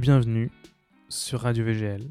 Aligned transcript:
bienvenue 0.00 0.50
sur 1.10 1.40
Radio 1.40 1.62
VGL. 1.62 2.10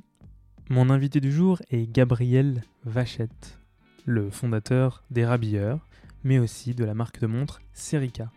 Mon 0.69 0.91
invité 0.91 1.19
du 1.19 1.31
jour 1.31 1.59
est 1.71 1.91
Gabriel 1.91 2.61
Vachette, 2.85 3.57
le 4.05 4.29
fondateur 4.29 5.03
des 5.09 5.25
Rabilleurs, 5.25 5.87
mais 6.23 6.37
aussi 6.37 6.75
de 6.75 6.85
la 6.85 6.93
marque 6.93 7.19
de 7.19 7.25
montres 7.25 7.61
Serica. 7.73 8.31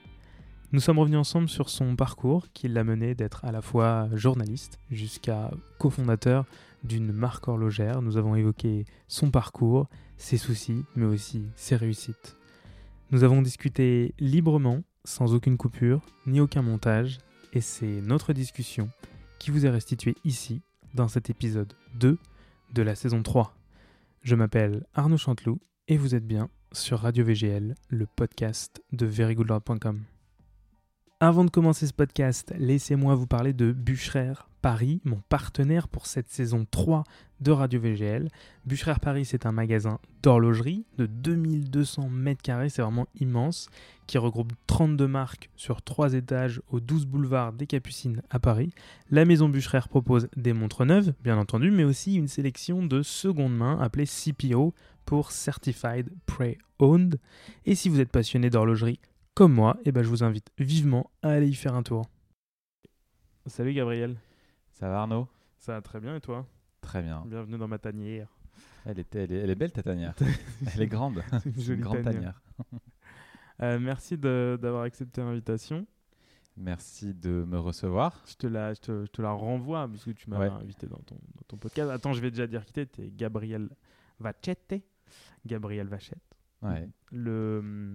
Nous 0.73 0.81
sommes 0.81 0.99
revenus 0.99 1.19
ensemble 1.19 1.51
sur 1.51 1.69
son 1.69 1.97
parcours 1.97 2.47
qui 2.55 2.67
l'a 2.67 2.83
mené 2.83 3.15
d'être 3.15 3.45
à 3.45 3.53
la 3.53 3.61
fois 3.61 4.09
journaliste 4.15 4.79
jusqu'à 4.91 5.51
cofondateur 5.79 6.47
d'une 6.83 7.13
marque 7.13 7.47
horlogère. 7.47 8.01
Nous 8.01 8.17
avons 8.17 8.35
évoqué 8.35 8.87
son 9.07 9.31
parcours, 9.31 9.87
ses 10.17 10.39
soucis, 10.39 10.87
mais 10.97 11.05
aussi 11.05 11.45
ses 11.57 11.77
réussites. 11.77 12.39
Nous 13.11 13.23
avons 13.23 13.43
discuté 13.43 14.15
librement, 14.19 14.81
sans 15.05 15.35
aucune 15.35 15.59
coupure, 15.59 16.01
ni 16.27 16.41
aucun 16.41 16.63
montage, 16.63 17.19
et 17.53 17.61
c'est 17.61 18.01
notre 18.01 18.33
discussion 18.33 18.89
qui 19.43 19.51
vous 19.51 19.67
est 19.67 19.71
restituée 19.71 20.15
ici, 20.25 20.63
dans 20.95 21.09
cet 21.09 21.29
épisode 21.29 21.73
2 21.97 22.17
de 22.75 22.83
la 22.83 22.95
saison 22.95 23.25
3. 23.25 23.53
Je 24.23 24.37
m'appelle 24.37 24.87
Arnaud 24.95 25.17
Chanteloup, 25.17 25.59
et 25.89 25.97
vous 25.97 26.15
êtes 26.15 26.25
bien 26.25 26.49
sur 26.71 27.01
Radio 27.01 27.25
VGL, 27.25 27.75
le 27.89 28.07
podcast 28.07 28.81
de 28.93 29.05
verygoodlord.com. 29.05 30.01
Avant 31.19 31.45
de 31.45 31.51
commencer 31.51 31.89
ce 31.89 31.93
podcast, 31.93 32.55
laissez-moi 32.57 33.17
vous 33.17 33.27
parler 33.27 33.53
de 33.53 33.73
Bûcherer 33.73 34.35
Paris, 34.63 35.01
mon 35.05 35.21
partenaire 35.29 35.89
pour 35.89 36.07
cette 36.07 36.31
saison 36.31 36.65
3 36.71 37.03
de 37.41 37.51
Radio 37.51 37.81
VGL. 37.81 38.29
Bûcherer 38.65 38.95
Paris, 39.03 39.25
c'est 39.25 39.45
un 39.45 39.51
magasin 39.51 39.99
d'horlogerie 40.23 40.87
de 40.99 41.07
2200 41.07 42.09
mètres 42.09 42.43
carrés, 42.43 42.69
c'est 42.69 42.81
vraiment 42.81 43.09
immense, 43.19 43.69
qui 44.07 44.19
regroupe 44.19 44.53
32 44.69 45.09
marques 45.09 45.51
sur 45.57 45.83
3 45.83 46.15
étages 46.15 46.63
au 46.71 46.79
12 46.79 47.07
boulevard 47.07 47.53
des 47.53 47.67
Capucines 47.67 48.23
à 48.31 48.39
Paris. 48.39 48.71
La 49.11 49.25
maison 49.25 49.49
Bûcherer 49.49 49.89
propose 49.89 50.29
des 50.37 50.53
montres 50.53 50.85
neuves, 50.85 51.13
bien 51.25 51.39
entendu, 51.39 51.73
mais 51.73 51.85
aussi 51.85 52.15
une 52.15 52.29
sélection 52.29 52.87
de 52.87 53.03
seconde 53.03 53.57
main 53.57 53.81
appelée 53.81 54.07
CPO 54.07 54.75
pour 55.05 55.33
Certified 55.33 56.09
Pre-Owned. 56.27 57.19
Et 57.67 57.75
si 57.75 57.89
vous 57.89 57.99
êtes 57.99 58.13
passionné 58.13 58.49
d'horlogerie 58.49 59.01
comme 59.35 59.55
moi, 59.55 59.77
eh 59.85 59.91
ben, 59.91 60.05
je 60.05 60.09
vous 60.09 60.23
invite 60.23 60.53
vivement 60.59 61.11
à 61.23 61.31
aller 61.31 61.49
y 61.49 61.55
faire 61.55 61.75
un 61.75 61.83
tour. 61.83 62.09
Salut 63.47 63.73
Gabriel. 63.73 64.17
Ça 64.83 64.89
va 64.89 65.03
Arnaud? 65.03 65.29
Ça 65.59 65.75
va 65.75 65.81
très 65.81 66.01
bien 66.01 66.17
et 66.17 66.21
toi? 66.21 66.45
Très 66.81 67.03
bien. 67.03 67.23
Bienvenue 67.25 67.57
dans 67.57 67.69
ma 67.69 67.79
tanière. 67.79 68.27
Elle 68.85 68.99
est, 68.99 69.15
elle 69.15 69.31
est, 69.31 69.37
elle 69.37 69.51
est 69.51 69.55
belle 69.55 69.71
ta 69.71 69.81
tanière. 69.81 70.13
elle 70.75 70.83
est 70.83 70.89
grande. 70.89 71.23
C'est 71.41 71.51
une 71.51 71.61
jolie 71.63 71.81
grande 71.81 72.03
tanière. 72.03 72.43
Euh, 73.63 73.79
merci 73.79 74.19
d'avoir 74.19 74.83
accepté 74.83 75.21
l'invitation. 75.21 75.87
Merci 76.57 77.15
de 77.15 77.45
me 77.47 77.61
recevoir. 77.61 78.25
Je 78.27 78.35
te 78.35 78.49
la, 78.49 78.75
je 78.75 78.81
te, 78.81 79.05
je 79.05 79.11
te 79.11 79.23
la 79.23 79.31
renvoie 79.31 79.87
puisque 79.87 80.15
tu 80.17 80.29
m'as 80.31 80.41
Ouais. 80.41 80.49
invité 80.49 80.89
dans 80.89 80.99
ton, 80.99 81.15
dans 81.15 81.43
ton 81.47 81.59
podcast. 81.59 81.89
Attends, 81.89 82.13
je 82.13 82.21
vais 82.21 82.33
déjà 82.33 82.49
dire 82.49 82.65
qui 82.65 82.73
t'es. 82.73 82.87
T'es 82.87 83.13
Gabriel 83.13 83.69
Vachette. 84.19 84.75
Gabriel 85.47 85.87
Vachette. 85.87 86.37
Ouais. 86.61 86.89
Le 87.13 87.59
hum, 87.61 87.95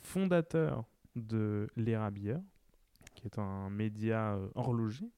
fondateur 0.00 0.86
de 1.14 1.68
L'Érabilleur, 1.76 2.40
qui 3.14 3.26
est 3.26 3.38
un 3.38 3.68
média 3.68 4.36
euh, 4.36 4.48
horloger, 4.54 5.10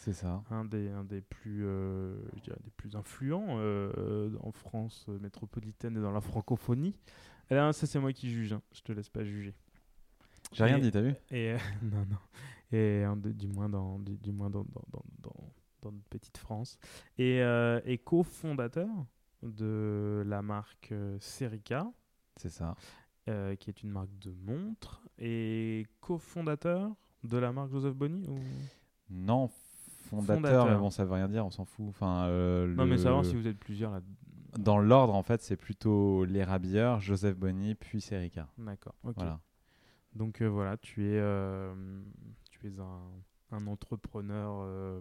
C'est 0.00 0.12
ça. 0.14 0.42
un 0.50 0.64
des, 0.64 0.88
un 0.88 1.04
des, 1.04 1.20
plus, 1.20 1.64
euh, 1.66 2.16
je 2.36 2.40
dirais 2.40 2.58
des 2.64 2.70
plus 2.70 2.96
influents 2.96 3.58
euh, 3.58 3.92
euh, 3.98 4.30
en 4.40 4.50
France 4.50 5.06
métropolitaine 5.20 5.96
et 5.96 6.00
dans 6.00 6.10
la 6.10 6.20
francophonie. 6.22 6.96
Et 7.50 7.54
là, 7.54 7.72
ça, 7.72 7.86
c'est 7.86 7.98
moi 8.00 8.12
qui 8.12 8.30
juge. 8.30 8.52
hein. 8.54 8.62
Je 8.72 8.80
te 8.80 8.92
laisse 8.92 9.08
pas 9.10 9.24
juger. 9.24 9.54
J'ai 10.52 10.64
rien 10.64 10.78
dit, 10.78 10.90
t'as 10.90 11.02
vu? 11.02 11.14
Et 11.30 11.52
euh, 11.52 11.58
non, 11.82 12.06
non. 12.10 12.16
Et 12.72 13.04
du 13.34 13.46
moins 13.48 13.68
dans, 13.68 13.98
du, 13.98 14.16
du 14.16 14.32
moins 14.32 14.48
dans, 14.50 14.64
dans, 14.64 14.82
dans, 14.90 15.04
dans- 15.22 15.52
dans 15.82 15.92
notre 15.92 16.08
petite 16.08 16.36
France. 16.38 16.78
Et, 17.18 17.40
et 17.84 17.98
cofondateur 17.98 18.88
de 19.42 20.22
la 20.26 20.42
marque 20.42 20.92
Serica, 21.20 21.90
C'est 22.36 22.50
ça. 22.50 22.74
qui 23.26 23.70
est 23.70 23.82
une 23.82 23.90
marque 23.90 24.16
de 24.18 24.30
montres, 24.30 25.02
et 25.18 25.86
cofondateur 26.00 26.94
de 27.24 27.38
la 27.38 27.50
marque 27.52 27.70
Joseph 27.70 27.94
Bonny 27.94 28.26
ou... 28.28 28.38
Non, 29.08 29.50
fondateur, 30.10 30.36
Fondateur. 30.36 30.66
mais 30.66 30.76
bon, 30.76 30.90
ça 30.90 31.04
veut 31.04 31.12
rien 31.12 31.28
dire, 31.28 31.46
on 31.46 31.50
s'en 31.50 31.64
fout. 31.64 31.86
Enfin, 31.88 32.24
euh, 32.26 32.66
Non, 32.74 32.84
mais 32.84 32.92
le- 32.96 32.98
savoir 32.98 33.24
si 33.24 33.34
vous 33.34 33.46
êtes 33.46 33.58
plusieurs 33.58 33.90
là. 33.92 34.00
Dans 34.58 34.78
l'ordre, 34.78 35.14
en 35.14 35.22
fait, 35.22 35.40
c'est 35.42 35.56
plutôt 35.56 36.24
les 36.24 36.42
Rabilleurs, 36.42 37.00
Joseph 37.00 37.36
Bonny, 37.36 37.74
puis 37.76 38.00
Serica. 38.00 38.48
D'accord. 38.58 38.94
Voilà. 39.04 39.40
Donc 40.14 40.40
euh, 40.42 40.46
voilà, 40.48 40.76
tu 40.76 41.04
es, 41.06 41.18
euh, 41.18 41.72
tu 42.50 42.66
es 42.66 42.80
un, 42.80 43.56
un 43.56 43.66
entrepreneur 43.68 44.60
euh, 44.64 45.00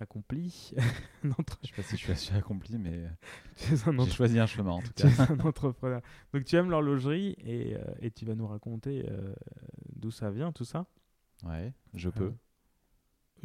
accompli. 0.00 0.72
Un 1.24 1.30
entre- 1.30 1.58
Je 1.62 1.68
sais 1.68 1.74
pas 1.74 1.82
si 1.82 1.96
je 1.96 2.12
suis 2.14 2.34
accompli, 2.36 2.78
mais 2.78 3.04
tu 3.56 3.72
un 3.74 3.76
j'ai 3.76 3.88
entre- 3.90 4.12
choisi 4.12 4.38
un 4.40 4.46
chemin 4.46 4.72
en 4.72 4.80
tout 4.82 4.92
tu 4.96 5.02
cas. 5.04 5.08
es 5.08 5.20
un 5.30 5.38
entrepreneur. 5.40 6.00
Donc 6.32 6.44
tu 6.44 6.56
aimes 6.56 6.70
l'horlogerie 6.70 7.36
et, 7.38 7.76
euh, 7.76 7.80
et 8.00 8.10
tu 8.10 8.24
vas 8.24 8.34
nous 8.34 8.46
raconter 8.48 9.06
euh, 9.08 9.32
d'où 9.94 10.10
ça 10.10 10.30
vient, 10.32 10.50
tout 10.50 10.64
ça? 10.64 10.86
Ouais, 11.44 11.72
je 11.94 12.08
peux. 12.10 12.32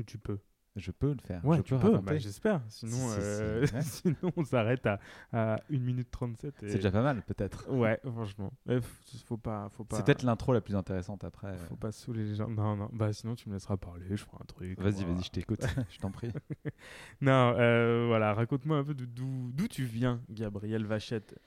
Tu 0.07 0.17
peux. 0.17 0.39
Je 0.75 0.89
peux 0.91 1.11
le 1.13 1.19
faire. 1.21 1.45
Ouais, 1.45 1.57
je 1.57 1.61
tu 1.61 1.75
peux 1.75 1.91
peux. 1.91 1.97
bah, 1.99 2.17
J'espère. 2.17 2.61
Sinon, 2.67 2.97
Si, 2.97 3.13
si, 3.13 3.13
si, 3.13 3.21
euh, 3.21 3.61
ouais. 3.73 3.81
sinon 3.83 4.15
on 4.35 4.43
s'arrête 4.43 4.83
à, 4.87 4.99
à 5.31 5.57
1 5.71 5.77
minute 5.77 6.09
37. 6.09 6.63
et- 6.63 6.69
C'est 6.69 6.75
déjà 6.77 6.89
pas 6.89 7.03
mal, 7.03 7.21
peut-être. 7.21 7.69
Ouais, 7.69 7.99
franchement. 8.03 8.51
F- 8.67 8.81
faut 9.25 9.37
pas, 9.37 9.69
faut 9.69 9.83
pas. 9.83 9.97
C'est 9.97 10.05
peut-être 10.05 10.23
l'intro 10.23 10.51
la 10.51 10.61
plus 10.61 10.75
intéressante 10.75 11.23
après. 11.23 11.55
Faut 11.69 11.75
pas 11.75 11.91
saouler 11.91 12.23
les 12.23 12.33
gens. 12.35 12.47
Non, 12.49 12.75
non. 12.75 12.89
Bah 12.91 13.13
sinon 13.13 13.35
tu 13.35 13.49
me 13.49 13.53
laisseras 13.53 13.77
parler. 13.77 14.05
Je 14.09 14.15
ferai 14.15 14.37
un 14.41 14.45
truc. 14.45 14.79
Vas-y, 14.79 14.93
voilà. 15.03 15.13
vas-y, 15.13 15.23
je 15.23 15.29
t'écoute. 15.31 15.61
je 15.91 15.99
t'en 15.99 16.09
prie. 16.11 16.31
Non, 17.21 17.53
euh, 17.57 18.05
voilà. 18.07 18.33
Raconte-moi 18.33 18.77
un 18.77 18.83
peu 18.83 18.95
d'où 18.95 19.67
tu 19.69 19.83
viens, 19.83 20.21
Gabriel 20.29 20.85
Vachette. 20.85 21.37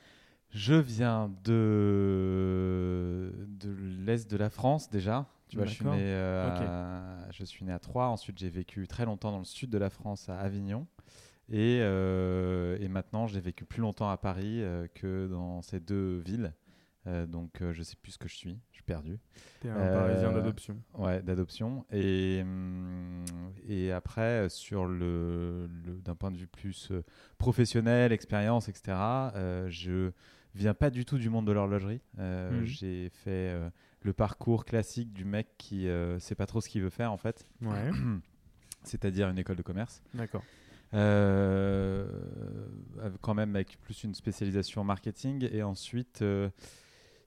Je 0.50 0.74
viens 0.74 1.28
de, 1.44 3.32
de 3.48 3.74
l'est 4.04 4.30
de 4.30 4.36
la 4.36 4.50
France 4.50 4.88
déjà. 4.90 5.26
Tu 5.48 5.56
vois, 5.56 5.66
je 5.66 5.70
suis, 5.74 5.84
D'accord. 5.84 5.98
né, 5.98 6.04
euh, 6.04 7.26
à, 7.26 7.30
je 7.30 7.44
suis 7.44 7.64
né 7.64 7.72
à 7.72 7.78
Troyes. 7.78 8.08
Ensuite, 8.08 8.38
j'ai 8.38 8.48
vécu 8.50 8.86
très 8.88 9.04
longtemps 9.04 9.30
dans 9.30 9.38
le 9.38 9.44
sud 9.44 9.70
de 9.70 9.78
la 9.78 9.90
France, 9.90 10.28
à 10.28 10.38
Avignon. 10.38 10.86
Et, 11.48 11.78
euh, 11.82 12.76
et 12.80 12.88
maintenant, 12.88 13.28
j'ai 13.28 13.38
vécu 13.40 13.64
plus 13.64 13.80
longtemps 13.80 14.10
à 14.10 14.16
Paris 14.16 14.60
euh, 14.62 14.88
que 14.94 15.28
dans 15.28 15.62
ces 15.62 15.80
deux 15.80 16.18
villes. 16.18 16.52
Donc, 17.28 17.62
je 17.70 17.84
sais 17.84 17.94
plus 17.94 18.10
ce 18.10 18.18
que 18.18 18.26
je 18.28 18.34
suis. 18.34 18.58
Je 18.72 18.78
suis 18.78 18.82
perdu. 18.82 19.20
T'es 19.60 19.68
un 19.68 19.92
Parisien 19.94 20.32
d'adoption. 20.32 20.76
Ouais, 20.94 21.22
d'adoption. 21.22 21.86
Et, 21.92 22.40
hum, 22.42 23.24
et 23.68 23.92
après, 23.92 24.48
sur 24.48 24.86
le, 24.86 25.68
le- 25.68 26.00
d'un 26.00 26.16
point 26.16 26.32
de 26.32 26.36
vue 26.36 26.48
plus 26.48 26.90
professionnel, 27.38 28.10
expérience, 28.10 28.68
etc., 28.68 29.30
je 29.68 30.10
viens 30.56 30.74
pas 30.74 30.90
du 30.90 31.04
tout 31.04 31.16
du 31.18 31.30
monde 31.30 31.46
de 31.46 31.52
l'horlogerie. 31.52 32.00
Mhm. 32.18 32.64
J'ai 32.64 33.08
fait 33.10 33.54
le 34.06 34.12
parcours 34.12 34.64
classique 34.64 35.12
du 35.12 35.24
mec 35.24 35.48
qui 35.58 35.88
euh, 35.88 36.18
sait 36.20 36.36
pas 36.36 36.46
trop 36.46 36.60
ce 36.60 36.68
qu'il 36.68 36.80
veut 36.80 36.90
faire, 36.90 37.12
en 37.12 37.16
fait, 37.18 37.44
Ouais. 37.60 37.90
c'est-à-dire 38.84 39.28
une 39.28 39.38
école 39.38 39.56
de 39.56 39.62
commerce. 39.62 40.00
D'accord. 40.14 40.44
Euh, 40.94 42.06
quand 43.20 43.34
même 43.34 43.56
avec 43.56 43.80
plus 43.80 44.04
une 44.04 44.14
spécialisation 44.14 44.82
en 44.82 44.84
marketing 44.84 45.48
et 45.52 45.64
ensuite 45.64 46.22
euh, 46.22 46.48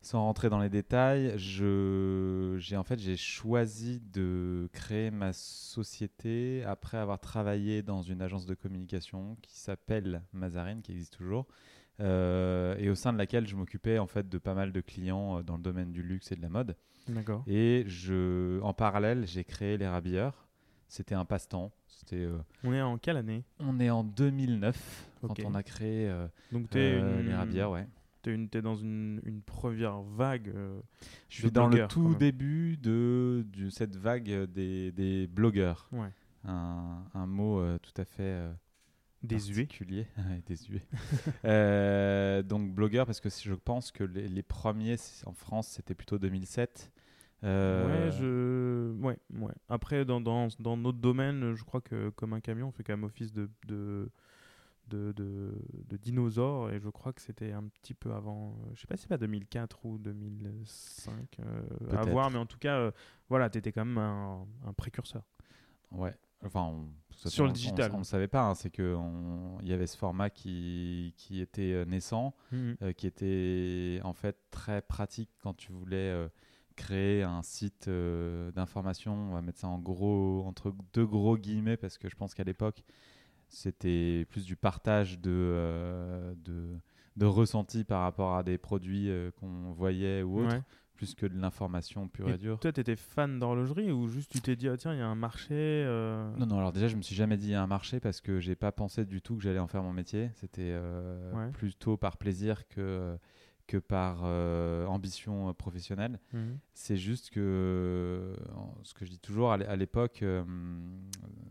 sans 0.01 0.21
rentrer 0.23 0.49
dans 0.49 0.59
les 0.59 0.69
détails 0.69 1.37
je 1.37 2.55
j'ai 2.57 2.77
en 2.77 2.85
fait 2.85 2.97
j'ai 2.99 3.17
choisi 3.17 3.99
de 4.13 4.69
créer 4.71 5.11
ma 5.11 5.33
société 5.33 6.63
après 6.63 6.97
avoir 6.97 7.19
travaillé 7.19 7.83
dans 7.83 8.01
une 8.01 8.21
agence 8.21 8.45
de 8.45 8.53
communication 8.53 9.35
qui 9.41 9.57
s'appelle 9.57 10.23
Mazarine 10.31 10.81
qui 10.81 10.93
existe 10.93 11.17
toujours 11.17 11.45
euh, 11.99 12.75
et 12.77 12.89
au 12.89 12.95
sein 12.95 13.11
de 13.13 13.17
laquelle 13.17 13.47
je 13.47 13.55
m'occupais 13.55 13.99
en 13.99 14.07
fait 14.07 14.27
de 14.29 14.37
pas 14.37 14.53
mal 14.53 14.71
de 14.71 14.81
clients 14.81 15.39
euh, 15.39 15.43
dans 15.43 15.57
le 15.57 15.61
domaine 15.63 15.91
du 15.91 16.01
luxe 16.01 16.31
et 16.31 16.35
de 16.35 16.41
la 16.41 16.49
mode 16.49 16.75
D'accord. 17.07 17.43
et 17.47 17.83
je 17.87 18.59
en 18.61 18.73
parallèle 18.73 19.25
j'ai 19.27 19.43
créé 19.43 19.77
les 19.77 19.87
rabilleurs 19.87 20.47
c'était 20.87 21.15
un 21.15 21.25
passe-temps 21.25 21.71
c'était 21.87 22.23
euh, 22.23 22.37
On 22.63 22.73
est 22.73 22.81
en 22.81 22.97
quelle 22.97 23.17
année? 23.17 23.43
on 23.59 23.79
est 23.79 23.89
en 23.89 24.03
2009 24.03 25.09
Ok. 25.23 25.37
quand 25.41 25.49
on 25.49 25.55
a 25.55 25.63
créé 25.63 26.07
euh, 26.09 26.27
Donc 26.51 26.69
t'es 26.69 26.93
euh, 26.93 27.21
les 27.21 27.33
rabières, 27.35 27.71
ouais. 27.71 27.85
T'es 28.21 28.33
une- 28.33 28.49
t'es 28.49 28.61
dans 28.61 28.75
une, 28.75 29.21
une 29.25 29.41
première 29.41 30.01
vague. 30.01 30.49
euh, 30.49 30.79
Je 31.29 31.35
suis 31.35 31.43
de 31.45 31.49
dans 31.49 31.65
le 31.65 31.69
blogueurs, 31.71 31.87
quand 31.87 31.93
tout 31.93 32.07
même. 32.09 32.17
début 32.17 32.75
de, 32.77 33.45
de 33.57 33.69
cette 33.69 33.95
vague 33.95 34.29
des, 34.51 34.91
des 34.91 35.27
blogueurs. 35.27 35.87
Ouais. 35.93 36.09
Un, 36.45 37.03
un 37.13 37.25
mot 37.27 37.59
euh, 37.59 37.77
tout 37.79 37.93
à 38.01 38.03
fait 38.05 38.23
euh, 38.23 38.51
Désuet. 39.23 39.63
particulier. 39.65 40.07
Désuet. 40.47 40.81
Euh, 41.45 42.41
donc 42.43 42.71
blogueur 42.73 43.05
parce 43.05 43.19
que 43.19 43.29
je 43.29 43.53
pense 43.53 43.91
que 43.91 44.03
les, 44.03 44.27
les 44.27 44.43
premiers 44.43 44.95
en 45.25 45.33
France 45.33 45.67
c'était 45.67 45.93
plutôt 45.95 46.17
2007. 46.17 46.91
Euh, 47.43 48.05
Ouais, 48.05 48.11
je... 48.11 49.01
ouais, 49.01 49.17
ouais. 49.41 49.53
Après, 49.69 50.03
dans, 50.03 50.19
dans, 50.19 50.49
dans 50.59 50.75
notre 50.75 50.97
domaine, 50.97 51.53
je 51.55 51.63
crois 51.63 51.79
que 51.81 52.09
comme 52.09 52.33
un 52.33 52.41
camion, 52.41 52.67
on 52.67 52.71
fait 52.71 52.83
quand 52.83 52.93
même 52.93 53.05
office 53.05 53.31
de, 53.31 53.49
de, 53.65 54.11
de, 54.87 55.13
de. 55.13 56.71
Et 56.73 56.79
je 56.79 56.89
crois 56.89 57.13
que 57.13 57.21
c'était 57.21 57.51
un 57.53 57.63
petit 57.63 57.93
peu 57.93 58.11
avant. 58.13 58.57
euh, 58.65 58.71
je 58.75 58.81
sais 58.81 58.87
pas 58.87 58.97
si 58.97 59.03
c'est 59.03 59.07
pas 59.07 59.17
2004 59.17 59.85
ou 59.85 59.97
2005. 59.99 61.39
euh, 61.39 61.61
à 61.91 62.03
voir, 62.03 62.29
mais 62.31 62.37
en 62.37 62.45
tout 62.45 62.57
cas, 62.57 62.91
voilà, 63.29 63.49
tu 63.49 63.57
étais 63.57 63.71
quand 63.71 63.85
même 63.85 63.97
un, 63.97 64.45
un 64.65 64.73
précurseur. 64.73 65.23
Ouais. 65.91 66.13
Enfin, 66.45 66.71
on- 66.73 66.89
Sur 67.29 67.43
le 67.43 67.49
on- 67.49 67.53
digital. 67.53 67.91
On 67.93 67.99
ne 67.99 68.03
savait 68.03 68.27
pas. 68.29 68.43
hein, 68.43 68.55
c'est 68.55 68.69
qu'il 68.69 68.85
y 69.63 69.73
avait 69.73 69.87
ce 69.87 69.97
format 69.97 70.29
qui, 70.29 71.13
qui 71.17 71.41
était 71.41 71.73
euh, 71.73 71.83
naissant, 71.85 72.33
Mhm. 72.53 72.77
euh, 72.81 72.93
qui 72.93 73.07
était 73.07 73.99
en 74.05 74.13
fait 74.13 74.37
très 74.51 74.81
pratique 74.81 75.29
quand 75.43 75.53
tu 75.53 75.71
voulais 75.73 75.97
euh, 75.97 76.29
créer 76.77 77.23
un 77.23 77.41
site 77.41 77.89
euh, 77.89 78.51
d'information. 78.51 79.13
On 79.13 79.33
va 79.33 79.41
mettre 79.41 79.59
ça 79.59 79.67
en 79.67 79.79
gros, 79.79 80.43
entre 80.47 80.73
deux 80.93 81.05
gros 81.05 81.37
guillemets, 81.37 81.75
parce 81.75 81.97
que 81.97 82.07
je 82.09 82.15
pense 82.15 82.33
qu'à 82.33 82.45
l'époque, 82.45 82.83
c'était 83.49 84.25
plus 84.29 84.45
du 84.45 84.55
partage 84.55 85.19
de, 85.19 85.31
euh, 85.31 86.33
de, 86.45 86.77
de 87.17 87.25
ressenti 87.25 87.83
par 87.83 88.03
rapport 88.03 88.35
à 88.35 88.43
des 88.43 88.57
produits 88.57 89.09
qu'on 89.39 89.71
voyait 89.73 90.23
ou 90.23 90.39
autres, 90.39 90.55
Ouais. 90.55 90.61
Plus 90.99 91.15
que 91.15 91.25
de 91.25 91.39
l'information 91.39 92.09
pure 92.09 92.29
et, 92.29 92.33
Et 92.33 92.37
dure. 92.37 92.59
toi, 92.59 92.73
t'étais 92.73 92.97
fan 92.97 93.39
d'horlogerie 93.39 93.89
ou 93.89 94.09
juste 94.09 94.31
tu 94.33 94.41
t'es 94.41 94.57
dit, 94.57 94.67
ah, 94.67 94.75
tiens, 94.75 94.93
il 94.93 94.97
y 94.99 95.01
a 95.01 95.07
un 95.07 95.15
marché 95.15 95.53
euh, 95.55 96.29
Non, 96.35 96.45
non, 96.45 96.57
alors 96.57 96.73
déjà, 96.73 96.89
je 96.89 96.97
me 96.97 97.01
suis 97.01 97.15
jamais 97.15 97.37
dit 97.37 97.53
un 97.55 97.67
marché 97.67 98.01
parce 98.01 98.19
que 98.19 98.41
j'ai 98.41 98.55
pas 98.55 98.73
pensé 98.73 99.05
du 99.05 99.21
tout 99.21 99.37
que 99.37 99.41
j'allais 99.41 99.59
en 99.59 99.67
faire 99.67 99.81
mon 99.81 99.93
métier. 99.93 100.29
C'était 100.35 100.71
euh, 100.73 101.33
Ouais. 101.33 101.51
plutôt 101.53 101.95
par 101.95 102.17
plaisir 102.17 102.67
que, 102.67 103.17
que 103.65 103.77
par 103.77 104.23
euh, 104.25 104.85
ambition 104.87 105.53
professionnelle. 105.53 106.19
Mhm. 106.33 106.57
C'est 106.73 106.97
juste 106.97 107.29
que, 107.29 108.35
ce 108.83 108.93
que 108.93 109.05
je 109.05 109.11
dis 109.11 109.19
toujours, 109.19 109.53
à 109.53 109.57
l'é- 109.57 109.65
à 109.67 109.77
l'époque, 109.77 110.21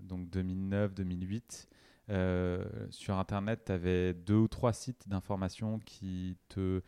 donc 0.03 0.29
2009-2008, 0.29 1.69
euh, 2.11 2.65
sur 2.91 3.17
Internet, 3.19 3.63
tu 3.67 3.73
avais 3.73 4.15
deux 4.15 4.37
ou 4.37 4.49
trois 4.49 4.73
sites 4.73 5.09
d'information 5.09 5.79
qui 5.85 6.37
te 6.49 6.83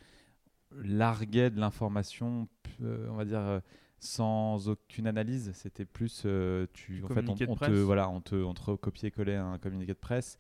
larguaient 0.77 1.51
de 1.51 1.61
l'information, 1.61 2.49
euh, 2.83 3.09
on 3.11 3.15
va 3.15 3.25
dire, 3.25 3.41
euh, 3.41 3.61
sans 3.99 4.69
aucune 4.69 5.07
analyse. 5.07 5.53
C'était 5.55 5.85
plus, 5.85 6.23
euh, 6.25 6.67
tu, 6.73 7.03
en 7.05 7.09
fait, 7.09 7.29
on, 7.29 7.35
te, 7.35 7.71
voilà, 7.71 8.09
on 8.09 8.21
te, 8.21 8.35
on 8.35 8.55
te 8.55 8.63
recopiait-collait 8.63 9.37
un 9.37 9.59
communiqué 9.59 9.93
de 9.93 9.99
presse. 9.99 10.39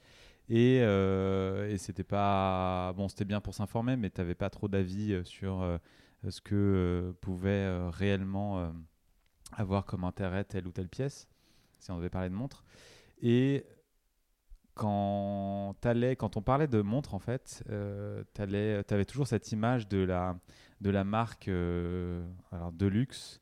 Et, 0.48 0.80
euh, 0.82 1.70
et 1.70 1.78
c'était 1.78 2.02
pas 2.04 2.92
bon, 2.96 3.08
c'était 3.08 3.24
bien 3.24 3.40
pour 3.40 3.54
s'informer, 3.54 3.96
mais 3.96 4.10
tu 4.10 4.20
n'avais 4.20 4.34
pas 4.34 4.50
trop 4.50 4.66
d'avis 4.66 5.20
sur 5.24 5.62
euh, 5.62 5.78
ce 6.28 6.40
que 6.40 7.14
pouvait 7.20 7.88
réellement 7.90 8.72
avoir 9.52 9.84
comme 9.84 10.04
intérêt 10.04 10.44
telle 10.44 10.66
ou 10.66 10.72
telle 10.72 10.88
pièce, 10.88 11.28
si 11.78 11.90
on 11.92 11.98
devait 11.98 12.10
parler 12.10 12.30
de 12.30 12.34
montre. 12.34 12.64
Et 13.22 13.64
quand, 14.74 15.74
t'allais- 15.80 16.16
quand 16.16 16.36
on 16.36 16.42
parlait 16.42 16.68
de 16.68 16.80
montre, 16.80 17.14
en 17.14 17.18
fait, 17.18 17.62
euh, 17.70 18.22
tu 18.34 18.42
avais 18.42 19.04
toujours 19.04 19.26
cette 19.26 19.52
image 19.52 19.88
de 19.88 19.98
la, 19.98 20.38
de 20.80 20.90
la 20.90 21.04
marque 21.04 21.48
euh, 21.48 22.24
alors 22.52 22.72
de 22.72 22.86
luxe, 22.86 23.40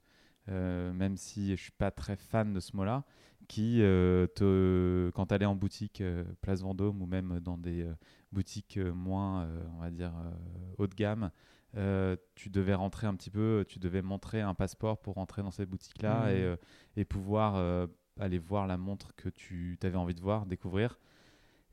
euh, 0.49 0.93
même 0.93 1.17
si 1.17 1.57
je 1.57 1.63
suis 1.63 1.73
pas 1.73 1.91
très 1.91 2.17
fan 2.17 2.53
de 2.53 2.61
ce 2.61 2.77
mot-là, 2.77 3.05
qui, 3.49 3.81
euh, 3.83 4.27
te, 4.27 5.11
quand 5.15 5.27
tu 5.27 5.35
allais 5.35 5.47
en 5.47 5.55
boutique 5.55 6.01
euh, 6.01 6.25
Place 6.43 6.61
Vendôme 6.63 7.01
ou 7.01 7.07
même 7.07 7.41
dans 7.41 7.57
des 7.57 7.83
euh, 7.83 7.95
boutiques 8.33 8.77
euh, 8.77 8.93
moins, 8.93 9.43
euh, 9.45 9.63
on 9.77 9.81
va 9.81 9.91
dire, 9.91 10.13
euh, 10.17 10.31
haut 10.79 10.87
de 10.87 10.95
gamme, 10.95 11.31
euh, 11.77 12.17
tu 12.35 12.51
devais 12.51 12.75
rentrer 12.75 13.07
un 13.07 13.15
petit 13.15 13.31
peu, 13.31 13.65
tu 13.69 13.79
devais 13.79 14.03
montrer 14.03 14.41
un 14.41 14.55
passeport 14.55 14.99
pour 15.01 15.15
rentrer 15.15 15.43
dans 15.43 15.51
cette 15.51 15.69
boutique-là 15.71 16.25
Mhm. 16.25 16.29
et, 16.31 16.43
euh, 16.43 16.57
et 16.97 17.05
pouvoir 17.05 17.57
euh, 17.57 17.87
aller 18.19 18.39
voir 18.39 18.67
la 18.67 18.77
montre 18.77 19.15
que 19.17 19.29
tu 19.29 19.79
avais 19.83 19.97
envie 19.97 20.15
de 20.15 20.21
voir, 20.21 20.45
découvrir. 20.47 20.99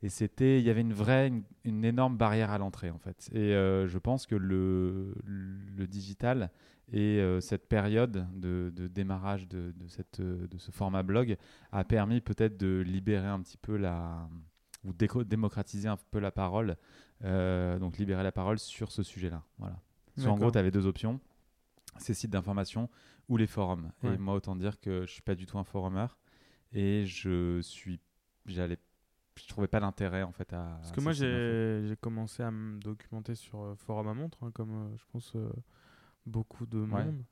Et 0.02 0.08
c'était, 0.08 0.58
il 0.60 0.64
y 0.64 0.70
avait 0.70 0.82
une 0.82 0.92
vraie, 0.92 1.28
une, 1.28 1.42
une 1.64 1.84
énorme 1.84 2.16
barrière 2.16 2.50
à 2.50 2.58
l'entrée 2.58 2.90
en 2.90 2.98
fait. 2.98 3.28
Et 3.32 3.54
euh, 3.54 3.88
je 3.88 3.98
pense 3.98 4.26
que 4.26 4.34
le, 4.34 5.14
le 5.24 5.86
digital 5.86 6.50
et 6.92 7.18
euh, 7.20 7.40
cette 7.40 7.68
période 7.68 8.26
de, 8.34 8.72
de 8.74 8.86
démarrage 8.86 9.48
de, 9.48 9.72
de, 9.74 9.88
cette, 9.88 10.20
de 10.20 10.58
ce 10.58 10.70
format 10.70 11.02
blog 11.02 11.36
a 11.72 11.84
permis 11.84 12.20
peut-être 12.20 12.56
de 12.56 12.82
libérer 12.86 13.26
un 13.26 13.40
petit 13.40 13.56
peu 13.56 13.76
la 13.76 14.28
ou 14.84 14.92
démocratiser 15.24 15.88
un 15.88 15.96
peu 16.12 16.20
la 16.20 16.30
parole, 16.30 16.76
euh, 17.24 17.76
donc 17.80 17.98
libérer 17.98 18.22
la 18.22 18.30
parole 18.30 18.60
sur 18.60 18.92
ce 18.92 19.02
sujet-là. 19.02 19.42
Voilà. 19.58 19.80
Soit 20.16 20.30
en 20.30 20.36
gros, 20.36 20.52
tu 20.52 20.58
avais 20.58 20.70
deux 20.70 20.86
options 20.86 21.20
ces 21.98 22.14
sites 22.14 22.30
d'information 22.30 22.88
ou 23.28 23.36
les 23.36 23.46
forums. 23.46 23.90
Ouais. 24.02 24.14
Et 24.14 24.18
moi, 24.18 24.34
autant 24.34 24.54
dire 24.54 24.78
que 24.80 25.06
je 25.06 25.12
suis 25.12 25.22
pas 25.22 25.34
du 25.34 25.46
tout 25.46 25.58
un 25.58 25.64
forumeur 25.64 26.18
et 26.72 27.04
je 27.06 27.60
suis, 27.62 28.00
j'allais, 28.44 28.78
je 29.36 29.46
trouvais 29.48 29.68
pas 29.68 29.80
l'intérêt 29.80 30.22
en 30.22 30.32
fait 30.32 30.52
à. 30.52 30.78
Parce 30.80 30.92
que 30.92 31.00
moi, 31.00 31.12
j'ai 31.12 31.84
j'ai 31.88 31.96
commencé 31.96 32.42
à 32.42 32.50
me 32.50 32.78
documenter 32.78 33.34
sur 33.34 33.60
euh, 33.62 33.74
Forum 33.76 34.08
à 34.08 34.14
montre, 34.14 34.38
hein, 34.44 34.50
comme 34.54 34.72
euh, 34.74 34.96
je 34.96 35.04
pense 35.12 35.32
euh, 35.36 35.48
beaucoup 36.26 36.66
de 36.66 36.78
Ouais. 36.78 37.04
monde. 37.04 37.22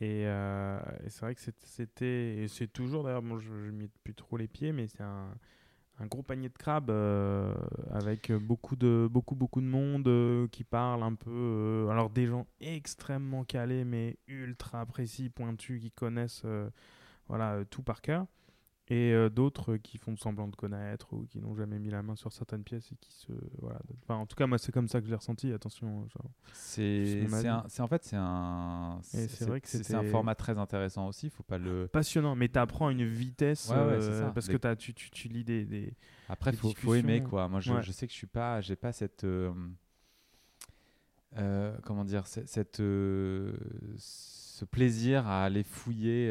Et, 0.00 0.26
euh, 0.26 0.78
et 1.04 1.08
c'est 1.08 1.20
vrai 1.22 1.34
que 1.34 1.40
c'était, 1.64 2.36
et 2.42 2.48
c'est 2.48 2.66
toujours 2.68 3.02
d'ailleurs, 3.04 3.22
bon, 3.22 3.38
je 3.38 3.52
ne 3.54 3.70
mets 3.70 3.88
plus 4.04 4.14
trop 4.14 4.36
les 4.36 4.46
pieds, 4.46 4.72
mais 4.72 4.88
c'est 4.88 5.02
un, 5.02 5.30
un 5.98 6.06
gros 6.06 6.22
panier 6.22 6.50
de 6.50 6.58
crabes 6.58 6.90
euh, 6.90 7.54
avec 7.92 8.30
beaucoup 8.30 8.76
de, 8.76 9.08
beaucoup, 9.10 9.34
beaucoup 9.34 9.62
de 9.62 9.66
monde 9.66 10.06
euh, 10.08 10.48
qui 10.48 10.64
parle 10.64 11.02
un 11.02 11.14
peu. 11.14 11.88
alors, 11.90 12.10
des 12.10 12.26
gens 12.26 12.46
extrêmement 12.60 13.44
calés, 13.44 13.84
mais 13.84 14.18
ultra 14.28 14.84
précis, 14.84 15.30
pointus, 15.30 15.80
qui 15.80 15.90
connaissent 15.90 16.44
voilà, 17.28 17.64
tout 17.70 17.82
par 17.82 18.02
cœur. 18.02 18.26
Et 18.88 19.12
euh, 19.12 19.28
d'autres 19.28 19.76
qui 19.78 19.98
font 19.98 20.16
semblant 20.16 20.46
de 20.46 20.54
connaître 20.54 21.12
ou 21.12 21.26
qui 21.26 21.40
n'ont 21.40 21.56
jamais 21.56 21.80
mis 21.80 21.90
la 21.90 22.02
main 22.02 22.14
sur 22.14 22.32
certaines 22.32 22.62
pièces 22.62 22.92
et 22.92 22.96
qui 22.96 23.12
se. 23.12 23.32
Voilà. 23.60 23.80
Enfin, 24.02 24.14
en 24.14 24.26
tout 24.26 24.36
cas, 24.36 24.46
moi, 24.46 24.58
c'est 24.58 24.70
comme 24.70 24.86
ça 24.86 25.00
que 25.00 25.06
je 25.06 25.10
l'ai 25.10 25.16
ressenti. 25.16 25.52
Attention. 25.52 26.06
C'est, 26.52 27.26
c'est, 27.68 27.82
en 27.82 27.88
fait 27.88 28.04
c'est 28.04 28.16
un, 28.16 29.00
c'est 29.02 29.44
vrai 29.44 29.60
que 29.60 29.66
c'est, 29.68 29.92
un 29.92 30.04
format 30.04 30.36
très 30.36 30.56
intéressant 30.56 31.08
aussi. 31.08 31.30
Faut 31.30 31.42
pas 31.42 31.58
le. 31.58 31.88
Passionnant, 31.88 32.36
mais 32.36 32.48
tu 32.48 32.60
apprends 32.60 32.88
une 32.90 33.04
vitesse 33.04 33.70
Ouais, 33.70 33.76
ouais, 33.76 34.00
c'est 34.00 34.08
euh, 34.10 34.26
ça. 34.26 34.30
parce 34.30 34.46
que 34.46 34.74
tu, 34.74 34.94
tu, 34.94 35.10
tu 35.10 35.28
lis 35.28 35.42
des. 35.42 35.64
des... 35.64 35.92
Après, 36.28 36.52
des 36.52 36.56
faut, 36.56 36.72
faut 36.72 36.94
aimer 36.94 37.24
quoi. 37.24 37.48
Moi, 37.48 37.58
je, 37.58 37.72
Ouais. 37.72 37.82
je 37.82 37.90
sais 37.90 38.06
que 38.06 38.12
je 38.12 38.18
suis 38.18 38.28
pas, 38.28 38.60
j'ai 38.60 38.76
pas 38.76 38.92
cette, 38.92 39.24
euh, 39.24 39.52
euh, 41.38 41.76
comment 41.82 42.04
dire, 42.04 42.28
cette, 42.28 42.76
ce 42.76 44.64
plaisir 44.70 45.26
à 45.26 45.42
aller 45.42 45.64
fouiller 45.64 46.30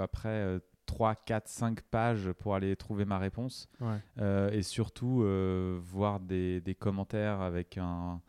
après 0.00 0.60
3, 0.86 1.14
4, 1.16 1.48
5 1.48 1.80
pages 1.82 2.32
pour 2.32 2.54
aller 2.54 2.74
trouver 2.76 3.04
ma 3.04 3.18
réponse. 3.18 3.68
Ouais. 3.80 3.98
Euh, 4.18 4.50
et 4.50 4.62
surtout 4.62 5.22
euh, 5.22 5.78
voir 5.82 6.20
des, 6.20 6.60
des 6.60 6.74
commentaires 6.74 7.40
avec 7.40 7.76
un 7.78 8.20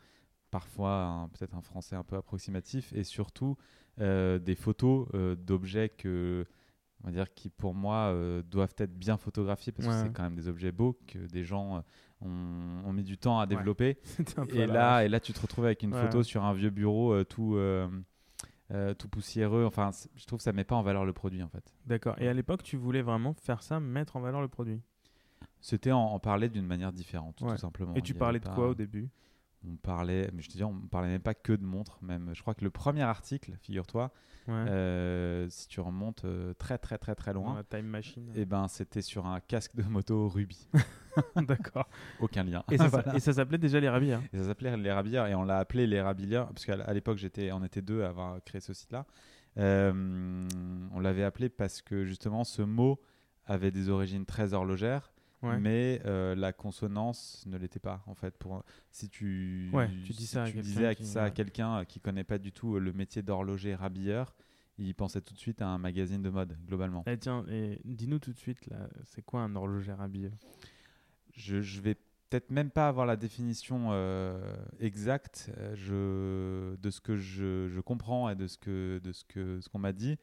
parfois 0.51 1.29
peut-être 1.34 1.55
un 1.55 1.62
français 1.62 1.96
un 1.96 2.03
peu 2.03 2.15
approximatif 2.15 2.93
et 2.93 3.03
surtout 3.03 3.58
euh, 4.00 4.39
des 4.39 4.55
photos 4.55 5.08
d'objets 5.38 5.89
que 5.89 6.46
on 7.03 7.08
va 7.08 7.12
dire 7.13 7.34
qui 7.34 7.50
pour 7.50 7.74
moi 7.74 8.13
doivent 8.50 8.74
être 8.77 8.98
bien 8.98 9.17
photographiés 9.17 9.72
parce 9.74 9.88
Ouais, 9.88 9.93
que 9.93 10.00
c'est 10.08 10.13
quand 10.13 10.24
même 10.24 10.36
des 10.36 10.48
objets 10.48 10.72
beaux 10.72 10.98
que 11.08 11.20
des 11.20 11.43
gens 11.43 11.84
ont, 12.22 12.81
ont 12.86 12.93
mis 12.93 13.03
du 13.03 13.17
temps 13.17 13.39
à 13.39 13.46
développer 13.46 13.98
et 14.50 14.65
là 14.65 15.03
et 15.03 15.10
là 15.10 15.20
tu 15.20 15.34
te 15.34 15.39
retrouves 15.41 15.65
avec 15.65 15.84
une 15.84 15.93
photo 15.93 16.24
sur 16.24 16.43
un 16.46 16.53
vieux 16.53 16.72
bureau 16.72 17.24
tout 17.25 17.58
euh, 18.71 18.93
tout 18.93 19.07
poussiéreux 19.07 19.65
enfin 19.65 19.91
je 20.15 20.25
trouve 20.25 20.38
que 20.39 20.43
ça 20.43 20.51
met 20.53 20.63
pas 20.65 20.75
en 20.75 20.81
valeur 20.81 21.05
le 21.05 21.13
produit 21.13 21.41
en 21.43 21.47
fait 21.47 21.74
D'accord. 21.86 22.15
Et 22.19 22.27
à 22.27 22.33
l'époque, 22.33 22.63
tu 22.63 22.75
voulais 22.77 23.01
vraiment 23.01 23.33
faire 23.33 23.63
ça, 23.63 23.79
mettre 23.79 24.15
en 24.17 24.19
valeur 24.19 24.41
le 24.41 24.47
produit? 24.50 24.81
c'était 25.62 25.91
en, 25.91 26.00
en 26.00 26.19
parler 26.19 26.50
d'une 26.50 26.65
manière 26.65 26.91
différente 26.91 27.39
Ouais. 27.41 27.51
tout 27.51 27.57
simplement 27.57 27.93
Et 27.95 28.01
tu 28.01 28.13
parlais 28.13 28.39
de 28.39 28.45
pas- 28.45 28.53
quoi 28.55 28.69
au 28.69 28.75
début? 28.75 29.09
On 29.69 29.75
parlait, 29.75 30.29
mais 30.33 30.41
je 30.41 30.47
te 30.50 30.53
dis, 30.53 30.63
on 30.63 30.74
parlait 30.79 31.09
même 31.09 31.21
pas 31.21 31.33
que 31.33 31.53
de 31.53 31.63
montres. 31.63 31.97
Même, 32.01 32.31
je 32.33 32.41
crois 32.41 32.53
que 32.53 32.63
le 32.63 32.69
premier 32.69 33.01
article, 33.03 33.53
figure-toi, 33.62 34.12
Ouais. 34.47 34.53
euh, 34.53 35.50
si 35.50 35.67
tu 35.67 35.81
remontes 35.81 36.24
euh, 36.24 36.53
très 36.53 36.77
très 36.77 36.97
très 36.97 37.15
très 37.15 37.33
loin, 37.33 37.62
time 37.69 37.81
machine. 37.86 38.31
et 38.33 38.45
ben 38.45 38.69
c'était 38.69 39.01
sur 39.01 39.25
un 39.25 39.41
casque 39.41 39.75
de 39.75 39.83
moto 39.83 40.29
Ruby. 40.29 40.69
D'accord. 41.36 41.89
Aucun 42.21 42.43
lien. 42.45 42.63
Et 42.71 42.77
ça, 42.77 42.88
Voilà. 42.89 43.13
et 43.13 43.19
ça 43.19 43.33
s'appelait 43.33 43.57
déjà 43.57 43.81
les 43.81 43.89
rabières. 43.89 44.21
Et 44.31 44.38
ça 44.38 44.45
s'appelait 44.45 44.77
les 44.77 44.91
Rabilleurs 44.91 45.27
et 45.27 45.36
on 45.36 45.43
l'a 45.43 45.57
appelé 45.57 45.86
les 45.86 46.00
Rabiliens 46.01 46.45
parce 46.45 46.65
qu'à 46.65 46.93
l'époque 46.93 47.17
j'étais, 47.17 47.51
on 47.51 47.62
était 47.63 47.81
deux 47.81 48.03
à 48.03 48.07
avoir 48.07 48.41
créé 48.45 48.62
ce 48.62 48.71
site-là. 48.74 49.05
Euh, 49.57 50.47
on 50.93 51.00
l'avait 51.01 51.24
appelé 51.24 51.50
parce 51.50 51.81
que 51.81 52.05
justement 52.05 52.43
ce 52.45 52.62
mot 52.62 53.01
avait 53.45 53.71
des 53.71 53.89
origines 53.89 54.25
très 54.25 54.53
horlogères. 54.53 55.12
Ouais. 55.44 55.60
Mais 55.60 56.01
euh, 56.06 56.34
la 56.36 56.51
consonance 56.51 57.44
ne 57.46 57.58
l'était 57.58 57.79
pas 57.79 58.03
en 58.08 58.15
fait. 58.15 58.36
Pour 58.38 58.63
si 58.89 59.08
tu 59.10 59.70
Ouais, 59.72 59.88
tu 60.03 60.12
dis 60.13 60.25
si 60.25 60.27
ça 60.27 60.44
à 60.44 60.48
tu 60.48 60.53
quelqu'un 60.53 60.67
disais 60.67 60.96
qui- 60.96 61.06
ça 61.06 61.24
à 61.25 61.29
quelqu'un 61.32 61.77
euh, 61.79 61.84
qui 61.84 62.00
connaît 62.00 62.24
pas 62.24 62.38
du 62.39 62.51
tout 62.51 62.75
euh, 62.75 62.79
le 62.79 62.91
métier 62.91 63.22
d'horloger 63.22 63.75
rabilleur, 63.75 64.34
il 64.79 64.94
pensait 64.96 65.22
tout 65.22 65.34
de 65.36 65.39
suite 65.39 65.62
à 65.62 65.67
un 65.67 65.77
magazine 65.77 66.22
de 66.24 66.29
mode 66.29 66.58
globalement. 66.67 67.03
Eh, 67.08 67.17
tiens, 67.17 67.46
et 67.50 67.79
dis-nous 67.86 68.20
tout 68.20 68.32
de 68.34 68.38
suite, 68.38 68.65
là, 68.67 68.89
c'est 69.06 69.22
quoi 69.24 69.41
un 69.41 69.56
horloger 69.56 69.94
habillé 70.00 70.32
Je, 71.34 71.62
je 71.62 71.82
vais 71.82 71.96
peut-être 72.29 72.50
même 72.51 72.70
pas 72.72 72.88
avoir 72.88 73.06
la 73.06 73.15
définition 73.15 73.89
euh, 73.91 74.56
exacte 74.79 75.50
je, 75.75 76.75
de 76.75 76.89
ce 76.89 77.00
que 77.00 77.15
je, 77.15 77.70
je 77.70 77.79
comprends 77.79 78.29
et 78.29 78.36
de 78.36 78.48
ce 78.48 78.58
que 78.58 79.00
de 79.03 79.12
ce 79.12 79.24
que 79.24 79.60
ce 79.62 79.70
qu'on 79.70 79.79
m'a 79.79 79.94
dit. 79.94 80.17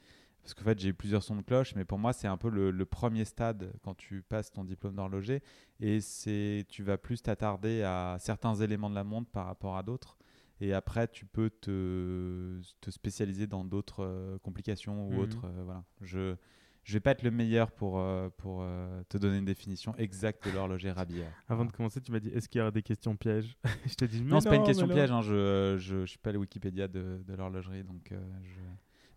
Parce 0.44 0.54
qu'en 0.54 0.64
fait, 0.64 0.78
j'ai 0.78 0.90
eu 0.90 0.94
plusieurs 0.94 1.22
sons 1.22 1.36
de 1.36 1.42
cloche, 1.42 1.74
mais 1.74 1.84
pour 1.86 1.98
moi, 1.98 2.12
c'est 2.12 2.28
un 2.28 2.36
peu 2.36 2.50
le, 2.50 2.70
le 2.70 2.84
premier 2.84 3.24
stade 3.24 3.72
quand 3.82 3.94
tu 3.94 4.22
passes 4.22 4.52
ton 4.52 4.62
diplôme 4.62 4.94
d'horloger. 4.94 5.42
Et 5.80 6.00
c'est, 6.00 6.66
tu 6.68 6.82
vas 6.82 6.98
plus 6.98 7.22
t'attarder 7.22 7.82
à 7.82 8.16
certains 8.20 8.54
éléments 8.54 8.90
de 8.90 8.94
la 8.94 9.04
montre 9.04 9.30
par 9.30 9.46
rapport 9.46 9.76
à 9.76 9.82
d'autres. 9.82 10.18
Et 10.60 10.72
après, 10.72 11.08
tu 11.08 11.24
peux 11.26 11.48
te, 11.50 12.60
te 12.80 12.90
spécialiser 12.90 13.46
dans 13.46 13.64
d'autres 13.64 14.04
euh, 14.04 14.38
complications 14.38 15.08
ou 15.08 15.12
Mhm. 15.14 15.18
autres. 15.18 15.44
euh, 15.46 15.62
voilà. 15.64 15.82
Je, 16.02 16.36
je 16.84 16.92
vais 16.92 17.00
pas 17.00 17.12
être 17.12 17.22
le 17.22 17.30
meilleur 17.30 17.70
pour, 17.72 17.98
euh, 17.98 18.28
pour 18.36 18.62
te 19.08 19.16
donner 19.16 19.38
une 19.38 19.44
définition 19.46 19.96
exacte 19.96 20.44
de 20.44 20.50
l'horloger 20.50 20.90
Rabillard. 20.92 21.32
Avant 21.48 21.64
de 21.64 21.72
commencer, 21.72 22.00
tu 22.02 22.12
m'as 22.12 22.20
dit 22.20 22.28
est-ce 22.28 22.48
qu'il 22.50 22.58
y 22.58 22.62
aura 22.62 22.70
des 22.70 22.82
questions 22.82 23.16
pièges? 23.16 23.56
Je 23.86 23.94
t'ai 23.94 24.06
dit 24.06 24.22
mais 24.22 24.30
Non, 24.32 24.40
c'est 24.40 24.50
pas 24.50 24.56
une 24.56 24.62
question 24.64 24.86
piège. 24.88 25.10
hein, 25.10 25.22
je, 25.22 25.76
je 25.78 26.04
suis 26.04 26.18
pas 26.18 26.32
le 26.32 26.38
Wikipédia 26.38 26.86
de, 26.86 27.22
de 27.26 27.34
l'horlogerie, 27.34 27.82
donc 27.82 28.12
je... 28.42 28.60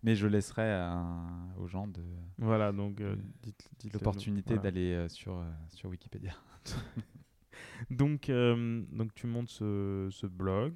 mais 0.02 0.14
je 0.14 0.26
laisserai 0.26 0.80
aux 1.58 1.66
gens 1.66 1.86
de 1.86 2.02
Voilà, 2.38 2.72
donc 2.72 3.00
euh, 3.00 3.16
l'opportunité 3.92 4.54
voilà. 4.54 4.62
d'aller 4.62 4.92
euh, 4.92 5.08
sur 5.08 5.38
euh, 5.38 5.44
sur 5.70 5.90
Wikipédia. 5.90 6.32
Donc, 7.90 8.30
donc 8.30 9.14
tu 9.14 9.26
montes 9.26 9.48
ce, 9.50 10.08
ce 10.10 10.26
blog, 10.26 10.74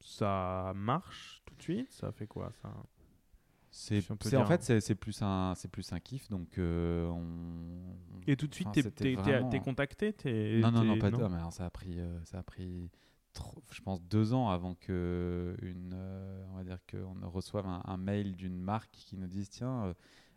ça 0.00 0.72
marche 0.76 1.42
tout 1.44 1.54
de 1.56 1.62
suite, 1.62 1.90
ça 1.92 2.12
fait 2.12 2.26
quoi 2.26 2.52
ça? 2.62 2.72
C'est 3.70 4.00
Si 4.22 4.36
en 4.36 4.44
fait 4.44 4.62
c'est 4.62 4.80
c'est 4.80 4.94
plus 4.94 5.20
un 5.22 5.54
c'est 5.56 5.68
plus 5.68 5.92
un 5.92 5.98
kiff, 6.00 6.28
donc 6.28 6.58
euh, 6.58 7.06
on 7.08 7.30
Et 8.26 8.36
tout 8.36 8.46
de 8.46 8.54
suite, 8.54 8.68
Enfin, 8.68 8.80
t'es- 8.90 9.14
vraiment- 9.16 9.50
t'es 9.50 9.58
contacté? 9.60 10.14
Non, 10.60 10.70
non, 10.70 10.84
non, 10.84 10.96
pas 10.96 11.10
deux. 11.10 11.28
Mais 11.28 11.36
alors, 11.36 11.52
ça 11.52 11.66
a 11.66 11.70
pris, 11.70 11.98
euh, 11.98 12.24
ça 12.24 12.38
a 12.38 12.42
pris, 12.42 12.90
je 13.70 13.80
pense, 13.82 14.02
deux 14.02 14.32
ans 14.32 14.50
avant 14.50 14.74
que 14.74 15.56
une, 15.62 15.92
euh, 15.94 16.44
on 16.52 16.56
va 16.56 16.64
dire 16.64 16.78
qu'on 16.90 17.28
reçoive 17.28 17.66
un, 17.66 17.96
mail 17.96 18.36
d'une 18.36 18.60
marque 18.60 18.90
qui 18.92 19.16
nous 19.16 19.26
dise 19.26 19.48
tiens. 19.48 19.84
euh, 19.84 19.94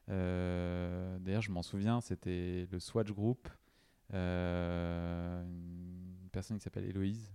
euh, 0.09 1.19
D'ailleurs, 1.19 1.41
je 1.41 1.51
m'en 1.51 1.61
souviens, 1.61 2.01
c'était 2.01 2.67
le 2.71 2.79
Swatch 2.79 3.11
Group, 3.11 3.49
euh, 4.13 5.43
une 5.43 6.29
personne 6.31 6.57
qui 6.57 6.63
s'appelle 6.63 6.85
Héloïse. 6.85 7.31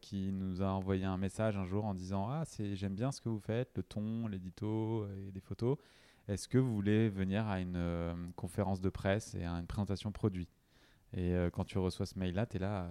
qui 0.00 0.32
nous 0.32 0.60
a 0.62 0.66
envoyé 0.66 1.04
un 1.04 1.18
message 1.18 1.56
un 1.56 1.64
jour 1.64 1.84
en 1.84 1.94
disant 1.94 2.28
ah 2.28 2.42
c'est 2.44 2.74
j'aime 2.74 2.96
bien 2.96 3.12
ce 3.12 3.20
que 3.20 3.28
vous 3.28 3.38
faites 3.38 3.70
le 3.76 3.84
ton 3.84 4.26
l'édito 4.26 5.06
et 5.06 5.30
des 5.30 5.40
photos 5.40 5.78
est-ce 6.26 6.48
que 6.48 6.58
vous 6.58 6.74
voulez 6.74 7.08
venir 7.08 7.46
à 7.46 7.60
une 7.60 8.32
conférence 8.34 8.80
de 8.80 8.90
presse 8.90 9.36
et 9.36 9.44
à 9.44 9.52
une 9.52 9.66
présentation 9.68 10.10
produit? 10.12 10.48
Et 11.16 11.32
quand 11.52 11.64
tu 11.64 11.78
reçois 11.78 12.06
ce 12.06 12.18
mail-là, 12.18 12.44
tu 12.46 12.56
es 12.56 12.58
là, 12.58 12.90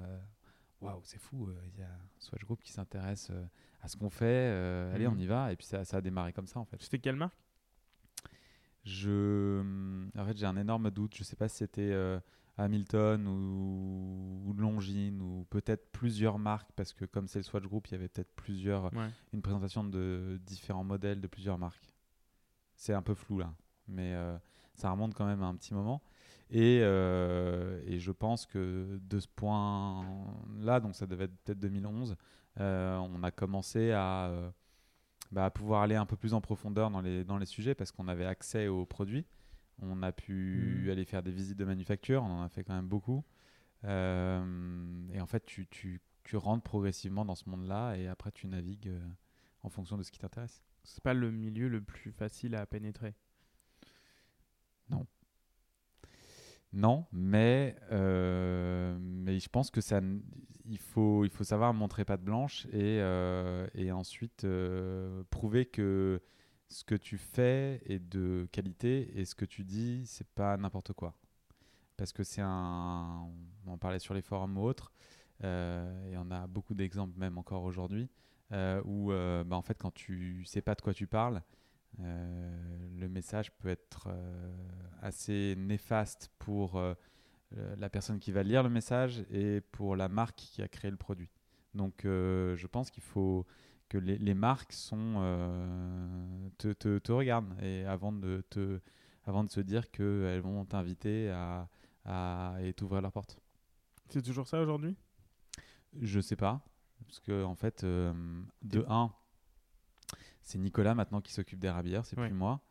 waouh, 0.81 1.01
c'est 1.03 1.17
fou, 1.19 1.47
euh, 1.47 1.55
il 1.73 1.79
y 1.79 1.83
a 1.83 1.89
Swatch 2.19 2.43
Group 2.45 2.61
qui 2.61 2.71
s'intéresse 2.71 3.29
euh, 3.31 3.43
à 3.81 3.87
ce 3.87 3.95
qu'on 3.97 4.09
fait, 4.09 4.25
euh, 4.51 4.93
allez, 4.93 5.07
Mhm. 5.07 5.13
on 5.13 5.17
y 5.17 5.25
va. 5.25 5.51
Et 5.51 5.55
puis 5.55 5.65
ça, 5.65 5.83
ça 5.85 5.97
a 5.97 6.01
démarré 6.01 6.33
comme 6.33 6.47
ça 6.47 6.59
en 6.59 6.65
fait. 6.65 6.81
C'était 6.81 6.99
quelle 6.99 7.15
marque? 7.15 7.37
Je, 8.83 9.61
en 10.17 10.25
fait, 10.25 10.37
j'ai 10.37 10.45
un 10.45 10.55
énorme 10.55 10.89
doute. 10.91 11.15
Je 11.15 11.23
sais 11.23 11.35
pas 11.35 11.49
si 11.49 11.57
c'était 11.57 11.93
Hamilton 12.57 13.27
ou, 13.27 14.43
ou 14.45 14.53
Longines 14.53 15.21
ou 15.21 15.45
peut-être 15.49 15.91
plusieurs 15.91 16.39
marques 16.39 16.71
parce 16.75 16.93
que 16.93 17.03
comme 17.05 17.27
c'est 17.27 17.39
le 17.39 17.43
Swatch 17.43 17.65
Group, 17.65 17.87
il 17.89 17.91
y 17.91 17.95
avait 17.95 18.07
peut-être 18.07 18.33
plusieurs, 18.35 18.85
Ouais. 18.93 19.09
une 19.33 19.41
présentation 19.41 19.83
de 19.83 20.39
différents 20.45 20.85
modèles 20.85 21.19
de 21.19 21.27
plusieurs 21.27 21.57
marques. 21.57 21.93
C'est 22.75 22.93
un 22.93 23.01
peu 23.01 23.13
flou 23.13 23.39
là, 23.39 23.53
mais 23.87 24.15
ça 24.73 24.89
remonte 24.91 25.13
quand 25.15 25.25
même 25.25 25.41
à 25.43 25.47
un 25.47 25.55
petit 25.55 25.73
moment. 25.73 26.01
Et, 26.49 26.79
euh, 26.81 27.81
et 27.85 27.99
je 27.99 28.11
pense 28.11 28.45
que 28.45 28.99
de 29.01 29.19
ce 29.19 29.27
point-là, 29.27 30.79
donc 30.79 30.95
ça 30.95 31.05
devait 31.07 31.25
être 31.25 31.37
peut-être 31.43 31.59
2011, 31.59 32.15
euh, 32.59 32.97
on 32.97 33.21
a 33.23 33.31
commencé 33.31 33.91
à, 33.91 34.27
euh, 34.29 34.49
bah, 35.31 35.45
à 35.45 35.51
pouvoir 35.51 35.83
aller 35.83 35.95
un 35.95 36.05
peu 36.05 36.17
plus 36.17 36.33
en 36.33 36.41
profondeur 36.41 36.91
dans 36.91 37.01
les, 37.01 37.23
dans 37.25 37.37
les 37.37 37.45
sujets 37.45 37.75
parce 37.75 37.91
qu'on 37.91 38.07
avait 38.07 38.25
accès 38.25 38.67
aux 38.67 38.85
produits. 38.85 39.25
On 39.81 40.03
a 40.03 40.11
pu 40.11 40.85
Mhm. 40.85 40.91
aller 40.91 41.05
faire 41.05 41.23
des 41.23 41.31
visites 41.31 41.57
de 41.57 41.65
manufacture, 41.65 42.23
on 42.23 42.27
en 42.41 42.43
a 42.43 42.49
fait 42.49 42.63
quand 42.63 42.75
même 42.75 42.87
beaucoup. 42.87 43.23
Euh, 43.85 45.07
et 45.13 45.21
en 45.21 45.27
fait, 45.27 45.45
tu, 45.45 45.67
tu, 45.67 46.01
tu 46.23 46.37
rentres 46.37 46.63
progressivement 46.63 47.25
dans 47.25 47.35
ce 47.35 47.49
monde-là 47.49 47.95
et 47.97 48.07
après 48.07 48.31
tu 48.31 48.47
navigues 48.47 48.91
en 49.63 49.69
fonction 49.69 49.97
de 49.97 50.03
ce 50.03 50.11
qui 50.11 50.19
t'intéresse. 50.19 50.63
C'est 50.83 51.03
pas 51.03 51.13
le 51.13 51.31
milieu 51.31 51.67
le 51.69 51.81
plus 51.81 52.11
facile 52.11 52.55
à 52.55 52.65
pénétrer? 52.65 53.15
Non, 54.89 55.05
mais, 56.73 57.75
euh, 57.91 58.97
mais 58.99 59.39
je 59.39 59.49
pense 59.49 59.71
que 59.71 59.81
ça, 59.81 60.01
il 60.65 60.77
faut, 60.77 61.27
savoir 61.41 61.73
montrer 61.73 62.05
patte 62.05 62.21
blanche 62.21 62.65
et, 62.67 62.99
euh, 63.01 63.67
ensuite 63.91 64.43
euh, 64.43 65.23
prouver 65.29 65.65
que 65.65 66.21
ce 66.69 66.83
que 66.83 66.95
tu 66.95 67.17
fais 67.17 67.81
est 67.85 67.99
de 67.99 68.47
qualité 68.51 69.17
et 69.17 69.25
ce 69.25 69.35
que 69.35 69.45
tu 69.45 69.63
dis, 69.63 70.05
c'est 70.05 70.27
pas 70.27 70.57
n'importe 70.57 70.93
quoi. 70.93 71.15
Parce 71.95 72.11
que 72.11 72.23
c'est 72.23 72.41
un. 72.41 73.27
On 73.65 73.71
en 73.71 73.77
parlait 73.77 73.99
sur 73.99 74.13
les 74.13 74.21
forums 74.21 74.57
ou 74.57 74.63
autres, 74.63 74.91
et 75.41 76.17
on 76.17 76.29
a 76.29 76.45
beaucoup 76.47 76.75
d'exemples 76.75 77.17
même 77.17 77.37
encore 77.37 77.63
aujourd'hui, 77.63 78.09
où 78.85 79.09
bah, 79.09 79.55
en 79.55 79.61
fait, 79.61 79.77
quand 79.79 79.93
tu 79.93 80.43
sais 80.45 80.61
pas 80.61 80.75
de 80.75 80.81
quoi 80.81 80.93
tu 80.93 81.07
parles, 81.07 81.41
le 81.99 83.07
message 83.07 83.51
peut 83.57 83.69
être 83.69 84.07
euh, 84.07 84.55
assez 85.01 85.55
néfaste 85.57 86.29
pour 86.39 86.77
euh, 86.77 86.93
euh, 87.57 87.75
la 87.77 87.89
personne 87.89 88.19
qui 88.19 88.31
va 88.31 88.43
lire 88.43 88.63
le 88.63 88.69
message 88.69 89.23
et 89.31 89.61
pour 89.61 89.95
la 89.95 90.09
marque 90.09 90.35
qui 90.35 90.61
a 90.61 90.67
créé 90.67 90.91
le 90.91 90.97
produit. 90.97 91.29
Donc 91.73 92.05
euh, 92.05 92.55
je 92.55 92.67
pense 92.67 92.91
qu'il 92.91 93.03
faut 93.03 93.45
que 93.89 93.97
les, 93.97 94.17
les 94.17 94.33
marques 94.33 94.73
sont, 94.73 95.15
euh, 95.17 96.49
te, 96.57 96.73
te, 96.73 96.97
te 96.97 97.11
regardent 97.11 97.55
et 97.61 97.85
avant 97.85 98.11
de, 98.11 98.43
te, 98.49 98.81
avant 99.25 99.43
de 99.43 99.49
se 99.49 99.61
dire 99.61 99.89
qu'elles 99.91 100.41
vont 100.41 100.65
t'inviter 100.65 101.29
à, 101.29 101.69
à, 102.05 102.57
et 102.61 102.73
t'ouvrir 102.73 103.01
leur 103.01 103.11
porte. 103.11 103.39
C'est 104.09 104.21
toujours 104.21 104.47
ça 104.47 104.61
aujourd'hui? 104.61 104.95
Je 106.01 106.19
sais 106.19 106.35
pas. 106.35 106.61
Parce 107.05 107.19
que, 107.19 107.43
en 107.43 107.55
fait, 107.55 107.83
euh, 107.83 108.13
de 108.63 108.85
1, 108.89 109.11
c'est 110.47 110.57
Nicolas 110.57 110.95
maintenant 110.95 111.21
qui 111.21 111.33
s'occupe 111.33 111.59
des 111.59 111.69
rabilleurs, 111.69 112.05
c'est 112.05 112.17
Ouais. 112.17 112.27
plus 112.27 112.35
moi. 112.35 112.61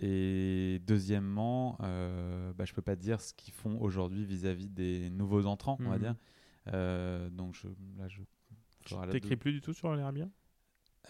Et 0.00 0.80
deuxièmement, 0.86 1.78
euh, 1.82 2.52
bah, 2.54 2.64
je 2.64 2.72
peux 2.74 2.82
pas 2.82 2.96
dire 2.96 3.20
ce 3.20 3.32
qu'ils 3.32 3.54
font 3.54 3.80
aujourd'hui 3.80 4.24
vis-à-vis 4.24 4.68
des 4.68 5.08
nouveaux 5.10 5.46
entrants, 5.46 5.76
on 5.80 5.88
va 5.88 5.96
Mhm. 5.96 6.02
dire. 6.02 6.14
Euh, 6.72 7.30
donc 7.30 7.54
je, 7.54 7.68
là, 7.96 8.08
je. 8.08 8.20
Tu 8.84 8.94
t'écris 9.10 9.30
dou- 9.30 9.36
plus 9.36 9.52
du 9.52 9.60
tout 9.60 9.72
sur 9.72 9.94
les 9.94 10.02
Rabiens 10.02 10.30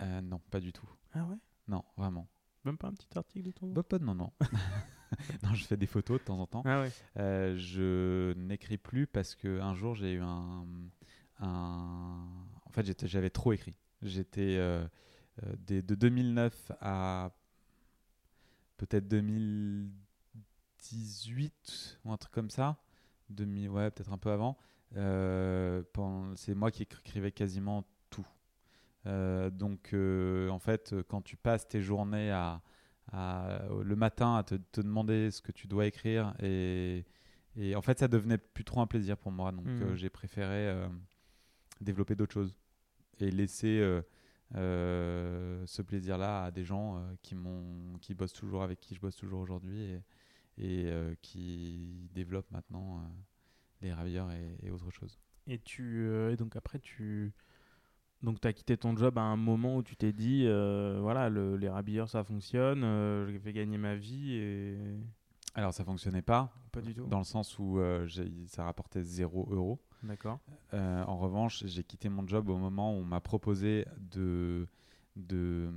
Euh, 0.00 0.20
Non, 0.20 0.40
pas 0.50 0.60
du 0.60 0.72
tout. 0.72 0.88
Ah 1.14 1.24
ouais? 1.24 1.36
Non, 1.68 1.82
vraiment. 1.96 2.28
Même 2.64 2.76
pas 2.76 2.88
un 2.88 2.92
petit 2.92 3.08
article 3.16 3.46
de 3.46 3.50
ton 3.52 3.72
Bah, 3.72 3.82
pas 3.82 3.98
de 3.98 4.04
non, 4.04 4.14
non. 4.14 4.32
non, 5.42 5.54
je 5.54 5.64
fais 5.64 5.76
des 5.76 5.86
photos 5.86 6.18
de 6.20 6.24
temps 6.24 6.38
en 6.38 6.46
temps. 6.46 6.62
Ah 6.66 6.80
ouais. 6.82 6.92
Euh, 7.18 7.56
je 7.56 8.34
n'écris 8.34 8.76
plus 8.78 9.06
parce 9.06 9.34
que 9.34 9.60
un 9.60 9.74
jour 9.74 9.94
j'ai 9.94 10.12
eu 10.14 10.20
un, 10.20 10.66
un- 11.40 12.26
en 12.66 12.70
fait 12.70 13.06
j'avais 13.06 13.30
trop 13.30 13.52
écrit. 13.52 13.76
J'étais 14.02 14.56
des- 15.66 15.82
de 15.82 15.94
2009 15.94 16.72
à 16.80 17.30
peut-être 18.76 19.08
2018 19.08 21.98
ou 22.04 22.12
un 22.12 22.16
truc 22.16 22.32
comme 22.32 22.50
ça, 22.50 22.76
2000, 23.30 23.68
ouais 23.70 23.90
peut-être 23.90 24.12
un 24.12 24.18
peu 24.18 24.30
avant. 24.30 24.56
euh, 24.96 25.82
c'est 26.36 26.54
moi 26.54 26.70
qui 26.70 26.82
écrivais 26.84 27.32
quasiment 27.32 27.84
tout. 28.10 28.26
Euh, 29.06 29.50
donc 29.50 29.92
euh, 29.92 30.48
en 30.50 30.58
fait 30.58 30.94
quand 31.08 31.20
tu 31.22 31.36
passes 31.36 31.66
tes 31.68 31.82
journées 31.82 32.30
à, 32.30 32.62
à- 33.12 33.60
le 33.82 33.96
matin 33.96 34.36
à 34.36 34.42
te, 34.44 34.54
te 34.54 34.80
demander 34.80 35.30
ce 35.30 35.42
que 35.42 35.52
tu 35.52 35.66
dois 35.66 35.86
écrire 35.86 36.34
et, 36.40 37.04
et 37.56 37.74
en 37.76 37.82
fait 37.82 37.98
ça 37.98 38.08
devenait 38.08 38.38
plus 38.38 38.64
trop 38.64 38.80
un 38.80 38.86
plaisir 38.86 39.18
pour 39.18 39.30
moi 39.32 39.52
donc 39.52 39.66
euh, 39.82 39.94
j'ai 39.96 40.08
préféré 40.10 40.68
euh, 40.68 40.88
développer 41.82 42.14
d'autres 42.14 42.32
choses 42.32 42.54
et 43.20 43.30
laisser 43.30 43.78
euh, 44.54 45.64
ce 45.66 45.82
plaisir 45.82 46.16
là 46.18 46.44
à 46.44 46.50
des 46.50 46.64
gens 46.64 46.96
euh, 46.98 47.00
qui 47.22 47.34
m'ont 47.34 47.98
qui 48.00 48.14
bossent 48.14 48.32
toujours 48.32 48.62
avec 48.62 48.80
qui 48.80 48.94
je 48.94 49.00
bosse 49.00 49.16
toujours 49.16 49.40
aujourd'hui 49.40 49.80
et, 49.82 50.02
et 50.58 50.84
euh, 50.86 51.14
qui 51.22 52.08
développent 52.14 52.50
maintenant 52.50 53.02
les 53.82 53.92
ravilleurs 53.92 54.30
et, 54.32 54.56
et 54.62 54.70
autre 54.70 54.90
chose 54.90 55.18
Et 55.46 55.58
tu 55.58 56.08
et 56.30 56.36
donc 56.36 56.56
après 56.56 56.78
tu 56.78 57.32
donc 58.22 58.40
tu 58.40 58.48
as 58.48 58.52
quitté 58.52 58.76
ton 58.76 58.96
job 58.96 59.18
à 59.18 59.22
un 59.22 59.36
moment 59.36 59.76
où 59.76 59.82
tu 59.82 59.96
t'es 59.96 60.12
dit 60.12 60.44
euh, 60.46 60.98
voilà 61.00 61.28
le- 61.28 61.56
les 61.56 61.68
rabilleurs 61.68 62.08
ça 62.08 62.22
fonctionne, 62.24 62.82
euh, 62.84 63.26
je 63.30 63.36
vais 63.38 63.52
gagner 63.52 63.76
ma 63.76 63.96
vie 63.96 64.34
et 64.34 64.78
alors 65.54 65.74
ça 65.74 65.84
fonctionnait 65.84 66.22
pas 66.22 66.52
pas 66.72 66.80
du 66.80 66.94
tout. 66.94 67.06
dans 67.06 67.18
le 67.18 67.24
sens 67.24 67.58
où 67.58 67.78
euh, 67.80 68.08
ça 68.46 68.64
rapportait 68.64 69.02
0 69.02 69.48
euros 69.50 69.80
D'accord. 70.04 70.38
Euh, 70.74 71.02
en 71.04 71.16
revanche, 71.16 71.64
j'ai 71.66 71.82
quitté 71.82 72.08
mon 72.08 72.26
job 72.26 72.48
au 72.48 72.56
moment 72.58 72.94
où 72.94 73.00
on 73.00 73.04
m'a 73.04 73.20
proposé 73.20 73.86
de, 73.98 74.66
de, 75.16 75.70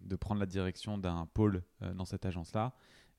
de 0.00 0.16
prendre 0.16 0.40
la 0.40 0.46
direction 0.46 0.96
d'un 0.96 1.26
pôle 1.26 1.62
euh, 1.82 1.92
dans 1.94 2.04
cette 2.04 2.24
agence-là. 2.24 2.72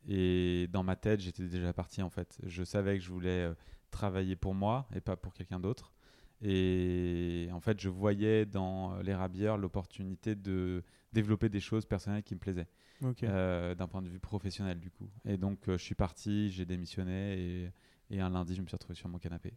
Et 0.07 0.67
dans 0.71 0.83
ma 0.83 0.95
tête, 0.95 1.19
j'étais 1.19 1.43
déjà 1.47 1.73
parti 1.73 2.01
en 2.01 2.09
fait. 2.09 2.37
Je 2.43 2.63
savais 2.63 2.97
que 2.97 3.03
je 3.03 3.11
voulais 3.11 3.43
euh, 3.43 3.53
travailler 3.91 4.35
pour 4.35 4.53
moi 4.53 4.87
et 4.95 5.01
pas 5.01 5.15
pour 5.15 5.33
quelqu'un 5.33 5.59
d'autre. 5.59 5.93
Et 6.41 7.47
en 7.53 7.61
fait, 7.61 7.79
je 7.79 7.87
voyais 7.87 8.45
dans 8.45 8.97
les 8.97 9.13
rabières 9.13 9.57
l'opportunité 9.57 10.35
de 10.35 10.83
développer 11.13 11.47
des 11.47 11.61
choses 11.61 11.85
personnelles 11.85 12.23
qui 12.23 12.33
me 12.35 12.39
plaisaient, 12.39 12.67
euh, 13.23 13.75
d'un 13.75 13.87
point 13.87 14.01
de 14.01 14.09
vue 14.09 14.19
professionnel 14.19 14.79
du 14.79 14.89
coup. 14.91 15.09
Et 15.25 15.37
donc, 15.37 15.69
euh, 15.69 15.77
je 15.77 15.83
suis 15.83 15.95
parti, 15.95 16.49
j'ai 16.51 16.65
démissionné 16.65 17.39
et, 17.39 17.71
et 18.09 18.19
un 18.19 18.29
lundi, 18.29 18.55
je 18.55 18.61
me 18.61 18.67
suis 18.67 18.75
retrouvé 18.75 18.95
sur 18.95 19.07
mon 19.07 19.19
canapé. 19.19 19.53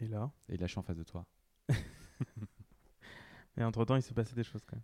Et 0.00 0.08
là 0.08 0.30
Et 0.48 0.56
suis 0.66 0.78
en 0.78 0.82
face 0.82 0.96
de 0.96 1.04
toi. 1.04 1.26
et 3.56 3.62
entre-temps, 3.64 3.96
il 3.96 4.02
s'est 4.02 4.14
passé 4.14 4.34
des 4.34 4.44
choses 4.44 4.62
quand 4.66 4.76
même. 4.76 4.82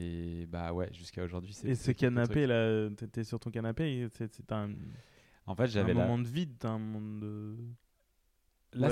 Et 0.00 0.46
bah 0.46 0.72
ouais, 0.72 0.88
jusqu'à 0.92 1.22
aujourd'hui, 1.24 1.52
c'est. 1.52 1.68
Et 1.68 1.74
ce 1.74 1.92
canapé, 1.92 2.46
là, 2.46 2.90
t'étais 2.90 3.22
sur 3.24 3.38
ton 3.38 3.50
canapé, 3.50 4.08
c'est 4.12 4.52
un, 4.52 4.72
En 5.46 5.54
fait, 5.54 5.64
un 5.64 5.66
j'avais 5.66 5.94
la- 5.94 6.06
moment 6.06 6.18
de 6.18 6.26
vide, 6.28 6.54
t'as 6.58 6.70
un 6.70 6.78
moment 6.78 7.20
de. 7.20 7.56
Là, 8.72 8.90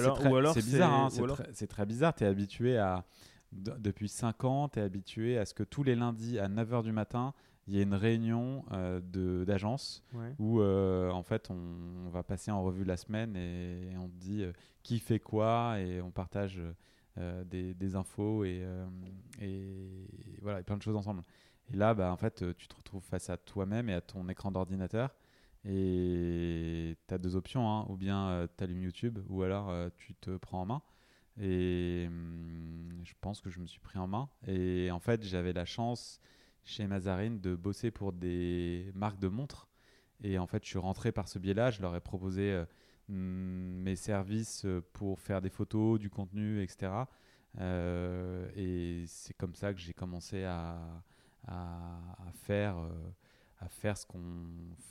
c'est 0.54 0.64
bizarre, 0.64 0.92
hein, 0.92 1.10
c'est 1.10 1.22
alors- 1.22 1.36
très, 1.36 1.52
bizarre. 1.86 2.14
Tu 2.14 2.24
es 2.24 2.26
habitué 2.26 2.78
à. 2.78 3.04
de- 3.52 3.76
depuis 3.78 4.08
5 4.08 4.44
ans, 4.44 4.68
tu 4.68 4.78
es 4.78 4.82
habitué 4.82 5.36
à 5.38 5.44
ce 5.44 5.54
que 5.54 5.62
tous 5.64 5.82
les 5.82 5.94
lundis 5.96 6.38
à 6.38 6.48
9h 6.48 6.82
du 6.84 6.92
matin, 6.92 7.34
il 7.66 7.74
y 7.74 7.80
ait 7.80 7.82
une 7.84 7.94
réunion 7.94 8.64
euh, 8.72 9.00
d'agence 9.44 10.02
Ouais. 10.12 10.34
où 10.38 10.60
euh, 10.60 11.10
en 11.10 11.22
fait 11.22 11.50
on, 11.50 11.56
on 12.06 12.10
va 12.10 12.22
passer 12.22 12.50
en 12.50 12.62
revue 12.62 12.84
la 12.84 12.96
semaine 12.96 13.36
et, 13.36 13.96
on 13.96 14.08
dit 14.08 14.42
euh, 14.42 14.52
qui 14.82 14.98
fait 14.98 15.18
quoi 15.18 15.78
et 15.80 16.00
on 16.02 16.10
partage 16.10 16.60
euh, 17.16 17.44
des, 17.44 17.74
des 17.74 17.96
infos 17.96 18.44
et, 18.44 18.66
et 19.40 20.06
voilà, 20.42 20.60
et 20.60 20.62
plein 20.62 20.76
de 20.76 20.82
choses 20.82 20.96
ensemble. 20.96 21.22
Et 21.72 21.76
là, 21.76 21.94
bah, 21.94 22.12
en 22.12 22.16
fait, 22.18 22.44
tu 22.56 22.68
te 22.68 22.76
retrouves 22.76 23.02
face 23.04 23.30
à 23.30 23.38
toi-même 23.38 23.88
et 23.88 23.94
à 23.94 24.02
ton 24.02 24.28
écran 24.28 24.50
d'ordinateur. 24.52 25.14
Et 25.64 26.94
tu 27.08 27.14
as 27.14 27.16
deux 27.16 27.36
options, 27.36 27.66
hein. 27.70 27.86
ou 27.88 27.96
bien 27.96 28.46
tu 28.58 28.64
allumes 28.64 28.82
YouTube, 28.82 29.18
ou 29.30 29.42
alors 29.42 29.72
tu 29.96 30.14
te 30.14 30.36
prends 30.36 30.60
en 30.60 30.66
main. 30.66 30.82
Et 31.40 32.04
hum, 32.08 33.00
je 33.02 33.14
pense 33.22 33.40
que 33.40 33.48
je 33.48 33.60
me 33.60 33.66
suis 33.66 33.80
pris 33.80 33.98
en 33.98 34.06
main. 34.06 34.28
Et 34.46 34.90
en 34.90 34.98
fait, 35.00 35.22
j'avais 35.24 35.54
la 35.54 35.64
chance 35.64 36.20
chez 36.64 36.86
Mazarine 36.86 37.40
de 37.40 37.54
bosser 37.54 37.90
pour 37.90 38.12
des 38.12 38.90
marques 38.94 39.18
de 39.18 39.28
montres. 39.28 39.68
Et 40.22 40.38
en 40.38 40.46
fait, 40.46 40.64
je 40.64 40.70
suis 40.70 40.78
rentré 40.78 41.12
par 41.12 41.28
ce 41.28 41.38
biais-là. 41.38 41.70
Je 41.70 41.82
leur 41.82 41.94
ai 41.94 42.00
proposé 42.00 42.52
euh, 42.52 42.64
hum, 43.10 43.82
mes 43.82 43.96
services 43.96 44.64
euh, 44.64 44.82
pour 44.92 45.20
faire 45.20 45.42
des 45.42 45.50
photos, 45.50 45.98
du 45.98 46.10
contenu, 46.10 46.62
etc. 46.62 46.92
Euh, 47.60 48.50
et 48.56 49.04
c'est 49.06 49.34
comme 49.34 49.54
ça 49.54 49.72
que 49.72 49.80
j'ai 49.80 49.92
commencé 49.92 50.44
à, 50.44 50.78
faire, 52.32 52.76
à 53.60 53.68
faire 53.68 53.96
ce 53.98 54.06
qu'on 54.06 54.46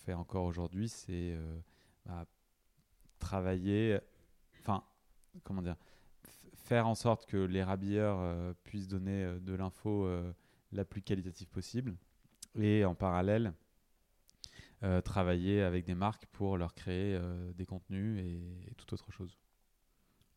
fait 0.05 0.13
encore 0.13 0.45
aujourd'hui. 0.45 0.87
C'est 0.87 1.35
bah, 2.05 2.25
travailler, 3.19 3.99
enfin, 4.59 4.83
comment 5.43 5.61
dire, 5.61 5.75
faire 6.53 6.87
en 6.87 6.95
sorte 6.95 7.25
que 7.25 7.37
les 7.37 7.63
rabilleurs 7.63 8.55
puissent 8.63 8.87
donner 8.87 9.39
de 9.41 9.53
l'info 9.55 10.07
la 10.73 10.85
plus 10.85 11.01
qualitative 11.01 11.47
possible. 11.49 11.95
Et 12.59 12.85
en 12.85 12.93
parallèle, 12.95 13.53
euh, 14.83 15.01
travailler 15.01 15.61
avec 15.61 15.85
des 15.85 15.95
marques 15.95 16.25
pour 16.27 16.57
leur 16.57 16.73
créer 16.75 17.15
euh, 17.15 17.51
des 17.53 17.65
contenus 17.65 18.19
et, 18.19 18.69
et 18.69 18.73
toute 18.75 18.91
autre 18.93 19.11
chose. 19.11 19.37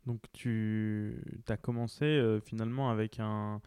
Donc 0.06 0.22
tu 0.32 1.20
as 1.48 1.56
commencé 1.56 2.04
euh, 2.04 2.40
finalement 2.40 2.90
avec 2.90 3.18
un, 3.18 3.60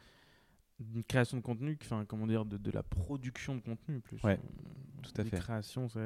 une 0.79 1.03
création 1.03 1.35
de 1.37 1.41
contenu, 1.41 1.77
enfin 1.81 2.05
comment 2.05 2.25
dire, 2.25 2.45
de, 2.45 2.55
de 2.57 2.71
la 2.71 2.81
production 2.81 3.55
de 3.55 3.61
contenu 3.61 3.99
plus. 3.99 4.23
Ouais, 4.23 4.39
tout 5.03 5.11
à 5.17 5.23
fait. 5.25 5.37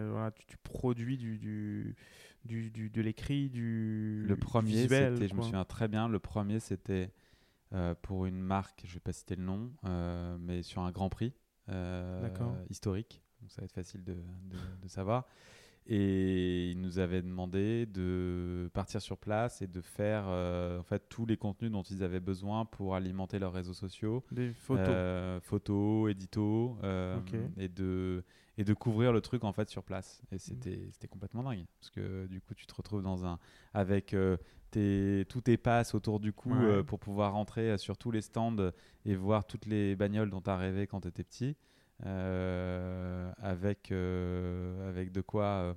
voilà, 0.09 0.31
tu, 0.31 0.45
tu 0.47 0.57
produis 0.57 1.17
du, 1.17 1.37
du, 1.37 1.95
du, 2.45 2.71
du- 2.71 2.89
de 2.89 3.01
l'écrit, 3.01 3.49
du 3.51 4.23
Le 4.25 4.35
premier, 4.35 4.87
c'était, 5.11 5.27
je 5.27 5.33
me 5.35 5.41
souviens 5.43 5.65
très 5.65 5.87
bien, 5.87 6.07
le 6.09 6.19
premier 6.19 6.59
c'était 6.59 7.11
pour 8.01 8.25
une 8.25 8.39
marque, 8.41 8.83
je 8.85 8.93
vais 8.93 8.99
pas 8.99 9.13
citer 9.13 9.35
le 9.35 9.43
nom, 9.43 9.71
euh, 9.85 10.37
mais 10.39 10.61
sur 10.63 10.81
un 10.81 10.91
Grand 10.91 11.09
Prix 11.09 11.33
euh, 11.69 12.21
historique, 12.69 13.21
donc 13.41 13.51
ça 13.51 13.61
va 13.61 13.65
être 13.65 13.73
facile 13.73 14.03
de, 14.03 14.13
de- 14.13 14.81
de 14.81 14.87
savoir. 14.87 15.25
Et 15.85 16.69
ils 16.71 16.79
nous 16.79 16.99
avaient 16.99 17.21
demandé 17.21 17.85
de 17.87 18.69
partir 18.73 19.01
sur 19.01 19.17
place 19.17 19.61
et 19.61 19.67
de 19.67 19.81
faire 19.81 20.23
euh, 20.27 20.79
en 20.79 20.83
fait 20.83 21.09
tous 21.09 21.25
les 21.25 21.35
contenus 21.35 21.71
dont 21.71 21.83
ils 21.83 22.03
avaient 22.03 22.21
besoin 22.21 22.63
pour 22.63 22.95
alimenter 22.95 23.37
leurs 23.37 23.51
réseaux 23.51 23.73
sociaux, 23.73 24.23
Des 24.31 24.53
photos. 24.53 24.85
euh, 24.87 25.41
photos, 25.41 26.09
éditos, 26.11 26.77
euh, 26.83 27.19
et 27.57 27.67
de 27.67 28.23
et 28.57 28.63
de 28.63 28.73
couvrir 28.73 29.11
le 29.11 29.19
truc 29.19 29.43
en 29.43 29.51
fait 29.51 29.69
sur 29.69 29.83
place. 29.83 30.21
Et 30.31 30.37
c'était 30.37 30.87
c'était 30.91 31.09
complètement 31.09 31.43
dingue 31.43 31.65
parce 31.81 31.89
que 31.89 32.27
du 32.27 32.39
coup 32.39 32.53
tu 32.53 32.65
te 32.65 32.73
retrouves 32.75 33.01
dans 33.03 33.25
un 33.25 33.37
avec 33.73 34.13
euh, 34.13 34.37
tes 34.73 35.25
tous 35.29 35.41
tes 35.41 35.57
passes 35.57 35.93
autour 35.95 36.19
du 36.19 36.33
cou 36.33 36.49
Ouais. 36.51 36.65
euh, 36.65 36.83
pour 36.83 36.99
pouvoir 36.99 37.33
rentrer 37.33 37.71
euh, 37.71 37.77
sur 37.77 37.97
tous 37.97 38.11
les 38.11 38.21
stands 38.21 38.71
et 39.05 39.15
voir 39.15 39.45
toutes 39.45 39.65
les 39.65 39.95
bagnoles 39.95 40.29
dont 40.29 40.41
tu 40.41 40.49
as 40.49 40.57
rêvé 40.57 40.87
quand 40.87 41.01
tu 41.01 41.07
étais 41.07 41.23
petit. 41.23 41.55
euh, 42.05 43.31
avec 43.37 43.91
euh, 43.91 44.89
avec 44.89 45.11
de 45.11 45.21
quoi 45.21 45.75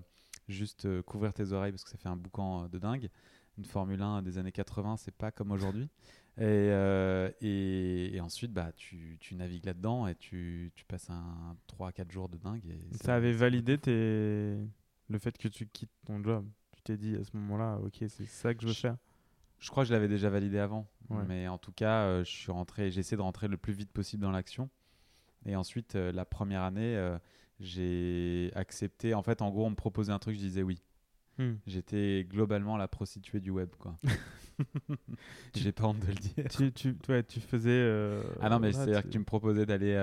juste 0.48 1.02
couvrir 1.02 1.32
tes 1.34 1.52
oreilles 1.52 1.72
parce 1.72 1.84
que 1.84 1.90
ça 1.90 1.98
fait 1.98 2.08
un 2.08 2.16
boucan 2.16 2.68
de 2.68 2.78
dingue. 2.78 3.08
Une 3.58 3.64
Formule 3.64 4.02
1 4.02 4.20
des 4.22 4.36
années 4.38 4.52
80, 4.52 4.96
c'est 4.98 5.14
pas 5.14 5.30
comme 5.30 5.50
aujourd'hui. 5.50 5.88
Et, 6.38 6.68
et, 7.40 8.14
et 8.14 8.20
ensuite, 8.20 8.52
bah, 8.52 8.70
tu, 8.76 9.16
tu 9.18 9.34
navigues 9.34 9.64
là-dedans 9.64 10.06
et 10.06 10.14
tu, 10.14 10.70
tu 10.74 10.84
passes 10.84 11.08
un 11.08 11.56
3-4 11.66 12.10
jours 12.12 12.28
de 12.28 12.36
dingue. 12.36 12.60
Et 12.68 12.78
Ça 13.02 13.14
avait 13.14 13.32
validé 13.32 13.78
tes... 13.78 14.58
le 15.08 15.18
fait 15.18 15.38
que 15.38 15.48
tu 15.48 15.66
quittes 15.66 15.90
ton 16.04 16.22
job? 16.22 16.46
T'es 16.86 16.96
dit 16.96 17.16
à 17.16 17.24
ce 17.24 17.36
moment-là, 17.36 17.78
ok, 17.84 17.96
c'est 18.08 18.26
ça 18.26 18.54
que 18.54 18.62
je 18.62 18.68
veux 18.68 18.72
Je- 18.72 18.80
faire. 18.80 18.96
Je 19.58 19.70
crois 19.70 19.82
que 19.84 19.88
je 19.88 19.92
l'avais 19.94 20.06
déjà 20.08 20.28
validé 20.30 20.58
avant. 20.58 20.86
Ouais. 21.08 21.22
Mais 21.26 21.48
en 21.48 21.58
tout 21.58 21.72
cas, 21.72 22.02
euh, 22.04 22.24
je 22.24 22.30
suis 22.30 22.52
rentré, 22.52 22.90
j'ai 22.90 23.00
essayé 23.00 23.16
de 23.16 23.22
rentrer 23.22 23.48
le 23.48 23.56
plus 23.56 23.72
vite 23.72 23.90
possible 23.90 24.22
dans 24.22 24.30
l'action. 24.30 24.68
Et 25.46 25.56
ensuite, 25.56 25.96
euh, 25.96 26.12
la 26.12 26.24
première 26.24 26.62
année, 26.62 26.96
euh, 26.96 27.18
j'ai 27.58 28.50
accepté. 28.54 29.14
En 29.14 29.22
fait, 29.22 29.42
en 29.42 29.50
gros, 29.50 29.64
on 29.66 29.70
me 29.70 29.74
proposait 29.76 30.12
un 30.12 30.18
truc, 30.18 30.34
je 30.36 30.40
disais 30.40 30.62
oui. 30.62 30.82
Hmm. 31.38 31.54
J'étais 31.66 32.24
globalement 32.28 32.76
la 32.76 32.86
prostituée 32.88 33.40
du 33.40 33.50
web, 33.50 33.70
quoi. 33.78 33.98
j'ai 35.54 35.72
pas 35.72 35.84
honte 35.86 36.00
de 36.00 36.06
le 36.06 36.14
dire. 36.14 36.44
tu, 36.50 36.72
tu, 36.72 36.94
ouais, 37.08 37.22
tu 37.22 37.40
faisais. 37.40 37.70
euh, 37.70 38.22
Ah 38.40 38.48
non, 38.48 38.58
mais 38.58 38.72
c'est-à-dire 38.72 39.00
tu- 39.02 39.08
que 39.08 39.12
tu 39.12 39.18
me 39.18 39.24
proposais 39.24 39.66
d'aller 39.66 39.94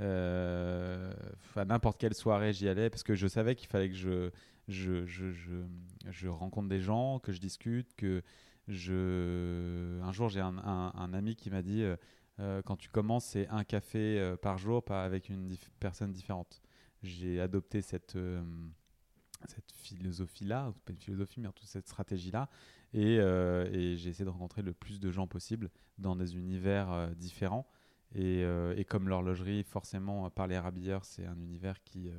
euh, 0.00 1.12
à 1.56 1.64
n'importe 1.64 1.98
quelle 2.00 2.14
soirée, 2.14 2.52
j'y 2.52 2.68
allais 2.68 2.90
parce 2.90 3.02
que 3.02 3.14
je 3.14 3.26
savais 3.26 3.54
qu'il 3.54 3.68
fallait 3.68 3.88
que 3.88 3.96
je, 3.96 4.30
je, 4.70 6.28
rencontre 6.28 6.68
des 6.68 6.80
gens, 6.80 7.18
que 7.18 7.32
je 7.32 7.40
discute, 7.40 7.94
que 7.96 8.22
je. 8.68 10.00
Un 10.02 10.12
jour, 10.12 10.28
j'ai 10.28 10.40
un, 10.40 11.10
ami 11.12 11.36
qui 11.36 11.50
m'a 11.50 11.62
dit 11.62 11.82
euh, 11.82 11.96
euh, 12.40 12.62
quand 12.62 12.76
tu 12.76 12.88
commences, 12.88 13.26
c'est 13.26 13.48
un 13.48 13.64
café 13.64 14.18
euh, 14.18 14.36
par 14.36 14.58
jour, 14.58 14.82
pas 14.82 15.04
avec 15.04 15.28
une 15.28 15.48
personne 15.78 16.12
différente. 16.12 16.62
J'ai 17.02 17.40
adopté 17.40 17.82
cette. 17.82 18.16
euh, 18.16 18.42
cette 19.48 19.72
philosophie-là, 19.72 20.74
pas 20.84 20.92
une 20.92 20.98
philosophie, 20.98 21.40
mais 21.40 21.48
en 21.48 21.54
cette 21.64 21.88
stratégie-là, 21.88 22.50
et, 22.92 23.16
j'ai 23.96 24.10
essayé 24.10 24.26
de 24.26 24.30
rencontrer 24.30 24.60
le 24.60 24.74
plus 24.74 25.00
de 25.00 25.10
gens 25.10 25.26
possible 25.26 25.70
dans 25.96 26.14
des 26.14 26.36
univers 26.36 27.08
différents. 27.16 27.66
Et, 28.14 28.42
et 28.76 28.84
comme 28.84 29.08
l'horlogerie, 29.08 29.62
forcément, 29.62 30.28
par 30.28 30.46
les 30.46 30.58
rabilleurs, 30.58 31.06
c'est 31.06 31.24
un 31.24 31.40
univers 31.40 31.82
qui, 31.84 32.10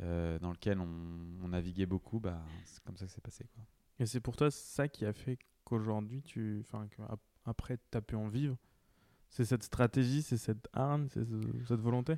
euh, 0.00 0.38
dans 0.38 0.50
lequel 0.52 0.78
on, 0.80 0.88
on 1.42 1.48
naviguait 1.48 1.86
beaucoup, 1.86 2.20
bah, 2.20 2.42
c'est 2.64 2.82
comme 2.84 2.96
ça 2.96 3.06
que 3.06 3.12
c'est 3.12 3.22
passé. 3.22 3.44
Quoi. 3.54 3.64
Et 4.00 4.06
c'est 4.06 4.20
pour 4.20 4.36
toi 4.36 4.50
ça 4.50 4.88
qui 4.88 5.04
a 5.06 5.12
fait 5.12 5.38
qu'aujourd'hui, 5.64 6.22
tu, 6.22 6.60
enfin, 6.60 6.86
après, 7.44 7.78
tu 7.90 7.98
as 7.98 8.02
pu 8.02 8.16
en 8.16 8.28
vivre? 8.28 8.56
C'est 9.30 9.44
cette 9.44 9.62
stratégie, 9.64 10.22
c'est 10.22 10.36
cette 10.36 10.68
hargne, 10.72 11.08
c'est 11.10 11.24
ce- 11.24 11.64
cette 11.66 11.80
volonté? 11.80 12.14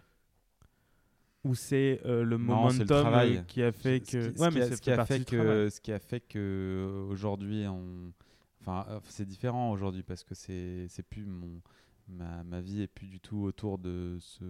Ou 1.44 1.54
c'est 1.54 2.00
euh, 2.04 2.24
le 2.24 2.38
Non, 2.38 2.70
c'est 2.70 2.78
le 2.80 2.84
momentum 3.02 3.14
euh, 3.14 3.42
qui 3.44 3.62
a 3.62 3.72
fait 3.72 4.00
que. 4.00 4.32
ce 4.32 4.38
ouais, 4.40 4.50
mais 4.50 4.68
ce 4.74 4.80
qui 4.82 4.90
a 4.90 5.04
fait 5.04 5.24
que, 5.24 5.68
ce 5.70 5.80
qui 5.80 5.92
a 5.92 5.98
fait 6.00 6.20
que 6.20 7.06
aujourd'hui, 7.08 7.66
on, 7.68 8.12
enfin, 8.60 9.00
c'est 9.04 9.26
différent 9.26 9.70
aujourd'hui 9.70 10.02
parce 10.02 10.24
que 10.24 10.34
c'est, 10.34 10.86
c'est 10.88 11.04
plus 11.04 11.24
mon, 11.24 11.60
ma, 12.08 12.42
ma 12.42 12.60
vie 12.60 12.82
est 12.82 12.88
plus 12.88 13.06
du 13.06 13.20
tout 13.20 13.38
autour 13.38 13.78
de 13.78 14.16
ce, 14.20 14.44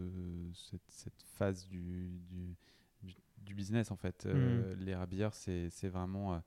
cette, 0.54 0.80
cette 0.88 1.22
phase 1.34 1.66
du, 1.68 2.08
du, 2.30 2.56
du, 3.46 3.54
business 3.54 3.90
en 3.90 3.96
fait. 3.96 4.26
Euh, 4.26 4.74
Mm. 4.74 4.80
les 4.80 4.94
rabilleurs, 4.94 5.34
c'est, 5.34 5.70
c'est 5.70 5.88
vraiment, 5.88 6.34
euh, 6.34 6.38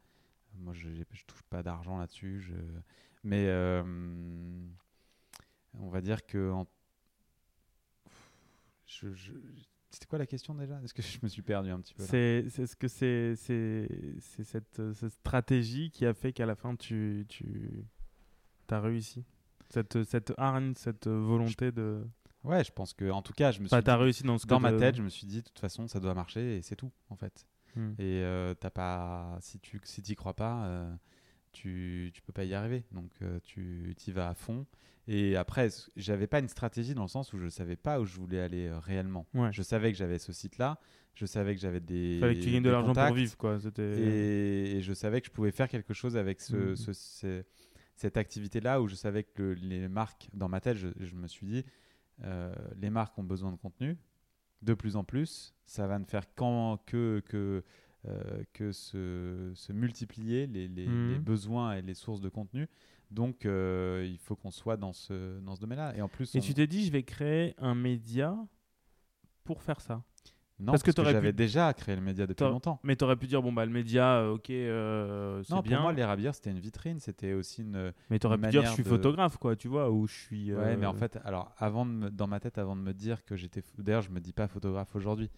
moi, 0.57 0.73
je, 0.73 0.89
je 1.11 1.25
touche 1.25 1.43
pas 1.49 1.63
d'argent 1.63 1.97
là-dessus, 1.97 2.41
je, 2.41 2.53
mais 3.23 3.45
euh, 3.47 3.83
on 5.73 5.89
va 5.89 6.01
dire 6.01 6.25
que 6.25 6.51
en- 6.51 6.67
je, 8.85 9.13
je- 9.13 9.33
c'était 9.91 10.05
quoi 10.05 10.19
la 10.19 10.25
question 10.27 10.53
déjà? 10.55 10.81
Est-ce 10.83 10.93
que 10.93 11.01
je 11.01 11.19
me 11.23 11.27
suis 11.27 11.41
perdu 11.41 11.69
un 11.69 11.79
petit 11.79 11.93
peu 11.93 12.03
C'est 12.03 12.45
c'est 12.49 12.65
ce 12.67 12.75
que 12.75 12.87
c'est 12.87 13.35
c'est 13.35 13.87
c'est 14.19 14.43
cette, 14.43 14.93
cette 14.93 15.09
stratégie 15.11 15.89
qui 15.91 16.05
a 16.05 16.13
fait 16.13 16.31
qu'à 16.33 16.45
la 16.45 16.55
fin 16.55 16.75
tu 16.75 17.25
tu 17.27 17.83
as 18.69 18.79
réussi. 18.81 19.23
Cette 19.69 20.03
cette 20.03 20.33
hargne, 20.37 20.73
cette 20.75 21.07
volonté 21.07 21.71
de 21.71 22.03
Ouais, 22.43 22.63
je 22.63 22.71
pense 22.71 22.93
que, 22.93 23.09
en 23.11 23.21
tout 23.21 23.33
cas, 23.33 23.51
je 23.51 23.59
me 23.59 23.67
suis 23.67 23.75
enfin 23.75 23.81
t'as 23.83 23.97
réussi 23.97 24.23
dans 24.23 24.37
ce 24.37 24.47
dans 24.47 24.59
ma 24.59 24.71
de- 24.71 24.79
tête, 24.79 24.95
je 24.95 25.01
me 25.01 25.09
suis 25.09 25.27
dit, 25.27 25.37
de 25.41 25.47
toute 25.47 25.59
façon, 25.59 25.87
ça 25.87 25.99
doit 25.99 26.13
marcher 26.13 26.57
et 26.57 26.61
c'est 26.61 26.75
tout, 26.75 26.91
en 27.09 27.15
fait. 27.15 27.45
Hmm. 27.75 27.91
Et 27.99 28.21
euh, 28.23 28.53
t'as 28.55 28.69
pas, 28.69 29.37
si 29.41 29.59
tu 29.59 29.79
si 29.83 30.01
t'y 30.01 30.15
crois 30.15 30.33
pas, 30.35 30.65
euh, 30.65 30.91
tu, 31.51 32.11
tu 32.13 32.21
peux 32.21 32.33
pas 32.33 32.45
y 32.45 32.53
arriver. 32.53 32.83
Donc 32.91 33.11
euh, 33.21 33.39
tu 33.43 33.95
y 34.07 34.11
vas 34.11 34.29
à 34.29 34.33
fond. 34.33 34.65
Et 35.07 35.35
après, 35.35 35.69
j'avais 35.95 36.27
pas 36.27 36.39
une 36.39 36.47
stratégie 36.49 36.93
dans 36.93 37.01
le 37.03 37.07
sens 37.07 37.33
où 37.33 37.39
je 37.39 37.47
savais 37.49 37.75
pas 37.75 37.99
où 37.99 38.05
je 38.05 38.15
voulais 38.17 38.39
aller 38.39 38.69
réellement. 38.71 39.25
Ouais. 39.33 39.51
Je 39.51 39.61
savais 39.63 39.91
que 39.91 39.97
j'avais 39.97 40.19
ce 40.19 40.31
site-là, 40.33 40.79
je 41.15 41.25
savais 41.25 41.55
que 41.55 41.61
j'avais 41.61 41.79
des. 41.79 42.19
Fallait 42.19 42.35
que 42.35 42.41
tu 42.43 42.51
gagnes 42.51 42.63
de 42.63 42.69
l'argent 42.69 42.93
pour 42.93 43.13
vivre 43.15 43.35
quoi. 43.37 43.57
Et, 43.79 44.77
et 44.77 44.81
je 44.81 44.93
savais 44.93 45.19
que 45.21 45.27
je 45.27 45.31
pouvais 45.31 45.51
faire 45.51 45.67
quelque 45.67 45.93
chose 45.93 46.15
avec 46.15 46.41
ce, 46.41 46.75
ce- 46.75 46.93
ce- 46.93 47.43
cette 47.95 48.17
activité-là 48.17 48.81
où 48.81 48.87
je 48.87 48.95
savais 48.95 49.23
que 49.23 49.41
le- 49.43 49.53
les 49.55 49.87
marques, 49.89 50.29
dans 50.33 50.47
ma 50.47 50.61
tête, 50.61 50.77
je, 50.77 50.87
je 50.99 51.15
me 51.15 51.27
suis 51.27 51.45
dit, 51.47 51.65
euh, 52.23 52.53
les 52.77 52.89
marques 52.89 53.17
ont 53.17 53.23
besoin 53.23 53.51
de 53.51 53.57
contenu 53.57 53.97
de 54.61 54.73
plus 54.73 54.95
en 54.95 55.03
plus. 55.03 55.53
Ça 55.65 55.87
va 55.87 55.99
ne 55.99 56.05
faire 56.05 56.33
qu'en- 56.35 56.77
que, 56.85 57.21
que, 57.27 57.63
euh, 58.07 58.43
que 58.53 58.71
se, 58.71 59.51
se 59.55 59.71
multiplier 59.73 60.47
les, 60.47 60.67
les- 60.67 60.87
Mhm. 60.87 61.09
les 61.13 61.19
besoins 61.19 61.73
et 61.77 61.81
les 61.81 61.93
sources 61.93 62.21
de 62.21 62.29
contenu. 62.29 62.67
Donc, 63.11 63.45
euh, 63.45 64.05
il 64.07 64.17
faut 64.19 64.35
qu'on 64.35 64.51
soit 64.51 64.77
dans 64.77 64.93
ce, 64.93 65.39
dans 65.39 65.55
ce 65.55 65.61
domaine-là. 65.61 65.95
Et 65.97 66.01
en 66.01 66.09
plus, 66.09 66.35
Et 66.35 66.39
on- 66.39 66.41
tu 66.41 66.53
t'es 66.53 66.67
dit, 66.67 66.85
je 66.85 66.91
vais 66.91 67.03
créer 67.03 67.55
un 67.57 67.73
média 67.73 68.37
pour 69.43 69.63
faire 69.63 69.81
ça. 69.81 70.03
Non, 70.59 70.73
parce 70.73 70.83
parce 70.83 70.95
que 70.95 71.01
que, 71.01 71.09
j'avais 71.09 71.29
pu- 71.31 71.35
déjà 71.37 71.73
créé 71.73 71.95
le 71.95 72.01
média 72.01 72.27
depuis 72.27 72.43
longtemps. 72.43 72.79
Mais 72.83 72.95
t'aurais 72.95 73.15
pu 73.15 73.27
dire, 73.27 73.41
bon, 73.41 73.53
bah, 73.53 73.65
le 73.65 73.71
média, 73.71 74.17
euh, 74.17 74.33
ok, 74.33 74.49
euh, 74.49 75.41
c'est 75.43 75.53
Non, 75.53 75.61
bien. 75.61 75.77
pour 75.77 75.83
moi, 75.83 75.93
les 75.93 76.03
rabières, 76.03 76.35
c'était 76.35 76.51
une 76.51 76.59
vitrine. 76.59 76.99
C'était 76.99 77.33
aussi 77.33 77.61
une. 77.61 77.93
mais 78.09 78.19
t'aurais 78.19 78.35
une 78.35 78.41
pu 78.43 78.49
dire, 78.49 78.65
je 78.65 78.71
suis 78.71 78.83
de- 78.83 78.89
photographe, 78.89 79.37
quoi, 79.37 79.55
tu 79.55 79.67
vois, 79.69 79.89
ou 79.89 80.05
je 80.07 80.13
suis. 80.13 80.53
Ouais, 80.53 80.75
mais 80.75 80.85
euh, 80.85 80.89
en 80.89 80.93
fait, 80.93 81.17
alors, 81.23 81.53
avant 81.57 81.85
de 81.85 81.91
me- 81.91 82.09
dans 82.11 82.27
ma 82.27 82.39
tête, 82.39 82.57
avant 82.57 82.75
de 82.75 82.81
me 82.81 82.93
dire 82.93 83.23
que 83.23 83.35
j'étais. 83.35 83.63
D'ailleurs, 83.77 84.01
je 84.01 84.09
me 84.11 84.19
dis 84.19 84.33
pas 84.33 84.47
photographe 84.47 84.95
aujourd'hui. 84.95 85.29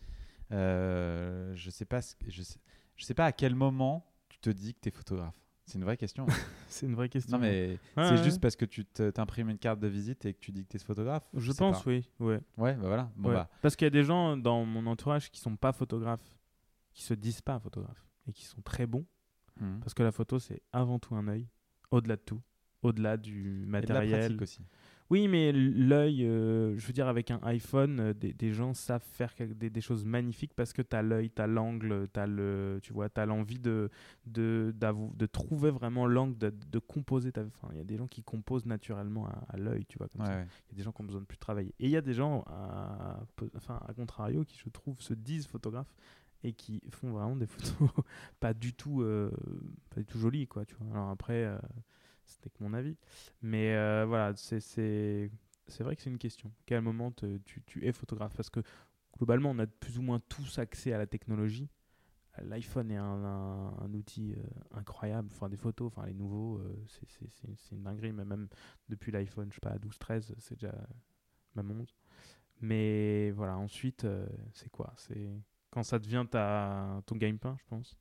Euh, 0.52 1.54
je 1.56 1.70
sais 1.70 1.86
pas. 1.86 2.02
ce 2.02 2.16
que- 2.16 2.30
Je 2.30 2.42
sais, 2.44 2.60
je 2.96 3.06
sais 3.06 3.14
pas 3.14 3.26
à 3.26 3.32
quel 3.32 3.56
moment 3.56 4.06
tu 4.30 4.40
te 4.40 4.50
dis 4.50 4.74
que 4.74 4.80
tu 4.82 4.90
es 4.90 4.92
photographe. 4.92 5.36
C'est 5.66 5.78
une 5.78 5.84
vraie 5.86 5.98
question. 5.98 6.26
C'est 6.68 6.86
une 6.86 6.96
vraie 6.96 7.08
question. 7.10 7.38
non, 7.38 7.42
mais 7.42 7.78
Ouais, 7.96 8.04
c'est 8.08 8.12
ouais. 8.12 8.24
juste 8.24 8.42
parce 8.42 8.56
que 8.56 8.66
tu 8.66 8.84
t'imprimes 8.86 9.50
une 9.50 9.58
carte 9.58 9.80
de 9.80 9.88
visite 9.88 10.26
et 10.26 10.34
que 10.34 10.40
tu 10.40 10.52
dis 10.52 10.64
que 10.66 10.70
tu 10.70 10.78
es 10.78 10.80
photographe. 10.80 11.30
Je 11.34 11.52
pense, 11.54 11.84
pas. 11.84 11.90
oui. 11.90 12.10
Ouais. 12.20 12.40
Ouais, 12.58 12.74
bah 12.74 12.88
voilà. 12.88 13.12
Bon, 13.16 13.30
Ouais. 13.30 13.36
bah, 13.36 13.50
Parce 13.62 13.76
qu'il 13.76 13.86
y 13.86 13.88
a 13.88 13.92
des 13.92 14.04
gens 14.04 14.36
dans 14.38 14.66
mon 14.66 14.86
entourage 14.88 15.30
qui 15.32 15.40
sont 15.40 15.56
pas 15.56 15.72
photographes, 15.72 16.38
qui 16.94 17.04
se 17.04 17.14
disent 17.14 17.42
pas 17.42 17.60
photographes 17.60 18.06
et 18.28 18.34
qui 18.34 18.46
sont 18.46 18.62
très 18.62 18.86
bons 18.86 19.06
hmm. 19.60 19.80
parce 19.80 19.94
que 19.94 20.04
la 20.04 20.12
photo 20.12 20.40
c'est 20.40 20.62
avant 20.74 21.00
tout 21.00 21.16
un 21.16 21.28
œil, 21.28 21.48
au-delà 21.90 22.16
de 22.18 22.22
tout, 22.22 22.42
au-delà 22.82 23.18
du 23.18 23.62
Et 23.64 23.66
de 23.66 23.72
la 23.72 23.72
matériel. 23.72 24.20
pratique 24.20 24.42
aussi. 24.42 24.62
Oui, 25.12 25.28
mais 25.28 25.52
l'œil, 25.52 26.26
euh, 26.26 26.74
je 26.78 26.88
veux 26.88 26.94
dire, 26.94 27.10
avec 27.10 27.32
un 27.32 27.40
iPhone, 27.44 28.00
euh, 28.00 28.14
des, 28.14 28.32
des 28.32 28.54
gens 28.54 28.74
savent 28.74 29.04
faire 29.04 29.34
des, 29.38 29.70
des 29.70 29.82
choses 29.82 30.06
magnifiques 30.06 30.54
parce 30.56 30.72
que 30.72 30.82
tu 30.82 30.96
as 30.96 31.02
l'œil, 31.02 31.30
tu 31.30 31.42
as 31.42 31.48
l'angle, 31.48 32.08
tu 32.14 32.18
as 32.18 32.26
le, 32.28 32.80
tu 32.82 32.94
vois, 32.94 33.10
as 33.14 33.26
l'envie 33.26 33.60
de, 33.60 33.90
de, 34.26 34.74
de 34.74 35.26
trouver 35.26 35.70
vraiment 35.70 36.08
l'angle, 36.08 36.38
de, 36.38 36.54
de 36.72 36.80
composer. 36.80 37.34
Enfin, 37.36 37.68
il 37.74 37.78
y 37.78 37.82
a 37.82 37.84
des 37.84 37.98
gens 37.98 38.08
qui 38.08 38.24
composent 38.24 38.66
naturellement 38.66 39.28
à, 39.28 39.44
à 39.50 39.58
l'œil, 39.58 39.86
tu 39.86 39.98
vois, 39.98 40.08
comme 40.08 40.22
Ouais, 40.22 40.28
ça. 40.28 40.34
ouais. 40.38 40.48
Il 40.70 40.72
y 40.72 40.76
a 40.76 40.78
des 40.78 40.84
gens 40.84 40.94
qui 40.94 41.02
ont 41.02 41.06
besoin 41.06 41.20
de 41.22 41.26
plus 41.26 41.38
travailler. 41.38 41.76
Et 41.82 41.88
il 41.88 41.92
y 41.92 41.98
a 41.98 42.02
des 42.02 42.14
gens, 42.14 42.46
à, 42.48 43.20
enfin, 43.58 43.82
à 43.86 43.94
contrario, 43.94 44.46
qui, 44.46 44.58
je 44.58 44.70
trouve, 44.70 45.02
se 45.02 45.14
disent 45.14 45.46
photographes 45.46 45.94
et 46.46 46.54
qui 46.54 46.82
font 46.90 47.12
vraiment 47.12 47.36
des 47.36 47.48
photos 47.48 47.90
pas 48.40 48.54
du 48.54 48.74
tout, 48.74 49.02
euh, 49.02 49.30
pas 49.94 50.00
du 50.00 50.06
tout 50.06 50.20
jolies, 50.20 50.48
quoi, 50.48 50.64
tu 50.66 50.74
vois. 50.80 50.88
Alors 50.96 51.10
après, 51.10 51.44
c'était 52.32 52.50
que 52.50 52.64
mon 52.64 52.74
avis. 52.74 52.98
Mais 53.42 53.76
euh, 53.76 54.06
voilà, 54.06 54.34
c'est, 54.36 55.30
vrai 55.80 55.96
que 55.96 56.02
c'est 56.02 56.10
une 56.10 56.18
question. 56.18 56.52
Quel 56.66 56.82
moment 56.82 57.12
tu, 57.12 57.42
tu 57.66 57.86
es 57.86 57.92
photographe? 57.92 58.36
Parce 58.36 58.50
que 58.50 58.62
globalement, 59.18 59.52
on 59.52 59.60
a 59.60 59.68
plus 59.68 59.98
ou 59.98 60.02
moins 60.02 60.20
tous 60.20 60.60
accès 60.60 60.94
à 60.94 60.98
la 60.98 61.08
technologie. 61.08 61.70
L'iPhone 62.40 62.92
est 62.92 62.98
un, 62.98 63.94
outil 63.94 64.34
euh, 64.34 64.78
incroyable. 64.78 65.30
Enfin, 65.32 65.50
des 65.50 65.58
photos, 65.58 65.88
enfin, 65.88 66.06
les 66.08 66.14
nouveaux, 66.14 66.60
euh, 66.60 66.86
c'est 66.88 67.76
une 67.76 67.84
dinguerie. 67.84 68.14
Mais 68.14 68.26
même 68.26 68.48
depuis 68.90 69.12
l'iPhone, 69.12 69.50
je 69.50 69.56
sais 69.56 69.62
pas, 69.62 69.78
12, 69.78 69.98
13, 70.00 70.36
c'est 70.40 70.56
déjà 70.56 70.74
même 71.56 71.72
11. 71.72 71.96
Mais 72.62 73.32
voilà, 73.32 73.58
ensuite, 73.58 74.06
euh, 74.06 74.26
c'est 74.54 74.70
quoi? 74.70 74.94
C'est 74.98 75.30
quand 75.72 75.84
ça 75.84 76.00
devient 76.00 76.26
ta, 76.30 77.02
ton 77.06 77.16
gagne-pain, 77.16 77.56
je 77.60 77.66
pense. 77.68 77.98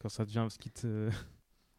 Quand 0.00 0.08
ça 0.08 0.24
devient 0.24 0.46
ce 0.50 0.58
qui 0.58 0.70
te. 0.70 1.10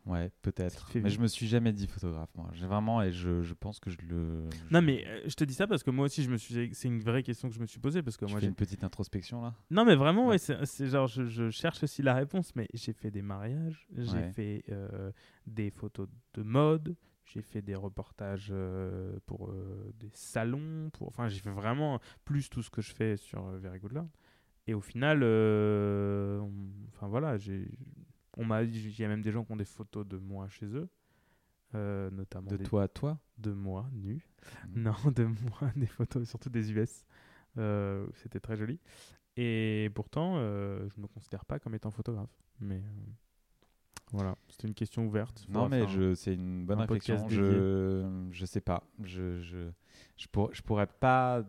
Ouais, 0.05 0.29
peut-être. 0.41 0.91
Mais 0.95 1.09
je 1.09 1.19
me 1.21 1.27
suis 1.27 1.47
jamais 1.47 1.71
dit 1.71 1.87
photographe, 1.87 2.29
moi. 2.35 2.49
J'ai 2.53 2.67
vraiment, 2.67 3.01
et 3.01 3.13
je, 3.13 3.41
je 3.41 3.53
pense 3.53 3.79
que 3.79 3.89
je 3.89 3.97
le. 4.01 4.43
je- 4.67 4.73
Non, 4.73 4.81
mais 4.81 5.05
euh, 5.07 5.21
je 5.27 5.33
te 5.33 5.45
dis 5.45 5.53
ça 5.53 5.65
parce 5.65 5.81
que 5.81 5.91
moi 5.91 6.05
aussi, 6.07 6.23
je 6.23 6.29
me 6.29 6.35
suis. 6.37 6.73
C'est 6.73 6.89
une 6.89 6.99
vraie 6.99 7.23
question 7.23 7.47
que 7.47 7.55
je 7.55 7.59
me 7.61 7.65
suis 7.65 7.79
posée 7.79 8.03
parce 8.03 8.17
que 8.17 8.25
Tu 8.25 8.31
moi, 8.31 8.41
j'ai 8.41 8.47
une 8.47 8.55
petite 8.55 8.83
introspection 8.83 9.41
là? 9.41 9.53
Non, 9.71 9.85
mais 9.85 9.95
vraiment, 9.95 10.27
Ouais. 10.27 10.37
ouais, 10.49 10.65
c'est 10.65 10.87
genre, 10.87 11.07
je, 11.07 11.23
je 11.25 11.49
cherche 11.51 11.83
aussi 11.83 12.01
la 12.01 12.15
réponse, 12.15 12.53
mais 12.55 12.67
j'ai 12.73 12.91
fait 12.91 13.11
des 13.11 13.21
mariages, 13.21 13.87
j'ai 13.97 14.17
Ouais. 14.17 14.31
fait 14.33 14.63
euh, 14.69 15.11
des 15.47 15.71
photos 15.71 16.09
de 16.33 16.43
mode, 16.43 16.95
j'ai 17.23 17.41
fait 17.41 17.61
des 17.61 17.75
reportages 17.75 18.49
euh, 18.51 19.17
pour 19.25 19.53
des 19.99 20.09
salons, 20.13 20.89
pour, 20.91 21.07
enfin, 21.07 21.29
j'ai 21.29 21.39
fait 21.39 21.49
vraiment 21.51 22.01
plus 22.25 22.49
tout 22.49 22.61
ce 22.61 22.69
que 22.69 22.81
je 22.81 22.93
fais 22.93 23.15
sur 23.15 23.41
Very 23.53 23.79
Good. 23.79 24.03
Et 24.67 24.73
au 24.73 24.81
final, 24.81 25.19
enfin 26.93 27.07
voilà, 27.07 27.37
j'ai, 27.37 27.69
on 28.37 28.45
m'a, 28.45 28.63
il 28.63 28.99
y 28.99 29.03
a 29.03 29.07
même 29.07 29.21
des 29.21 29.31
gens 29.31 29.43
qui 29.43 29.51
ont 29.51 29.55
des 29.57 29.65
photos 29.65 30.05
de 30.07 30.17
moi 30.17 30.47
chez 30.49 30.65
eux, 30.65 30.89
euh, 31.75 32.09
notamment 32.11 32.49
De 32.49 32.57
des- 32.57 32.63
toi 32.63 32.83
à 32.83 32.87
toi 32.87 33.19
de 33.37 33.51
moi 33.51 33.89
nu. 33.93 34.25
Mhm. 34.67 34.83
Non, 34.83 35.11
de 35.11 35.23
moi, 35.25 35.71
des 35.75 35.87
photos, 35.87 36.27
surtout 36.27 36.49
des 36.49 36.71
US. 36.71 37.05
Euh, 37.57 38.07
C'était 38.15 38.39
très 38.39 38.57
joli. 38.57 38.79
Et 39.37 39.89
pourtant, 39.95 40.33
euh, 40.37 40.87
je 40.95 41.01
me 41.01 41.07
considère 41.07 41.45
pas 41.45 41.59
comme 41.59 41.73
étant 41.75 41.89
photographe. 41.91 42.35
Mais 42.59 42.83
voilà, 44.11 44.35
c'était 44.49 44.67
une 44.67 44.73
question 44.75 45.05
ouverte. 45.07 45.45
Non, 45.49 45.67
mais 45.69 45.81
un- 45.81 46.15
c'est 46.15 46.35
une 46.35 46.65
bonne 46.65 46.77
un 46.79 46.81
réflexion. 46.81 47.27
Je, 47.29 48.27
je 48.31 48.45
sais 48.45 48.61
pas. 48.61 48.83
Je, 49.01 49.39
je, 49.41 49.69
je, 50.17 50.27
pour- 50.27 50.53
je 50.53 50.61
pourrais 50.61 50.85
pas 50.87 51.43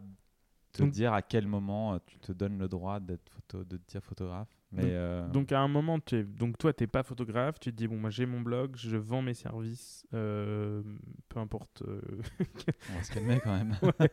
te 0.73 0.83
Donc- 0.83 0.92
dire 0.92 1.12
à 1.12 1.20
quel 1.23 1.47
moment 1.47 1.99
tu 2.07 2.18
te 2.18 2.33
donnes 2.33 2.59
le 2.59 2.66
droit 2.68 3.01
d'être 3.01 3.29
photo, 3.29 3.64
de 3.64 3.77
te 3.77 3.90
dire 3.90 4.03
photographe. 4.03 4.49
Mais 4.75 4.83
Donc- 4.83 4.91
euh, 4.93 5.29
Donc 5.29 5.53
à 5.53 5.61
un 5.61 5.69
moment, 5.69 5.99
tu 6.01 6.17
es- 6.17 6.25
donc 6.25 6.59
toi, 6.59 6.73
t'es 6.73 6.87
pas 6.87 7.03
photographe. 7.03 7.59
Tu 7.61 7.71
te 7.71 7.77
dis 7.77 7.87
bon, 7.89 7.97
moi 7.97 8.11
j'ai 8.11 8.27
mon 8.27 8.41
blog, 8.41 8.75
je 8.77 8.97
vends 8.97 9.23
mes 9.23 9.35
services, 9.35 10.07
euh, 10.15 10.83
peu 11.29 11.39
importe 11.41 11.83
euh, 11.83 12.01
on 12.91 12.95
va 12.97 13.03
se 13.03 13.13
calmer 13.13 13.41
quand 13.43 13.57
même. 13.57 13.77
ouais, 14.01 14.11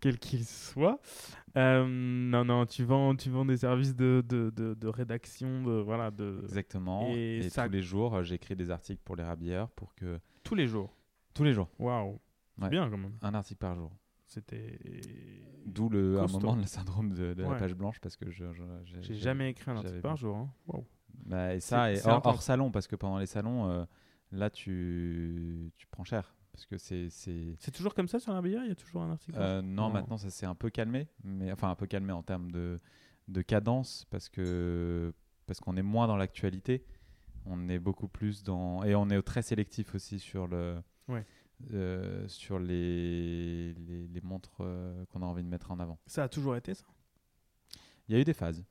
quel 0.00 0.18
qu'il 0.18 0.44
soit. 0.44 1.00
Euh, 1.56 1.84
non, 1.86 2.44
non, 2.44 2.64
tu 2.66 2.84
vends, 2.84 3.14
tu 3.16 3.28
vends 3.30 3.44
des 3.44 3.56
services 3.58 3.94
de, 3.96 4.22
de, 4.26 4.50
de, 4.50 4.74
de 4.74 4.88
rédaction, 4.88 5.62
de 5.62 5.72
voilà, 5.80 6.10
de 6.10 6.38
Exactement. 6.44 7.08
Et 7.10 7.38
Et, 7.38 7.48
ça- 7.50 7.66
tous 7.66 7.72
les 7.72 7.82
jours, 7.82 8.22
j'écris 8.22 8.56
des 8.56 8.70
articles 8.70 9.02
pour 9.04 9.16
les 9.16 9.24
rabilleurs 9.24 9.68
pour 9.70 9.94
que 9.96 10.18
tous 10.44 10.54
les 10.54 10.66
jours. 10.68 10.94
tous 11.34 11.44
les 11.44 11.52
jours, 11.52 11.68
Waouh, 11.78 12.18
Ouais. 12.60 12.68
bien 12.68 12.88
quand 12.90 12.98
même. 12.98 13.12
un 13.22 13.34
article 13.34 13.58
par 13.58 13.74
jour. 13.74 13.90
C'était. 14.30 14.78
D'où 15.66 15.88
le 15.88 16.20
à 16.20 16.22
un 16.22 16.26
moment 16.28 16.54
le 16.54 16.62
syndrome 16.64 17.12
de, 17.12 17.34
de 17.34 17.42
Ouais. 17.44 17.50
la 17.50 17.56
page 17.56 17.74
blanche 17.74 17.98
parce 18.00 18.16
que 18.16 18.30
je, 18.30 18.44
j'ai- 19.02 19.14
jamais 19.14 19.50
écrit 19.50 19.70
un 19.72 19.76
article 19.76 20.00
par 20.00 20.16
jour. 20.16 20.36
Hein. 20.36 20.80
Bah, 21.26 21.54
et 21.54 21.60
ça, 21.60 21.92
et 21.92 21.98
hors, 22.06 22.40
salon, 22.42 22.70
parce 22.70 22.86
que 22.86 22.94
pendant 22.96 23.18
les 23.18 23.26
salons, 23.26 23.68
euh, 23.68 23.84
là, 24.32 24.48
tu, 24.48 25.72
tu 25.76 25.86
prends 25.88 26.04
cher. 26.04 26.34
Parce 26.52 26.64
que 26.66 26.78
c'est. 26.78 27.08
c'est- 27.10 27.70
toujours 27.72 27.92
comme 27.94 28.06
ça 28.08 28.18
sur 28.20 28.32
la 28.32 28.40
BIA 28.40 28.62
Il 28.64 28.68
y 28.68 28.72
a 28.72 28.74
toujours 28.76 29.02
un 29.02 29.10
article 29.10 29.36
Euh, 29.40 29.62
Non. 29.62 29.90
maintenant, 29.90 30.16
ça 30.16 30.30
s'est 30.30 30.46
un 30.46 30.54
peu 30.54 30.70
calmé. 30.70 31.08
Mais, 31.24 31.50
enfin, 31.52 31.68
un 31.70 31.74
peu 31.74 31.86
calmé 31.86 32.12
en 32.12 32.22
termes 32.22 32.50
de, 32.52 32.80
de 33.28 33.42
cadence, 33.42 34.06
parce 34.10 34.28
que 34.28 35.12
parce 35.46 35.58
qu'on 35.58 35.76
est 35.76 35.82
moins 35.82 36.06
dans 36.06 36.16
l'actualité. 36.16 36.84
On 37.46 37.68
est 37.68 37.80
beaucoup 37.80 38.06
plus 38.06 38.44
dans. 38.44 38.84
Et 38.84 38.94
on 38.94 39.08
est 39.10 39.20
très 39.22 39.42
sélectif 39.42 39.94
aussi 39.96 40.20
sur 40.20 40.46
le. 40.46 40.76
Ouais. 41.08 41.26
Euh, 41.72 42.26
sur 42.28 42.58
les, 42.58 43.74
les, 43.74 44.06
les 44.08 44.20
montres 44.22 44.58
euh, 44.60 45.04
qu'on 45.06 45.22
a 45.22 45.26
envie 45.26 45.42
de 45.42 45.48
mettre 45.48 45.70
en 45.70 45.78
avant. 45.80 45.98
Ça 46.06 46.24
a 46.24 46.28
toujours 46.28 46.56
été 46.56 46.74
ça? 46.74 46.84
Il 48.08 48.14
y 48.14 48.18
a 48.18 48.20
eu 48.20 48.24
des 48.24 48.34
phases. 48.34 48.64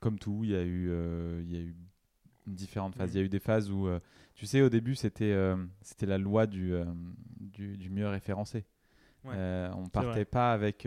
Comme 0.00 0.18
tout, 0.18 0.44
il 0.44 0.50
y 0.50 0.56
a 0.56 0.62
eu, 0.62 0.88
euh, 0.90 1.42
il 1.44 1.52
y 1.52 1.56
a 1.56 1.60
eu 1.60 1.74
différentes 2.46 2.94
phases. 2.94 3.10
Mhm. 3.10 3.16
Il 3.16 3.18
y 3.18 3.22
a 3.22 3.26
eu 3.26 3.28
des 3.28 3.38
phases 3.40 3.70
où, 3.70 3.88
tu 4.34 4.46
sais, 4.46 4.62
au 4.62 4.68
début, 4.68 4.94
c'était 4.94 5.34
c'était 5.80 6.06
la 6.06 6.18
loi 6.18 6.46
du, 6.46 6.74
du, 7.40 7.76
du 7.76 7.90
mieux 7.90 8.08
référencé. 8.08 8.64
Ouais, 9.24 9.34
on 9.74 9.82
vrai. 9.82 9.90
partait 9.90 10.24
pas 10.24 10.52
avec. 10.52 10.86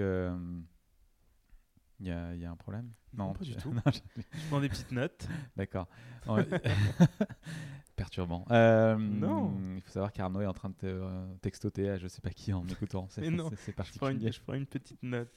Il 1.99 2.05
y, 2.07 2.11
a, 2.11 2.33
il 2.35 2.41
y 2.41 2.45
a 2.45 2.51
un 2.51 2.55
problème 2.55 2.91
Non, 3.13 3.33
pas 3.33 3.43
du 3.43 3.55
tout. 3.55 3.71
non, 3.73 3.81
je- 3.87 4.21
Je 4.33 4.47
prends 4.49 4.61
des 4.61 4.69
petites 4.69 4.91
notes. 4.91 5.27
D'accord. 5.55 5.87
Perturbant. 7.95 8.45
Euh, 8.51 8.95
Non. 8.97 9.57
Il 9.75 9.81
faut 9.81 9.89
savoir 9.89 10.13
qu'Arnaud 10.13 10.41
est 10.41 10.45
en 10.45 10.53
train 10.53 10.69
de 10.69 10.75
te, 10.75 10.85
euh, 10.85 11.25
textoter 11.41 11.89
à 11.89 11.97
je 11.97 12.07
sais 12.07 12.21
pas 12.21 12.29
qui 12.29 12.53
en 12.53 12.63
écoutant. 12.67 13.07
C'est 13.09 13.21
Mais 13.21 13.31
non, 13.31 13.49
c'est- 13.49 13.55
c'est 13.55 13.71
Je 13.71 13.75
prends, 13.75 13.83
particulier. 14.07 14.27
une, 14.27 14.33
je 14.33 14.41
prends 14.41 14.53
une 14.53 14.67
petite 14.67 15.01
note. 15.01 15.31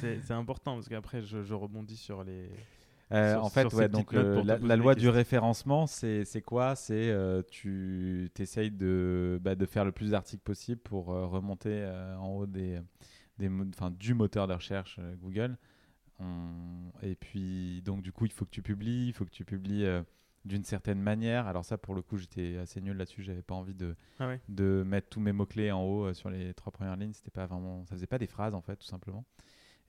C'est 0.00 0.30
important 0.32 0.74
parce 0.74 0.88
qu'après, 0.88 1.22
je, 1.22 1.44
je 1.44 1.54
rebondis 1.54 1.96
sur 1.96 2.24
les. 2.24 2.50
Euh, 3.12 3.34
sur- 3.34 3.44
en 3.44 3.48
fait, 3.50 3.72
ouais, 3.74 3.88
donc 3.88 4.12
euh, 4.14 4.42
la, 4.44 4.76
loi 4.76 4.94
du 4.96 5.08
référencement, 5.08 5.86
c'est 5.86 6.24
c'est 6.24 6.42
quoi? 6.42 6.74
C'est 6.74 7.14
tu 7.52 8.30
essayes 8.38 8.70
de, 8.72 9.38
bah, 9.40 9.54
de 9.54 9.66
faire 9.66 9.84
le 9.84 9.92
plus 9.92 10.10
d'articles 10.10 10.42
possible 10.42 10.80
pour 10.80 11.06
remonter 11.06 11.84
en 12.18 12.26
haut 12.30 12.46
des, 12.46 12.80
des, 13.38 13.48
du 13.98 14.14
moteur 14.14 14.48
de 14.48 14.54
recherche 14.54 14.98
Google. 15.20 15.56
On- 16.20 16.92
Et 17.02 17.14
puis, 17.14 17.82
donc, 17.82 18.02
du 18.02 18.12
coup, 18.12 18.26
il 18.26 18.32
faut 18.32 18.44
que 18.44 18.50
tu 18.50 18.62
publies, 18.62 19.06
il 19.08 19.12
faut 19.12 19.24
que 19.24 19.30
tu 19.30 19.44
publies 19.44 19.84
euh, 19.86 20.02
d'une 20.44 20.64
certaine 20.64 21.00
manière. 21.00 21.46
Alors, 21.46 21.64
ça, 21.64 21.78
pour 21.78 21.94
le 21.94 22.02
coup, 22.02 22.18
j'étais 22.18 22.56
assez 22.58 22.80
nul 22.80 22.96
là-dessus. 22.96 23.22
J'avais 23.22 23.42
pas 23.42 23.54
envie 23.54 23.74
de, 23.74 23.94
Ah 24.18 24.28
ouais 24.28 24.40
de 24.48 24.82
mettre 24.86 25.08
tous 25.08 25.20
mes 25.20 25.32
mots-clés 25.32 25.72
en 25.72 25.82
haut 25.82 26.04
euh, 26.06 26.14
sur 26.14 26.28
les 26.30 26.52
trois 26.54 26.72
premières 26.72 26.96
lignes. 26.96 27.12
C'était 27.14 27.30
pas 27.30 27.46
vraiment, 27.46 27.84
ça 27.86 27.94
faisait 27.94 28.06
pas 28.06 28.18
des 28.18 28.26
phrases, 28.26 28.54
en 28.54 28.60
fait, 28.60 28.76
tout 28.76 28.86
simplement. 28.86 29.24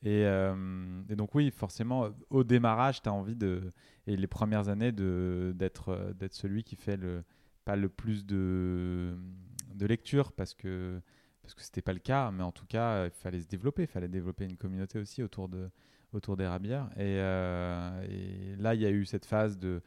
Et, 0.03 0.25
euh, 0.25 1.01
et 1.09 1.15
donc 1.15 1.35
oui, 1.35 1.51
forcément, 1.51 2.09
au 2.31 2.43
démarrage, 2.43 3.01
tu 3.03 3.09
as 3.09 3.13
envie 3.13 3.35
de, 3.35 3.69
et 4.07 4.15
les 4.17 4.27
premières 4.27 4.67
années, 4.69 4.91
d'être 4.91 6.13
d'être 6.17 6.33
celui 6.33 6.63
qui 6.63 6.75
fait 6.75 6.97
le, 6.97 7.23
pas 7.65 7.75
le 7.75 7.87
plus 7.87 8.25
de, 8.25 9.15
de 9.75 9.85
lecture, 9.85 10.31
parce 10.31 10.55
que, 10.55 10.99
parce 11.43 11.53
que 11.53 11.61
c'était 11.61 11.83
pas 11.83 11.93
le 11.93 11.99
cas, 11.99 12.31
mais 12.31 12.41
en 12.43 12.51
tout 12.51 12.65
cas, 12.65 13.05
il 13.05 13.11
fallait 13.11 13.41
se 13.41 13.47
développer, 13.47 13.83
il 13.83 13.87
fallait 13.87 14.07
développer 14.07 14.45
une 14.45 14.57
communauté 14.57 14.97
aussi 14.97 15.21
autour, 15.21 15.49
de, 15.49 15.69
autour 16.13 16.37
des 16.37 16.47
rabières. 16.47 16.89
Et, 16.97 17.15
et 17.15 18.55
là, 18.57 18.75
il 18.75 18.81
y 18.81 18.85
a 18.85 18.89
eu 18.89 19.05
cette 19.05 19.25
phase 19.25 19.57
de 19.57 19.81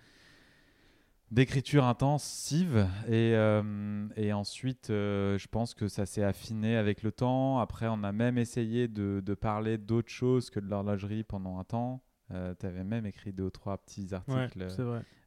d'écriture 1.35 1.85
intensive. 1.85 2.89
Et, 3.09 3.35
euh, 3.35 4.07
et 4.17 4.33
ensuite 4.33 4.91
euh, 4.91 5.37
je 5.37 5.49
pense 5.49 5.75
que 5.75 5.89
ça 5.89 6.07
s'est 6.07 6.23
affiné 6.23 6.77
avec 6.77 7.03
le 7.03 7.13
temps. 7.13 7.59
Après 7.59 7.87
on 7.89 8.03
a 8.05 8.13
même 8.13 8.39
essayé 8.39 8.89
de, 8.89 9.21
de 9.25 9.35
parler 9.35 9.77
d'autre 9.77 10.11
chose 10.11 10.51
que 10.51 10.61
de 10.61 10.69
l'horlogerie 10.69 11.25
pendant 11.25 11.59
un 11.59 11.65
temps. 11.65 12.03
Euh, 12.31 12.55
tu 12.59 12.67
avais 12.67 12.85
même 12.85 13.05
écrit 13.05 13.33
deux 13.33 13.45
ou 13.45 13.51
trois 13.51 13.77
petits 13.79 14.15
articles 14.15 14.69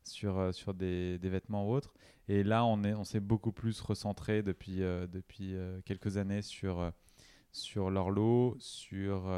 sur, 0.03 0.53
sur 0.53 0.73
des, 0.73 1.19
des, 1.19 1.29
vêtements 1.29 1.67
ou 1.67 1.73
autres. 1.73 1.93
Et 2.29 2.43
là 2.43 2.65
on 2.65 2.83
est 2.83 2.93
on 2.93 3.03
s'est 3.03 3.19
beaucoup 3.19 3.51
plus 3.51 3.79
recentré 3.81 4.41
depuis, 4.41 4.77
depuis 4.79 5.55
quelques 5.85 6.17
années 6.17 6.41
sur, 6.41 6.91
sur 7.51 7.91
l'horloge 7.91 8.55
sur, 8.59 9.29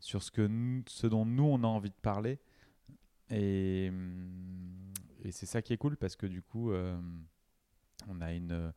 sur 0.00 0.22
ce, 0.22 0.30
que 0.30 0.48
ce 0.86 1.06
dont 1.06 1.24
nous 1.24 1.44
on 1.44 1.62
a 1.64 1.66
envie 1.66 1.90
de 1.90 2.00
parler. 2.00 2.38
Et 3.30 3.88
hum, 3.90 4.48
et 5.24 5.32
c'est 5.32 5.46
ça 5.46 5.62
qui 5.62 5.72
est 5.72 5.76
cool 5.76 5.96
parce 5.96 6.16
que 6.16 6.26
du 6.26 6.42
coup, 6.42 6.72
euh, 6.72 6.98
on 8.08 8.20
a 8.20 8.32
une 8.32 8.72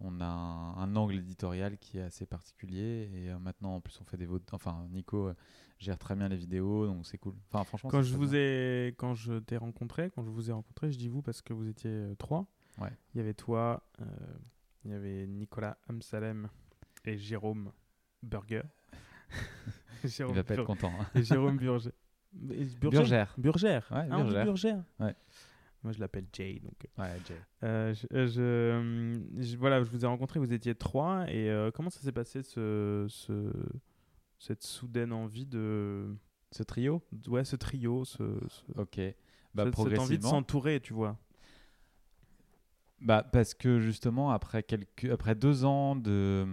on 0.00 0.20
a 0.20 0.26
un, 0.26 0.96
angle 0.96 1.14
éditorial 1.14 1.78
qui 1.78 1.98
est 1.98 2.02
assez 2.02 2.26
particulier. 2.26 3.10
Et 3.14 3.30
euh, 3.30 3.38
maintenant 3.38 3.76
en 3.76 3.80
plus 3.80 3.98
on 4.00 4.04
fait 4.04 4.16
des 4.16 4.28
enfin 4.52 4.86
Nico 4.90 5.28
euh, 5.28 5.34
gère 5.78 5.98
très 5.98 6.16
bien 6.16 6.28
les 6.28 6.36
vidéos 6.36 6.86
donc 6.86 7.06
c'est 7.06 7.18
cool. 7.18 7.34
Enfin 7.50 7.64
franchement 7.64 7.90
quand 7.90 8.02
je 8.02 8.16
vous 8.16 8.34
ai 8.34 8.94
quand 8.98 9.14
je 9.14 9.38
t'ai 9.38 9.56
rencontré 9.56 10.10
quand 10.10 10.24
je 10.24 10.30
vous 10.30 10.50
ai 10.50 10.52
rencontré 10.52 10.90
je 10.90 10.98
dis 10.98 11.08
vous 11.08 11.22
parce 11.22 11.42
que 11.42 11.52
vous 11.52 11.68
étiez 11.68 12.14
trois. 12.18 12.46
Ouais. 12.78 12.90
il 13.14 13.18
y 13.18 13.20
avait 13.20 13.34
toi 13.34 13.88
il 14.84 14.90
y 14.90 14.94
avait 14.94 15.28
Nicolas 15.28 15.78
Amsalem 15.88 16.48
et 17.04 17.16
Jérôme 17.16 17.70
Burger 18.22 18.62
Jérôme 20.08 20.34
il 20.34 20.36
va 20.36 20.44
pas 20.44 20.54
être 20.54 20.64
content 20.64 20.92
hein. 21.00 21.06
Jérôme 21.22 21.56
Burger 21.56 21.90
Burger 22.32 23.24
Burger 23.38 23.80
ouais, 23.90 24.08
ah, 24.10 24.44
Burger. 24.44 24.76
Ouais. 24.98 25.14
Moi, 25.84 25.92
je 25.92 26.00
l'appelle 26.00 26.26
Jay. 26.32 26.60
Donc, 26.64 26.86
euh, 26.98 27.02
ouais, 27.02 27.20
Jay. 27.28 27.36
Euh, 27.62 27.94
je, 28.10 29.56
voilà, 29.58 29.82
je 29.82 29.90
vous 29.90 30.02
ai 30.02 30.08
rencontré, 30.08 30.40
vous 30.40 30.52
étiez 30.52 30.74
trois. 30.74 31.26
Et 31.28 31.50
euh, 31.50 31.70
comment 31.70 31.90
ça 31.90 32.00
s'est 32.00 32.10
passé, 32.10 32.42
ce, 32.42 33.04
ce, 33.08 33.52
cette 34.38 34.62
soudaine 34.62 35.12
envie 35.12 35.44
de. 35.44 36.16
Ce 36.50 36.62
trio? 36.62 37.02
Ouais, 37.26 37.44
ce 37.44 37.56
trio. 37.56 38.04
Ce, 38.06 38.22
ok. 38.76 39.00
Bah, 39.54 39.64
cette, 39.66 39.76
cette 39.76 39.98
envie 39.98 40.18
de 40.18 40.22
s'entourer, 40.22 40.80
tu 40.80 40.94
vois. 40.94 41.18
Bah, 43.04 43.22
parce 43.22 43.52
que 43.52 43.80
justement, 43.80 44.30
après, 44.30 44.62
quelques... 44.62 45.04
après 45.12 45.34
deux 45.34 45.66
ans 45.66 45.94
de, 45.94 46.46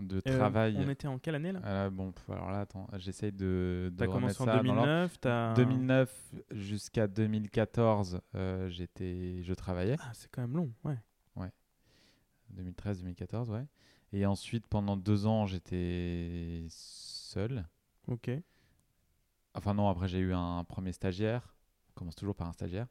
de 0.00 0.22
euh, 0.24 0.36
travail. 0.36 0.78
On 0.78 0.88
était 0.88 1.08
en 1.08 1.18
quelle 1.18 1.34
année 1.34 1.50
là? 1.50 1.60
Euh, 1.64 1.90
Bon, 1.90 2.14
alors 2.28 2.52
là, 2.52 2.60
attends, 2.60 2.86
j'essaye 2.96 3.32
de. 3.32 3.92
T'as 3.96 4.06
commencé 4.06 4.40
en 4.40 4.46
2009 4.46 5.18
as... 5.24 5.54
2009 5.56 6.34
jusqu'à 6.52 7.08
2014, 7.08 8.20
euh, 8.36 8.68
j'étais, 8.68 9.42
je 9.42 9.52
travaillais. 9.52 9.96
Ah, 9.98 10.12
c'est 10.14 10.30
quand 10.30 10.42
même 10.42 10.56
long, 10.56 10.72
ouais. 10.84 10.98
Ouais. 11.34 11.50
2013-2014, 12.56 13.50
ouais. 13.50 13.66
Et 14.12 14.26
ensuite, 14.26 14.68
pendant 14.68 14.96
deux 14.96 15.26
ans, 15.26 15.46
j'étais 15.46 16.66
seul. 16.68 17.66
Ok. 18.06 18.30
Enfin, 19.54 19.74
non, 19.74 19.88
après, 19.88 20.06
j'ai 20.06 20.20
eu 20.20 20.32
un 20.32 20.62
premier 20.62 20.92
stagiaire. 20.92 21.52
On 21.90 21.92
commence 21.94 22.14
toujours 22.14 22.36
par 22.36 22.46
un 22.46 22.52
stagiaire 22.52 22.86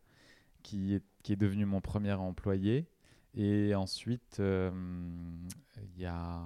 qui 0.68 0.96
est, 0.96 1.04
qui 1.24 1.32
est 1.32 1.38
devenu 1.38 1.66
mon 1.66 1.80
premier 1.80 2.12
employé. 2.12 2.90
Et 3.34 3.74
ensuite, 3.74 4.42
euh, 4.42 4.70
il 5.78 6.02
y 6.02 6.06
a 6.06 6.42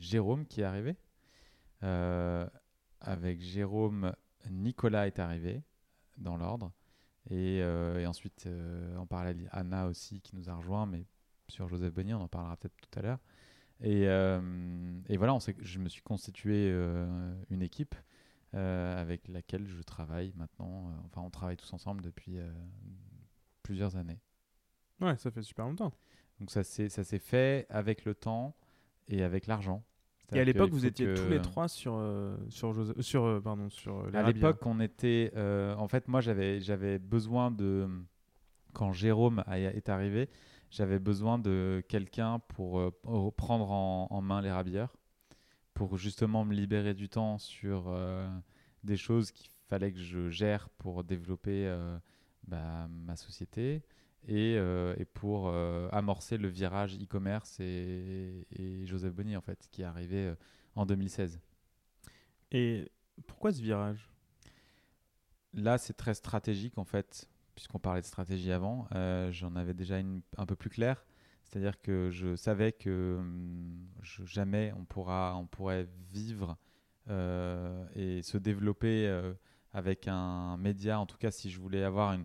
Jérôme 0.00 0.44
qui 0.44 0.62
est 0.62 0.64
arrivé. 0.64 0.96
Euh, 1.84 2.48
avec 3.00 3.40
Jérôme, 3.40 4.12
Nicolas 4.50 5.06
est 5.06 5.20
arrivé 5.20 5.62
dans 6.18 6.36
l'ordre. 6.36 6.72
Et, 7.30 7.60
euh, 7.62 8.04
ensuite, 8.08 8.48
en 8.96 9.06
parallèle, 9.06 9.48
Anna 9.52 9.86
aussi 9.86 10.20
qui 10.20 10.34
nous 10.34 10.50
a 10.50 10.54
rejoint, 10.54 10.86
mais 10.86 11.06
sur 11.46 11.68
Joseph 11.68 11.94
Bonnier, 11.94 12.14
on 12.14 12.22
en 12.22 12.28
parlera 12.28 12.56
peut-être 12.56 12.74
tout 12.76 12.98
à 12.98 13.02
l'heure. 13.02 13.20
Et, 13.80 14.02
et, 15.12 15.16
voilà, 15.16 15.38
je 15.60 15.78
me 15.78 15.88
suis 15.88 16.02
constitué 16.02 16.72
une 17.50 17.62
équipe 17.62 17.94
avec 18.52 19.28
laquelle 19.28 19.66
je 19.66 19.82
travaille 19.82 20.32
maintenant. 20.34 20.92
enfin, 21.06 21.20
on 21.20 21.30
travaille 21.30 21.56
tous 21.56 21.72
ensemble 21.72 22.02
depuis 22.02 22.38
plusieurs 23.62 23.96
années. 23.96 24.20
Ouais, 25.00 25.16
ça 25.16 25.30
fait 25.30 25.42
super 25.42 25.66
longtemps. 25.66 25.92
Donc 26.40 26.50
ça 26.50 26.64
s'est 26.64 26.88
fait 27.18 27.66
avec 27.68 28.04
le 28.04 28.14
temps 28.14 28.54
et 29.08 29.22
avec 29.22 29.46
l'argent. 29.46 29.84
Et 30.34 30.40
à 30.40 30.44
l'époque, 30.44 30.70
vous 30.70 30.86
étiez 30.86 31.12
tous 31.14 31.28
les 31.28 31.40
trois 31.40 31.68
sur 31.68 31.94
euh, 31.96 32.36
sur 32.48 32.74
sur 33.02 33.24
euh, 33.24 33.40
pardon 33.40 33.68
sur 33.68 34.06
les 34.06 34.18
À 34.18 34.22
l'époque, 34.22 34.64
on 34.64 34.80
était 34.80 35.32
euh, 35.36 35.74
en 35.76 35.88
fait 35.88 36.08
moi 36.08 36.20
j'avais 36.20 36.60
j'avais 36.60 36.98
besoin 36.98 37.50
de 37.50 37.88
quand 38.72 38.92
Jérôme 38.92 39.44
est 39.52 39.88
arrivé, 39.88 40.30
j'avais 40.70 40.98
besoin 40.98 41.38
de 41.38 41.82
quelqu'un 41.88 42.38
pour 42.48 42.92
prendre 43.34 43.70
en, 43.70 44.08
en, 44.10 44.22
main 44.22 44.40
les 44.40 44.50
rabilleurs 44.50 44.96
pour 45.74 45.98
justement 45.98 46.44
me 46.44 46.54
libérer 46.54 46.94
du 46.94 47.10
temps 47.10 47.36
sur 47.38 47.94
des 48.82 48.96
choses 48.96 49.30
qu'il 49.30 49.50
fallait 49.68 49.92
que 49.92 49.98
je 49.98 50.30
gère 50.30 50.70
pour 50.70 51.04
développer 51.04 51.70
bah, 52.46 52.88
ma 52.88 53.16
société 53.16 53.82
et, 54.28 54.56
euh, 54.56 54.94
et 54.98 55.04
pour 55.04 55.48
euh, 55.48 55.88
amorcer 55.90 56.38
le 56.38 56.48
virage 56.48 56.96
e-commerce 56.96 57.58
et, 57.60 58.46
et, 58.56 58.86
Joseph 58.86 59.12
Bonny 59.12 59.36
en 59.36 59.40
fait 59.40 59.68
qui 59.70 59.82
est 59.82 59.86
arrivé 59.86 60.28
euh, 60.28 60.34
en 60.76 60.86
2016. 60.86 61.40
Et 62.52 62.90
pourquoi 63.26 63.52
ce 63.52 63.60
virage? 63.60 64.08
Là, 65.54 65.76
c'est 65.78 65.94
très 65.94 66.14
stratégique 66.14 66.78
en 66.78 66.84
fait, 66.84 67.28
puisqu'on 67.54 67.78
parlait 67.78 68.00
de 68.00 68.06
stratégie 68.06 68.52
avant. 68.52 68.88
J'en 69.30 69.54
avais 69.56 69.74
déjà 69.74 69.98
une 69.98 70.22
un 70.38 70.46
peu 70.46 70.56
plus 70.56 70.70
claire, 70.70 71.04
c'est-à-dire 71.44 71.80
que 71.80 72.08
je 72.10 72.36
savais 72.36 72.72
que 72.72 73.16
hum, 73.18 73.86
jamais 74.02 74.72
on 74.78 74.84
pourra, 74.84 75.36
on 75.36 75.46
pourrait 75.46 75.88
vivre 76.10 76.56
et 77.10 78.22
se 78.22 78.38
développer 78.38 79.32
avec 79.72 80.08
un 80.08 80.56
média, 80.56 81.00
en 81.00 81.06
tout 81.06 81.16
cas 81.16 81.30
si 81.30 81.50
je 81.50 81.60
voulais 81.60 81.82
avoir 81.84 82.12
une, 82.12 82.24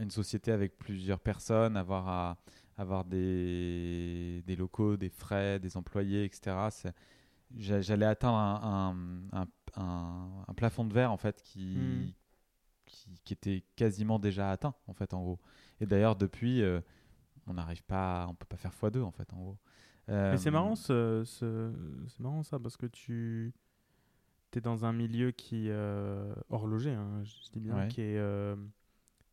une 0.00 0.10
société 0.10 0.52
avec 0.52 0.76
plusieurs 0.78 1.20
personnes, 1.20 1.76
avoir, 1.76 2.08
à, 2.08 2.38
avoir 2.76 3.04
des, 3.04 4.42
des, 4.46 4.56
locaux, 4.56 4.96
des 4.96 5.08
frais, 5.08 5.58
des 5.58 5.76
employés, 5.76 6.24
etc. 6.24 6.56
J'allais 7.56 8.06
atteindre 8.06 8.36
un, 8.36 9.22
un, 9.32 9.46
un, 9.76 10.54
plafond 10.54 10.84
de 10.84 10.92
verre 10.92 11.12
en 11.12 11.16
fait 11.16 11.42
qui, 11.42 11.76
hmm. 11.76 12.12
qui, 12.86 13.20
qui, 13.24 13.32
était 13.32 13.64
quasiment 13.76 14.18
déjà 14.18 14.50
atteint 14.50 14.74
en 14.86 14.92
fait 14.92 15.14
en 15.14 15.22
gros. 15.22 15.38
Et 15.80 15.86
d'ailleurs 15.86 16.16
depuis, 16.16 16.62
euh, 16.62 16.80
on 17.46 17.54
n'arrive 17.54 17.82
pas, 17.84 18.26
on 18.28 18.34
peut 18.34 18.46
pas 18.46 18.56
faire 18.56 18.72
x2 18.72 19.02
en 19.02 19.10
fait 19.10 19.32
en 19.32 19.38
gros. 19.38 19.58
Mais 20.08 20.38
c'est 20.38 20.50
marrant, 20.50 20.72
euh, 20.88 21.24
ce, 21.26 21.72
marrant 22.18 22.42
ça 22.42 22.58
parce 22.58 22.78
que 22.78 22.86
tu 22.86 23.52
tu 24.50 24.58
es 24.58 24.60
dans 24.60 24.84
un 24.84 24.92
milieu 24.92 25.30
qui 25.30 25.66
euh, 25.68 26.34
horloger, 26.48 26.92
hein, 26.92 27.22
je 27.24 27.50
dis 27.52 27.60
bien, 27.60 27.86
qui 27.88 28.00
est, 28.00 28.18
euh, 28.18 28.56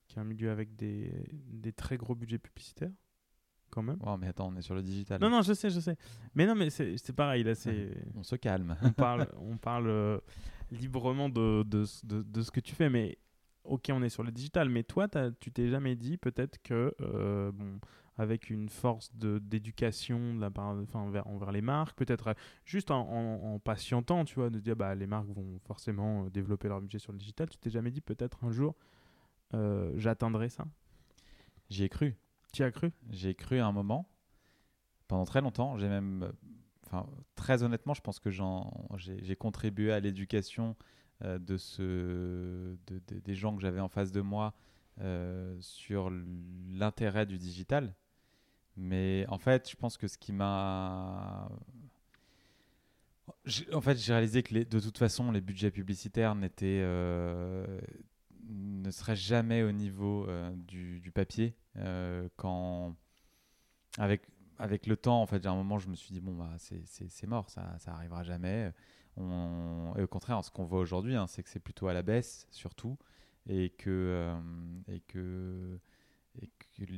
qui 0.07 0.17
est 0.17 0.21
un 0.21 0.25
milieu 0.25 0.51
avec 0.51 0.75
des, 0.75 1.11
des 1.31 1.71
très 1.71 1.97
gros 1.97 2.15
budgets 2.15 2.37
publicitaires, 2.37 2.91
quand 3.69 3.83
même. 3.83 3.97
Oh, 4.05 4.17
mais 4.17 4.27
attends, 4.27 4.49
on 4.49 4.55
est 4.55 4.61
sur 4.61 4.75
le 4.75 4.83
digital. 4.83 5.21
Non, 5.21 5.29
non, 5.29 5.41
je 5.41 5.53
sais, 5.53 5.69
je 5.69 5.79
sais. 5.79 5.97
Mais 6.33 6.45
non, 6.45 6.55
mais 6.55 6.69
c'est, 6.69 7.13
pareil, 7.13 7.43
là, 7.43 7.55
c'est... 7.55 7.91
on 8.15 8.23
se 8.23 8.35
calme. 8.35 8.77
on 8.81 8.91
parle, 8.93 9.27
on 9.37 9.57
parle 9.57 9.87
euh, 9.87 10.19
librement 10.71 11.29
de, 11.29 11.63
de, 11.63 11.85
de, 12.03 12.21
de, 12.21 12.41
ce 12.41 12.51
que 12.51 12.59
tu 12.59 12.75
fais, 12.75 12.89
mais 12.89 13.17
ok, 13.63 13.89
on 13.91 14.03
est 14.03 14.09
sur 14.09 14.23
le 14.23 14.31
digital, 14.31 14.69
mais 14.69 14.83
toi, 14.83 15.07
tu 15.39 15.51
t'es 15.51 15.69
jamais 15.69 15.95
dit 15.95 16.17
peut-être 16.17 16.61
que, 16.61 16.93
euh, 17.01 17.51
bon, 17.51 17.79
avec 18.17 18.49
une 18.49 18.69
force 18.69 19.13
d'éducation 19.15 20.39
enfin, 20.41 20.99
envers, 20.99 21.27
envers, 21.27 21.51
les 21.51 21.61
marques, 21.61 21.97
peut-être 21.97 22.27
euh, 22.27 22.33
juste 22.63 22.91
en, 22.91 23.01
en, 23.01 23.59
patientant, 23.59 24.23
tu 24.23 24.35
vois, 24.35 24.49
de 24.49 24.59
dire 24.59 24.75
bah 24.75 24.95
les 24.95 25.07
marques 25.07 25.29
vont 25.29 25.59
forcément 25.65 26.25
euh, 26.25 26.29
développer 26.29 26.67
leur 26.67 26.81
budget 26.81 26.99
sur 26.99 27.11
le 27.11 27.17
digital. 27.17 27.49
Tu 27.49 27.57
t'es 27.57 27.69
jamais 27.69 27.91
dit 27.91 28.01
peut-être 28.01 28.43
un 28.43 28.51
jour 28.51 28.75
euh, 29.53 29.93
j'atteindrai 29.97 30.49
ça? 30.49 30.65
J'y 31.69 31.83
ai 31.83 31.89
cru. 31.89 32.15
Tu 32.53 32.63
as 32.63 32.71
cru? 32.71 32.91
J'ai 33.09 33.35
cru 33.35 33.59
à 33.59 33.67
un 33.67 33.71
moment. 33.71 34.09
Pendant 35.07 35.25
très 35.25 35.41
longtemps, 35.41 35.77
j'ai 35.77 35.89
même, 35.89 36.31
enfin 36.85 37.05
très 37.35 37.63
honnêtement, 37.63 37.93
je 37.93 38.01
pense 38.01 38.19
que 38.19 38.29
j'ai 38.29 39.35
contribué 39.35 39.91
à 39.91 39.99
l'éducation 39.99 40.75
de 41.21 41.57
ce, 41.57 42.75
de, 42.87 42.99
des 43.19 43.35
gens 43.35 43.55
que 43.55 43.61
j'avais 43.61 43.79
en 43.79 43.87
face 43.87 44.11
de 44.11 44.21
moi 44.21 44.55
sur 45.59 46.09
l'intérêt 46.71 47.27
du 47.27 47.37
digital. 47.37 47.93
Mais 48.77 49.25
en 49.29 49.37
fait, 49.37 49.69
je 49.69 49.75
pense 49.75 49.97
que 49.97 50.07
ce 50.07 50.17
qui 50.17 50.33
m'a. 50.33 51.49
En 53.73 53.81
fait, 53.81 53.97
j'ai 53.97 54.13
réalisé 54.13 54.43
que 54.43 54.63
de 54.63 54.79
toute 54.79 54.97
façon, 54.97 55.31
les 55.31 55.41
budgets 55.41 55.71
publicitaires 55.71 56.35
n'étaient. 56.35 56.81
Euh, 56.83 57.79
ne 58.49 58.91
seraient 58.91 59.15
jamais 59.15 59.63
au 59.63 59.71
niveau 59.71 60.27
euh, 60.27 60.51
du, 60.55 61.11
papier. 61.13 61.55
Euh, 61.77 62.27
quand. 62.35 62.95
Avec. 63.97 64.23
avec 64.59 64.87
le 64.87 64.97
temps, 64.97 65.21
en 65.21 65.25
fait, 65.25 65.45
à 65.45 65.51
un 65.51 65.55
moment, 65.55 65.79
je 65.79 65.87
me 65.87 65.95
suis 65.95 66.13
dit, 66.13 66.21
bon, 66.21 66.33
bah, 66.33 66.51
c'est 66.57 67.27
mort, 67.27 67.49
ça, 67.49 67.75
ça 67.79 67.93
arrivera 67.93 68.23
jamais. 68.23 68.73
Et 69.17 70.01
au 70.01 70.07
contraire, 70.07 70.43
ce 70.43 70.51
qu'on 70.51 70.65
voit 70.65 70.79
aujourd'hui, 70.79 71.15
hein, 71.15 71.27
c'est 71.27 71.41
que 71.41 71.49
c'est 71.49 71.61
plutôt 71.61 71.87
à 71.87 71.93
la 71.93 72.01
baisse, 72.01 72.47
surtout, 72.51 72.97
et 73.47 73.69
que, 73.69 74.35
et 74.89 74.99
que, 74.99 75.79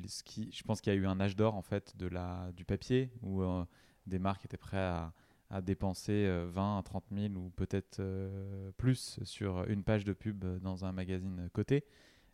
ce 0.07 0.23
qui, 0.23 0.51
je 0.51 0.63
pense 0.63 0.81
qu'il 0.81 0.93
y 0.93 0.95
a 0.95 0.99
eu 0.99 1.05
un 1.05 1.19
âge 1.19 1.35
d'or, 1.35 1.55
en 1.55 1.61
fait, 1.61 1.95
de 1.97 2.07
la, 2.07 2.51
du 2.55 2.65
papier, 2.65 3.11
où 3.21 3.41
euh, 3.41 3.65
des 4.05 4.19
marques 4.19 4.45
étaient 4.45 4.57
prêtes 4.57 4.79
à, 4.79 5.13
à 5.49 5.61
dépenser 5.61 6.29
20 6.47 6.79
à 6.79 6.83
30 6.83 7.05
000 7.11 7.33
ou 7.35 7.49
peut-être 7.51 8.01
plus 8.77 9.19
sur 9.23 9.63
une 9.69 9.83
page 9.83 10.03
de 10.03 10.13
pub 10.13 10.43
dans 10.59 10.85
un 10.85 10.91
magazine 10.91 11.49
coté. 11.53 11.85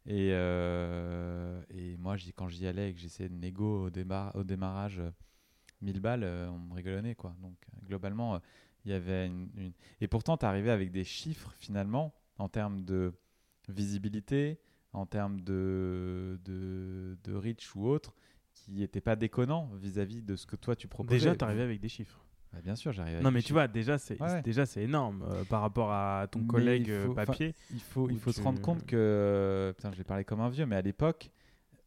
Et, 0.05 0.31
euh, 0.33 1.61
et 1.69 1.95
moi, 1.97 2.15
quand 2.35 2.49
j'y 2.49 2.67
allais 2.67 2.89
et 2.89 2.93
que 2.93 2.99
j'essayais 2.99 3.29
de 3.29 3.35
négo 3.35 3.87
au, 3.87 3.87
au 3.87 4.43
démarrage 4.43 5.01
1000 5.81 5.97
euh, 5.97 5.99
balles, 5.99 6.23
euh, 6.23 6.49
on 6.49 6.59
me 6.59 6.73
rigolait. 6.73 7.15
Quoi. 7.15 7.33
Donc, 7.41 7.55
globalement, 7.87 8.41
il 8.85 8.91
y 8.91 8.93
avait 8.93 9.27
une, 9.27 9.71
Et 10.01 10.07
pourtant, 10.07 10.37
tu 10.37 10.45
arrivais 10.45 10.71
avec 10.71 10.91
des 10.91 11.05
chiffres, 11.05 11.53
finalement, 11.57 12.13
en 12.37 12.49
termes 12.49 12.83
de 12.83 13.13
visibilité, 13.69 14.59
en 14.93 15.05
termes 15.05 15.41
de, 15.41 16.39
de, 16.45 17.17
de 17.23 17.33
reach 17.33 17.75
ou 17.75 17.87
autre, 17.87 18.13
qui 18.53 18.73
n'étaient 18.73 19.01
pas 19.01 19.15
déconnants 19.15 19.69
vis-à-vis 19.75 20.21
de 20.21 20.35
ce 20.35 20.45
que 20.45 20.55
toi 20.55 20.75
tu 20.75 20.87
proposais. 20.87 21.19
Déjà, 21.19 21.35
tu 21.35 21.43
arrivais 21.43 21.63
avec 21.63 21.79
des 21.79 21.89
chiffres. 21.89 22.23
Bah, 22.53 22.59
bien 22.63 22.75
sûr, 22.75 22.91
j'arrive. 22.91 23.21
Non, 23.21 23.31
mais 23.31 23.41
tu 23.41 23.51
vois, 23.51 23.67
déjà, 23.67 23.97
c'est 23.97 24.17
déjà 24.43 24.65
c'est 24.65 24.83
énorme 24.83 25.25
euh, 25.27 25.43
par 25.45 25.61
rapport 25.61 25.91
à 25.91 26.27
ton 26.29 26.43
collègue 26.45 26.91
euh, 26.91 27.11
papier. 27.13 27.55
Il 27.71 27.81
faut, 27.81 28.09
il 28.09 28.19
faut 28.19 28.31
se 28.31 28.41
rendre 28.41 28.61
compte 28.61 28.85
que. 28.85 29.73
Putain, 29.75 29.91
je 29.91 29.97
vais 29.97 30.03
parler 30.03 30.23
comme 30.23 30.41
un 30.41 30.49
vieux, 30.49 30.67
mais 30.67 30.75
à 30.75 30.81
l'époque, 30.81 31.31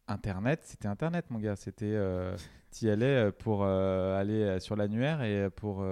Internet, 0.09 0.61
c'était 0.64 0.88
Internet, 0.88 1.27
mon 1.31 1.38
gars. 1.38 1.57
C'était. 1.57 1.95
Euh, 1.95 2.37
tu 2.73 2.87
y 2.87 2.90
allais 2.90 3.31
pour 3.31 3.64
aller 3.64 4.59
sur 4.61 4.75
l'annuaire 4.75 5.23
et 5.23 5.49
pour, 5.51 5.87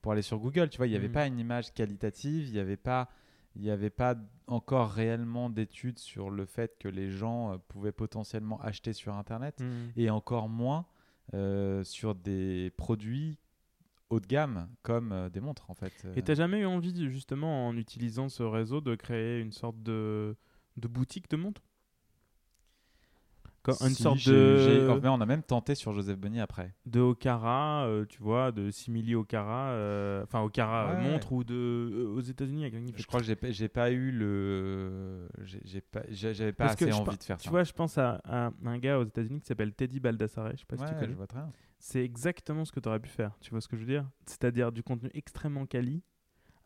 pour 0.00 0.12
aller 0.12 0.22
sur 0.22 0.38
Google. 0.38 0.68
Tu 0.68 0.76
vois, 0.76 0.86
il 0.86 0.90
n'y 0.90 0.96
avait 0.96 1.08
mm. 1.08 1.12
pas 1.12 1.26
une 1.26 1.38
image 1.38 1.74
qualitative, 1.74 2.46
il 2.46 2.52
n'y 2.52 2.60
avait 2.60 2.76
pas. 2.76 3.08
Il 3.56 3.62
n'y 3.62 3.70
avait 3.70 3.90
pas 3.90 4.16
encore 4.46 4.90
réellement 4.90 5.50
d'études 5.50 5.98
sur 5.98 6.30
le 6.30 6.44
fait 6.44 6.76
que 6.78 6.88
les 6.88 7.10
gens 7.10 7.58
pouvaient 7.68 7.92
potentiellement 7.92 8.60
acheter 8.60 8.92
sur 8.92 9.14
Internet 9.14 9.60
mm. 9.60 9.92
et 9.96 10.10
encore 10.10 10.48
moins 10.48 10.86
sur 11.82 12.14
des 12.14 12.70
produits 12.76 13.38
haut 14.10 14.20
de 14.20 14.26
gamme 14.26 14.68
comme 14.82 15.12
euh, 15.12 15.28
des 15.28 15.40
montres 15.40 15.70
en 15.70 15.74
fait. 15.74 16.06
Et 16.14 16.22
t'as 16.22 16.34
jamais 16.34 16.60
eu 16.60 16.66
envie 16.66 17.10
justement 17.10 17.68
en 17.68 17.76
utilisant 17.76 18.28
ce 18.28 18.42
réseau 18.42 18.80
de 18.80 18.94
créer 18.94 19.40
une 19.40 19.52
sorte 19.52 19.82
de, 19.82 20.36
de 20.76 20.88
boutique 20.88 21.30
de 21.30 21.36
montres? 21.36 21.62
Une 23.68 23.90
sorte 23.90 24.26
de. 24.26 24.88
on 25.04 25.20
a 25.20 25.26
même 25.26 25.42
tenté 25.42 25.74
sur 25.74 25.92
Joseph 25.92 26.18
Bonny 26.18 26.40
après. 26.40 26.74
De 26.86 27.00
Okara, 27.00 27.86
euh, 27.86 28.04
tu 28.08 28.22
vois, 28.22 28.52
de 28.52 28.70
simili 28.70 29.14
Okara, 29.14 29.70
euh, 29.70 30.22
enfin 30.24 30.40
Okara 30.42 30.94
montre 30.94 31.32
ou 31.32 31.44
de 31.44 32.10
aux 32.14 32.20
États-Unis. 32.20 32.70
Je 32.96 33.06
crois 33.06 33.20
que 33.20 33.26
j'ai 33.26 33.68
pas 33.68 33.90
eu 33.90 34.10
le, 34.10 35.28
j'ai 35.42 35.80
pas, 35.80 36.02
j'avais 36.10 36.52
pas 36.52 36.66
assez 36.66 36.92
envie 36.92 37.16
de 37.16 37.22
faire 37.22 37.38
ça. 37.38 37.42
Tu 37.42 37.50
vois, 37.50 37.64
je 37.64 37.72
pense 37.72 37.98
à, 37.98 38.20
un 38.64 38.78
gars 38.78 38.98
aux 38.98 39.04
États-Unis 39.04 39.40
qui 39.40 39.46
s'appelle 39.46 39.72
Teddy 39.72 40.00
Baldassare. 40.00 40.52
Je 40.52 40.58
sais 40.58 40.64
pas 40.66 40.76
si 40.76 40.84
tu 40.84 40.98
connais. 40.98 41.12
Je 41.12 41.16
vois 41.16 41.26
très 41.26 41.40
bien 41.40 41.52
c'est 41.78 42.02
exactement 42.02 42.64
ce 42.64 42.72
que 42.72 42.80
tu 42.80 42.88
aurais 42.88 43.00
pu 43.00 43.08
faire. 43.08 43.36
Tu 43.40 43.50
vois 43.50 43.60
ce 43.60 43.68
que 43.68 43.76
je 43.76 43.82
veux 43.82 43.92
dire? 43.92 44.08
C'est-à-dire 44.26 44.72
du 44.72 44.82
contenu 44.82 45.10
extrêmement 45.14 45.66
quali, 45.66 46.02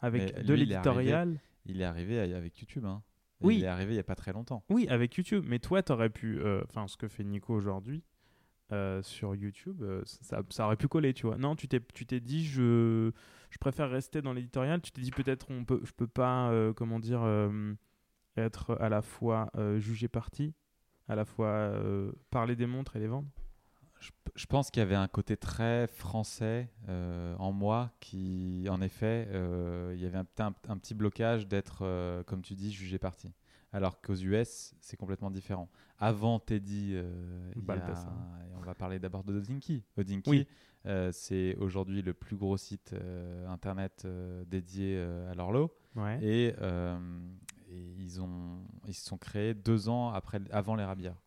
avec 0.01 0.45
de 0.45 0.55
l'éditorial. 0.55 1.41
Il 1.67 1.83
est 1.83 1.85
arrivé 1.85 2.19
avec 2.19 2.59
YouTube. 2.59 2.85
Hein. 2.87 3.03
Oui. 3.41 3.59
Il 3.59 3.65
est 3.65 3.69
arrivé 3.69 3.93
il 3.93 3.97
n'y 3.97 4.01
a 4.01 4.05
pas 4.05 4.15
très 4.15 4.33
longtemps. 4.33 4.65
Oui, 4.69 4.87
avec 4.89 5.17
YouTube. 5.17 5.45
Mais 5.47 5.59
toi, 5.59 5.83
tu 5.83 5.93
aurais 5.93 6.11
pu. 6.11 6.41
Euh, 6.41 6.63
enfin, 6.69 6.87
ce 6.89 6.97
que 6.97 7.09
fait 7.09 7.25
Nico 7.25 7.55
aujourd'hui 7.55 8.03
euh, 8.73 9.03
sur 9.03 9.35
YouTube, 9.35 9.83
euh, 9.83 10.03
ça, 10.05 10.43
ça, 10.51 10.67
aurait 10.67 10.77
pu 10.77 10.89
coller, 10.89 11.15
tu 11.15 11.27
vois. 11.27 11.39
Non, 11.39 11.57
tu 11.57 11.69
t'es, 11.69 11.81
tu 11.95 12.07
t'es 12.07 12.21
dit, 12.21 12.45
je, 12.45 13.11
je 13.51 13.59
préfère 13.59 13.91
rester 13.91 14.23
dans 14.23 14.33
l'éditorial. 14.33 14.81
Tu 14.81 14.93
t'es 14.93 15.03
dit, 15.03 15.11
peut-être, 15.11 15.51
on 15.51 15.65
peut, 15.65 15.81
je 15.85 15.93
peux 15.93 16.07
pas, 16.07 16.53
comment 16.77 17.01
dire, 17.01 17.23
être 18.37 18.77
à 18.81 18.89
la 18.89 19.03
fois 19.03 19.51
jugé 19.79 20.09
parti, 20.09 20.55
à 21.09 21.15
la 21.15 21.25
fois 21.25 21.73
parler 22.31 22.57
des 22.57 22.67
montres 22.67 22.97
et 22.97 23.01
les 23.01 23.09
vendre 23.09 23.29
je, 24.35 24.47
pense 24.47 24.71
qu'il 24.71 24.81
y 24.81 24.83
avait 24.83 24.95
un 24.95 25.09
côté 25.09 25.37
très 25.37 25.87
français 25.87 26.69
euh, 26.89 27.35
en 27.39 27.53
moi 27.53 27.91
qui, 28.01 28.67
en 28.71 28.81
effet, 28.81 29.29
euh, 29.31 29.93
il 29.95 30.01
y 30.01 30.07
avait 30.07 30.19
un, 30.19 30.27
un, 30.69 30.79
petit 30.79 30.95
blocage 30.95 31.47
d'être, 31.47 31.81
euh, 31.83 32.23
comme 32.25 32.43
tu 32.43 32.55
dis, 32.55 32.73
jugé 32.73 32.99
parti. 32.99 33.33
Alors 33.73 34.01
qu'aux 34.01 34.17
US, 34.17 34.75
c'est 34.81 34.97
complètement 34.97 35.31
différent. 35.31 35.69
Avant 35.99 36.41
Teddy, 36.41 36.97
on 38.57 38.61
va 38.61 38.75
parler 38.75 38.99
d'abord 38.99 39.23
de 39.23 39.37
Odinky. 39.37 39.85
Odinky, 39.97 40.47
c'est 41.13 41.55
aujourd'hui 41.57 42.03
le 42.03 42.15
plus 42.15 42.37
gros 42.37 42.57
site 42.57 42.95
internet 43.47 44.09
dédié 44.49 45.01
à 45.31 45.35
l'horloge. 45.35 45.69
Et, 46.21 46.47
et, 46.47 47.95
ils, 47.99 48.21
ont, 48.21 48.65
ils 48.89 48.95
se 48.95 49.07
sont 49.07 49.19
créés 49.19 49.55
deux 49.55 49.89
ans 49.89 50.11
après, 50.13 50.41
avant 50.51 50.75
les 50.75 50.85
rabières. 50.85 51.21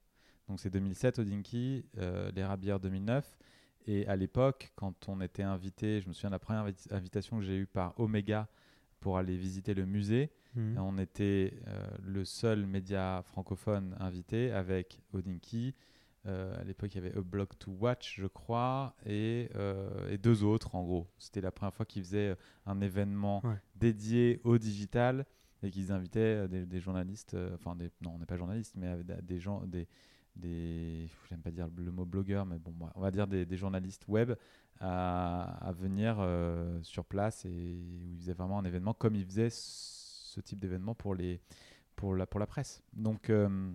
Donc 0.47 0.59
c'est 0.59 0.69
2007 0.69 1.19
au 1.19 1.23
Dinky, 1.23 1.85
euh, 1.97 2.31
les 2.35 2.43
Rabières 2.43 2.79
2009. 2.79 3.37
Et 3.85 4.07
à 4.07 4.15
l'époque, 4.15 4.71
quand 4.75 5.09
on 5.09 5.19
était 5.21 5.43
invité, 5.43 5.99
je 5.99 6.07
me 6.07 6.13
souviens 6.13 6.29
de 6.29 6.35
la 6.35 6.39
première 6.39 6.65
invitation 6.91 7.39
que 7.39 7.43
j'ai 7.43 7.57
eue 7.57 7.67
par 7.67 7.99
Omega 7.99 8.47
pour 8.99 9.17
aller 9.17 9.35
visiter 9.35 9.73
le 9.73 9.85
musée. 9.85 10.31
Mhm. 10.55 10.77
On 10.77 10.97
était 10.97 11.59
euh, 11.67 11.87
le 12.01 12.23
seul 12.23 12.65
média 12.65 13.21
francophone 13.25 13.95
invité 13.99 14.51
avec 14.51 15.01
Odinky. 15.13 15.75
Euh, 16.25 16.57
à 16.61 16.63
l'époque, 16.63 16.95
il 16.95 17.03
y 17.03 17.05
avait 17.05 17.17
A 17.17 17.21
Block 17.21 17.59
to 17.59 17.71
Watch, 17.71 18.15
je 18.17 18.27
crois, 18.27 18.95
et, 19.05 19.49
et 20.09 20.17
deux 20.17 20.45
autres, 20.45 20.75
en 20.75 20.83
gros. 20.83 21.07
C'était 21.17 21.41
la 21.41 21.51
première 21.51 21.73
fois 21.73 21.85
qu'ils 21.85 22.03
faisaient 22.03 22.37
un 22.65 22.79
événement 22.79 23.43
dédié 23.75 24.39
au 24.45 24.57
digital 24.57 25.25
et 25.63 25.71
qu'ils 25.71 25.91
invitaient 25.91 26.47
des, 26.47 26.79
journalistes, 26.79 27.35
enfin, 27.53 27.75
des, 27.75 27.89
non, 28.01 28.11
on 28.15 28.19
n'est 28.19 28.25
pas 28.25 28.37
journalistes, 28.37 28.75
mais 28.77 29.03
des 29.21 29.39
gens, 29.39 29.65
des, 29.65 29.89
des, 30.35 31.07
j'aime 31.29 31.41
pas 31.41 31.51
dire 31.51 31.67
le 31.75 31.91
mot 31.91 32.05
blogueur, 32.05 32.45
mais 32.45 32.57
bon, 32.57 32.73
on 32.95 33.01
va 33.01 33.11
dire 33.11 33.27
des, 33.27 33.57
journalistes 33.57 34.07
web 34.07 34.33
à, 34.79 35.71
venir 35.77 36.17
euh, 36.19 36.81
sur 36.81 37.05
place 37.05 37.45
et 37.45 37.49
où 37.49 38.09
ils 38.11 38.17
faisaient 38.17 38.33
vraiment 38.33 38.59
un 38.59 38.65
événement 38.65 38.93
comme 38.93 39.15
ils 39.15 39.25
faisaient 39.25 39.49
ce 39.51 40.41
type 40.41 40.59
d'événement 40.59 40.95
pour 40.95 41.15
les 41.15 41.39
pour 41.95 42.15
la 42.15 42.25
pour 42.25 42.39
la 42.39 42.47
presse. 42.47 42.81
Donc 42.93 43.29
euh, 43.29 43.71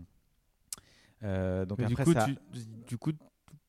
euh, 1.23 1.65
donc 1.65 1.81
après 1.81 2.05
du 2.05 2.05
coup, 2.05 2.13
ça... 2.13 2.27
du 2.87 2.99
coup 2.99 3.13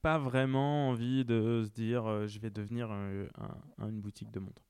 pas 0.02 0.18
vraiment 0.18 0.90
envie 0.90 1.26
de 1.26 1.64
se 1.66 1.72
dire 1.72 2.28
je 2.28 2.40
vais 2.40 2.50
devenir 2.50 2.92
une 2.92 4.02
boutique 4.02 4.32
de 4.32 4.40
montres. 4.40 4.64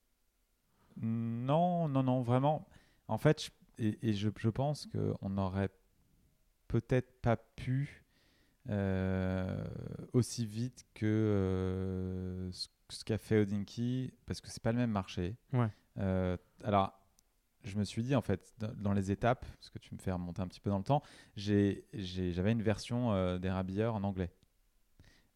Non 1.02 1.88
non 1.88 2.04
non 2.04 2.22
vraiment. 2.22 2.68
En 3.08 3.18
fait, 3.18 3.50
et, 3.80 3.98
et 4.08 4.14
je, 4.14 4.30
je 4.38 4.50
pense 4.50 4.88
qu'on 4.88 5.30
n'aurait 5.30 5.72
peut-être 6.68 7.22
pas 7.22 7.38
pu 7.38 8.04
aussi 10.14 10.46
vite 10.46 10.86
que 10.94 11.06
euh, 11.06 12.52
ce, 12.52 13.04
qu'a 13.04 13.18
fait 13.18 13.40
Odinky, 13.40 14.14
parce 14.26 14.42
que 14.42 14.50
c'est 14.50 14.62
pas 14.62 14.72
le 14.72 14.78
même 14.78 14.92
marché. 14.92 15.36
Ouais. 15.54 15.70
Euh, 15.98 16.38
alors, 16.64 16.94
je 17.64 17.78
me 17.78 17.84
suis 17.84 18.04
dit, 18.04 18.16
en 18.16 18.22
fait, 18.22 18.54
dans, 18.78 18.94
les 18.94 19.12
étapes, 19.12 19.46
parce 19.58 19.70
que 19.70 19.80
tu 19.80 19.94
me 19.94 20.00
fais 20.00 20.12
remonter 20.12 20.42
un 20.42 20.48
petit 20.48 20.60
peu 20.60 20.70
dans 20.70 20.78
le 20.78 20.84
temps, 20.84 21.04
j'avais 21.36 22.52
une 22.52 22.62
version 22.62 23.38
des 23.38 23.50
rabilleurs 23.50 23.96
en 23.96 24.04
anglais. 24.04 24.32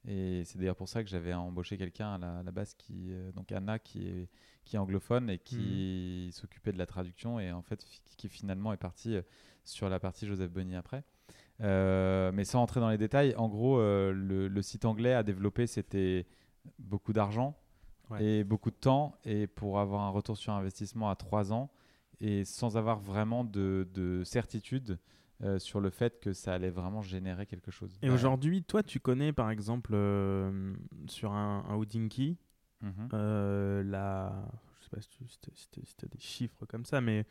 Et 0.06 0.44
c'est 0.46 0.58
d'ailleurs 0.58 0.76
pour 0.76 0.90
ça 0.90 1.02
que 1.04 1.10
j'avais 1.10 1.34
embauché 1.34 1.78
quelqu'un 1.78 2.22
à 2.22 2.44
la, 2.44 2.52
base, 2.52 2.74
qui, 2.76 3.14
donc 3.36 3.52
Anna, 3.52 3.80
qui 3.80 4.08
est, 4.08 4.30
qui 4.66 4.76
est 4.76 4.80
anglophone 4.80 5.30
et 5.30 5.40
qui 5.40 6.28
mmh. 6.30 6.32
s'occupait 6.34 6.72
de 6.72 6.78
la 6.78 6.86
traduction 6.86 7.40
et 7.40 7.52
en 7.52 7.62
fait, 7.62 7.86
qui 8.18 8.30
finalement 8.30 8.74
est 8.74 8.78
partie 8.78 9.18
sur 9.66 9.90
la 9.90 10.00
partie 10.00 10.28
Joseph 10.28 10.52
Bonny 10.52 10.76
après. 10.76 11.04
Euh, 11.64 12.32
mais 12.34 12.44
sans 12.44 12.62
entrer 12.62 12.80
dans 12.80 12.90
les 12.90 12.98
détails, 12.98 13.34
en 13.38 13.48
gros, 13.48 13.80
euh, 13.80 14.12
le, 14.12 14.62
site 14.62 14.86
anglais 14.86 15.14
a 15.14 15.24
développé, 15.24 15.68
c'était 15.68 16.26
beaucoup 16.80 17.14
d'argent 17.14 17.58
et 18.20 18.44
beaucoup 18.44 18.70
de 18.70 18.76
temps, 18.76 19.16
et 19.26 19.48
pour 19.48 19.80
avoir 19.80 20.02
un 20.02 20.10
retour 20.10 20.38
sur 20.38 20.54
investissement 20.54 21.10
à 21.10 21.16
trois 21.16 21.52
ans, 21.52 21.72
et 22.20 22.46
sans 22.46 22.78
avoir 22.78 23.00
vraiment 23.00 23.44
de, 23.44 24.22
certitude 24.24 25.00
euh, 25.42 25.58
sur 25.58 25.80
le 25.80 25.90
fait 25.90 26.20
que 26.20 26.32
ça 26.32 26.54
allait 26.54 26.70
vraiment 26.70 27.02
générer 27.02 27.48
quelque 27.48 27.72
chose. 27.72 27.98
Et 28.04 28.12
aujourd'hui, 28.12 28.62
toi, 28.62 28.84
tu 28.84 29.00
connais 29.00 29.34
par 29.34 29.50
exemple 29.50 29.94
sur 31.08 31.32
un, 31.32 31.66
un 31.68 31.76
Houdinki, 31.76 32.38
mhm. 32.82 33.10
la, 33.90 34.46
pas 34.96 35.02
tu 35.72 36.06
as 36.06 36.08
des 36.08 36.20
chiffres 36.20 36.66
comme 36.66 36.86
ça, 36.86 37.02
mais 37.02 37.26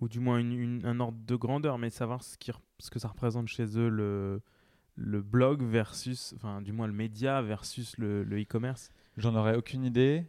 ou 0.00 0.08
du 0.08 0.20
moins 0.20 0.38
un 0.38 1.00
ordre 1.00 1.18
de 1.26 1.36
grandeur, 1.36 1.78
mais 1.78 1.90
savoir 1.90 2.22
ce, 2.22 2.36
que 2.36 2.98
ça 2.98 3.08
représente 3.08 3.48
chez 3.48 3.78
eux 3.78 3.88
le, 3.88 5.22
blog 5.22 5.62
versus, 5.62 6.34
enfin 6.36 6.62
du 6.62 6.72
moins 6.72 6.86
le 6.86 6.92
média 6.92 7.42
versus 7.42 7.96
le 7.98 8.24
e-commerce 8.40 8.90
J'en 9.16 9.34
aurais 9.34 9.56
aucune 9.56 9.84
idée. 9.84 10.26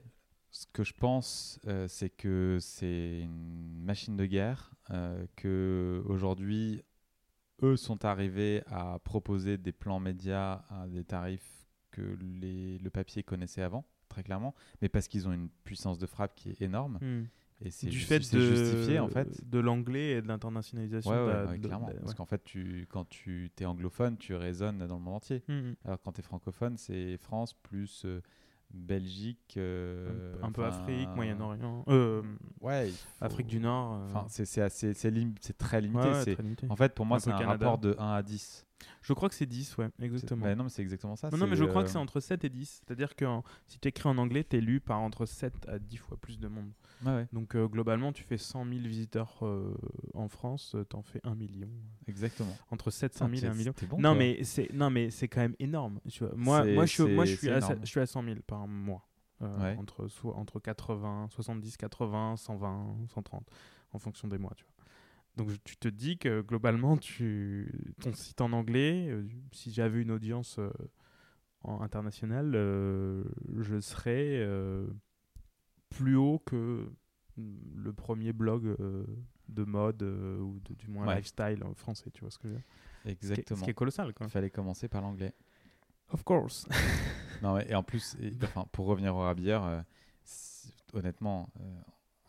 Ce 0.49 0.65
que 0.71 0.83
je 0.83 0.93
pense, 0.93 1.59
euh, 1.67 1.87
c'est 1.89 2.09
que 2.09 2.57
c'est 2.61 3.19
une 3.19 3.83
machine 3.83 4.15
de 4.15 4.25
guerre, 4.25 4.71
euh, 4.91 5.25
que 5.35 6.01
aujourd'hui, 6.05 6.81
eux 7.61 7.75
sont 7.75 8.05
arrivés 8.05 8.63
à 8.67 8.97
proposer 8.99 9.57
des 9.57 9.73
plans 9.73 9.99
médias 9.99 10.63
à 10.69 10.87
des 10.87 11.03
tarifs 11.03 11.67
que 11.91 12.01
le 12.01 12.89
papier 12.89 13.23
connaissait 13.23 13.61
avant, 13.61 13.85
très 14.17 14.23
clairement, 14.23 14.55
mais 14.81 14.89
parce 14.89 15.07
qu'ils 15.07 15.27
ont 15.27 15.31
une 15.31 15.49
puissance 15.63 15.99
de 15.99 16.07
frappe 16.07 16.33
qui 16.35 16.49
est 16.49 16.61
énorme. 16.61 16.97
Hmm. 17.01 17.25
Et 17.61 17.71
c'est 17.71 17.87
Du 17.87 17.97
ju- 17.97 18.05
fait 18.05 18.19
de, 18.19 18.39
justifié 18.39 18.99
en 18.99 19.07
fait. 19.07 19.27
de 19.49 19.59
l'anglais 19.59 20.11
et 20.11 20.21
de 20.21 20.27
l'internationalisation. 20.27 21.09
Ouais, 21.11 21.17
ouais, 21.33 21.49
ouais, 21.49 21.59
clairement. 21.59 21.89
Parce 22.01 22.13
qu'en 22.13 22.25
fait, 22.25 22.43
tu, 22.43 22.85
quand 22.89 23.05
tu 23.09 23.51
es 23.59 23.65
anglophone, 23.65 24.17
tu 24.17 24.33
résonnes 24.35 24.79
dans 24.85 24.95
le 24.97 25.01
monde 25.01 25.15
entier. 25.15 25.43
Hmm, 25.47 25.53
hmm. 25.53 25.75
Alors 25.85 25.99
quand 26.03 26.11
tu 26.13 26.19
es 26.19 26.23
francophone, 26.23 26.77
c'est 26.77 27.17
France 27.17 27.53
plus 27.53 28.03
euh, 28.05 28.21
Belgique. 28.71 29.55
euh, 29.57 30.35
un 30.43 30.51
peu 30.51 30.63
Afrique, 30.65 31.09
Moyen-Orient, 31.15 31.83
euh, 31.87 32.21
Ouais. 32.61 32.89
faut- 33.19 33.25
Afrique 33.25 33.47
du 33.47 33.59
Nord. 33.59 33.93
euh, 33.93 34.05
Enfin, 34.07 34.25
c'est 34.29 34.61
assez, 34.61 34.93
c'est 34.93 35.09
lim- 35.11 35.33
très 35.57 35.81
limité. 35.81 36.13
c'est-. 36.23 36.37
En 36.69 36.75
fait, 36.75 36.93
pour 36.93 37.05
moi, 37.05 37.19
c'est 37.19 37.31
un 37.31 37.37
Canada. 37.39 37.65
rapport 37.65 37.77
de 37.79 37.95
1 37.97 38.13
à 38.13 38.21
10. 38.23 38.65
Je 39.01 39.13
crois 39.13 39.27
que 39.29 39.35
c'est 39.35 39.45
10, 39.45 39.77
ouais, 39.77 39.89
exactement. 39.99 40.43
bah 40.45 40.53
non, 40.55 40.63
mais 40.65 40.69
c'est 40.69 40.81
exactement 40.81 41.15
ça. 41.15 41.29
non, 41.31 41.37
non, 41.37 41.47
mais 41.47 41.55
je 41.55 41.63
crois 41.63 41.83
que 41.83 41.89
euh, 41.89 41.91
c'est 41.91 41.97
entre 41.97 42.19
7 42.19 42.43
et 42.43 42.49
10. 42.49 42.81
C'est-à-dire 42.85 43.15
que 43.15 43.25
en- 43.25 43.43
si 43.67 43.79
tu 43.79 43.87
écris 43.87 44.07
en 44.07 44.17
anglais, 44.17 44.43
tu 44.43 44.57
es 44.57 44.61
lu 44.61 44.79
par 44.79 44.99
entre 44.99 45.25
7 45.25 45.67
à 45.67 45.79
10 45.79 45.97
fois 45.97 46.17
plus 46.17 46.39
de 46.39 46.47
monde. 46.47 46.71
ouais, 47.05 47.11
ouais, 47.11 47.27
Donc 47.33 47.55
euh, 47.55 47.67
globalement, 47.67 48.11
tu 48.11 48.23
fais 48.23 48.37
100 48.37 48.65
000 48.65 48.81
visiteurs 48.81 49.39
euh, 49.43 49.73
en 50.13 50.27
France, 50.29 50.75
tu 50.89 50.95
en 50.95 51.01
fais 51.01 51.21
1 51.23 51.35
million. 51.35 51.69
exactement. 52.07 52.55
Entre 52.69 52.91
700 52.91 53.29
000 53.29 53.45
et 53.45 53.47
1 53.47 53.53
million. 53.55 53.73
Bon, 53.89 53.97
non, 53.99 54.13
mais 54.15 54.43
c'est 54.43 54.71
non 54.73 54.89
mais 54.89 55.09
c'est 55.09 55.27
quand 55.27 55.41
même 55.41 55.55
énorme. 55.59 55.99
Tu 56.09 56.23
vois. 56.23 56.33
Moi, 56.35 56.65
moi, 56.65 56.85
je 56.85 56.91
suis, 56.93 57.15
moi 57.15 57.25
je 57.25 57.35
suis 57.35 57.49
à, 57.49 57.59
je 57.81 57.85
suis 57.85 57.99
à 57.99 58.05
100 58.05 58.23
000 58.23 58.35
par 58.45 58.67
mois. 58.67 59.07
Euh, 59.43 59.57
Ouais. 59.61 59.77
entre, 59.79 60.07
soit, 60.07 60.35
entre 60.35 60.59
80, 60.59 61.27
70, 61.29 61.77
80, 61.77 62.37
120, 62.37 62.97
130, 63.13 63.47
en 63.93 63.99
fonction 63.99 64.27
des 64.27 64.39
mois. 64.39 64.53
Tu 64.55 64.63
vois. 64.63 64.76
Donc 65.37 65.51
tu 65.63 65.77
te 65.77 65.87
dis 65.87 66.17
que 66.17 66.41
globalement, 66.41 66.97
tu, 66.97 67.71
ton 68.01 68.11
site 68.13 68.41
en 68.41 68.51
anglais, 68.53 69.07
euh, 69.09 69.23
si 69.51 69.71
j'avais 69.71 70.01
une 70.01 70.11
audience 70.11 70.57
euh, 70.59 70.69
en 71.61 71.81
internationale, 71.81 72.53
euh, 72.55 73.23
je 73.59 73.79
serais 73.79 74.43
plus 75.89 76.15
haut 76.15 76.39
que 76.45 76.89
mm, 77.37 77.55
le 77.83 77.93
premier 77.93 78.33
blog 78.33 78.75
de 79.47 79.63
mode 79.63 80.01
ou 80.03 80.59
de- 80.65 80.73
du 80.73 80.87
moins 80.89 81.07
Ouais. 81.07 81.17
lifestyle 81.17 81.63
en 81.63 81.73
français. 81.73 82.09
Tu 82.11 82.21
vois 82.21 82.31
ce 82.31 82.37
que 82.39 82.47
je 82.49 82.53
veux 82.53 82.59
dire? 82.59 82.65
Ce 82.65 83.03
qui 83.03 83.07
est- 83.09 83.11
Exactement. 83.11 83.59
Ce 83.59 83.63
qui 83.63 83.69
est 83.69 83.73
colossal. 83.73 84.13
Il 84.19 84.29
fallait 84.29 84.49
commencer 84.49 84.87
par 84.87 85.01
l'anglais. 85.01 85.33
Of 86.11 86.23
course. 86.23 86.67
Non, 87.43 87.53
mais- 87.55 87.67
et 87.69 87.75
en 87.75 87.83
plus, 87.83 88.15
et- 88.19 88.31
enfin, 88.43 88.65
pour 88.71 88.87
revenir 88.87 89.15
au 89.15 89.23
c'est- 90.23 90.73
honnêtement, 90.93 91.47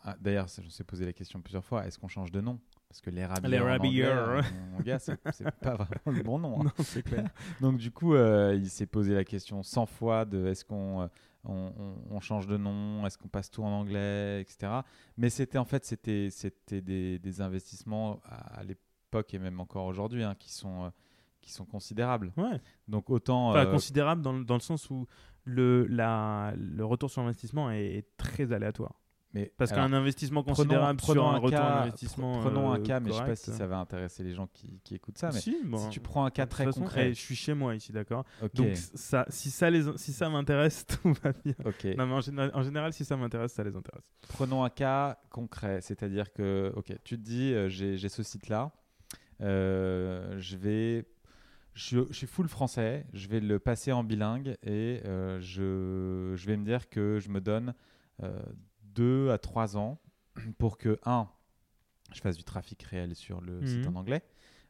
ah, 0.03 0.15
d'ailleurs, 0.21 0.47
je 0.47 0.61
me 0.61 0.69
suis 0.69 0.83
posé 0.83 1.03
la 1.03 1.13
question 1.13 1.41
plusieurs 1.41 1.65
fois 1.65 1.87
est-ce 1.87 1.97
qu'on 1.97 2.07
change 2.07 2.31
de 2.31 2.41
nom? 2.41 2.59
Parce 2.89 3.01
que 3.01 3.09
les 3.11 3.21
euh, 3.21 4.41
mon 4.71 4.79
gars, 4.79 4.97
c'est 4.99 5.15
pas 5.61 5.75
vraiment 5.75 6.17
le 6.17 6.23
bon 6.23 6.39
nom. 6.39 6.59
hein. 6.61 6.63
non, 6.77 6.83
c'est 6.83 7.03
clair. 7.03 7.29
Donc 7.61 7.77
du 7.77 7.91
coup, 7.91 8.15
euh, 8.15 8.55
il 8.57 8.69
s'est 8.69 8.87
posé 8.87 9.13
la 9.13 9.23
question 9.23 9.61
100 9.61 9.85
fois 9.85 10.25
de 10.25 10.47
est-ce 10.47 10.65
qu'on 10.65 11.01
euh, 11.03 11.07
on, 11.45 11.71
on- 11.77 12.15
on 12.15 12.19
change 12.19 12.47
de 12.47 12.57
nom, 12.57 13.05
est-ce 13.05 13.17
qu'on 13.17 13.27
passe 13.27 13.51
tout 13.51 13.63
en 13.63 13.69
anglais, 13.71 14.41
etc. 14.41 14.79
Mais 15.17 15.29
c'était 15.29 15.57
en 15.59 15.65
fait 15.65 15.85
c'était 15.85 16.29
c'était 16.31 16.81
des, 16.81 17.19
des 17.19 17.41
investissements 17.41 18.19
à, 18.25 18.59
à 18.59 18.63
l'époque 18.63 19.33
et 19.35 19.39
même 19.39 19.59
encore 19.59 19.85
aujourd'hui 19.85 20.23
hein, 20.23 20.35
qui 20.39 20.51
sont 20.51 20.85
euh, 20.85 20.89
qui 21.41 21.51
sont 21.51 21.65
considérables. 21.65 22.33
Ouais. 22.37 22.59
Donc 22.87 23.09
autant 23.11 23.51
Enfin, 23.51 23.67
euh, 23.67 23.71
considérable 23.71 24.21
dans, 24.23 24.33
le- 24.33 24.43
dans 24.43 24.55
le 24.55 24.59
sens 24.61 24.89
où 24.89 25.05
le, 25.45 25.85
la, 25.87 26.53
le 26.57 26.83
retour 26.85 27.09
sur 27.11 27.21
investissement 27.21 27.69
est, 27.71 27.85
est 27.97 28.07
très 28.17 28.51
aléatoire. 28.51 28.99
Mais 29.33 29.53
Parce 29.57 29.71
qu'un 29.71 29.93
investissement 29.93 30.41
considérable 30.41 30.97
prenons 30.97 31.21
sur 31.21 31.27
un, 31.27 31.37
retour 31.37 31.49
cas- 31.51 31.79
d'investissement. 31.81 32.39
Prenons 32.39 32.71
un 32.71 32.79
euh, 32.79 32.83
cas, 32.83 32.99
mais 32.99 33.11
je 33.11 33.15
sais 33.15 33.25
pas 33.25 33.35
si 33.35 33.51
ça 33.51 33.67
va 33.67 33.77
intéresser 33.77 34.23
les 34.23 34.33
gens 34.33 34.47
qui, 34.47 34.79
qui 34.83 34.95
écoutent 34.95 35.19
ça. 35.19 35.29
Mais 35.31 35.39
Si, 35.39 35.55
bon, 35.63 35.77
si 35.77 35.89
tu 35.89 35.99
prends 35.99 36.25
un 36.25 36.31
cas 36.31 36.47
très 36.47 36.65
façon, 36.65 36.81
concret, 36.81 37.09
eh, 37.09 37.13
je 37.13 37.19
suis 37.19 37.35
chez 37.35 37.53
moi 37.53 37.75
ici, 37.75 37.91
d'accord 37.91 38.25
Donc 38.55 38.75
ça, 38.75 39.25
si 39.29 39.51
ça, 39.51 39.69
les, 39.69 39.83
si 39.97 40.13
ça 40.13 40.29
m'intéresse, 40.29 40.85
tout 41.01 41.13
va 41.23 41.31
bien. 41.33 41.53
ok. 41.63 41.85
Non, 41.95 42.07
mais 42.07 42.13
en, 42.13 42.21
général, 42.21 42.51
en 42.55 42.63
général, 42.63 42.91
si 42.93 43.05
ça 43.05 43.17
m'intéresse, 43.17 43.53
ça 43.53 43.63
les 43.63 43.75
intéresse. 43.75 44.03
Prenons 44.29 44.63
un 44.63 44.69
cas 44.71 45.19
concret, 45.29 45.79
c'est-à-dire 45.81 46.33
que, 46.33 46.73
ok, 46.75 46.93
tu 47.03 47.17
te 47.17 47.21
dis, 47.21 47.53
euh, 47.53 47.69
j'ai 47.69 48.09
ce 48.09 48.23
site-là, 48.23 48.71
euh, 49.41 50.39
je 50.39 50.57
vais, 50.57 51.05
je, 51.75 51.99
je 52.09 52.13
suis 52.13 52.27
full 52.27 52.47
français, 52.47 53.05
je 53.13 53.27
vais 53.27 53.41
le 53.41 53.59
passer 53.59 53.91
en 53.91 54.03
bilingue 54.03 54.57
et 54.63 55.01
je, 55.05 56.33
je 56.35 56.45
vais 56.47 56.57
me 56.57 56.65
dire 56.65 56.89
que 56.89 57.19
je 57.19 57.29
me 57.29 57.39
donne 57.41 57.75
euh, 58.99 59.25
deux 59.25 59.31
à 59.31 59.37
trois 59.37 59.77
ans 59.77 59.97
pour 60.57 60.77
que 60.77 60.99
un, 61.05 61.27
je 62.13 62.21
fasse 62.21 62.37
du 62.37 62.43
trafic 62.43 62.81
réel 62.83 63.15
sur 63.15 63.41
le 63.41 63.65
site 63.65 63.85
Mhm. 63.85 63.95
en 63.95 63.99
anglais 63.99 64.23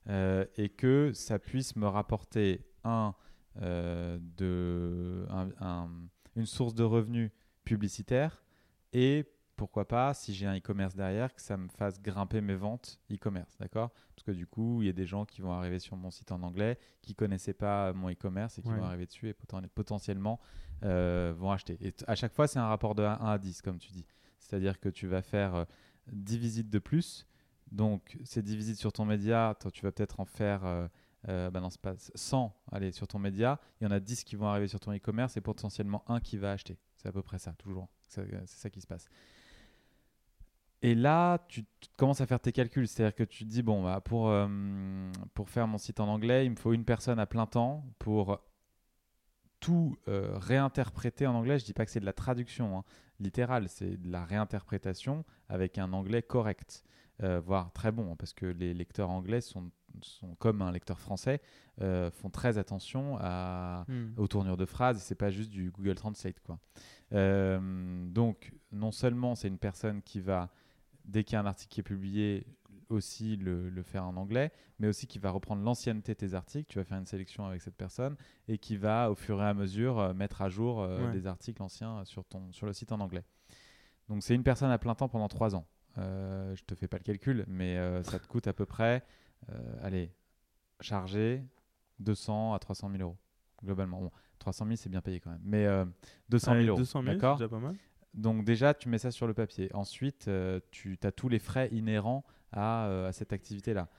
euh, 0.07 0.45
et 0.57 0.69
que 0.69 1.11
ça 1.13 1.39
puisse 1.39 1.75
me 1.75 1.88
rapporter 1.88 2.65
un, 2.84 3.13
euh, 3.61 4.17
de, 4.38 5.25
un- 5.30 5.49
un- 5.59 5.89
une 6.36 6.45
source 6.45 6.73
de 6.73 6.84
revenus 6.84 7.32
publicitaire 7.65 8.41
et 8.93 9.25
pourquoi 9.55 9.86
pas, 9.86 10.13
si 10.13 10.34
j'ai 10.34 10.45
un 10.45 10.55
e-commerce 10.57 10.95
derrière, 10.95 11.34
que 11.36 11.41
ça 11.41 11.57
me 11.57 11.67
fasse 11.67 12.01
grimper 12.01 12.39
mes 12.39 12.55
ventes 12.55 12.97
e-commerce, 13.11 13.57
d'accord? 13.59 13.91
Parce 14.15 14.23
que 14.23 14.32
du 14.32 14.47
coup, 14.47 14.82
il 14.82 14.86
y 14.86 14.89
a 14.89 14.93
des 14.93 15.05
gens 15.05 15.25
qui 15.25 15.41
vont 15.41 15.51
arriver 15.51 15.80
sur 15.80 15.97
mon 15.97 16.11
site 16.11 16.32
en 16.32 16.41
anglais, 16.43 16.80
qui 17.01 17.13
connaissaient 17.13 17.53
pas 17.53 17.91
mon 17.91 18.09
e-commerce 18.09 18.57
et 18.57 18.61
qui 18.61 18.69
Ouais. 18.69 18.77
vont 18.77 18.86
arriver 18.86 19.05
dessus 19.05 19.27
et 19.27 19.34
poten- 19.34 19.67
potentiellement 19.67 20.39
euh, 20.86 21.34
vont 21.38 21.51
acheter. 21.51 21.77
Et 21.86 21.93
à 22.07 22.15
chaque 22.15 22.34
fois, 22.34 22.47
c'est 22.47 22.57
un 22.57 22.67
rapport 22.69 22.95
de 22.95 23.03
1 23.03 23.15
à 23.15 23.38
10, 23.38 23.61
comme 23.61 23.80
tu 23.80 23.91
dis. 23.91 24.05
C'est-à-dire 24.40 24.80
que 24.80 24.90
tu 24.90 25.08
vas 25.08 25.22
faire 25.22 25.56
euh, 25.56 25.66
10 26.12 26.38
visites 26.38 26.70
de 26.70 26.80
plus. 26.80 27.28
Donc, 27.72 28.18
ces 28.24 28.42
10 28.42 28.56
visites 28.56 28.80
sur 28.80 28.92
ton 28.92 29.06
média, 29.06 29.56
toi, 29.60 29.72
tu 29.72 29.84
vas 29.84 29.92
peut-être 29.92 30.20
en 30.20 30.26
faire... 30.26 30.66
euh, 30.66 30.88
euh, 31.28 31.50
bah 31.50 31.60
non, 31.60 31.68
pas 31.82 31.96
100 32.16 32.56
allez, 32.72 32.94
sur 32.94 33.06
ton 33.06 33.20
média, 33.20 33.60
il 33.80 33.84
y 33.84 33.88
en 33.88 33.92
a 33.92 34.00
10 34.00 34.24
qui 34.24 34.38
vont 34.38 34.48
arriver 34.48 34.70
sur 34.70 34.80
ton 34.80 34.96
e-commerce 34.96 35.36
et 35.36 35.42
potentiellement 35.42 36.04
un 36.08 36.22
qui 36.22 36.38
va 36.38 36.52
acheter. 36.52 36.78
C'est 36.96 37.10
à 37.10 37.12
peu 37.12 37.22
près 37.22 37.40
ça, 37.40 37.52
toujours. 37.58 37.90
C'est 38.08 38.26
c'est 38.46 38.60
ça 38.60 38.70
qui 38.70 38.80
se 38.80 38.88
passe. 38.88 39.10
Et 40.82 40.96
là, 40.96 41.40
tu, 41.50 41.66
commences 41.98 42.22
à 42.22 42.26
faire 42.26 42.40
tes 42.40 42.52
calculs. 42.52 42.88
C'est-à-dire 42.88 43.16
que 43.16 43.24
tu 43.24 43.44
te 43.44 43.50
dis, 43.50 43.62
bon, 43.62 43.84
bah, 43.84 44.00
pour, 44.00 44.30
euh, 44.30 44.48
pour 45.34 45.50
faire 45.50 45.68
mon 45.68 45.78
site 45.78 46.00
en 46.00 46.08
anglais, 46.08 46.46
il 46.46 46.52
me 46.52 46.56
faut 46.56 46.74
une 46.74 46.86
personne 46.86 47.20
à 47.20 47.26
plein 47.26 47.46
temps 47.46 47.84
pour 48.00 48.40
tout 49.70 49.95
euh, 50.07 50.32
réinterpréter 50.39 51.28
en 51.28 51.36
anglais. 51.36 51.59
Je 51.59 51.65
dis 51.65 51.74
pas 51.74 51.86
que 51.86 51.91
c'est 51.91 51.99
de 51.99 52.05
la 52.05 52.13
traduction 52.13 52.80
hein, 52.80 52.84
littérale, 53.20 53.70
c'est 53.70 53.97
de 53.97 54.11
la 54.11 54.26
réinterprétation 54.26 55.24
avec 55.47 55.78
un 55.78 55.93
anglais 55.93 56.24
correct, 56.24 56.84
euh, 57.22 57.39
voire 57.39 57.72
très 57.72 57.91
bon, 57.91 58.11
hein, 58.11 58.15
parce 58.17 58.34
que 58.34 58.47
les 58.47 58.74
lecteurs 58.74 59.11
anglais 59.11 59.41
sont, 59.41 59.70
sont 60.01 60.34
comme 60.39 60.63
un 60.63 60.72
lecteur 60.72 60.99
français, 60.99 61.39
euh, 61.82 62.09
font 62.09 62.32
très 62.32 62.57
attention 62.57 63.17
à, 63.22 63.86
Hmm. 63.88 64.13
aux 64.17 64.28
tournures 64.28 64.57
de 64.57 64.65
phrases, 64.65 65.03
c'est 65.03 65.13
pas 65.13 65.30
juste 65.30 65.51
du 65.51 65.70
Google 65.70 65.95
Translate. 65.95 66.39
Quoi. 66.39 66.57
Euh, 67.13 68.07
donc, 68.07 68.51
non 68.72 68.91
seulement 68.91 69.36
c'est 69.36 69.49
une 69.49 69.59
personne 69.59 70.01
qui 70.01 70.20
va, 70.20 70.49
dès 71.05 71.24
qu'il 71.24 71.34
y 71.34 71.38
a 71.38 71.41
un 71.41 71.45
article 71.45 71.72
qui 71.72 71.80
est 71.82 71.84
publié, 71.84 72.47
aussi 72.90 73.36
le, 73.38 73.70
le 73.70 73.84
faire 73.84 74.06
en 74.06 74.16
anglais, 74.18 74.52
mais 74.80 74.88
aussi 74.88 75.08
qui 75.08 75.20
va 75.20 75.30
reprendre 75.32 75.64
l'ancienneté 75.64 76.14
de 76.14 76.18
tes 76.18 76.34
articles. 76.34 76.70
Tu 76.72 76.78
vas 76.80 76.84
faire 76.84 76.98
une 76.98 77.06
sélection 77.06 77.46
avec 77.46 77.62
cette 77.62 77.76
personne 77.76 78.16
et 78.48 78.58
qui 78.58 78.78
va, 78.78 79.12
au 79.12 79.16
fur 79.16 79.42
et 79.42 79.46
à 79.46 79.54
mesure, 79.54 80.00
euh, 80.00 80.14
mettre 80.14 80.42
à 80.42 80.50
jour 80.50 80.82
euh, 80.82 81.06
Ouais. 81.06 81.12
des 81.12 81.28
articles 81.28 81.62
anciens 81.62 82.04
sur, 82.06 82.26
ton, 82.26 82.52
sur 82.52 82.66
le 82.66 82.74
site 82.74 82.92
en 82.92 83.00
anglais. 83.00 83.24
Donc, 84.10 84.24
c'est 84.24 84.34
une 84.36 84.44
personne 84.44 84.72
à 84.72 84.78
plein 84.80 84.96
temps 84.96 85.08
pendant 85.08 85.28
trois 85.28 85.56
ans. 85.56 85.66
Euh, 85.98 86.56
je 86.56 86.64
te 86.64 86.74
fais 86.76 86.88
pas 86.88 86.98
le 86.98 87.04
calcul, 87.04 87.46
mais 87.48 87.78
euh, 87.78 88.02
ça 88.04 88.20
te 88.20 88.28
coûte 88.28 88.48
à 88.48 88.54
peu 88.54 88.66
près, 88.66 89.04
euh, 89.50 89.76
allez, 89.84 90.12
chargé 90.80 91.44
200 92.00 92.54
à 92.54 92.60
300 92.60 92.90
000 92.92 93.02
euros, 93.04 93.18
globalement. 93.64 94.00
Bon, 94.02 94.12
300 94.40 94.66
000, 94.66 94.76
c'est 94.78 94.90
bien 94.90 95.02
payé 95.02 95.20
quand 95.20 95.32
même, 95.32 95.42
mais 95.44 95.66
euh, 95.66 95.86
200 96.30 96.52
Allez, 96.54 96.62
000 96.64 96.70
euros. 96.72 96.80
200 96.80 97.02
000, 97.04 97.12
c'est 97.14 97.18
D'accord? 97.20 97.38
déjà 97.38 97.50
pas 97.50 97.60
mal. 97.60 97.76
donc 98.14 98.46
déjà, 98.46 98.74
tu 98.74 98.88
mets 98.90 98.98
ça 98.98 99.12
sur 99.12 99.28
le 99.28 99.34
papier. 99.34 99.70
Ensuite, 99.76 100.30
tu 100.72 100.98
as 101.04 101.12
tous 101.12 101.30
les 101.30 101.40
frais 101.40 101.70
inhérents 101.72 102.24
à, 102.52 102.86
euh, 102.88 103.10
à 103.10 103.12
cette 103.12 103.34
activité-là. 103.34 103.89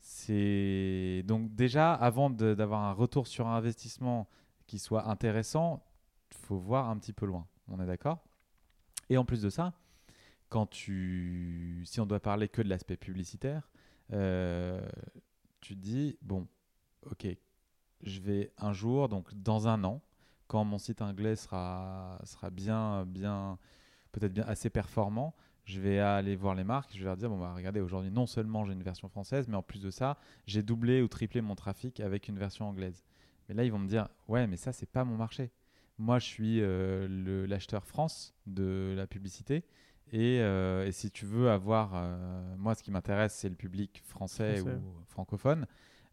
C'est 0.00 1.22
donc 1.26 1.54
déjà 1.54 1.92
avant 1.92 2.30
d'avoir 2.30 2.82
un 2.82 2.92
retour 2.92 3.26
sur 3.26 3.46
investissement 3.46 4.28
qui 4.66 4.78
soit 4.78 5.08
intéressant, 5.08 5.84
faut 6.30 6.58
voir 6.58 6.88
un 6.88 6.96
petit 6.98 7.12
peu 7.12 7.26
loin. 7.26 7.46
On 7.68 7.80
est 7.80 7.86
d'accord? 7.86 8.18
Et 9.08 9.18
en 9.18 9.24
plus 9.24 9.42
de 9.42 9.50
ça, 9.50 9.72
quand 10.48 10.66
tu, 10.66 11.82
si 11.86 12.00
on 12.00 12.06
doit 12.06 12.20
parler 12.20 12.48
que 12.48 12.62
de 12.62 12.68
l'aspect 12.68 12.96
publicitaire, 12.96 13.68
euh, 14.12 14.80
tu 15.60 15.76
dis 15.76 16.16
bon, 16.22 16.46
ok, 17.10 17.26
je 18.02 18.20
vais 18.20 18.52
un 18.58 18.72
jour, 18.72 19.08
donc 19.08 19.32
dans 19.34 19.68
un 19.68 19.84
an, 19.84 20.02
quand 20.46 20.64
mon 20.64 20.78
site 20.78 21.02
anglais 21.02 21.36
sera, 21.36 22.18
sera 22.24 22.50
bien, 22.50 23.04
bien, 23.06 23.58
peut-être 24.12 24.32
bien 24.32 24.44
assez 24.46 24.70
performant, 24.70 25.34
je 25.64 25.80
vais 25.80 25.98
aller 25.98 26.36
voir 26.36 26.54
les 26.54 26.64
marques, 26.64 26.90
je 26.92 26.98
vais 26.98 27.04
leur 27.04 27.16
dire 27.16 27.28
bon 27.28 27.38
bah 27.38 27.52
regardez 27.54 27.80
aujourd'hui 27.80 28.10
non 28.10 28.26
seulement 28.26 28.64
j'ai 28.64 28.72
une 28.72 28.82
version 28.82 29.08
française, 29.08 29.48
mais 29.48 29.56
en 29.56 29.62
plus 29.62 29.80
de 29.80 29.90
ça 29.90 30.18
j'ai 30.46 30.62
doublé 30.62 31.02
ou 31.02 31.08
triplé 31.08 31.40
mon 31.40 31.54
trafic 31.54 32.00
avec 32.00 32.28
une 32.28 32.38
version 32.38 32.68
anglaise. 32.68 33.04
Mais 33.48 33.54
là 33.54 33.64
ils 33.64 33.72
vont 33.72 33.78
me 33.78 33.88
dire 33.88 34.08
ouais 34.28 34.46
mais 34.46 34.56
ça 34.56 34.72
c'est 34.72 34.90
pas 34.90 35.04
mon 35.04 35.16
marché. 35.16 35.50
Moi 35.98 36.18
je 36.18 36.26
suis 36.26 36.60
euh, 36.60 37.46
l'acheteur 37.46 37.84
France 37.84 38.34
de 38.46 38.94
la 38.96 39.06
publicité 39.06 39.64
et, 40.12 40.40
euh, 40.40 40.86
et 40.86 40.92
si 40.92 41.10
tu 41.10 41.26
veux 41.26 41.50
avoir 41.50 41.92
euh, 41.94 42.56
moi 42.56 42.74
ce 42.74 42.82
qui 42.82 42.90
m'intéresse 42.90 43.34
c'est 43.34 43.48
le 43.48 43.54
public 43.54 44.02
français, 44.04 44.56
Français. 44.56 44.76
ou 44.76 45.04
francophone. 45.06 45.66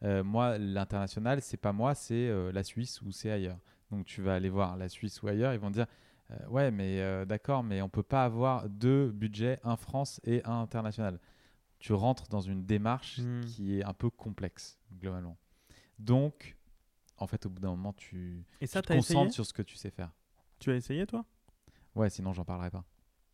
Moi 0.04 0.58
l'international 0.60 1.42
c'est 1.42 1.58
pas 1.58 1.74
moi 1.74 1.96
c'est 1.96 2.52
la 2.52 2.64
Suisse 2.64 3.02
ou 3.02 3.12
c'est 3.12 3.32
ailleurs. 3.32 3.60
Donc 3.92 4.06
tu 4.06 4.22
vas 4.22 4.36
aller 4.36 4.50
voir 4.50 4.78
la 4.78 4.90
Suisse 4.90 5.22
ou 5.22 5.28
ailleurs, 5.28 5.54
ils 5.54 5.60
vont 5.60 5.72
dire 5.72 5.88
euh, 6.32 6.48
ouais, 6.48 6.72
mais 6.72 7.00
euh, 7.02 7.26
d'accord, 7.26 7.64
mais 7.64 7.82
on 7.82 7.90
peut 7.90 8.04
pas 8.04 8.26
avoir 8.26 8.70
deux 8.70 9.12
budgets, 9.12 9.60
un 9.64 9.76
France 9.78 10.20
et 10.24 10.44
un 10.46 10.62
international. 10.62 11.20
Tu 11.80 11.94
rentres 11.94 12.28
dans 12.28 12.42
une 12.42 12.66
démarche 12.66 13.20
Hmm. 13.20 13.42
qui 13.46 13.78
est 13.80 13.84
un 13.84 13.94
peu 13.94 14.10
complexe 14.10 14.78
globalement. 15.00 15.38
Donc, 16.00 16.58
en 17.18 17.28
fait, 17.28 17.46
au 17.46 17.50
bout 17.50 17.62
d'un 17.62 17.70
moment, 17.72 17.94
tu, 17.94 18.44
Et 18.62 18.68
ça, 18.68 18.82
tu 18.82 18.88
te 18.90 18.94
concentres 18.94 19.34
sur 19.34 19.46
ce 19.46 19.54
que 19.54 19.62
tu 19.62 19.76
sais 19.76 19.90
faire. 19.92 20.12
Tu 20.60 20.72
as 20.72 20.76
essayé, 20.76 21.06
toi? 21.08 21.24
Ouais, 21.96 22.10
sinon 22.10 22.34
j'en 22.34 22.46
parlerai 22.46 22.70
pas. 22.72 22.84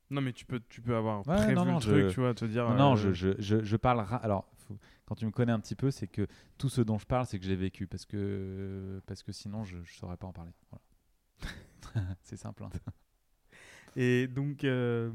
Non, 0.10 0.22
mais 0.22 0.34
tu 0.34 0.46
peux, 0.46 0.62
tu 0.70 0.82
peux 0.82 0.96
avoir 0.96 1.26
Ouais, 1.26 1.36
prévu 1.36 1.56
non, 1.56 1.66
non, 1.66 1.76
le 1.76 1.80
truc, 1.80 1.94
je- 2.10 2.14
tu 2.14 2.20
vois, 2.20 2.34
te 2.34 2.46
dire. 2.46 2.68
Non, 2.70 2.76
non, 2.76 2.92
euh, 2.94 2.96
je, 2.96 3.14
je, 3.14 3.30
je, 3.42 3.64
je 3.64 3.78
parle. 3.78 4.02
ra- 4.02 4.18
Alors, 4.18 4.46
faut- 4.58 4.78
quand 5.06 5.16
tu 5.16 5.26
me 5.26 5.32
connais 5.32 5.52
un 5.52 5.60
petit 5.60 5.76
peu, 5.76 5.90
c'est 5.90 6.08
que 6.08 6.28
tout 6.58 6.70
ce 6.70 6.82
dont 6.82 6.98
je 6.98 7.06
parle, 7.06 7.26
c'est 7.26 7.40
que 7.40 7.46
j'ai 7.46 7.56
vécu. 7.56 7.88
Parce 7.88 8.06
que, 8.06 9.02
parce 9.08 9.24
que 9.24 9.32
sinon, 9.32 9.64
je 9.64 9.78
ne 9.78 9.84
saurais 9.86 10.18
pas 10.18 10.28
en 10.28 10.34
parler. 10.34 10.52
Voilà. 10.70 10.84
c'est 12.22 12.38
simple. 12.38 12.64
hein. 12.64 12.70
Et 13.96 14.28
donc, 14.28 14.64
euh, 14.64 15.12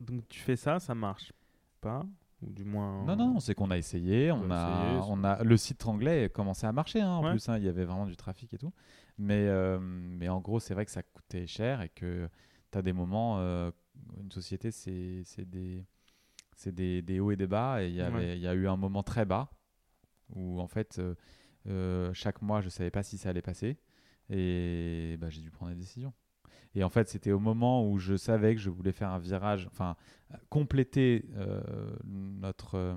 donc, 0.00 0.26
tu 0.28 0.40
fais 0.40 0.56
ça, 0.56 0.80
ça 0.80 0.94
marche 0.94 1.32
pas 1.80 2.04
Ou 2.42 2.50
du 2.50 2.64
moins. 2.64 3.04
Non, 3.04 3.16
non, 3.16 3.34
non, 3.34 3.40
c'est 3.40 3.54
qu'on 3.54 3.70
a 3.70 3.76
essayé. 3.78 4.32
On 4.32 4.40
On 4.42 4.50
a 4.50 4.54
essayé, 4.54 5.00
on 5.10 5.24
a, 5.24 5.42
le 5.42 5.56
site 5.56 5.86
anglais 5.86 6.30
commençait 6.30 6.66
à 6.66 6.72
marcher. 6.72 7.00
hein, 7.00 7.10
en 7.10 7.22
Ouais. 7.22 7.30
plus, 7.30 7.48
hein, 7.48 7.58
il 7.58 7.64
y 7.64 7.68
avait 7.68 7.84
vraiment 7.84 8.06
du 8.06 8.16
trafic 8.16 8.52
et 8.54 8.58
tout. 8.58 8.72
Mais, 9.18 9.46
euh, 9.48 9.78
mais 9.80 10.28
en 10.28 10.40
gros, 10.40 10.60
c'est 10.60 10.72
vrai 10.74 10.84
que 10.86 10.90
ça 10.90 11.02
coûtait 11.02 11.46
cher 11.46 11.82
et 11.82 11.90
que 11.90 12.28
tu 12.72 12.78
as 12.78 12.82
des 12.82 12.92
moments. 12.92 13.38
euh, 13.38 13.70
une 14.18 14.30
société, 14.32 14.70
c'est 14.70 15.24
des, 15.44 15.84
des, 16.66 17.02
des 17.02 17.20
hauts 17.20 17.30
et 17.32 17.36
des 17.36 17.46
bas. 17.46 17.82
Et 17.82 17.88
il 17.90 17.96
Ouais. 17.96 18.38
y 18.38 18.46
a 18.46 18.54
eu 18.54 18.66
un 18.66 18.76
moment 18.76 19.02
très 19.02 19.26
bas 19.26 19.50
où, 20.34 20.60
en 20.60 20.68
fait, 20.68 21.00
euh, 21.66 22.10
chaque 22.14 22.40
mois, 22.40 22.62
je 22.62 22.70
savais 22.70 22.90
pas 22.90 23.02
si 23.02 23.18
ça 23.18 23.28
allait 23.30 23.42
passer. 23.42 23.76
Et 24.30 25.16
bah, 25.20 25.28
j'ai 25.28 25.40
dû 25.40 25.50
prendre 25.50 25.72
des 25.72 25.78
décisions. 25.78 26.12
Et 26.74 26.84
en 26.84 26.88
fait, 26.88 27.08
c'était 27.08 27.32
au 27.32 27.40
moment 27.40 27.88
où 27.88 27.98
je 27.98 28.16
savais 28.16 28.54
que 28.54 28.60
je 28.60 28.70
voulais 28.70 28.92
faire 28.92 29.10
un 29.10 29.18
virage, 29.18 29.68
enfin, 29.72 29.96
compléter 30.48 31.24
euh, 31.36 31.60
notre, 32.04 32.76
euh, 32.76 32.96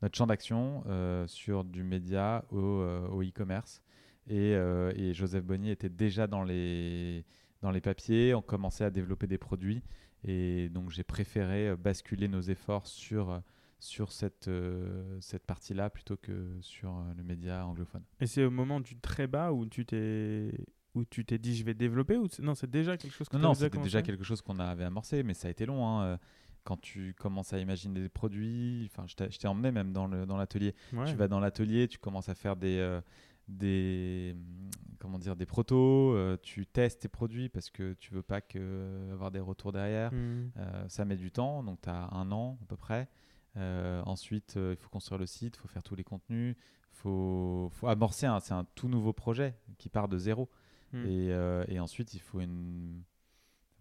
notre 0.00 0.16
champ 0.16 0.26
d'action 0.26 0.84
euh, 0.86 1.26
sur 1.26 1.64
du 1.64 1.82
média 1.82 2.44
au, 2.50 2.58
au 2.58 3.22
e-commerce. 3.22 3.82
Et, 4.26 4.52
et 4.52 5.12
Joseph 5.12 5.44
Bonny 5.44 5.70
était 5.70 5.90
déjà 5.90 6.26
dans 6.26 6.44
les, 6.44 7.26
dans 7.60 7.70
les 7.70 7.82
papiers, 7.82 8.34
on 8.34 8.40
commençait 8.40 8.84
à 8.84 8.90
développer 8.90 9.26
des 9.26 9.36
produits. 9.36 9.82
Et 10.26 10.70
donc, 10.70 10.88
j'ai 10.90 11.04
préféré 11.04 11.76
basculer 11.76 12.26
nos 12.26 12.40
efforts 12.40 12.86
sur, 12.86 13.42
sur 13.84 14.12
cette, 14.12 14.48
euh, 14.48 15.18
cette 15.20 15.44
partie-là 15.44 15.90
plutôt 15.90 16.16
que 16.16 16.56
sur 16.60 16.90
euh, 16.90 17.12
le 17.16 17.22
média 17.22 17.66
anglophone. 17.66 18.02
Et 18.20 18.26
c'est 18.26 18.44
au 18.44 18.50
moment 18.50 18.80
du 18.80 18.96
très 18.96 19.26
bas 19.26 19.52
où 19.52 19.66
tu 19.66 19.84
t'es 19.84 20.52
où 20.94 21.04
tu 21.04 21.24
t'es 21.24 21.38
dit 21.38 21.56
je 21.56 21.64
vais 21.64 21.74
développer 21.74 22.16
ou 22.16 22.26
non 22.40 22.54
c'est 22.54 22.70
déjà 22.70 22.96
quelque 22.96 23.12
chose 23.12 23.28
que 23.28 23.36
Non, 23.36 23.42
non, 23.42 23.54
c'était 23.54 23.78
déjà 23.84 23.98
quelque 24.06 24.24
chose 24.24 24.40
qu'on 24.42 24.58
avait 24.60 24.84
amorcé, 24.84 25.22
mais 25.22 25.34
ça 25.34 25.48
a 25.48 25.50
été 25.50 25.66
long. 25.66 25.86
hein. 25.86 26.04
Euh, 26.04 26.16
Quand 26.62 26.80
tu 26.80 27.12
commences 27.18 27.52
à 27.52 27.58
imaginer 27.58 28.00
des 28.00 28.08
produits, 28.08 28.88
enfin, 28.90 29.04
je 29.06 29.36
t'ai 29.36 29.46
emmené 29.48 29.70
même 29.70 29.92
dans 29.92 30.06
le- 30.06 30.24
dans 30.24 30.38
l'atelier. 30.38 30.74
Ouais. 30.94 31.04
Tu 31.04 31.14
vas 31.14 31.28
dans 31.28 31.38
l'atelier, 31.40 31.88
tu 31.88 31.98
commences 31.98 32.30
à 32.30 32.34
faire 32.34 32.56
des, 32.56 32.78
euh, 32.78 33.02
des, 33.48 34.32
hum, 34.34 34.70
comment 34.98 35.18
dire, 35.18 35.36
des 35.36 35.46
protos, 35.46 36.14
euh, 36.14 36.36
tu 36.42 36.64
testes 36.66 37.02
tes 37.02 37.08
produits 37.08 37.48
parce 37.50 37.70
que 37.70 37.92
tu 37.94 38.14
veux 38.14 38.22
pas 38.22 38.40
que, 38.40 39.10
avoir 39.12 39.30
des 39.30 39.40
retours 39.40 39.72
derrière. 39.72 40.10
Euh, 40.14 40.88
ça 40.88 41.04
met 41.04 41.16
du 41.16 41.30
temps, 41.30 41.62
donc 41.62 41.80
tu 41.82 41.90
as 41.90 42.08
un 42.14 42.30
an 42.32 42.58
à 42.62 42.64
peu 42.66 42.76
près. 42.76 43.08
Euh, 43.56 44.02
ensuite, 44.06 44.56
euh, 44.56 44.74
il 44.76 44.76
faut 44.82 44.88
construire 44.88 45.18
le 45.18 45.26
site, 45.26 45.56
il 45.56 45.60
faut 45.60 45.68
faire 45.68 45.82
tous 45.82 45.94
les 45.94 46.04
contenus, 46.04 46.56
il 46.58 46.96
faut, 46.96 47.68
faut 47.72 47.88
amorcer. 47.88 48.26
un- 48.26 48.40
C'est 48.40 48.54
un 48.54 48.64
tout 48.74 48.88
nouveau 48.88 49.12
projet 49.12 49.54
qui 49.78 49.88
part 49.88 50.08
de 50.08 50.18
zéro. 50.18 50.50
Hmm. 50.92 51.04
Et, 51.06 51.32
euh, 51.32 51.64
et 51.68 51.78
ensuite, 51.80 52.14
il 52.14 52.20
faut 52.20 52.40
une. 52.40 53.02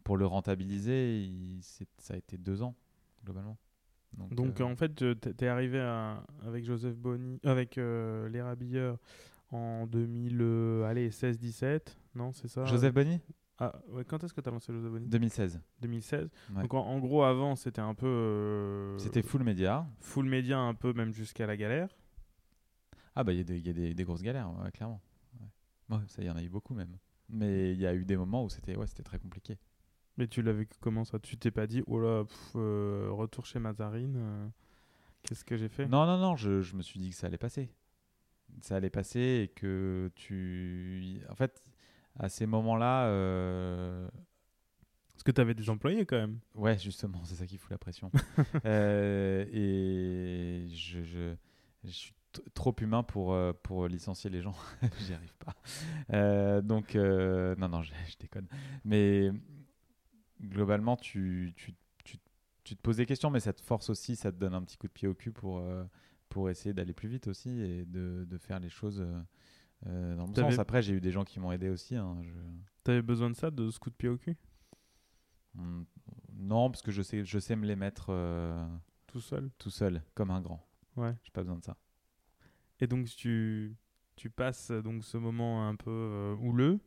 Pour 0.04 0.18
le 0.18 0.26
rentabiliser, 0.26 1.22
il- 1.24 1.62
ça 1.98 2.14
a 2.14 2.18
été 2.18 2.38
deux 2.38 2.62
ans, 2.62 2.76
globalement. 3.24 3.58
Donc, 4.18 4.34
Donc 4.36 4.62
en 4.62 4.76
fait 4.76 4.94
t'es 4.94 5.34
t'es 5.34 5.48
arrivé 5.48 5.80
à- 5.80 6.24
avec 6.46 6.66
Joseph 6.66 6.96
Bonny 6.96 7.40
avec 7.44 7.78
les 7.78 8.42
Rabilleurs 8.44 9.00
en 9.50 9.88
2000 9.88 10.38
euh, 10.40 10.84
allez 10.86 11.10
16 11.10 11.40
17 11.40 11.98
non 12.14 12.32
c'est 12.32 12.48
ça? 12.48 12.64
Joseph 12.66 12.94
Bonny 12.94 13.20
ah, 13.60 13.80
ouais, 13.90 14.04
quand 14.04 14.24
est-ce 14.24 14.34
que 14.34 14.42
tu 14.42 14.50
as 14.50 14.52
lancé 14.52 14.74
Bonny 14.74 15.08
2016. 15.08 15.62
2016 15.82 16.30
Ouais. 16.56 16.62
donc 16.64 16.74
en, 16.74 16.86
en 16.86 17.00
gros 17.00 17.24
avant 17.24 17.56
c'était 17.56 17.82
un 17.82 17.94
peu 17.94 18.08
euh, 18.08 18.98
C'était 18.98 19.22
full 19.22 19.44
média. 19.44 19.88
full 20.00 20.28
média 20.28 20.58
un 20.60 20.74
peu 20.74 20.94
même 20.94 21.14
jusqu'à 21.14 21.46
la 21.46 21.56
galère 21.56 21.90
Ah, 23.16 23.24
bah, 23.24 23.32
il 23.34 23.38
y 23.38 23.42
a, 23.42 23.44
des, 23.44 23.58
il 23.60 23.68
y 23.68 23.70
a 23.70 23.74
des, 23.74 23.94
des 23.94 24.04
grosses 24.04 24.24
galères, 24.24 24.50
ouais, 24.60 24.72
clairement. 24.72 25.02
Ça, 26.08 26.24
il 26.24 26.26
y 26.26 26.30
en 26.32 26.36
a 26.36 26.42
eu 26.42 26.50
beaucoup 26.50 26.74
même. 26.74 26.98
Mais 27.30 27.72
il 27.74 27.80
y 27.80 27.86
a 27.86 27.94
eu 27.94 28.04
des 28.06 28.18
moments 28.18 28.44
où 28.44 28.50
c'était 28.50 28.76
ouais, 28.76 28.88
très 28.88 29.20
compliqué. 29.20 29.60
mais 30.18 30.28
tu 30.28 30.42
l'as 30.42 30.54
vécu 30.54 30.76
comment 30.80 31.06
ça? 31.06 31.20
Tu 31.20 31.38
t'es 31.38 31.52
pas 31.52 31.68
dit 31.68 31.84
oh 31.86 32.00
là 32.00 32.24
pff, 32.26 32.52
euh, 32.56 33.10
retour 33.12 33.46
chez 33.46 33.60
Mazarine 33.60 34.16
euh, 34.18 34.48
qu'est-ce 35.22 35.46
que 35.46 35.56
j'ai 35.56 35.70
fait? 35.70 35.88
Non, 35.88 36.06
non, 36.08 36.18
non, 36.18 36.36
je, 36.36 36.62
je 36.62 36.76
me 36.76 36.82
suis 36.82 37.00
dit 37.00 37.12
que 37.12 37.16
ça 37.16 37.28
allait 37.28 37.38
passer. 37.38 37.70
Ça 38.62 38.76
allait 38.78 38.90
passer 38.90 39.44
et 39.44 39.48
que 39.50 40.12
tu. 40.16 41.22
En 41.30 41.36
fait, 41.36 41.64
à 42.20 42.30
ces 42.30 42.46
moments-là, 42.46 43.08
euh, 43.08 44.08
parce 45.14 45.24
que 45.24 45.32
tu 45.32 45.42
avais 45.42 45.54
des 45.54 45.70
employés 45.70 46.06
quand 46.06 46.18
même 46.18 46.40
Ouais, 46.56 46.78
justement, 46.78 47.24
c'est 47.24 47.36
ça 47.36 47.48
qui 47.48 47.58
fout 47.58 47.72
la 47.72 47.78
pression. 47.78 48.12
Euh, 48.66 49.46
et 49.52 50.68
je, 50.70 51.04
je, 51.04 51.36
je 51.84 51.90
suis 51.90 52.14
trop 52.54 52.76
humain 52.80 53.04
pour, 53.04 53.34
euh, 53.34 53.54
pour 53.64 53.88
licencier 53.88 54.30
les 54.30 54.42
gens. 54.42 54.56
J'y 55.00 55.14
arrive 55.14 55.34
pas. 55.38 55.56
Euh, 56.14 56.62
donc, 56.62 56.96
non, 56.96 57.70
non, 57.70 57.82
je, 57.82 57.94
je 58.10 58.18
déconne. 58.20 58.48
Mais 58.86 59.32
globalement, 60.42 60.98
tu, 60.98 61.54
tu, 61.56 61.74
tu, 62.04 62.18
tu 62.64 62.76
te 62.76 62.82
poses 62.82 62.98
des 62.98 63.06
questions, 63.06 63.30
mais 63.30 63.40
ça 63.40 63.54
te 63.54 63.62
force 63.62 63.90
aussi, 63.90 64.16
ça 64.16 64.32
te 64.32 64.38
donne 64.38 64.54
un 64.54 64.62
petit 64.62 64.78
coup 64.78 64.88
de 64.88 64.94
pied 64.94 65.08
au 65.08 65.14
cul 65.14 65.32
pour, 65.32 65.64
pour 66.30 66.50
essayer 66.50 66.74
d'aller 66.74 66.94
plus 66.94 67.10
vite 67.10 67.28
aussi 67.28 67.50
et 67.62 67.86
de, 67.86 68.26
de 68.28 68.38
faire 68.38 68.60
les 68.60 68.70
choses 68.70 69.06
euh, 69.88 70.16
dans 70.16 70.28
T'avais- 70.28 70.52
sens. 70.52 70.60
Après, 70.60 70.82
j'ai 70.82 70.94
eu 70.94 71.02
des 71.02 71.12
gens 71.12 71.24
qui 71.24 71.40
m'ont 71.40 71.52
aidé 71.52 71.70
aussi. 71.70 71.96
hein, 71.96 72.18
je- 72.24 72.32
T'avais 72.84 73.02
besoin 73.02 73.30
de 73.30 73.36
ça, 73.36 73.50
de 73.52 73.70
ce 73.70 73.80
coup 73.80 73.90
de 73.90 73.96
pied 73.96 74.10
au 74.10 74.18
cul? 74.18 74.38
Mm, 75.56 75.84
Non, 76.36 76.70
parce 76.70 76.82
que 76.82 76.92
je 76.92 77.02
sais, 77.02 77.24
je 77.24 77.40
sais 77.40 77.56
me 77.56 77.66
les 77.66 77.76
mettre 77.76 78.08
euh, 78.10 78.66
Tout 79.08 79.22
seul? 79.22 79.50
tout 79.58 79.70
seul, 79.70 80.02
comme 80.16 80.32
un 80.32 80.42
grand. 80.42 80.66
Ouais. 80.98 81.16
J'ai 81.24 81.32
pas 81.32 81.42
besoin 81.42 81.58
de 81.58 81.64
ça. 81.64 81.78
Et 82.80 82.88
donc 82.88 83.06
tu, 83.08 83.76
tu 84.16 84.30
passes 84.30 84.72
euh, 84.72 84.82
donc 84.82 85.04
ce 85.04 85.18
moment 85.18 85.68
un 85.68 85.76
peu 85.76 85.90
euh, 85.92 86.36
houleux? 86.36 86.80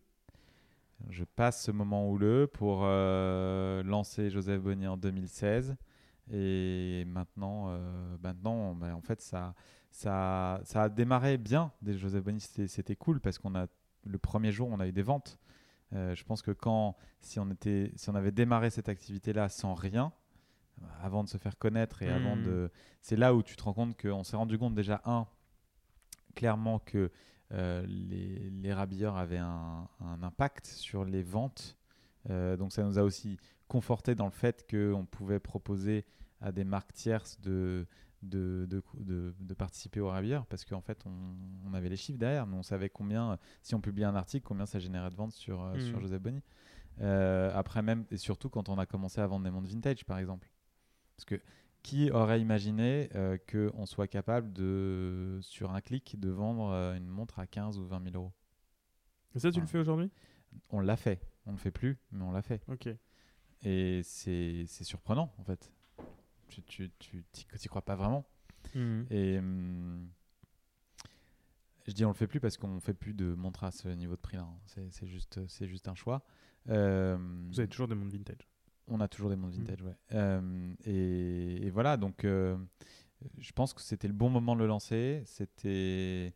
Je 1.10 1.24
passe 1.24 1.62
ce 1.64 1.70
moment 1.70 2.10
houleux 2.10 2.46
pour 2.46 2.82
lancer 2.84 4.30
Joseph 4.30 4.62
Bonny 4.62 4.86
en 4.86 4.96
2016. 4.96 5.76
Et 6.30 7.04
maintenant, 7.06 7.78
maintenant 8.22 8.74
ben, 8.74 8.94
en 8.94 9.02
fait, 9.02 9.20
ça, 9.20 9.54
ça, 9.96 10.60
ça 10.64 10.82
a 10.82 10.88
démarré 10.90 11.38
bien. 11.38 11.72
Des 11.80 11.96
Joseph 11.96 12.22
Bonny, 12.22 12.40
c'était 12.40 12.96
cool 12.96 13.18
parce 13.18 13.38
qu'on 13.38 13.54
a 13.54 13.66
le 14.04 14.18
premier 14.18 14.52
jour, 14.52 14.68
on 14.70 14.78
a 14.78 14.86
eu 14.86 14.92
des 14.92 15.02
ventes. 15.02 15.38
Euh, 15.94 16.14
je 16.14 16.22
pense 16.22 16.42
que 16.42 16.50
quand, 16.50 16.96
si 17.22 17.40
on, 17.40 17.50
était, 17.50 17.92
si 17.96 18.10
on 18.10 18.14
avait 18.14 18.30
démarré 18.30 18.68
cette 18.68 18.90
activité-là 18.90 19.48
sans 19.48 19.72
rien, 19.72 20.12
avant 21.02 21.24
de 21.24 21.30
se 21.30 21.38
faire 21.38 21.56
connaître 21.56 22.02
et 22.02 22.10
avant 22.10 22.36
Mhm. 22.36 22.42
de. 22.44 22.70
C'est 23.00 23.16
là 23.16 23.34
où 23.34 23.42
tu 23.42 23.56
te 23.56 23.62
rends 23.62 23.72
compte 23.72 23.98
qu'on 23.98 24.22
s'est 24.22 24.36
rendu 24.36 24.58
compte 24.58 24.74
déjà, 24.74 25.00
un, 25.06 25.26
clairement 26.34 26.78
que 26.78 27.10
euh, 27.52 27.82
les, 27.88 28.50
les 28.50 28.74
rabilleurs 28.74 29.16
avaient 29.16 29.38
un, 29.38 29.88
un 30.00 30.22
impact 30.22 30.66
sur 30.66 31.06
les 31.06 31.22
ventes. 31.22 31.78
Euh, 32.28 32.58
donc 32.58 32.72
ça 32.72 32.82
nous 32.82 32.98
a 32.98 33.02
aussi 33.02 33.38
conforté 33.66 34.14
dans 34.14 34.26
le 34.26 34.30
fait 34.30 34.66
qu'on 34.70 35.06
pouvait 35.06 35.40
proposer 35.40 36.04
à 36.42 36.52
des 36.52 36.64
marques 36.64 36.92
tierces 36.92 37.40
de, 37.40 37.86
de, 38.26 38.66
de, 38.68 38.82
de, 38.98 39.34
de 39.38 39.54
participer 39.54 40.00
aux 40.00 40.08
rabilleurs 40.08 40.46
parce 40.46 40.64
qu'en 40.64 40.80
fait 40.80 41.02
on, 41.06 41.12
on 41.64 41.74
avait 41.74 41.88
les 41.88 41.96
chiffres 41.96 42.18
derrière, 42.18 42.46
mais 42.46 42.56
on 42.56 42.62
savait 42.62 42.88
combien, 42.90 43.38
si 43.62 43.74
on 43.74 43.80
publiait 43.80 44.06
un 44.06 44.14
article, 44.14 44.44
combien 44.46 44.66
ça 44.66 44.78
générait 44.78 45.10
de 45.10 45.16
ventes 45.16 45.32
sur, 45.32 45.62
euh, 45.62 45.74
Mhm. 45.74 45.80
sur 45.80 46.00
Joseph 46.00 46.20
Bonny. 46.22 46.42
Euh, 47.00 47.50
après 47.54 47.82
même, 47.82 48.06
et 48.10 48.16
surtout 48.16 48.48
quand 48.48 48.68
on 48.68 48.78
a 48.78 48.86
commencé 48.86 49.20
à 49.20 49.26
vendre 49.26 49.44
des 49.44 49.50
montres 49.50 49.68
vintage 49.68 50.04
par 50.04 50.18
exemple. 50.18 50.50
Parce 51.16 51.24
que 51.24 51.40
qui 51.82 52.10
aurait 52.10 52.40
imaginé 52.40 53.08
euh, 53.14 53.38
qu'on 53.50 53.86
soit 53.86 54.08
capable 54.08 54.52
de, 54.52 55.38
sur 55.42 55.70
un 55.72 55.80
clic, 55.80 56.18
de 56.18 56.30
vendre 56.30 56.70
euh, 56.70 56.96
une 56.96 57.06
montre 57.06 57.38
à 57.38 57.46
15 57.46 57.78
ou 57.78 57.86
20 57.86 58.02
000 58.02 58.16
euros? 58.16 58.32
Et 59.34 59.38
ça, 59.38 59.50
tu 59.52 59.60
le 59.60 59.66
fais 59.66 59.78
aujourd'hui? 59.78 60.10
On 60.70 60.80
l'a 60.80 60.96
fait. 60.96 61.20
On 61.44 61.50
ne 61.52 61.56
le 61.56 61.60
fait 61.60 61.70
plus, 61.70 61.98
mais 62.10 62.24
on 62.24 62.32
l'a 62.32 62.42
fait. 62.42 62.60
Ok. 62.68 62.88
Et 63.62 64.00
c'est 64.02 64.66
surprenant, 64.66 65.32
en 65.38 65.44
fait. 65.44 65.70
Tu 66.48 66.62
tu, 66.62 66.90
tu 66.98 67.24
t'y 67.32 67.68
crois 67.68 67.82
pas 67.82 67.96
vraiment. 67.96 68.24
Mhm. 68.74 69.06
Et 69.10 69.38
hum, 69.38 70.08
je 71.86 71.92
dis 71.92 72.04
on 72.04 72.08
le 72.08 72.14
fait 72.14 72.26
plus 72.26 72.40
parce 72.40 72.56
qu'on 72.56 72.80
fait 72.80 72.94
plus 72.94 73.14
de 73.14 73.34
montres 73.34 73.64
à 73.64 73.70
ce 73.70 73.88
niveau 73.88 74.16
de 74.16 74.20
prix-là. 74.20 74.42
hein. 74.42 74.58
C'est 74.66 74.90
c'est 74.90 75.06
juste, 75.06 75.46
c'est 75.48 75.68
juste 75.68 75.88
un 75.88 75.94
choix. 75.94 76.24
Euh, 76.68 77.16
Vous 77.48 77.60
avez 77.60 77.68
toujours 77.68 77.86
des 77.88 77.94
montres 77.94 78.12
vintage. 78.12 78.48
On 78.88 79.00
a 79.00 79.08
toujours 79.08 79.30
des 79.30 79.36
montres 79.36 79.56
Mm. 79.56 79.60
vintage, 79.60 79.82
ouais. 79.82 79.96
Euh, 80.12 80.74
et, 80.84 81.66
et 81.66 81.70
voilà, 81.70 81.96
donc 81.96 82.24
euh, 82.24 82.56
je 83.38 83.52
pense 83.52 83.72
que 83.72 83.80
c'était 83.82 84.08
le 84.08 84.14
bon 84.14 84.30
moment 84.30 84.54
de 84.56 84.60
le 84.60 84.66
lancer. 84.66 85.22
C'était 85.26 86.34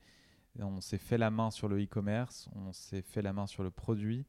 On 0.58 0.80
s'est 0.80 0.98
fait 0.98 1.18
la 1.18 1.30
main 1.30 1.50
sur 1.50 1.68
le 1.68 1.82
e-commerce, 1.82 2.48
on 2.54 2.72
s'est 2.72 3.02
fait 3.02 3.22
la 3.22 3.32
main 3.32 3.46
sur 3.46 3.62
le 3.64 3.70
produit, 3.70 4.26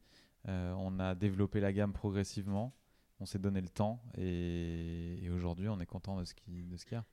euh, 0.47 0.71
on 0.77 0.99
a 0.99 1.13
développé 1.15 1.59
la 1.59 1.71
gamme 1.73 1.93
progressivement, 1.93 2.73
on 3.21 3.25
s'est 3.25 3.39
donné 3.39 3.61
le 3.61 3.69
temps 3.69 4.01
et, 4.17 5.29
aujourd'hui 5.31 5.69
on 5.69 5.79
est 5.79 5.85
content 5.85 6.19
de 6.19 6.25
ce 6.25 6.33
qu'il 6.33 6.55
y 6.91 6.95
a. 6.95 7.05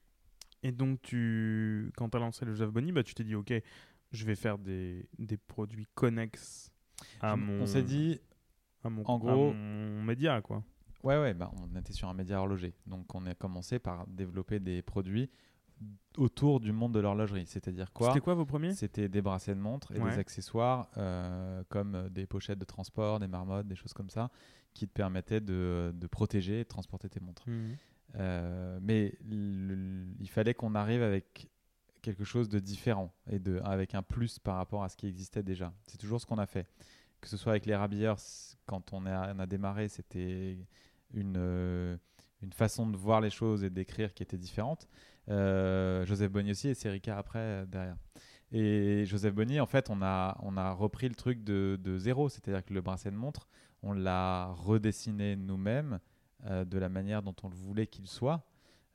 Et 0.63 0.73
donc, 0.73 1.01
tu, 1.03 1.93
quand 1.97 2.09
tu 2.09 2.17
as 2.17 2.21
lancé 2.21 2.45
le 2.45 2.53
Joseph 2.53 2.71
Bonny, 2.71 2.91
bah, 2.91 3.05
tu 3.05 3.15
t'es 3.15 3.25
dit, 3.25 3.35
OK, 3.35 3.53
je 4.11 4.25
vais 4.25 4.35
faire 4.35 4.59
des, 4.59 5.09
des 5.19 5.37
produits 5.37 5.87
connexes 5.95 6.73
à 7.21 7.37
mon. 7.37 7.63
On 7.63 7.67
s'est 7.67 7.83
dit, 7.83 8.21
à 8.83 8.91
mon, 8.91 9.05
en 9.07 9.19
gros, 9.19 9.53
mon 9.53 10.03
média, 10.03 10.41
quoi. 10.43 10.65
Ouais, 11.05 11.17
ouais, 11.21 11.33
bah, 11.33 11.53
on 11.55 11.79
était 11.79 11.93
sur 11.93 12.09
un 12.09 12.15
média 12.15 12.41
horloger. 12.41 12.75
Donc, 12.87 13.15
on 13.15 13.25
a 13.27 13.35
commencé 13.35 13.79
par 13.79 14.07
développer 14.09 14.59
des 14.59 14.83
produits 14.83 15.31
autour 16.17 16.59
du 16.59 16.73
monde 16.73 16.93
de 16.93 16.99
l'horlogerie. 16.99 17.47
C'est-à-dire 17.47 17.93
quoi? 17.93 18.09
C'était 18.09 18.21
quoi 18.21 18.35
vos 18.35 18.45
premiers? 18.45 18.75
C'était 18.75 19.09
des 19.09 19.23
bracelets 19.23 19.55
de 19.55 19.61
montre 19.61 19.95
et 19.95 20.01
des 20.01 20.19
accessoires 20.19 20.91
euh, 20.97 21.63
comme 21.69 22.09
des 22.11 22.27
pochettes 22.27 22.59
de 22.59 22.65
transport, 22.65 23.21
des 23.21 23.29
marmottes, 23.29 23.69
des 23.69 23.77
choses 23.77 23.93
comme 23.93 24.11
ça, 24.11 24.29
qui 24.75 24.87
te 24.87 24.93
permettaient 24.93 25.41
de, 25.41 25.93
de 25.95 26.07
protéger 26.07 26.61
et 26.61 26.65
de 26.65 26.69
transporter 26.69 27.09
tes 27.09 27.21
montres. 27.21 27.49
Mmh. 27.49 27.77
Euh, 28.17 28.79
mais 28.81 29.19
il 29.31 30.29
fallait 30.31 30.55
qu'on 30.55 30.75
arrive 30.75 31.03
avec 31.03 31.51
quelque 32.01 32.25
chose 32.25 32.49
de 32.49 32.59
différent 32.59 33.13
et 33.31 33.39
de, 33.39 33.61
avec 33.65 33.95
un 33.95 34.03
plus 34.03 34.39
par 34.39 34.57
rapport 34.57 34.83
à 34.83 34.89
ce 34.89 34.97
qui 34.97 35.07
existait 35.07 35.43
déjà. 35.43 35.73
C'est 35.87 35.99
toujours 35.99 36.21
ce 36.21 36.27
qu'on 36.27 36.39
a 36.39 36.47
fait. 36.47 36.67
Que 37.21 37.29
ce 37.29 37.37
soit 37.37 37.53
avec 37.53 37.67
les 37.67 37.75
rabilleurs, 37.75 38.19
quand 38.67 38.93
on 38.93 39.05
a, 39.05 39.35
on 39.35 39.39
a 39.41 39.47
démarré, 39.47 39.89
c'était 39.89 40.59
une, 41.13 41.35
euh, 41.37 41.97
une 42.41 42.53
façon 42.53 42.89
de 42.89 42.97
voir 42.97 43.21
les 43.21 43.31
choses 43.31 43.65
et 43.65 43.71
d'écrire 43.71 44.15
qui 44.15 44.23
était 44.23 44.39
différente. 44.39 44.89
Euh, 45.29 46.07
Joseph 46.07 46.31
Bonny 46.31 46.53
aussi 46.53 46.69
et 46.69 46.75
Serica 46.75 47.19
après 47.19 47.67
derrière. 47.67 47.97
Et 48.53 49.05
Joseph 49.05 49.35
Bonny, 49.35 49.61
en 49.61 49.67
fait, 49.67 49.91
on 49.91 50.01
a, 50.01 50.39
on 50.43 50.57
a 50.57 50.73
repris 50.73 51.09
le 51.09 51.15
truc 51.15 51.45
de, 51.45 51.79
de 51.83 51.99
zéro, 51.99 52.29
c'est-à-dire 52.31 52.65
que 52.65 52.73
le 52.73 52.81
bracelet 52.81 53.11
de 53.11 53.17
montre, 53.17 53.47
on 53.83 53.93
l'a 53.93 54.47
redessiné 54.47 55.37
nous-mêmes 55.37 56.01
euh, 56.47 56.65
de 56.65 56.79
la 56.79 56.89
manière 56.89 57.23
dont 57.23 57.35
on 57.43 57.49
le 57.49 57.57
voulait 57.57 57.87
qu'il 57.87 58.07
soit, 58.07 58.45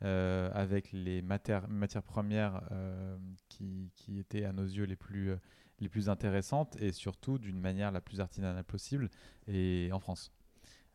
euh, 0.03 0.49
avec 0.53 0.91
les 0.93 1.21
matières, 1.21 1.67
matières 1.67 2.03
premières 2.03 2.61
euh, 2.71 3.17
qui, 3.49 3.91
qui, 3.95 4.19
étaient 4.19 4.45
à 4.45 4.53
nos 4.53 4.63
yeux 4.63 4.85
les 4.85 4.95
plus, 4.95 5.33
les 5.79 5.89
plus 5.89 6.09
intéressantes 6.09 6.77
et 6.81 6.91
surtout 6.91 7.37
d'une 7.37 7.59
manière 7.59 7.91
la 7.91 8.01
plus 8.01 8.21
artisanale 8.21 8.63
possible 8.63 9.09
et 9.47 9.89
en 9.91 9.99
France. 9.99 10.31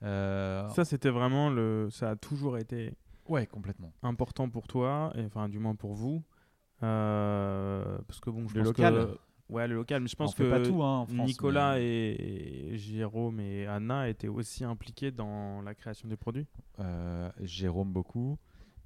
ça, 0.01 0.85
c'était 0.85 1.11
vraiment 1.11 1.51
le. 1.51 1.89
Ça 1.91 2.11
a 2.11 2.17
toujours 2.17 2.57
été. 2.59 2.95
Ouais, 3.29 3.47
complètement. 3.47 3.93
Important 4.03 4.49
pour 4.49 4.67
toi, 4.67 5.13
et, 5.17 5.25
enfin, 5.27 5.51
du 5.51 5.59
moins 5.59 5.75
pour 5.75 5.93
vous. 5.93 6.23
parce 6.81 8.21
que 8.21 8.31
bon, 8.31 8.49
je 8.49 8.55
le 8.55 8.61
pense 8.61 8.69
local. 8.69 8.95
que 8.95 9.19
Ouais, 9.49 9.67
le 9.67 9.75
local. 9.75 10.03
Mais 10.03 10.09
je 10.09 10.17
pense 10.17 10.35
que 10.35 10.49
pas 10.49 10.61
tout, 10.61 10.83
hein, 10.83 10.99
en 10.99 11.07
France, 11.07 11.27
Nicolas 11.27 11.81
et, 11.81 12.73
Jérôme 12.75 13.41
et 13.41 13.67
Anna 13.67 14.09
étaient 14.09 14.29
aussi 14.29 14.65
impliqués 14.65 15.11
dans 15.11 15.63
la 15.63 15.75
création 15.75 16.09
des 16.09 16.17
produits. 16.17 16.47
Euh, 16.81 17.31
Jérôme 17.41 17.93
beaucoup. 17.93 18.39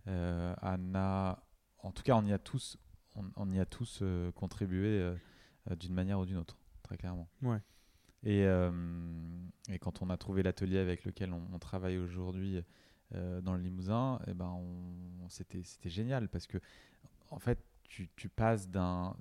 Euh, 0.07 0.55
Anna, 0.61 1.43
en 1.79 1.91
tout 1.91 2.03
cas, 2.03 2.17
on 2.17 2.25
y 2.25 2.33
a 2.33 2.39
tous, 2.39 2.79
on, 3.37 3.51
y 3.53 3.59
a 3.59 3.67
tous 3.67 4.01
euh, 4.03 4.31
contribué 4.33 5.13
d'une 5.79 5.95
manière 5.95 6.21
ou 6.21 6.27
d'une 6.27 6.39
autre, 6.39 6.57
très 6.83 6.97
clairement. 6.97 7.29
Ouais. 7.43 7.61
Et, 8.25 8.45
et 9.69 9.79
quand 9.81 10.01
on 10.01 10.11
a 10.11 10.17
trouvé 10.17 10.45
l'atelier 10.45 10.79
avec 10.79 11.05
lequel 11.05 11.33
on, 11.33 11.59
travaille 11.59 11.99
aujourd'hui 11.99 12.63
dans 13.11 13.55
le 13.55 13.61
Limousin, 13.61 14.21
et 14.27 14.31
eh 14.31 14.35
ben 14.35 14.59
c'était 15.29 15.65
génial 15.91 16.29
parce 16.29 16.47
que 16.47 16.59
en 17.31 17.39
fait, 17.41 17.59
tu, 17.83 18.09
tu 18.15 18.29
passes 18.29 18.69
d'un 18.69 19.17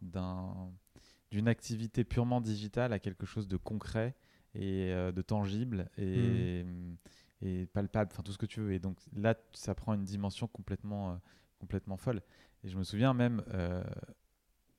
d'une 1.31 1.47
activité 1.47 2.03
purement 2.03 2.41
digitale 2.41 2.93
à 2.93 2.99
quelque 2.99 3.25
chose 3.25 3.47
de 3.47 3.57
concret 3.57 4.15
et 4.53 4.91
euh, 4.91 5.11
de 5.11 5.21
tangible 5.21 5.89
et, 5.97 6.63
mm. 6.63 6.97
et 7.41 7.65
palpable, 7.67 8.11
enfin 8.13 8.21
tout 8.21 8.33
ce 8.33 8.37
que 8.37 8.45
tu 8.45 8.59
veux. 8.59 8.73
Et 8.73 8.79
donc 8.79 8.97
là, 9.15 9.35
ça 9.53 9.73
prend 9.73 9.93
une 9.93 10.03
dimension 10.03 10.47
complètement, 10.47 11.11
euh, 11.11 11.15
complètement 11.59 11.97
folle. 11.97 12.21
Et 12.63 12.69
je 12.69 12.77
me 12.77 12.83
souviens 12.83 13.13
même, 13.13 13.43
euh, 13.53 13.83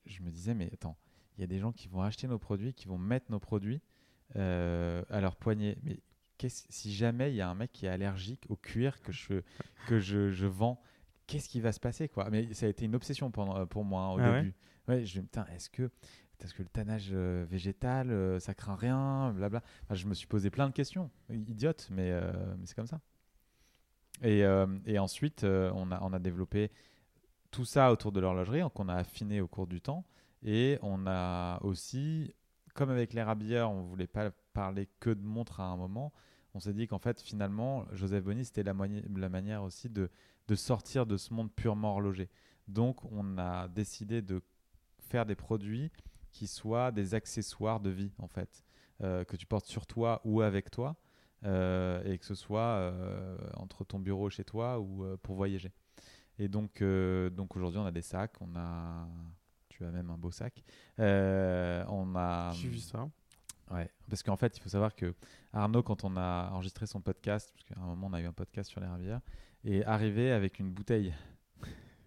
je 0.06 0.22
me 0.22 0.30
disais, 0.30 0.54
mais 0.54 0.70
attends, 0.72 0.96
il 1.36 1.40
y 1.40 1.44
a 1.44 1.46
des 1.46 1.58
gens 1.58 1.72
qui 1.72 1.88
vont 1.88 2.02
acheter 2.02 2.28
nos 2.28 2.38
produits, 2.38 2.74
qui 2.74 2.86
vont 2.86 2.98
mettre 2.98 3.30
nos 3.30 3.40
produits 3.40 3.80
à 4.34 5.20
leur 5.20 5.36
poignet. 5.36 5.76
Mais 5.82 5.98
si 6.48 6.94
jamais 6.94 7.30
il 7.32 7.36
y 7.36 7.40
a 7.40 7.48
un 7.48 7.54
mec 7.54 7.72
qui 7.72 7.86
est 7.86 7.90
allergique 7.90 8.44
au 8.48 8.56
cuir 8.56 9.00
que 9.02 9.12
je, 9.12 9.42
que 9.86 9.98
je, 9.98 10.30
je 10.30 10.46
vends, 10.46 10.80
qu'est-ce 11.26 11.48
qui 11.48 11.60
va 11.60 11.70
se 11.70 11.80
passer 11.80 12.08
quoi? 12.08 12.30
Mais 12.30 12.52
ça 12.54 12.66
a 12.66 12.68
été 12.68 12.84
une 12.86 12.94
obsession 12.94 13.30
pour, 13.30 13.68
pour 13.68 13.84
moi 13.84 14.02
hein, 14.02 14.10
au 14.12 14.18
ah 14.18 14.40
début. 14.40 14.54
Ouais, 14.88 15.04
je 15.04 15.20
me 15.20 15.24
putain, 15.24 15.46
est-ce 15.54 15.70
que 15.70 15.90
est-ce 16.42 16.54
que 16.54 16.62
le 16.62 16.68
tannage 16.68 17.10
euh, 17.12 17.46
végétal, 17.48 18.10
euh, 18.10 18.40
ça 18.40 18.54
craint 18.54 18.74
rien, 18.74 19.32
blabla. 19.32 19.62
Je 19.90 20.06
me 20.06 20.14
suis 20.14 20.26
posé 20.26 20.50
plein 20.50 20.68
de 20.68 20.72
questions, 20.72 21.10
idiotes, 21.30 21.88
mais, 21.90 22.10
euh, 22.10 22.32
mais 22.58 22.66
c'est 22.66 22.74
comme 22.74 22.86
ça. 22.86 23.00
Et, 24.22 24.46
ensuite, 24.98 25.44
on, 25.44 25.90
a, 25.90 26.18
développé 26.20 26.70
tout 27.50 27.64
ça 27.64 27.90
autour 27.90 28.12
de 28.12 28.20
l'horlogerie, 28.20 28.62
qu'on 28.72 28.88
a 28.88 28.94
affiné 28.94 29.40
au 29.40 29.48
cours 29.48 29.66
du 29.66 29.80
temps. 29.80 30.04
Et 30.44 30.78
on 30.82 31.06
a 31.08 31.60
aussi, 31.62 32.32
comme 32.74 32.90
avec 32.90 33.14
les 33.14 33.22
rabilleurs, 33.22 33.72
on 33.72 33.82
ne 33.82 33.88
voulait 33.88 34.06
pas 34.06 34.30
parler 34.52 34.88
que 35.00 35.10
de 35.10 35.22
montres 35.22 35.58
à 35.60 35.64
un 35.64 35.76
moment, 35.76 36.12
on 36.54 36.60
s'est 36.60 36.72
dit 36.72 36.86
qu'en 36.86 36.98
fait, 36.98 37.20
finalement, 37.20 37.84
Joseph 37.92 38.22
Bonny, 38.22 38.44
c'était 38.44 38.62
la, 38.62 38.74
manière 38.74 39.64
aussi 39.64 39.88
de 39.88 40.08
sortir 40.54 41.04
de 41.04 41.16
ce 41.16 41.34
monde 41.34 41.50
purement 41.50 41.92
horloger. 41.92 42.28
Donc, 42.68 43.04
on 43.10 43.38
a 43.38 43.66
décidé 43.66 44.22
de 44.22 44.40
faire 45.00 45.26
des 45.26 45.34
produits 45.34 45.90
qui 46.32 46.46
soient 46.46 46.90
des 46.90 47.14
accessoires 47.14 47.80
de 47.80 47.90
vie, 47.90 48.12
en 48.18 48.26
fait, 48.26 48.64
euh, 49.02 49.24
que 49.24 49.36
tu 49.36 49.46
portes 49.46 49.66
sur 49.66 49.86
toi 49.86 50.20
ou 50.24 50.40
avec 50.40 50.70
toi, 50.70 50.96
euh, 51.44 52.02
et 52.04 52.18
que 52.18 52.24
ce 52.24 52.34
soit 52.34 52.60
euh, 52.60 53.36
entre 53.54 53.84
ton 53.84 53.98
bureau 53.98 54.30
chez 54.30 54.44
toi 54.44 54.80
ou 54.80 55.04
pour 55.22 55.36
voyager. 55.36 55.72
Et 56.38 56.48
donc, 56.48 56.82
donc 56.82 57.56
aujourd'hui, 57.56 57.78
on 57.78 57.86
a 57.86 57.90
des 57.90 58.02
sacs, 58.02 58.34
on 58.40 58.56
a. 58.56 59.06
Tu 59.68 59.84
as 59.84 59.90
même 59.90 60.10
un 60.10 60.18
beau 60.18 60.30
sac. 60.30 60.64
on 60.98 62.14
a. 62.16 62.52
J'ai 62.54 62.68
vu 62.68 62.78
ça. 62.78 63.08
Ouais, 63.70 63.88
parce 64.08 64.22
qu'en 64.22 64.36
fait, 64.36 64.56
il 64.56 64.60
faut 64.60 64.68
savoir 64.68 64.94
que 64.94 65.14
Arnaud, 65.52 65.82
quand 65.82 66.04
on 66.04 66.16
a 66.16 66.50
enregistré 66.52 66.86
son 66.86 67.00
podcast, 67.00 67.52
parce 67.54 67.64
qu'à 67.64 67.80
un 67.80 67.86
moment, 67.86 68.08
on 68.10 68.12
a 68.12 68.20
eu 68.20 68.26
un 68.26 68.32
podcast 68.32 68.70
sur 68.70 68.80
les 68.80 68.86
rivières, 68.86 69.20
est 69.64 69.84
arrivé 69.84 70.32
avec 70.32 70.58
une 70.58 70.70
bouteille 70.70 71.14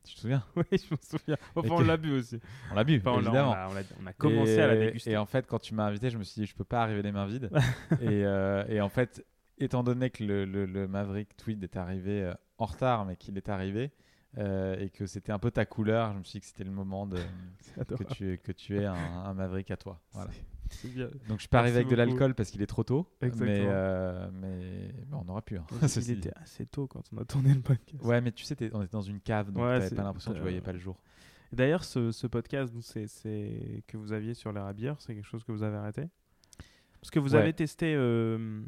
tu 0.05 0.15
te 0.15 0.19
souviens 0.21 0.43
Oui, 0.55 0.63
je 0.71 0.93
me 0.93 0.97
souviens. 1.01 1.37
Enfin, 1.55 1.69
on 1.71 1.81
l'a 1.81 1.97
bu 1.97 2.17
aussi. 2.17 2.39
On 2.71 2.75
l'a 2.75 2.83
bu, 2.83 2.93
évidemment. 2.93 3.55
On 4.01 4.05
a, 4.05 4.13
commencé 4.13 4.59
à 4.59 4.67
la 4.67 4.77
déguster. 4.77 5.11
Et 5.11 5.17
en 5.17 5.25
fait, 5.25 5.45
quand 5.47 5.59
tu 5.59 5.73
m'as 5.73 5.85
invité, 5.85 6.09
je 6.09 6.17
me 6.17 6.23
suis 6.23 6.41
dit, 6.41 6.47
je 6.47 6.55
peux 6.55 6.63
pas 6.63 6.81
arriver 6.81 7.01
les 7.01 7.11
mains 7.11 7.25
vides. 7.25 7.49
et, 8.01 8.25
euh, 8.25 8.63
et, 8.67 8.81
en 8.81 8.89
fait, 8.89 9.25
étant 9.57 9.83
donné 9.83 10.09
que 10.09 10.23
le, 10.23 10.45
le, 10.45 10.87
Maverick 10.87 11.35
Tweed 11.37 11.63
est 11.63 11.77
arrivé 11.77 12.23
euh, 12.23 12.33
en 12.57 12.65
retard, 12.65 13.05
mais 13.05 13.15
qu'il 13.15 13.37
est 13.37 13.49
arrivé, 13.49 13.91
euh, 14.37 14.77
et 14.79 14.89
que 14.89 15.05
c'était 15.05 15.31
un 15.31 15.39
peu 15.39 15.51
ta 15.51 15.65
couleur, 15.65 16.13
je 16.13 16.19
me 16.19 16.23
suis 16.23 16.33
dit 16.33 16.41
que 16.41 16.47
c'était 16.47 16.63
le 16.63 16.71
moment 16.71 17.05
de, 17.05 17.17
que, 17.97 18.03
tu, 18.13 18.39
que 18.43 18.51
tu 18.51 18.77
aies 18.79 18.85
un, 18.85 18.93
un 18.93 19.33
Maverick 19.33 19.71
à 19.71 19.77
toi. 19.77 19.99
Voilà. 20.11 20.31
Donc 21.27 21.37
je 21.37 21.41
suis 21.41 21.47
pas 21.47 21.59
arrivé 21.59 21.77
avec 21.77 21.87
de 21.87 21.95
l'alcool 21.95 22.33
parce 22.35 22.49
qu'il 22.49 22.61
est 22.61 22.67
trop 22.67 22.83
tôt. 22.83 23.07
Euh, 23.23 24.29
mais, 24.33 24.93
on 25.11 25.27
aurait 25.29 25.41
pu. 25.41 25.57
Hein. 25.57 25.65
il 25.95 26.11
était 26.11 26.33
assez 26.35 26.65
tôt 26.65 26.87
quand 26.87 27.03
on 27.13 27.17
a 27.17 27.25
tourné 27.25 27.53
le 27.53 27.61
podcast. 27.61 28.03
Ouais, 28.03 28.21
mais 28.21 28.31
tu 28.31 28.43
sais, 28.43 28.55
on 28.73 28.81
était 28.81 28.91
dans 28.91 29.01
une 29.01 29.19
cave, 29.19 29.51
donc 29.51 29.63
ouais, 29.63 29.79
t'avais 29.79 29.95
pas 29.95 30.03
l'impression 30.03 30.31
que 30.31 30.37
tu 30.37 30.41
voyais 30.41 30.61
pas 30.61 30.73
le 30.73 30.79
jour. 30.79 30.99
D'ailleurs, 31.51 31.83
ce, 31.83 32.11
ce, 32.11 32.27
podcast 32.27 32.73
c'est, 32.81 33.83
que 33.87 33.97
vous 33.97 34.11
aviez 34.11 34.33
sur 34.33 34.51
la 34.51 34.73
bière, 34.73 34.99
c'est 34.99 35.13
quelque 35.13 35.27
chose 35.27 35.43
que 35.43 35.51
vous 35.51 35.63
avez 35.63 35.77
arrêté? 35.77 36.09
Parce 36.99 37.11
que 37.11 37.19
vous 37.19 37.35
avez 37.35 37.53
testé 37.53 37.93
euh, 37.95 38.65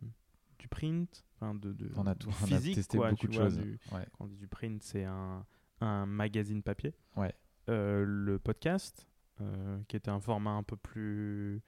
du 0.60 0.68
print, 0.68 1.26
enfin 1.36 1.56
de, 1.56 1.74
de, 1.74 1.90
on 1.96 2.06
a 2.06 2.14
tout, 2.14 2.32
physique, 2.32 2.52
on 2.52 2.56
a 2.56 2.76
testé 2.76 2.98
quoi, 2.98 3.10
beaucoup 3.10 3.28
de 3.28 3.34
choses. 3.34 3.60
Quand 3.90 4.00
on 4.20 4.28
dit 4.28 4.38
du 4.38 4.48
print, 4.48 4.82
c'est 4.84 5.04
un, 5.04 5.44
un 5.82 6.06
magazine 6.06 6.62
papier. 6.62 6.94
Ouais. 7.16 7.34
Euh, 7.70 8.06
le 8.06 8.38
podcast, 8.40 9.08
qui 9.88 9.96
était 9.96 10.10
un 10.10 10.20
format 10.20 10.52
un 10.52 10.64
peu 10.64 10.78
plus 10.78 11.62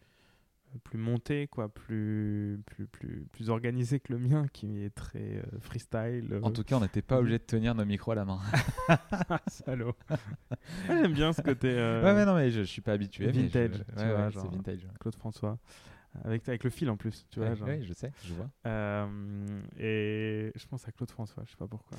plus 0.83 0.97
monté, 0.97 1.47
quoi, 1.47 1.69
plus, 1.69 2.61
plus, 2.65 2.87
plus, 2.87 3.25
plus 3.31 3.49
organisé 3.49 3.99
que 3.99 4.13
le 4.13 4.19
mien, 4.19 4.45
qui 4.53 4.83
est 4.83 4.89
très 4.93 5.37
euh, 5.37 5.59
freestyle. 5.59 6.39
En 6.43 6.51
tout 6.51 6.63
cas, 6.63 6.77
on 6.77 6.81
n'était 6.81 7.01
pas 7.01 7.19
obligé 7.19 7.39
de 7.39 7.43
tenir 7.43 7.75
nos 7.75 7.85
micros 7.85 8.11
à 8.11 8.15
la 8.15 8.25
main. 8.25 8.39
Salaud. 9.47 9.95
J'aime 10.87 11.13
bien 11.13 11.33
ce 11.33 11.41
côté. 11.41 11.69
Euh, 11.69 12.03
ouais, 12.03 12.13
mais 12.13 12.25
non, 12.25 12.35
mais 12.35 12.51
je, 12.51 12.61
je 12.61 12.67
suis 12.67 12.81
pas 12.81 12.93
habitué. 12.93 13.31
Vintage, 13.31 13.83
tu 13.97 14.05
vois, 14.05 14.31
c'est 14.31 14.47
vintage. 14.49 14.87
Claude 14.99 15.15
François. 15.15 15.57
Avec, 16.23 16.47
avec 16.49 16.63
le 16.63 16.69
fil 16.69 16.89
en 16.89 16.97
plus, 16.97 17.27
tu 17.29 17.39
vois. 17.39 17.49
Oui, 17.49 17.83
je 17.83 17.93
sais, 17.93 18.11
je 18.23 18.33
vois. 18.33 18.49
Euh, 18.65 19.61
et 19.77 20.51
je 20.55 20.67
pense 20.67 20.87
à 20.87 20.91
Claude 20.91 21.11
François, 21.11 21.43
je 21.45 21.51
sais 21.51 21.57
pas 21.57 21.67
pourquoi. 21.67 21.97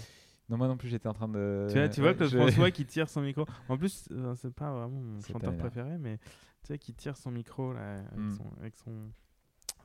Non, 0.49 0.57
moi 0.57 0.67
non 0.67 0.77
plus, 0.77 0.89
j'étais 0.89 1.09
en 1.09 1.13
train 1.15 1.29
de. 1.29 1.69
Tu 1.71 1.79
vois, 1.79 1.89
tu 1.89 2.01
vois 2.01 2.15
Claude 2.15 2.31
François 2.31 2.71
qui 2.73 2.85
tire 2.85 3.09
son 3.09 3.21
micro. 3.21 3.47
En 3.69 3.79
plus, 3.79 4.09
c'est 4.35 4.53
pas 4.53 4.73
vraiment 4.73 5.01
mon 5.01 5.21
chanteur 5.21 5.57
préféré, 5.57 5.97
mais 5.99 6.19
sais, 6.73 6.79
qui 6.79 6.95
tire 6.95 7.17
son 7.17 7.31
micro 7.31 7.73
là, 7.73 8.03
avec, 8.13 8.19
mm. 8.19 8.39
son, 8.85 8.93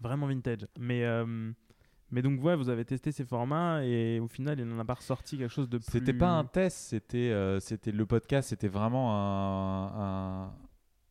Vraiment 0.01 0.27
vintage. 0.27 0.67
Mais, 0.79 1.05
euh, 1.05 1.51
mais 2.11 2.21
donc, 2.21 2.43
ouais, 2.43 2.55
vous 2.55 2.69
avez 2.69 2.85
testé 2.85 3.11
ces 3.11 3.25
formats 3.25 3.83
et 3.83 4.19
au 4.19 4.27
final, 4.27 4.59
il 4.59 4.65
n'en 4.65 4.79
a 4.79 4.85
pas 4.85 4.95
ressorti 4.95 5.37
quelque 5.37 5.51
chose 5.51 5.69
de 5.69 5.77
plus. 5.77 5.91
C'était 5.91 6.13
pas 6.13 6.31
un 6.31 6.45
test, 6.45 6.77
c'était 6.77 7.31
euh, 7.31 7.59
c'était 7.59 7.91
le 7.91 8.05
podcast, 8.05 8.49
c'était 8.49 8.67
vraiment 8.67 9.15
un, 9.15 10.45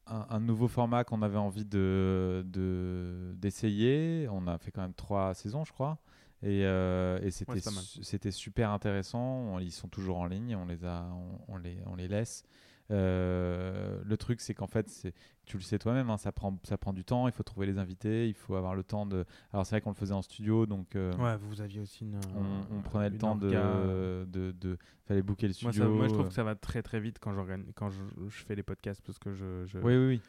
un, 0.07 0.27
un 0.29 0.41
nouveau 0.41 0.69
format 0.69 1.05
qu'on 1.05 1.23
avait 1.23 1.39
envie 1.39 1.65
de 1.65 2.45
de- 2.47 3.35
d'essayer. 3.37 4.29
on 4.31 4.47
a 4.47 4.59
fait 4.59 4.71
quand 4.71 4.83
même 4.83 4.95
trois 4.95 5.35
saisons, 5.35 5.65
je 5.65 5.73
crois. 5.73 5.99
Et, 6.43 6.67
euh, 6.67 7.19
et 7.23 7.31
c'était 7.31 7.53
Ouais, 7.53 7.61
c'était 8.03 8.31
super 8.31 8.71
intéressant. 8.71 9.59
Ils 9.61 9.73
sont 9.73 9.89
toujours 9.89 10.19
en 10.19 10.27
ligne, 10.27 10.55
on 10.57 10.67
les, 10.67 10.85
a, 10.85 11.07
on, 11.11 11.55
on 11.55 11.57
les, 11.57 11.79
on 11.87 11.95
les 11.97 12.07
laisse. 12.07 12.45
Euh, 12.91 14.01
le 14.05 14.17
truc, 14.17 14.41
c'est 14.41 14.53
qu'en 14.55 14.67
fait, 14.67 14.89
c'est, 14.89 15.15
tu 15.47 15.57
le 15.57 15.63
sais 15.63 15.79
toi-même, 15.79 16.11
hein, 16.11 16.17
ça, 16.19 16.33
prend, 16.33 16.59
ça 16.65 16.77
prend 16.77 16.93
du 16.93 17.05
temps. 17.05 17.27
Il 17.29 17.33
faut 17.33 17.43
trouver 17.43 17.67
les 17.67 17.79
invités, 17.79 18.29
il 18.29 18.35
faut 18.35 18.55
avoir 18.57 18.75
le 18.75 18.83
temps 18.83 19.07
de. 19.07 19.25
Alors, 19.53 19.65
c'est 19.65 19.75
vrai 19.77 19.81
qu'on 19.81 19.91
le 19.91 19.97
faisait 19.97 20.13
en 20.15 20.23
studio, 20.23 20.67
donc 20.67 20.95
euh, 20.97 21.13
Ouais, 21.17 21.37
vous 21.39 21.61
aviez 21.61 21.81
aussi 21.81 22.05
une. 22.05 22.19
on, 22.37 22.77
on 22.77 22.81
prenait 22.83 23.11
le 23.11 23.19
temps 23.19 23.37
de, 23.37 24.27
de, 24.31 24.53
de. 24.53 24.77
Fallait 25.07 25.23
booker 25.23 25.49
le 25.49 25.55
Moi, 25.63 25.73
studio. 25.73 25.83
ça- 25.85 25.89
moi, 25.97 26.09
je 26.09 26.13
trouve 26.13 26.27
euh. 26.27 26.29
que 26.29 26.35
ça 26.35 26.45
va 26.45 26.55
très 26.55 26.83
très 26.83 27.01
vite 27.01 27.19
quand, 27.21 27.35
quand 27.75 27.91
je, 27.91 28.03
je 28.29 28.45
fais 28.45 28.55
les 28.55 28.63
podcasts 28.63 29.03
parce 29.05 29.19
que 29.19 29.33
je. 29.35 29.65
je- 29.67 29.79
Oui, 29.79 29.97
oui, 29.97 30.07
oui. 30.07 30.21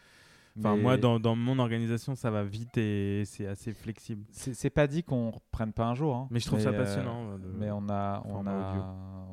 Enfin, 0.57 0.77
Mais 0.77 0.81
moi, 0.83 0.95
dans, 0.97 1.19
dans 1.19 1.35
mon 1.35 1.59
organisation, 1.59 2.15
ça 2.15 2.31
va 2.31 2.45
vite 2.45 2.77
et 2.77 3.23
c'est 3.25 3.45
assez 3.45 3.73
flexible. 3.73 4.23
C'est, 4.31 4.53
c'est 4.53 4.69
pas 4.69 4.87
dit 4.87 5.03
qu'on 5.03 5.31
reprenne 5.31 5.73
pas 5.73 5.85
un 5.87 5.95
jour. 5.95 6.15
hein. 6.15 6.27
Mais 6.31 6.39
je 6.39 6.45
trouve 6.47 6.61
ça 6.61 6.69
euh, 6.69 6.77
passionnant. 6.77 7.31
euh, 7.31 7.37
Mais 7.59 7.71
on 7.71 7.89
a, 7.89 8.23
on 8.25 8.47
a. 8.47 9.27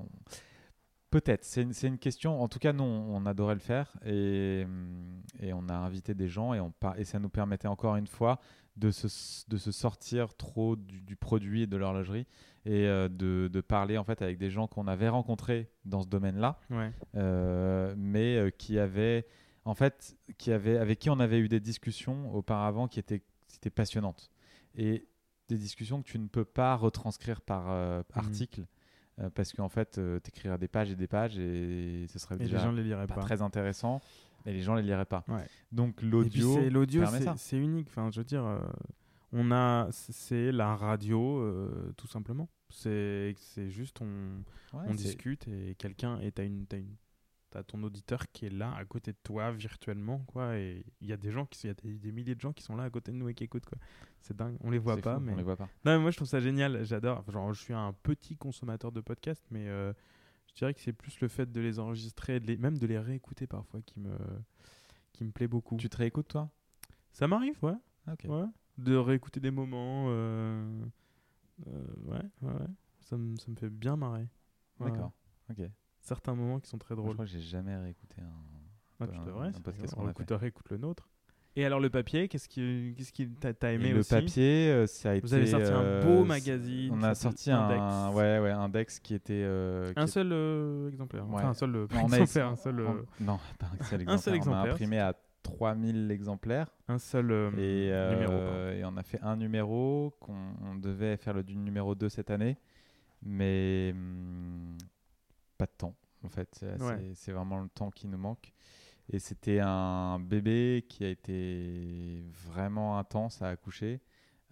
peut-être. 1.13 1.45
C'est 1.45 1.63
une, 1.63 1.73
une 1.85 1.99
question. 1.99 2.43
En 2.43 2.49
tout 2.49 2.59
cas, 2.59 2.73
nous, 2.73 2.83
on 2.83 3.25
adorait 3.27 3.55
le 3.55 3.61
faire 3.61 3.93
et, 4.05 4.63
hum, 4.65 5.23
et 5.39 5.53
on 5.53 5.69
a 5.69 5.75
invité 5.75 6.15
des 6.15 6.27
gens 6.29 6.53
et 6.55 6.61
on 6.61 6.73
et 6.97 7.05
ça 7.05 7.21
nous 7.21 7.29
permettait 7.29 7.69
encore 7.69 7.95
une 7.97 8.09
fois 8.09 8.41
de 8.77 8.91
se, 8.91 9.07
de 9.49 9.57
se 9.59 9.71
sortir 9.71 10.35
trop 10.35 10.75
du, 10.77 11.01
du 11.03 11.15
produit 11.15 11.63
et 11.63 11.67
de 11.67 11.77
l'horlogerie 11.77 12.27
et 12.65 12.87
euh, 12.89 13.09
de, 13.09 13.49
de 13.53 13.61
parler 13.61 13.99
en 13.99 14.05
fait 14.05 14.23
avec 14.23 14.39
des 14.39 14.51
gens 14.51 14.67
qu'on 14.67 14.87
avait 14.89 15.11
rencontrés 15.11 15.71
dans 15.85 16.01
ce 16.03 16.09
domaine-là, 16.09 16.59
Ouais. 16.71 16.91
euh, 17.17 17.95
mais 17.97 18.37
euh, 18.37 18.51
qui 18.51 18.79
avaient 18.79 19.27
en 19.65 19.75
fait, 19.75 20.17
qui 20.39 20.51
avaient, 20.51 20.77
avec 20.79 20.99
qui 20.99 21.09
on 21.11 21.21
avait 21.21 21.39
eu 21.39 21.49
des 21.49 21.61
discussions 21.61 22.35
auparavant 22.35 22.89
qui 22.89 22.99
étaient, 22.99 23.21
qui 23.47 23.57
étaient 23.57 23.71
passionnantes 23.71 24.31
et 24.75 25.07
des 25.49 25.59
discussions 25.59 26.03
que 26.03 26.09
tu 26.09 26.19
ne 26.19 26.27
peux 26.29 26.45
pas 26.47 26.75
retranscrire 26.75 27.43
par 27.43 27.67
euh, 27.71 28.03
Mhm. 28.17 28.69
Euh, 29.21 29.31
parce 29.31 29.53
qu'en 29.53 29.69
fait, 29.69 29.93
tu 29.93 30.29
écriras 30.29 30.59
des 30.59 30.69
pages 30.69 30.91
et 30.91 30.97
des 30.97 31.07
pages 31.07 31.39
et 31.39 32.07
ce 32.09 32.19
serait 32.19 32.37
Et 32.37 32.39
les 32.41 32.45
déjà 32.47 32.59
gens 32.59 32.73
ne 32.73 32.77
les 32.79 32.85
liraient 32.85 33.07
pas, 33.07 33.15
pas. 33.17 33.21
très 33.23 33.43
intéressant 33.43 34.01
et 34.47 34.53
les 34.53 34.63
gens 34.63 34.75
les 34.75 34.83
liraient 34.83 35.05
pas. 35.05 35.25
Ouais. 35.29 35.47
Donc 35.71 36.01
l'audio, 36.03 36.55
c'est- 36.55 36.71
l'audio, 36.71 37.03
unique. 37.59 37.89
Enfin, 37.89 38.11
je 38.11 38.21
veux 38.21 38.25
dire, 38.25 38.45
euh, 38.45 38.59
on 39.33 39.51
a, 39.53 39.89
c'est 39.93 40.51
la 40.53 40.75
radio, 40.77 41.39
euh, 41.41 41.93
tout 41.97 42.07
simplement. 42.09 42.49
C'est, 42.71 43.35
c'est 43.39 43.69
juste 43.71 44.01
on, 44.01 44.07
Ouais, 44.77 44.85
on 44.89 44.93
c'est- 44.93 45.05
discute 45.05 45.47
et 45.49 45.75
quelqu'un 45.77 46.19
et 46.21 46.33
t'as 46.33 46.45
une, 46.45 46.67
t'as 46.67 46.79
une, 46.79 46.95
t'as 47.53 47.63
ton 47.63 47.83
auditeur 47.83 48.27
qui 48.33 48.47
est 48.47 48.51
là 48.51 48.75
à 48.75 48.85
côté 48.85 49.13
de 49.13 49.19
toi 49.23 49.53
virtuellement, 49.53 50.21
quoi. 50.27 50.57
Et 50.59 50.85
il 51.01 51.07
y 51.09 51.13
a 51.13 51.17
des 51.17 51.31
gens 51.31 51.45
qui, 51.47 51.61
il 51.65 51.69
y 51.69 51.71
a 51.71 51.75
des, 51.75 51.93
des 51.99 52.11
milliers 52.13 52.35
de 52.35 52.41
gens 52.41 52.53
qui 52.53 52.63
sont 52.63 52.75
là 52.77 52.85
à 52.85 52.91
côté 52.91 53.13
de 53.13 53.17
nous 53.19 53.29
et 53.29 53.35
qui 53.35 53.45
écoutent, 53.45 53.67
quoi. 53.67 53.79
C'est 54.21 54.37
dingue. 54.37 54.57
On 54.61 54.71
les 54.71 54.79
voit 54.79 54.97
pas, 54.97 55.17
fou, 55.19 55.25
mais 55.25 55.33
on 55.33 55.37
les 55.37 55.43
voit 55.43 55.57
pas. 55.57 55.65
Non, 55.85 55.97
mais 55.97 55.99
moi 55.99 56.11
je 56.11 56.17
trouve 56.17 56.29
ça 56.29 56.41
génial, 56.41 56.85
j'adore. 56.85 57.19
Enfin, 57.19 57.33
Genre, 57.33 57.53
je 57.53 57.61
suis 57.61 57.75
un 57.75 57.93
petit 58.03 58.37
consommateur 58.37 58.91
de 58.93 59.01
podcasts, 59.01 59.45
mais 59.51 59.69
euh, 59.69 59.93
je 60.49 60.55
dirais 60.55 60.73
que 60.75 60.81
c'est 60.81 60.93
plus 60.93 61.21
le 61.21 61.29
fait 61.29 61.51
de 61.51 61.61
les 61.61 61.79
enregistrer, 61.79 62.41
de 62.41 62.47
les, 62.47 62.57
même 62.57 62.79
de 62.79 62.87
les 62.87 62.99
réécouter 62.99 63.47
parfois 63.47 63.81
qui 63.83 64.01
me, 64.01 64.17
qui 65.13 65.25
me 65.25 65.31
plaît 65.31 65.49
beaucoup. 65.49 65.77
Tu 65.77 65.89
te 65.91 65.97
réécoutes 65.99 66.29
toi? 66.29 66.51
Ça 67.13 67.29
m'arrive, 67.29 67.63
ouais, 67.63 67.75
ouais. 68.29 68.47
De 68.79 68.97
réécouter 68.97 69.39
des 69.41 69.51
moments. 69.51 70.07
euh, 70.09 70.85
euh, 71.67 71.85
ouais, 72.07 72.23
ouais, 72.43 72.53
ouais. 72.53 72.67
Ça, 73.01 73.17
me- 73.19 73.37
ça 73.37 73.51
me 73.51 73.57
fait 73.57 73.69
bien 73.69 73.97
marrer. 73.97 74.27
Ouais. 74.81 74.91
D'accord. 74.91 75.13
Ok. 75.51 75.59
Certains 76.03 76.35
moments 76.35 76.59
qui 76.61 76.69
sont 76.69 76.79
très 76.79 76.95
Moi, 76.95 77.03
drôles. 77.03 77.13
je 77.13 77.15
crois 77.17 77.25
que 77.27 77.31
j'ai 77.31 77.41
jamais 77.41 77.77
réécouté 77.77 78.17
un. 78.21 78.25
Ah, 79.01 79.05
un- 79.05 79.07
tu 79.09 79.19
un 79.19 79.25
devrais. 79.25 79.51
c'est 79.53 79.63
podcast 79.63 79.95
qu'on 79.95 80.07
a 80.07 80.11
Écoute, 80.11 80.29
fait. 80.29 80.35
réécoute 80.37 80.69
le 80.71 80.77
nôtre. 80.77 81.09
Et 81.55 81.65
alors 81.67 81.81
le 81.81 81.91
papier, 81.91 82.29
qu'est-ce 82.29 82.49
qui, 82.49 82.95
qu'est-ce 82.97 83.13
qui 83.13 83.29
t'a, 83.29 83.53
t'as 83.53 83.73
aimé 83.73 83.89
Et 83.89 83.93
le 83.93 83.99
aussi 84.01 84.09
papier, 84.11 84.71
euh, 84.71 84.87
ça 84.87 85.11
a 85.11 85.15
été. 85.15 85.27
Vous 85.27 85.35
avez 85.35 85.47
sorti 85.47 85.71
un 85.71 85.81
euh, 85.83 86.03
beau 86.03 86.25
magazine. 86.25 86.93
On 86.95 87.03
a 87.03 87.15
sorti 87.15 87.51
un, 87.51 87.61
Index. 87.69 88.17
ouais, 88.17 88.39
ouais, 88.39 88.51
index 88.51 88.99
qui 89.01 89.15
était. 89.15 89.43
euh, 89.45 89.93
qui 89.93 90.01
Un 90.01 90.07
seul 90.07 90.33
exemplaire. 90.89 91.29
Ouais. 91.29 91.35
Enfin, 91.35 91.49
un 91.51 91.55
seul, 91.55 91.87
pas 91.89 91.97
On 91.97 92.11
a 92.13 92.19
exemplaire, 92.19 92.49
un 92.49 92.57
seul, 92.57 92.81
on- 92.81 93.25
Non, 93.25 93.39
pas 93.59 93.67
un 93.79 93.85
seul 93.85 94.01
exemplaire. 94.01 94.09
Un 94.15 94.19
seul 94.19 94.33
On 94.33 94.35
a 94.35 94.37
exemplaire. 94.39 94.73
imprimé 94.73 94.99
à 94.99 95.15
3000 95.43 96.11
exemplaires. 96.11 96.69
un 96.89 96.99
seul 96.99 97.31
euh, 97.31 97.51
Et, 97.59 97.93
euh, 97.93 98.13
numéro. 98.15 98.79
et 98.81 98.85
on 98.91 98.97
a 98.97 99.03
fait 99.03 99.21
un 99.23 99.37
numéro 99.37 100.15
qu'on 100.21 100.55
on 100.65 100.75
devait 100.77 101.17
faire 101.19 101.35
le 101.35 101.43
du 101.43 101.57
numéro 101.57 101.95
2 101.95 102.09
cette 102.09 102.31
année, 102.31 102.57
mais 103.21 103.91
hum, 103.95 104.77
pas 105.63 105.67
de 105.67 105.77
temps 105.79 105.95
en 106.25 106.29
fait. 106.29 106.49
C'est 106.59 106.71
assez- 106.71 106.83
Ouais. 106.85 107.13
c'est 107.15 107.33
vraiment 107.33 107.59
le 107.61 107.69
temps 107.69 107.91
qui 107.91 108.07
nous 108.09 108.19
manque. 108.19 108.53
Et 109.13 109.19
c'était 109.19 109.61
un 109.61 110.19
bébé 110.21 110.85
qui 110.89 111.05
a 111.05 111.09
été 111.09 112.23
vraiment 112.47 112.99
intense 112.99 113.43
à 113.43 113.49
accoucher, 113.49 114.01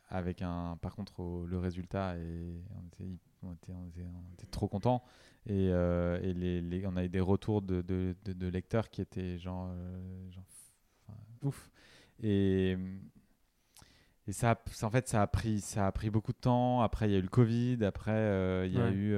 avec 0.09 0.43
un. 0.43 0.77
Par 0.83 0.95
contre, 0.97 1.21
au- 1.21 1.47
le 1.47 1.59
résultat 1.59 2.17
et 2.19 2.63
on 2.77 2.87
était, 2.89 3.11
on 3.43 3.53
était, 3.55 3.73
on 3.73 3.87
était, 3.89 4.03
on 4.05 4.33
était 4.35 4.47
trop 4.51 4.69
contents. 4.69 5.03
Et, 5.47 5.69
euh, 5.71 6.21
et 6.23 6.35
les, 6.35 6.61
les- 6.61 6.87
on 6.87 6.97
a 6.97 7.05
eu 7.05 7.09
des 7.09 7.21
retours 7.21 7.63
de, 7.63 7.81
de, 7.83 8.15
de- 8.25 8.33
de 8.35 8.47
lecteurs 8.49 8.91
qui 8.91 9.01
étaient 9.01 9.39
genre, 9.39 9.69
euh, 9.73 10.31
genre 10.31 10.45
enfin, 11.09 11.19
ouf. 11.43 11.71
Et, 12.23 12.77
et 14.27 14.33
ça, 14.33 14.61
en 14.83 14.91
fait, 14.91 15.09
ça 15.09 15.23
a, 15.23 15.27
pris, 15.27 15.61
ça 15.61 15.87
a 15.87 15.93
pris 15.93 16.11
beaucoup 16.11 16.33
de 16.33 16.39
temps. 16.39 16.83
Après, 16.83 17.09
il 17.09 17.13
y 17.13 17.15
a 17.15 17.19
eu 17.19 17.23
le 17.23 17.29
Covid. 17.29 17.79
Après, 17.85 18.13
euh, 18.13 18.67
il 18.67 18.73
y 18.75 18.79
a 18.81 18.91
eu. 18.91 19.15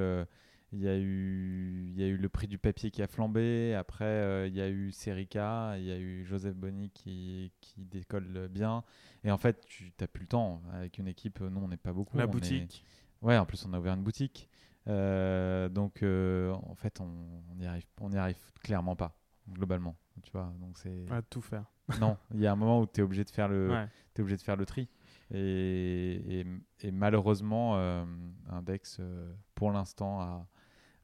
Euh, 0.72 0.76
il 0.76 0.82
y, 0.82 0.88
a 0.88 0.96
eu, 0.98 1.84
il 1.88 2.00
y 2.00 2.02
a 2.02 2.06
eu 2.06 2.16
le 2.16 2.28
prix 2.28 2.46
du 2.48 2.58
papier 2.58 2.90
qui 2.90 3.02
a 3.02 3.06
flambé. 3.06 3.74
Après, 3.74 4.04
euh, 4.04 4.46
il 4.46 4.54
y 4.54 4.60
a 4.60 4.68
eu 4.68 4.92
Serica. 4.92 5.74
Il 5.78 5.84
y 5.84 5.92
a 5.92 5.98
eu 5.98 6.24
Joseph 6.24 6.54
Bonny 6.54 6.90
qui, 6.90 7.52
qui 7.60 7.84
décolle 7.84 8.48
bien. 8.50 8.84
Et 9.24 9.30
en 9.30 9.38
fait, 9.38 9.64
tu 9.66 9.92
n'as 10.00 10.06
plus 10.06 10.22
le 10.22 10.28
temps. 10.28 10.62
Avec 10.72 10.98
une 10.98 11.08
équipe, 11.08 11.40
nous, 11.40 11.60
on 11.60 11.68
n'est 11.68 11.76
pas 11.76 11.92
beaucoup. 11.92 12.16
La 12.16 12.24
on 12.24 12.28
est- 12.28 12.32
boutique. 12.32 12.84
Ouais, 13.20 13.38
en 13.38 13.46
plus, 13.46 13.64
on 13.66 13.72
a 13.72 13.78
ouvert 13.78 13.94
une 13.94 14.02
boutique. 14.02 14.48
Euh, 14.88 15.68
donc, 15.68 16.02
euh, 16.02 16.52
en 16.52 16.74
fait, 16.74 17.00
on 17.00 17.08
on 17.50 17.54
n'y 17.54 17.66
arrive, 17.66 17.84
on 18.00 18.10
y 18.10 18.16
arrive 18.16 18.36
clairement 18.64 18.96
pas, 18.96 19.16
globalement. 19.48 19.94
Tu 20.24 20.32
vois, 20.32 20.52
donc 20.60 20.76
c'est. 20.78 21.04
À 21.10 21.22
tout 21.22 21.40
faire. 21.40 21.64
Non, 22.00 22.16
il 22.34 22.40
y 22.40 22.46
a 22.46 22.52
un 22.52 22.56
moment 22.56 22.80
où 22.80 22.86
tu 22.86 23.00
es 23.00 23.02
obligé 23.04 23.22
de 23.24 23.30
faire 23.30 23.48
le, 23.48 23.70
Ouais. 23.70 23.86
obligé 24.18 24.36
de 24.36 24.42
faire 24.42 24.56
le 24.56 24.64
tri. 24.66 24.88
Et, 25.30 26.40
et, 26.40 26.46
et 26.80 26.90
malheureusement, 26.90 27.76
euh, 27.76 28.04
Index, 28.50 28.96
euh, 29.00 29.32
pour 29.54 29.70
l'instant, 29.72 30.20
a, 30.20 30.46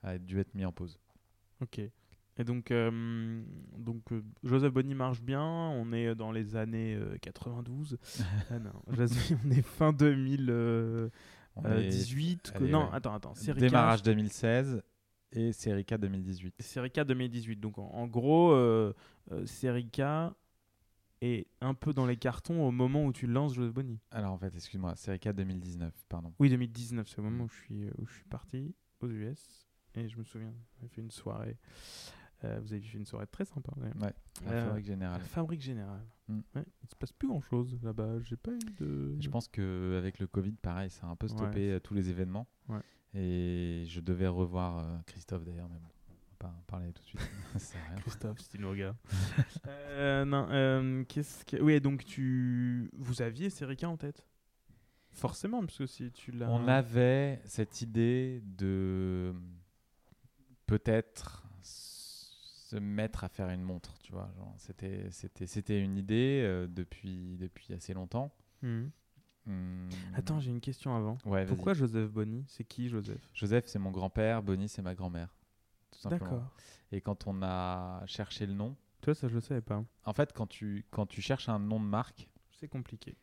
a 0.02 0.18
dû 0.18 0.38
être 0.40 0.54
mis 0.54 0.64
en 0.64 0.72
pause. 0.72 0.98
Ok. 1.60 1.78
Et 2.40 2.44
donc, 2.44 2.70
euh, 2.70 3.42
donc 3.76 4.12
euh, 4.12 4.22
Joseph 4.44 4.72
Bonny 4.72 4.94
marche 4.94 5.20
bien. 5.22 5.42
On 5.42 5.92
est 5.92 6.14
dans 6.14 6.30
les 6.30 6.54
années 6.54 6.94
euh, 6.94 7.16
92. 7.20 7.98
ah 8.50 8.58
non, 8.60 8.70
on 8.86 9.50
est 9.50 9.62
fin 9.62 9.92
2018. 9.92 11.10
On 11.56 11.64
est- 11.70 12.52
que- 12.52 12.56
allez, 12.62 12.70
non, 12.70 12.84
ouais. 12.84 12.88
attends, 12.92 13.14
attends. 13.14 13.34
Serica, 13.34 13.66
démarrage 13.66 14.02
2016 14.02 14.82
et 15.32 15.52
Serica 15.52 15.98
2018. 15.98 16.54
Serica 16.62 17.04
2018. 17.04 17.56
Donc, 17.58 17.78
en, 17.78 17.86
en 17.90 18.06
gros, 18.06 18.52
euh, 18.52 18.92
euh, 19.32 19.44
Serica 19.46 20.34
est 21.20 21.48
un 21.60 21.74
peu 21.74 21.92
dans 21.92 22.06
les 22.06 22.16
cartons 22.16 22.62
au 22.64 22.70
moment 22.70 23.04
où 23.04 23.12
tu 23.12 23.26
lances 23.26 23.54
Joseph 23.54 23.74
Bonny. 23.74 23.98
Alors 24.12 24.32
en 24.32 24.38
fait, 24.38 24.54
excuse-moi, 24.54 24.94
Serica 24.94 25.32
2019, 25.32 25.92
pardon. 26.08 26.32
Oui, 26.38 26.48
2019, 26.50 27.08
c'est 27.08 27.16
le 27.16 27.24
moment 27.24 27.44
où 27.44 27.48
je 27.48 27.56
suis, 27.56 27.88
où 27.98 28.06
je 28.06 28.14
suis 28.14 28.24
parti 28.26 28.72
aux 29.00 29.08
US. 29.08 29.67
Et 29.94 30.08
je 30.08 30.16
me 30.18 30.24
souviens, 30.24 30.52
on 30.76 30.78
avait 30.80 30.88
fait 30.88 31.00
une 31.00 31.10
soirée. 31.10 31.56
Euh, 32.44 32.60
vous 32.62 32.72
avez 32.72 32.80
fait 32.82 32.98
une 32.98 33.06
soirée 33.06 33.26
très 33.26 33.44
sympa. 33.44 33.72
ouais. 33.78 33.90
Ouais, 34.00 34.14
la 34.44 34.52
Euh, 34.52 34.64
fabrique 34.66 34.84
À 34.84 34.86
générale. 34.86 35.18
la 35.20 35.24
Fabrique 35.26 35.60
Générale. 35.60 36.06
Mm. 36.28 36.40
Ouais, 36.54 36.64
il 36.84 36.88
se 36.88 36.94
passe 36.94 37.12
plus 37.12 37.26
grand 37.28 37.40
chose 37.40 37.76
là-bas. 37.82 38.20
J'ai 38.20 38.36
pas 38.36 38.52
eu 38.52 38.58
de. 38.78 39.16
Je 39.20 39.28
pense 39.28 39.48
qu'avec 39.48 40.20
le 40.20 40.26
Covid, 40.28 40.52
pareil, 40.52 40.90
ça 40.90 41.06
a 41.06 41.10
un 41.10 41.16
peu 41.16 41.26
stoppé 41.26 41.68
Ouais. 41.68 41.72
euh, 41.74 41.80
tous 41.80 41.94
les 41.94 42.10
événements. 42.10 42.46
Ouais. 42.68 42.80
Et 43.14 43.84
je 43.88 44.00
devais 44.00 44.28
revoir 44.28 44.78
euh, 44.78 44.98
Christophe 45.06 45.42
d'ailleurs, 45.44 45.68
mais 45.68 45.78
bon, 45.80 45.88
on 46.10 46.12
va 46.12 46.36
pas 46.38 46.54
en 46.56 46.62
parler 46.68 46.92
tout 46.92 47.02
de 47.02 47.06
suite. 47.08 47.30
Christophe, 48.02 48.38
si 48.40 48.48
tu 48.50 48.58
nous 48.60 48.70
regardes. 48.70 48.96
Euh, 49.66 50.24
non, 50.24 50.46
euh, 50.50 51.02
qu'est-ce 51.08 51.44
que. 51.44 51.60
Oui, 51.60 51.80
donc 51.80 52.04
tu. 52.04 52.88
Vous 52.96 53.20
aviez 53.20 53.50
Serica 53.50 53.88
en 53.88 53.96
tête? 53.96 54.24
Forcément, 55.10 55.60
parce 55.60 55.76
que 55.78 55.86
si 55.86 56.12
tu 56.12 56.30
l'as. 56.30 56.48
On 56.50 56.68
avait 56.68 57.40
cette 57.46 57.80
idée 57.82 58.40
de 58.44 59.34
peut-être 60.68 61.42
se 61.62 62.76
mettre 62.76 63.24
à 63.24 63.28
faire 63.28 63.48
une 63.48 63.62
montre, 63.62 63.98
tu 64.02 64.12
vois. 64.12 64.30
C'était, 64.58 65.10
c'était, 65.10 65.46
c'était 65.46 65.80
une 65.82 65.96
idée 65.96 66.42
euh, 66.44 66.66
depuis, 66.68 67.36
depuis 67.38 67.72
assez 67.72 67.94
longtemps. 67.94 68.30
Mhm. 68.62 68.90
Hum, 69.46 69.88
Attends, 70.14 70.38
j'ai 70.40 70.50
une 70.50 70.60
question 70.60 70.94
avant. 70.94 71.16
ouais. 71.24 71.46
Pourquoi 71.46 71.72
Joseph 71.72 72.10
Bonny 72.10 72.44
C'est 72.48 72.64
qui 72.64 72.88
Joseph? 72.90 73.18
Joseph, 73.32 73.64
c'est 73.66 73.78
mon 73.78 73.90
grand-père, 73.90 74.42
Bonnie, 74.42 74.68
c'est 74.68 74.82
ma 74.82 74.94
grand-mère. 74.94 75.34
D'accord. 76.04 76.44
Et 76.92 77.00
quand 77.00 77.26
on 77.26 77.42
a 77.42 78.04
cherché 78.06 78.44
le 78.46 78.52
nom, 78.52 78.76
Toi, 79.00 79.14
ça, 79.14 79.26
je 79.26 79.34
le 79.34 79.40
savais 79.40 79.62
pas. 79.62 79.82
en 80.04 80.12
fait, 80.12 80.34
quand 80.34 80.46
tu, 80.46 80.84
quand 80.90 81.06
tu 81.06 81.22
cherches 81.22 81.48
un 81.48 81.58
nom 81.58 81.80
de 81.80 81.86
marque, 81.86 82.28
C'est 82.52 82.68
compliqué. 82.68 83.16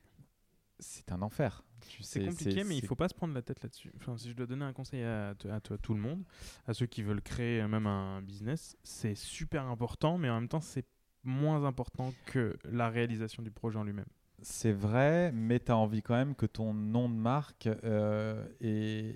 C'est 0.80 1.12
un 1.12 1.22
enfer. 1.22 1.64
C'est 2.02 2.26
compliqué, 2.26 2.64
mais 2.64 2.78
il 2.78 2.82
c'est- 2.82 2.88
faut 2.88 2.96
pas 2.96 3.08
se 3.08 3.14
prendre 3.14 3.34
la 3.34 3.42
tête 3.42 3.62
là-dessus. 3.62 3.92
Enfin, 3.98 4.18
si 4.18 4.30
je 4.30 4.34
dois 4.36 4.46
donner 4.48 4.66
un 4.66 4.74
conseil 4.74 5.04
à, 5.04 5.30
à 5.52 5.60
toi- 5.62 5.78
tout 5.78 5.94
le 5.94 6.00
monde, 6.02 6.24
à 6.68 6.74
ceux 6.74 6.86
qui 6.88 7.04
veulent 7.04 7.22
créer 7.22 7.66
même 7.68 7.86
un 7.88 8.22
business, 8.22 8.76
c'est 8.84 9.16
super 9.16 9.66
important, 9.68 10.18
mais 10.18 10.30
en 10.30 10.36
même 10.40 10.50
temps, 10.50 10.62
c'est 10.62 10.86
moins 11.24 11.64
important 11.66 12.14
que 12.26 12.58
la 12.66 12.90
réalisation 12.90 13.42
du 13.44 13.52
projet 13.52 13.78
en 13.78 13.84
lui-même. 13.84 14.06
C'est 14.42 14.74
vrai, 14.74 15.32
mais 15.32 15.60
tu 15.60 15.72
as 15.72 15.78
envie 15.78 16.02
quand 16.02 16.14
même 16.16 16.36
que 16.36 16.46
ton 16.46 16.74
nom 16.74 17.08
de 17.10 17.16
marque 17.16 17.68
euh, 17.84 18.46
ait, 18.62 18.68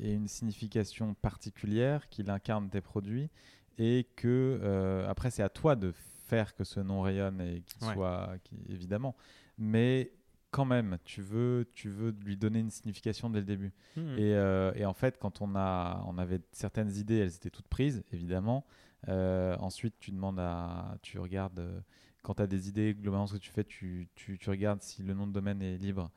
ait 0.02 0.14
une 0.14 0.28
signification 0.28 1.14
particulière, 1.16 2.08
qu'il 2.10 2.30
incarne 2.30 2.70
tes 2.70 2.82
produits 2.82 3.30
et 3.78 4.08
que 4.16 4.60
euh, 4.64 5.08
après 5.10 5.30
c'est 5.30 5.44
à 5.44 5.50
toi 5.50 5.76
de 5.76 5.92
faire 5.92 6.56
que 6.56 6.64
ce 6.64 6.80
nom 6.80 7.02
rayonne 7.02 7.42
et 7.42 7.62
qu'il 7.62 7.88
Ouais. 7.88 7.94
soit 7.94 8.30
évidemment, 8.70 9.16
mais 9.58 10.12
quand 10.52 10.66
même 10.66 10.98
tu 11.06 11.22
veux 11.22 11.68
tu 11.74 11.90
veux 11.90 12.16
lui 12.26 12.36
donner 12.38 12.60
une 12.60 12.72
signification 12.72 13.30
dès 13.30 13.40
le 13.40 13.46
début. 13.46 13.72
Et, 14.18 14.34
euh, 14.36 14.72
et 14.76 14.86
en 14.86 14.94
fait, 14.94 15.18
quand 15.20 15.42
on, 15.42 15.56
a, 15.56 16.04
on 16.08 16.18
avait 16.18 16.42
certaines 16.52 16.92
idées, 16.96 17.18
elles 17.20 17.36
étaient 17.36 17.50
toutes 17.50 17.68
prises, 17.68 18.04
évidemment. 18.12 18.66
Euh, 19.08 19.56
ensuite, 19.60 19.96
tu 20.00 20.12
demandes 20.12 20.40
à. 20.40 20.98
Tu 21.02 21.20
regardes. 21.20 21.60
euh, 21.60 21.80
quand 22.24 22.36
tu 22.36 22.42
as 22.42 22.48
des 22.48 22.68
idées, 22.70 22.94
globalement, 22.96 23.28
ce 23.28 23.36
que 23.36 23.40
tu 23.40 23.52
fais, 23.52 23.64
tu, 23.64 24.10
tu, 24.16 24.38
tu 24.38 24.50
regardes 24.50 24.82
si 24.82 25.04
le 25.04 25.14
nom 25.14 25.26
de 25.28 25.32
domaine 25.34 25.62
est 25.62 25.78
libre. 25.78 26.12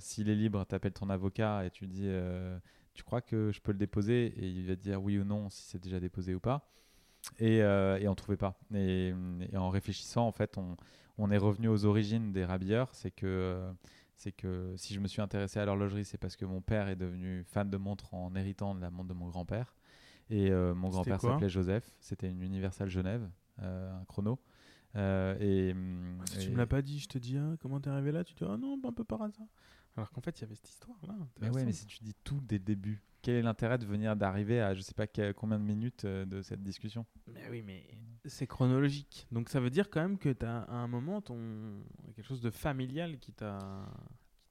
S'il 0.00 0.28
est 0.30 0.34
libre, 0.34 0.64
tu 0.68 0.74
appelles 0.74 0.92
ton 0.92 1.10
avocat 1.10 1.64
et 1.64 1.70
tu 1.70 1.86
dis 1.86 2.08
Tu 2.94 3.02
crois 3.04 3.20
que 3.20 3.50
je 3.52 3.60
peux 3.60 3.72
le 3.72 3.78
déposer? 3.78 4.26
Et 4.36 4.48
il 4.48 4.66
va 4.66 4.76
te 4.76 4.80
dire 4.82 5.02
oui 5.02 5.18
ou 5.18 5.24
non, 5.24 5.48
si 5.50 5.62
c'est 5.62 5.78
déjà 5.82 6.00
déposé 6.00 6.34
ou 6.34 6.40
pas. 6.40 6.68
Et, 7.38 7.58
et 7.58 8.08
on 8.08 8.10
ne 8.10 8.14
trouvait 8.16 8.36
pas. 8.36 8.58
Et, 8.74 9.14
et 9.52 9.56
en 9.56 9.70
réfléchissant, 9.70 10.26
en 10.26 10.32
fait, 10.32 10.58
on, 10.58 10.76
on 11.18 11.30
est 11.30 11.38
revenu 11.38 11.68
aux 11.68 11.84
origines 11.84 12.32
des 12.32 12.44
rabilleurs. 12.44 12.94
C'est 12.94 13.10
que. 13.10 13.72
c'est 14.16 14.32
que 14.32 14.74
si 14.76 14.94
je 14.94 15.00
me 15.00 15.08
suis 15.08 15.20
intéressé 15.22 15.58
à 15.58 15.64
l'horlogerie, 15.64 16.04
c'est 16.04 16.18
parce 16.18 16.36
que 16.36 16.44
mon 16.44 16.60
père 16.60 16.88
est 16.88 16.96
devenu 16.96 17.44
fan 17.44 17.68
de 17.70 17.76
montres 17.76 18.12
en 18.14 18.34
héritant 18.34 18.74
de 18.74 18.80
la 18.80 18.90
montre 18.90 19.08
de 19.08 19.14
mon 19.14 19.28
grand-père. 19.28 19.74
Et 20.30 20.50
euh, 20.50 20.74
mon 20.74 20.88
grand-père 20.88 21.20
s'appelait 21.20 21.48
Joseph. 21.50 21.94
C'était 22.00 22.30
une 22.30 22.42
Universal 22.42 22.88
Genève, 22.88 23.28
euh, 23.60 23.92
un 24.00 24.04
chrono. 24.06 24.38
Euh, 24.94 25.36
et, 25.40 25.72
hum, 25.72 26.18
Si 26.26 26.38
tu 26.38 26.48
et- 26.48 26.50
me 26.52 26.56
l'as 26.58 26.66
pas 26.66 26.82
dit, 26.82 26.98
je 26.98 27.08
te 27.08 27.18
dis 27.18 27.36
ah, 27.36 27.56
comment 27.60 27.80
t'es 27.80 27.90
arrivé 27.90 28.12
là, 28.12 28.24
tu 28.24 28.34
dis 28.34 28.44
ah 28.48 28.56
non, 28.56 28.78
un 28.84 28.92
peu 28.92 29.04
par 29.04 29.22
hasard. 29.22 29.46
Alors 29.96 30.10
qu'en 30.10 30.20
fait, 30.20 30.38
il 30.38 30.42
y 30.42 30.44
avait 30.44 30.54
cette 30.54 30.68
histoire 30.70 30.96
là. 31.06 31.14
Mais 31.40 31.50
ouais, 31.50 31.64
mais 31.64 31.72
si 31.72 31.86
tu 31.86 31.98
dis 32.02 32.14
tout 32.24 32.40
dès 32.42 32.56
le 32.58 32.64
début, 32.64 33.02
quel 33.22 33.36
est 33.36 33.42
l'intérêt 33.42 33.78
de 33.78 33.86
venir 33.86 34.16
d'arriver 34.16 34.60
à 34.60 34.74
je 34.74 34.80
sais 34.80 34.94
pas 34.94 35.06
combien 35.32 35.58
de 35.58 35.64
minutes 35.64 36.04
euh, 36.04 36.24
de 36.26 36.42
cette 36.42 36.62
discussion? 36.62 37.06
Mais 37.32 37.48
oui, 37.50 37.62
mais 37.62 37.84
c'est 38.26 38.46
chronologique. 38.46 39.26
Donc 39.32 39.48
ça 39.48 39.60
veut 39.60 39.70
dire 39.70 39.88
quand 39.90 40.00
même 40.02 40.18
que 40.18 40.28
tu 40.30 40.44
as 40.44 40.62
à 40.62 40.74
un 40.74 40.88
moment 40.88 41.20
ton 41.20 41.82
quelque 42.14 42.26
chose 42.26 42.40
de 42.40 42.50
familial 42.50 43.18
qui 43.18 43.32
t'a. 43.32 43.58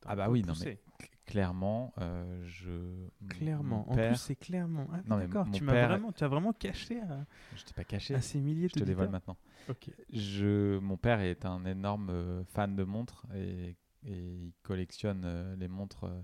Ah 0.06 0.16
bah 0.16 0.26
peu 0.26 0.32
oui, 0.32 0.42
non, 0.42 0.54
poussé. 0.54 0.80
Clairement, 1.26 1.94
euh, 2.00 2.44
je. 2.48 3.08
Clairement. 3.30 3.86
Mon 3.88 3.94
En 3.94 3.96
plus, 3.96 4.16
c'est 4.16 4.36
clairement. 4.36 4.88
Ah, 4.92 5.02
Non, 5.06 5.18
mais 5.18 5.28
d'accord. 5.28 5.48
Tu 5.52 5.64
m'as 5.64 5.72
père- 5.74 5.88
vraiment, 5.90 6.12
tu 6.12 6.24
as 6.24 6.28
vraiment 6.28 6.52
caché 6.54 7.00
à, 7.02 7.26
je 7.56 7.64
t'ai 7.64 7.74
pas 7.74 7.84
caché. 7.84 8.16
à 8.16 8.22
ces 8.22 8.40
milliers 8.42 8.68
Je 8.68 8.80
te 8.80 8.84
dévoile 8.84 9.10
maintenant. 9.10 9.38
Ok. 9.70 9.90
Je, 10.12 10.80
mon 10.80 10.98
père 10.98 11.20
est 11.22 11.46
un 11.46 11.64
énorme 11.66 12.10
euh, 12.10 12.44
fan 12.46 12.76
de 12.76 12.84
montres 12.84 13.26
et, 13.36 13.78
et 14.04 14.18
il 14.48 14.54
collectionne 14.64 15.22
euh, 15.24 15.56
les 15.56 15.68
montres, 15.68 16.06
euh, 16.06 16.10
euh, 16.10 16.22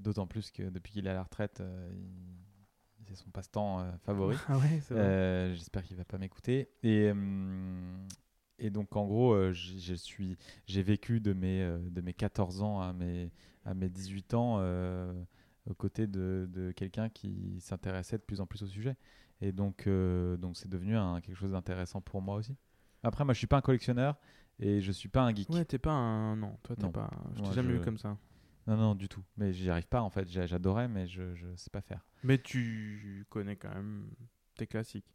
d'autant 0.00 0.26
plus 0.26 0.50
que 0.50 0.62
depuis 0.64 0.92
qu'il 0.92 1.06
est 1.06 1.10
à 1.10 1.14
la 1.14 1.22
retraite, 1.22 1.60
euh, 1.60 1.90
c'est 3.06 3.16
son 3.16 3.30
passe-temps 3.30 3.80
euh, 3.80 3.90
favori. 4.04 4.36
Ah 4.48 4.56
ouais. 4.58 4.80
Euh, 4.92 5.54
J'espère 5.54 5.82
qu'il 5.82 5.96
va 5.96 6.04
pas 6.04 6.18
m'écouter. 6.18 6.70
Et, 6.82 7.10
et 8.58 8.70
donc, 8.70 8.94
en 8.96 9.06
gros, 9.06 9.32
euh, 9.32 9.52
je 9.52 9.94
suis, 9.94 10.36
j'ai 10.66 10.82
vécu 10.82 11.20
de 11.20 11.32
mes, 11.32 11.62
euh, 11.62 11.78
de 11.90 12.00
mes 12.00 12.12
14 12.12 12.62
ans 12.62 12.80
à 12.80 12.92
mes, 12.92 13.30
à 13.64 13.74
mes 13.74 13.88
18 13.88 14.34
ans 14.34 14.56
euh, 14.60 15.12
aux 15.68 15.74
côtés 15.74 16.06
de, 16.06 16.48
de 16.52 16.70
quelqu'un 16.72 17.08
qui 17.08 17.60
s'intéressait 17.60 18.18
de 18.18 18.22
plus 18.22 18.40
en 18.40 18.46
plus 18.46 18.62
au 18.62 18.66
sujet. 18.66 18.96
Et 19.40 19.52
donc, 19.52 19.86
euh, 19.86 20.36
donc 20.36 20.56
c'est 20.56 20.68
devenu 20.68 20.96
un, 20.96 21.20
quelque 21.20 21.36
chose 21.36 21.52
d'intéressant 21.52 22.00
pour 22.00 22.20
moi 22.20 22.36
aussi. 22.36 22.54
Après, 23.02 23.24
moi, 23.24 23.32
je 23.32 23.38
suis 23.38 23.46
pas 23.46 23.56
un 23.56 23.62
collectionneur 23.62 24.16
et 24.58 24.82
je 24.82 24.92
suis 24.92 25.08
pas 25.08 25.22
un 25.22 25.34
geek. 25.34 25.48
Ouais, 25.48 25.64
t'es 25.64 25.78
pas 25.78 25.92
un. 25.92 26.36
Non, 26.36 26.58
toi, 26.62 26.76
t'es 26.76 26.88
pas. 26.90 27.10
Je 27.34 27.40
t'ai 27.40 27.54
jamais 27.54 27.70
je- 27.70 27.78
vu 27.78 27.80
comme 27.80 27.96
ça. 27.98 28.18
Non, 28.70 28.76
non, 28.76 28.94
du 28.94 29.08
tout. 29.08 29.24
Mais 29.36 29.52
j'y 29.52 29.68
arrive 29.68 29.88
pas, 29.88 30.00
en 30.00 30.10
fait. 30.10 30.28
J'a- 30.28 30.46
J'adorais, 30.46 30.86
mais 30.86 31.06
je, 31.08 31.34
je 31.34 31.54
sais 31.56 31.70
pas 31.70 31.80
faire. 31.80 32.06
Mais 32.22 32.38
tu 32.38 33.26
connais 33.28 33.56
quand 33.56 33.74
même 33.74 34.10
tes 34.56 34.66
classiques. 34.68 35.12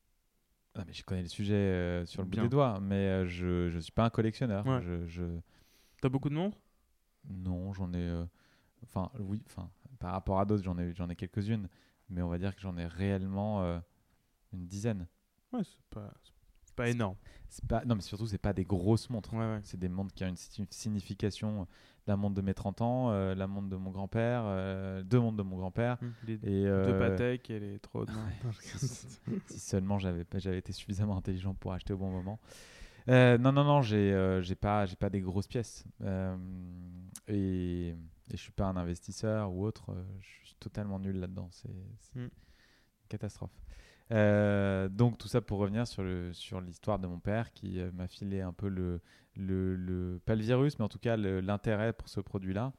Non, 0.75 0.83
mais 0.85 0.91
je 0.91 1.03
connais 1.05 1.21
le 1.21 1.29
sujet 1.29 1.53
euh, 1.53 2.05
sur 2.05 2.21
le 2.21 2.25
bout 2.27 2.31
Bien. 2.35 2.43
des 2.43 2.49
doigts, 2.49 2.79
mais 2.81 2.95
euh, 3.07 3.25
je, 3.27 3.69
je 3.69 3.79
suis 3.79 3.93
pas 3.93 4.03
un 4.03 4.09
collectionneur. 4.09 4.65
Ouais. 4.65 4.81
Je, 4.81 5.07
je, 5.07 5.23
T'as 6.01 6.09
beaucoup 6.09 6.27
de 6.29 6.33
montres? 6.35 6.57
Non, 7.29 7.71
j'en 7.73 7.93
ai. 7.93 7.97
euh, 7.97 8.25
Enfin, 8.83 9.09
oui, 9.19 9.41
enfin, 9.47 9.71
par 9.99 10.11
rapport 10.11 10.39
à 10.39 10.45
d'autres, 10.45 10.63
j'en 10.63 10.77
ai, 10.77 10.93
j'en 10.93 11.09
ai 11.09 11.15
quelques-unes, 11.15 11.69
mais 12.09 12.21
on 12.21 12.27
va 12.27 12.37
dire 12.37 12.53
que 12.53 12.61
j'en 12.61 12.77
ai 12.77 12.85
réellement 12.85 13.63
euh, 13.63 13.79
une 14.51 14.67
dizaine. 14.67 15.07
Ouais, 15.53 15.63
c'est 15.63 15.81
pas, 15.89 16.13
c'est 16.65 16.75
pas 16.75 16.89
énorme. 16.89 17.15
C'est 17.49 17.65
pas, 17.65 17.85
non, 17.85 17.95
mais 17.95 18.01
surtout, 18.01 18.27
c'est 18.27 18.37
pas 18.37 18.51
des 18.53 18.65
grosses 18.65 19.09
montres. 19.09 19.33
Ouais, 19.33 19.39
ouais. 19.39 19.61
C'est 19.63 19.79
des 19.79 19.87
montres 19.89 20.13
qui 20.13 20.23
ont 20.25 20.27
une 20.27 20.35
si- 20.35 20.67
signification. 20.69 21.67
La 22.07 22.15
montre 22.15 22.35
de 22.35 22.41
mes 22.41 22.53
30 22.53 22.81
ans, 22.81 23.09
euh, 23.09 23.33
la 23.33 23.47
montre 23.47 23.67
de 23.67 23.75
mon 23.75 23.89
grand-père, 23.89 24.43
euh, 24.45 25.01
deux 25.03 25.19
montres 25.19 25.37
de 25.37 25.43
mon 25.43 25.57
grand-père. 25.57 25.97
Hum, 26.01 26.13
Les 26.27 26.33
Et, 26.35 26.63
deux 26.63 26.67
euh, 26.67 26.99
Patek 26.99 27.49
et 27.49 27.59
les. 27.59 27.79
Non, 27.95 28.51
je 28.51 28.61
si, 29.47 29.59
seulement 29.59 29.97
j'avais 29.97 30.21
été 30.57 30.71
suffisamment 30.71 31.17
intelligent 31.17 31.55
pour 31.55 31.73
acheter 31.73 31.93
au 31.93 31.97
bon 31.97 32.11
moment. 32.11 32.39
Euh, 33.07 33.37
non, 33.37 33.51
non, 33.51 33.63
non, 33.63 33.81
j'ai 33.81 34.13
euh, 34.13 34.41
j'ai 34.41 34.55
pas, 34.55 34.85
j'ai 34.85 34.95
pas 34.95 35.09
des 35.09 35.21
grosses 35.21 35.47
pièces. 35.47 35.83
Euh, 36.01 36.35
et, 37.27 37.89
et 37.89 37.95
je 38.31 38.37
suis 38.37 38.51
pas 38.51 38.65
un 38.65 38.77
investisseur 38.77 39.51
ou 39.51 39.65
autre. 39.65 39.95
Je 40.21 40.45
suis 40.47 40.55
totalement 40.59 40.99
nul 40.99 41.19
là-dedans. 41.19 41.49
C'est 41.51 41.69
c'est 41.99 42.19
Mm. 42.19 42.23
une 42.23 42.29
catastrophe. 43.09 43.51
Euh, 44.11 44.87
donc 44.89 45.17
tout 45.17 45.27
ça 45.27 45.41
pour 45.41 45.57
revenir 45.57 45.87
sur 45.87 46.03
le 46.03 46.31
sur 46.33 46.61
l'histoire 46.61 46.99
de 46.99 47.07
mon 47.07 47.19
père 47.19 47.51
qui 47.53 47.79
euh, 47.79 47.89
m'a 47.93 48.07
filé 48.07 48.41
un 48.41 48.53
peu 48.53 48.67
le, 48.69 49.01
le, 49.35 49.75
le 49.75 50.19
pas 50.25 50.35
le 50.35 50.41
virus 50.41 50.79
mais 50.79 50.85
en 50.85 50.89
tout 50.89 50.99
cas 50.99 51.17
l'intérêt 51.17 51.93
pour 51.93 52.09
ce 52.09 52.19
produit-là. 52.19 52.73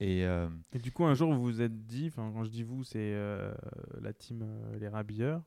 Et 0.00 0.24
euh, 0.24 0.48
Et 0.72 0.78
du 0.78 0.92
coup, 0.92 1.04
un 1.04 1.14
jour, 1.14 1.32
vous 1.32 1.42
vous 1.42 1.60
êtes 1.60 1.84
dit, 1.86 2.10
quand 2.10 2.42
je 2.42 2.48
dis 2.48 2.62
vous, 2.62 2.84
c'est 2.84 3.12
euh, 3.12 3.52
la 4.00 4.14
team 4.14 4.42
euh, 4.42 4.78
Les 4.78 4.88
Rabilleurs, 4.88 5.42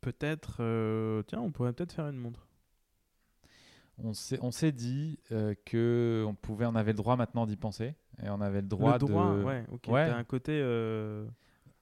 peut-être, 0.00 0.56
tiens, 1.28 1.40
on 1.40 1.52
pourrait 1.52 1.72
peut-être 1.72 1.92
faire 1.92 2.08
une 2.08 2.16
montre. 2.16 2.48
on 3.98 4.12
s'est 4.12 4.72
dit 4.72 5.20
que 5.64 6.24
on 6.26 6.34
pouvait 6.34 6.66
on 6.66 6.74
avait 6.74 6.90
le 6.90 6.96
droit 6.96 7.16
maintenant 7.16 7.46
d'y 7.46 7.56
penser 7.56 7.94
et 8.20 8.28
on 8.30 8.40
avait 8.40 8.62
le 8.62 8.66
droit, 8.66 8.94
le 8.94 8.98
droit, 8.98 9.32
de 9.32 9.44
ouais, 9.44 9.64
ok. 9.70 9.86
Ouais. 9.88 10.02
Un 10.02 10.24
côté 10.24 10.60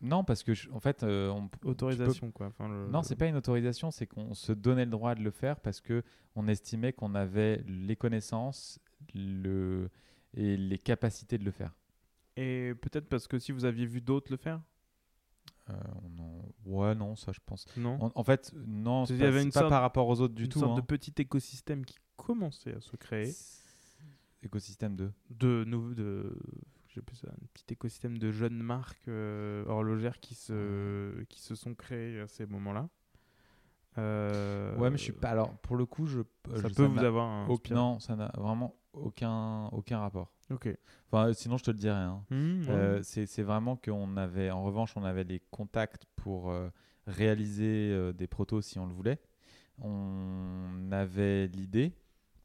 non 0.01 0.25
parce 0.25 0.43
que 0.43 0.55
je- 0.55 0.71
en 0.71 0.81
fait 0.81 1.03
euh, 1.03 1.29
on 1.31 1.49
tu 1.49 1.59
peux- 1.59 1.69
autorisation, 1.69 2.31
quoi. 2.31 2.47
Enfin, 2.47 2.69
le- 2.69 2.89
non 2.89 3.03
c'est 3.03 3.17
pas 3.17 3.27
une 3.27 3.37
autorisation 3.37 3.91
c'est 3.91 4.07
qu'on 4.07 4.35
se 4.35 4.53
donnait 4.53 4.85
le 4.87 4.91
droit 4.91 5.15
de 5.15 5.23
le 5.23 5.31
faire 5.31 5.61
parce 5.61 5.81
que 5.81 6.03
on 6.37 6.49
estimait 6.49 6.93
qu'on 6.93 7.15
avait 7.15 7.63
les 7.67 7.97
connaissances 7.97 8.79
le 9.15 9.91
et 10.35 10.57
les 10.57 10.79
capacités 10.79 11.39
de 11.39 11.45
le 11.45 11.51
faire 11.51 11.73
Et 12.37 12.73
peut-être 12.81 13.09
parce 13.09 13.27
que 13.27 13.39
si 13.39 13.53
vous 13.53 13.65
aviez 13.65 13.87
vu 13.87 14.01
d'autres 14.01 14.31
le 14.31 14.37
faire? 14.37 14.61
Euh, 15.69 15.75
on 16.03 16.23
en- 16.23 16.49
ouais 16.65 16.95
non 16.95 17.15
ça 17.17 17.33
je 17.33 17.41
pense 17.45 17.67
Non 17.77 17.99
en, 18.03 18.11
en 18.15 18.25
fait 18.25 18.53
non 18.67 19.05
c'est 19.07 19.19
pas, 19.19 19.41
une 19.43 19.51
pas 19.53 19.61
sorte- 19.61 19.71
par 19.71 19.83
rapport 19.83 20.09
aux 20.09 20.21
autres 20.21 20.35
du 20.35 20.45
Une 20.45 20.49
tout 20.49 20.59
sorte 20.61 20.77
de 20.77 20.81
hein. 20.81 20.85
petit 20.87 21.13
écosystème 21.19 21.85
qui 21.85 21.97
commençait 22.17 22.75
à 22.75 22.81
se 22.81 22.97
créer. 22.97 23.33
écosystème 24.43 24.97
2 24.97 25.13
De, 25.31 25.65
nou- 25.67 25.95
de, 25.95 26.35
j'appelle 26.35 26.80
ça 27.13 27.29
un 27.29 27.47
petit 27.55 27.73
écosystème 27.75 28.19
de 28.19 28.31
jeunes 28.33 28.63
marques 28.63 29.09
euh, 29.09 29.65
horlogères 29.67 30.19
qui 30.21 30.35
se, 30.35 31.23
qui 31.25 31.41
se 31.41 31.55
sont 31.55 31.75
créées 31.75 32.21
à 32.21 32.27
ces 32.29 32.47
moments-là. 32.47 32.89
Euh, 33.99 34.77
ouais 34.77 34.89
mais 34.89 34.97
je 34.97 35.03
suis 35.03 35.13
pas 35.13 35.31
alors 35.31 35.53
pour 35.59 35.75
le 35.77 35.85
coup 35.85 36.07
je 36.07 36.21
Ça 36.55 36.69
je- 36.69 36.75
peut 36.75 36.85
vous 36.85 37.03
avoir 37.03 37.27
un. 37.29 37.49
non 37.71 37.99
ça 37.99 38.15
n'a 38.15 38.31
vraiment 38.37 38.77
aucun 38.93 39.65
aucun 39.73 39.99
rapport 39.99 40.31
Ok. 40.49 40.69
enfin 41.11 41.33
sinon 41.33 41.57
je 41.59 41.65
te 41.65 41.71
le 41.73 41.77
dirais 41.77 41.97
hein. 41.97 42.25
Mmh, 42.31 42.61
ouais. 42.63 42.71
Euh, 42.71 43.03
c'est 43.03 43.43
vraiment 43.43 43.75
qu'on 43.77 44.17
avait, 44.17 44.51
en 44.53 44.63
revanche, 44.65 44.97
on 44.97 45.05
avait 45.05 45.25
les 45.25 45.41
contacts 45.51 46.07
pour 46.17 46.51
euh, 46.51 46.71
réaliser 47.09 47.91
euh, 47.93 48.13
des 48.13 48.27
protos 48.29 48.61
si 48.63 48.79
on 48.79 48.87
le 48.87 48.93
voulait. 48.93 49.19
On 49.83 50.91
avait 50.93 51.47
l'idée 51.49 51.93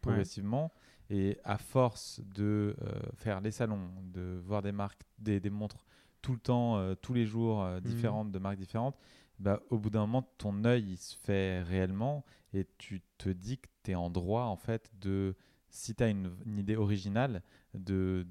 progressivement 0.02 0.72
et 1.10 1.38
à 1.44 1.58
force 1.58 2.20
de 2.34 2.76
euh, 2.82 2.92
faire 3.16 3.42
les 3.42 3.52
salons, 3.52 3.90
de 4.14 4.42
voir 4.44 4.62
des 4.62 4.72
marques, 4.72 5.02
des, 5.20 5.40
des 5.40 5.50
montres 5.50 5.86
tout 6.22 6.34
le 6.34 6.40
temps, 6.40 6.78
euh, 6.78 6.96
tous 6.96 7.14
les 7.14 7.26
jours, 7.26 7.64
euh, 7.64 7.80
différentes, 7.80 8.32
de 8.32 8.40
marques 8.40 8.58
différentes, 8.58 8.98
bah, 9.40 9.62
au 9.70 9.78
bout 9.78 9.90
d'un 9.90 10.02
moment, 10.02 10.24
ton 10.38 10.64
œil 10.66 10.84
il 10.94 10.98
se 10.98 11.16
fait 11.18 11.62
réellement 11.62 12.26
et 12.54 12.66
tu 12.78 13.02
te 13.18 13.30
dis 13.30 13.58
que 13.60 13.68
tu 13.84 13.92
es 13.92 13.96
en 13.96 14.10
droit 14.10 14.44
en 14.46 14.56
fait 14.56 14.90
de, 15.02 15.36
si 15.70 15.94
tu 15.94 16.02
as 16.04 16.08
une, 16.10 16.32
une 16.46 16.58
idée 16.58 16.76
originale, 16.78 17.44
de 17.74 18.26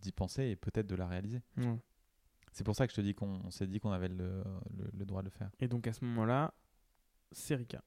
d'y 0.00 0.12
penser 0.12 0.44
et 0.44 0.56
peut-être 0.56 0.86
de 0.86 0.94
la 0.94 1.06
réaliser. 1.06 1.42
C'est 2.52 2.64
pour 2.64 2.74
ça 2.74 2.86
que 2.86 2.92
je 2.92 2.96
te 2.96 3.00
dis 3.02 3.14
qu'on 3.14 3.40
on 3.44 3.50
s'est 3.50 3.66
dit 3.66 3.78
qu'on 3.80 3.90
avait 3.92 4.08
le, 4.08 4.42
le- 4.76 4.90
le 4.96 5.04
droit 5.04 5.20
de 5.22 5.26
le 5.26 5.30
faire. 5.30 5.50
Et 5.60 5.68
donc 5.68 5.86
à 5.86 5.92
ce 5.92 6.04
moment-là, 6.04 6.54
Serica. 7.32 7.82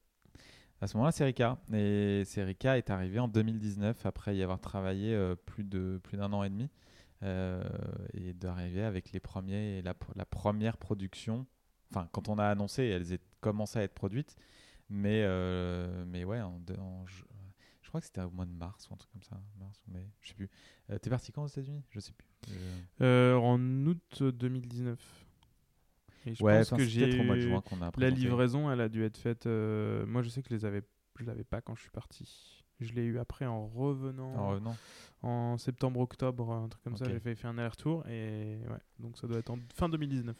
À 0.84 0.86
ce 0.86 0.98
moment-là, 0.98 1.12
Serica. 1.12 1.56
Et 1.72 2.24
Serica 2.26 2.76
est 2.76 2.90
arrivé 2.90 3.18
en 3.18 3.26
2019 3.26 4.04
après 4.04 4.36
y 4.36 4.42
avoir 4.42 4.60
travaillé 4.60 5.14
euh, 5.14 5.34
plus 5.34 5.64
d'un 5.64 6.32
an 6.34 6.44
et 6.44 6.50
demi 6.50 6.68
euh, 7.22 7.64
et 8.12 8.34
d'arriver 8.34 8.82
avec 8.82 9.12
les 9.12 9.18
premiers 9.18 9.80
la, 9.80 9.94
la 10.14 10.26
première 10.26 10.76
production. 10.76 11.46
Enfin, 11.90 12.06
quand 12.12 12.28
on 12.28 12.36
a 12.36 12.44
annoncé, 12.44 12.84
elles 12.84 13.18
commençaient 13.40 13.78
à 13.78 13.82
être 13.84 13.94
produites. 13.94 14.36
Mais, 14.90 15.22
euh, 15.24 16.04
mais 16.06 16.24
ouais, 16.24 16.42
je, 17.06 17.88
crois 17.88 18.02
que 18.02 18.06
c'était 18.06 18.20
au 18.20 18.30
mois 18.30 18.44
de 18.44 18.52
mars 18.52 18.86
ou 18.90 18.92
un 18.92 18.98
truc 18.98 19.10
comme 19.10 19.22
ça. 19.22 19.40
Mars 19.58 19.80
ou 19.88 19.92
je 20.20 20.28
sais 20.28 20.34
plus. 20.34 20.50
Euh, 20.90 20.98
T'es 20.98 21.08
parti 21.08 21.32
quand 21.32 21.44
aux 21.44 21.48
États-Unis? 21.48 21.82
Je 21.88 22.00
sais 22.00 22.12
plus. 22.12 22.28
Euh, 23.00 23.36
en 23.36 23.58
août 23.86 24.22
2019. 24.22 25.23
Et 26.26 26.34
je 26.34 26.42
ouais, 26.42 26.58
pense 26.60 26.70
que 26.70 26.84
j'ai 26.84 27.20
au 27.20 27.24
mois 27.24 27.34
de 27.36 27.40
eu- 27.40 27.48
juin 27.48 27.60
qu'on 27.60 27.80
a 27.82 27.90
La 27.96 28.10
livraison, 28.10 28.70
elle 28.70 28.80
a 28.80 28.88
dû 28.88 29.04
être 29.04 29.18
faite. 29.18 29.46
euh, 29.46 30.06
Moi, 30.06 30.22
je 30.22 30.28
sais 30.30 30.42
que 30.42 30.48
je 30.50 30.54
les 30.54 30.64
avais, 30.64 30.82
je 31.20 31.24
l'avais 31.24 31.44
pas 31.44 31.60
quand 31.60 31.74
je 31.74 31.82
suis 31.82 31.90
parti. 31.90 32.62
Je 32.80 32.92
l'ai 32.92 33.04
eu 33.04 33.18
après 33.18 33.46
en 33.46 33.66
revenant 33.68 34.34
En 34.34 34.48
revenant. 34.50 34.76
en 35.22 35.56
septembre-octobre, 35.58 36.50
un 36.52 36.68
truc 36.68 36.82
comme 36.82 36.96
ça. 36.96 37.04
J'ai 37.08 37.20
fait, 37.20 37.34
fait 37.34 37.46
un 37.46 37.56
aller-retour 37.58 38.06
et 38.08 38.58
ouais, 38.68 38.78
donc 38.98 39.16
ça 39.16 39.26
doit 39.28 39.38
être 39.38 39.50
en 39.50 39.58
fin 39.74 39.88
2019. 39.88 40.36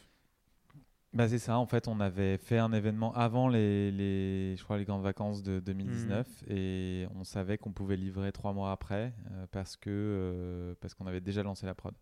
Bah 1.13 1.29
c'est 1.29 1.39
ça, 1.39 1.57
en 1.57 1.65
fait, 1.65 1.87
on 1.87 2.01
avait 2.01 2.37
fait 2.37 2.57
un 2.57 2.73
événement 2.73 3.13
avant 3.13 3.47
les, 3.47 3.89
les, 3.89 4.57
je 4.57 4.63
crois, 4.65 4.77
les 4.77 4.83
grandes 4.83 5.03
vacances 5.03 5.43
de 5.43 5.61
2019 5.61 6.27
Mhm. 6.41 6.57
et 6.57 7.07
on 7.15 7.23
savait 7.23 7.57
qu'on 7.57 7.71
pouvait 7.71 7.95
livrer 7.95 8.33
trois 8.33 8.51
mois 8.51 8.71
après 8.73 9.13
euh, 9.31 9.45
parce 9.51 9.77
que 9.77 9.89
euh, 9.89 10.75
parce 10.81 10.93
qu'on 10.93 11.07
avait 11.07 11.21
déjà 11.21 11.41
lancé 11.41 11.65
la 11.65 11.73
prod. 11.73 11.93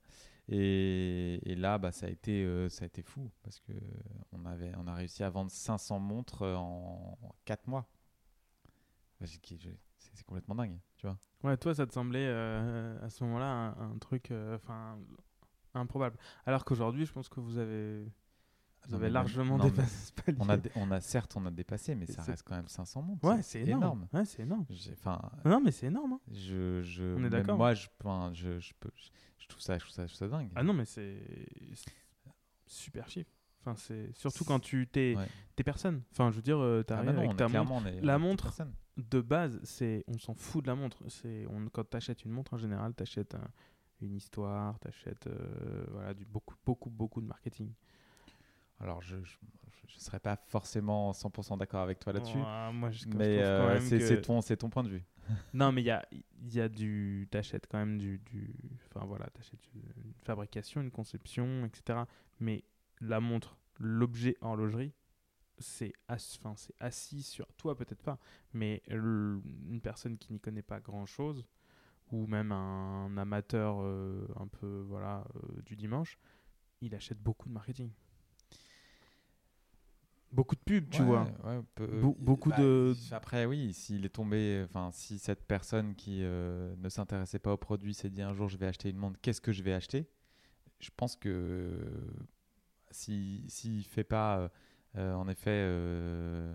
Et, 0.49 1.39
et 1.49 1.55
là, 1.55 1.77
bah, 1.77 1.91
ça 1.91 2.07
a 2.07 2.09
été 2.09 2.43
euh, 2.43 2.67
ça 2.69 2.83
a 2.83 2.87
été 2.87 3.01
fou 3.01 3.31
parce 3.43 3.59
que 3.61 3.71
on 4.33 4.45
avait 4.45 4.73
on 4.77 4.87
a 4.87 4.93
réussi 4.93 5.23
à 5.23 5.29
vendre 5.29 5.49
500 5.51 5.99
montres 5.99 6.41
euh, 6.41 6.55
en 6.55 7.17
4 7.45 7.67
mois. 7.67 7.87
C'est 9.25 10.25
complètement 10.25 10.55
dingue, 10.55 10.77
tu 10.97 11.07
vois. 11.07 11.17
Ouais, 11.43 11.55
toi, 11.57 11.73
ça 11.73 11.85
te 11.87 11.93
semblait 11.93 12.25
euh, 12.27 12.97
à 13.03 13.09
ce 13.09 13.23
moment-là 13.23 13.45
un, 13.79 13.91
un 13.93 13.97
truc, 13.97 14.31
euh, 14.31 14.57
improbable. 15.73 16.17
Alors 16.45 16.65
qu'aujourd'hui, 16.65 17.05
je 17.05 17.13
pense 17.13 17.29
que 17.29 17.39
vous 17.39 17.57
avez, 17.57 18.05
vous 18.87 18.95
avez 18.95 19.09
largement 19.09 19.57
non, 19.57 19.63
dépassé 19.65 20.07
ce 20.07 20.11
palier. 20.11 20.37
On 20.41 20.49
a, 20.49 20.57
on 20.75 20.91
a 20.91 20.99
certes 21.01 21.35
on 21.37 21.45
a 21.45 21.51
dépassé, 21.51 21.95
mais 21.95 22.03
Et 22.05 22.11
ça 22.11 22.21
reste 22.21 22.43
quand 22.43 22.55
même 22.55 22.67
500 22.67 23.01
montres. 23.01 23.23
Ouais, 23.25 23.41
c'est 23.41 23.61
énorme. 23.61 23.81
énorme. 23.81 24.07
Ouais, 24.13 24.25
c'est 24.25 24.41
énorme. 24.43 24.65
Enfin, 24.91 25.21
Non, 25.45 25.61
mais 25.61 25.71
c'est 25.71 25.87
énorme. 25.87 26.13
hein. 26.13 26.19
Je, 26.31 26.81
je, 26.83 27.15
On 27.17 27.23
est 27.23 27.29
d'accord. 27.29 27.57
Moi, 27.57 27.73
je, 27.75 27.87
je, 28.33 28.59
je, 28.59 28.73
peux, 28.79 28.91
je, 28.95 29.09
je 29.43 29.47
trouve 29.49 29.61
ça, 29.61 29.77
je 29.77 29.83
trouve 29.83 29.93
ça, 29.93 30.07
je 30.07 30.13
trouve 30.15 30.29
ça 30.29 30.37
dingue. 30.37 30.49
Ah 30.55 30.63
non, 30.63 30.73
mais 30.73 30.85
c'est 30.85 31.19
super 32.67 33.07
chiffre. 33.09 33.29
Enfin, 33.61 33.75
c'est 33.77 34.11
surtout 34.17 34.43
quand 34.43 34.59
tu 34.59 34.87
t'es 34.87 35.15
Ouais. 35.15 35.63
personne. 35.63 36.01
Enfin, 36.11 36.31
je 36.31 36.35
veux 36.37 36.41
dire, 36.41 36.57
euh, 36.59 36.79
Ah 36.81 36.83
t'arrives 36.83 37.11
bah 37.13 37.19
avec 37.21 37.35
ta 37.37 37.47
montre. 37.47 37.87
est- 37.87 38.01
La 38.01 38.17
montre, 38.17 38.43
personne. 38.45 38.73
De 38.97 39.21
base, 39.21 39.59
c'est 39.63 40.03
on 40.07 40.17
s'en 40.17 40.33
fout 40.35 40.63
de 40.63 40.67
la 40.69 40.75
montre. 40.75 40.97
C'est 41.07 41.45
on 41.49 41.67
quand 41.69 41.83
t'achètes 41.89 42.25
une 42.25 42.31
montre 42.31 42.53
en 42.53 42.57
général, 42.57 42.93
t'achètes 42.93 43.35
un- 43.35 43.47
une 44.01 44.15
histoire, 44.15 44.77
t'achètes 44.79 45.27
euh, 45.27 45.85
voilà 45.91 46.13
du 46.13 46.25
beaucoup 46.25 46.55
beaucoup 46.65 46.89
beaucoup 46.89 47.21
de 47.21 47.25
marketing. 47.25 47.71
Alors, 48.79 49.01
je, 49.01 49.15
je, 49.23 49.37
je 49.87 49.97
serais 49.99 50.19
pas 50.19 50.35
forcément 50.35 51.11
100% 51.13 51.57
d'accord 51.57 51.81
avec 51.81 51.99
toi 51.99 52.11
là-dessus, 52.11 52.37
mais 53.15 53.41
euh, 53.41 53.79
c'est 53.79 53.97
que- 53.99 54.13
ton, 54.15 54.41
c'est 54.41 54.57
ton 54.57 54.69
point 54.69 54.83
de 54.83 54.89
vue. 54.89 55.03
Non, 55.53 55.71
mais 55.71 55.81
il 55.81 55.85
y 55.85 55.91
a, 55.91 56.05
y 56.51 56.59
a 56.59 56.69
du. 56.69 57.27
T'achètes 57.31 57.67
quand 57.69 57.77
même 57.77 57.97
du. 57.97 58.19
du 58.19 58.53
enfin 58.87 59.05
voilà, 59.05 59.27
t'achètes 59.27 59.65
une 59.75 60.13
fabrication, 60.23 60.81
une 60.81 60.91
conception, 60.91 61.65
etc. 61.65 62.07
Mais 62.39 62.63
la 63.01 63.19
montre, 63.19 63.57
l'objet 63.79 64.37
horlogerie, 64.41 64.93
c'est 65.59 65.93
ass- 66.09 66.39
assis 66.79 67.23
sur. 67.23 67.47
Toi, 67.53 67.77
peut-être 67.77 68.03
pas, 68.03 68.19
mais 68.53 68.81
une 68.89 69.81
personne 69.83 70.17
qui 70.17 70.33
n'y 70.33 70.39
connaît 70.39 70.61
pas 70.63 70.79
grand-chose, 70.79 71.45
ou 72.11 72.27
même 72.27 72.51
un, 72.51 73.15
amateur 73.17 73.77
euh, 73.81 74.27
un 74.39 74.47
peu 74.47 74.85
voilà 74.87 75.25
euh, 75.37 75.61
du 75.65 75.75
dimanche, 75.75 76.19
il 76.81 76.95
achète 76.95 77.19
beaucoup 77.19 77.49
de 77.49 77.53
marketing. 77.53 77.91
Beaucoup 80.33 80.55
de 80.55 80.61
pubs, 80.61 80.89
tu 80.89 81.01
Ouais, 81.03 81.07
vois. 81.07 81.27
ouais, 81.45 81.61
peu- 81.75 81.85
Be- 81.87 82.15
beaucoup 82.19 82.51
de- 82.51 82.95
Après, 83.11 83.45
oui, 83.45 83.71
s'il 83.71 84.03
est 84.03 84.09
tombé, 84.09 84.63
enfin, 84.65 84.89
si 84.91 85.19
cette 85.19 85.45
personne 85.45 85.93
qui 85.95 86.21
euh, 86.23 86.75
ne 86.77 86.89
s'intéressait 86.89 87.37
pas 87.39 87.53
au 87.53 87.57
produit 87.57 87.93
s'est 87.93 88.09
dit 88.09 88.21
un 88.23 88.33
jour 88.33 88.49
je 88.49 88.57
vais 88.57 88.65
acheter 88.65 88.89
une 88.89 88.97
montre, 88.97 89.19
qu'est-ce 89.21 89.41
que 89.41 89.51
je 89.51 89.61
vais 89.61 89.73
acheter? 89.73 90.07
Je 90.79 90.89
pense 90.97 91.15
que 91.15 91.29
euh, 91.29 91.77
si 92.91 93.45
s'il 93.47 93.83
fait 93.85 94.03
pas, 94.03 94.37
euh, 94.39 94.49
euh, 94.97 95.13
en 95.13 95.27
effet, 95.27 95.51
euh, 95.51 96.53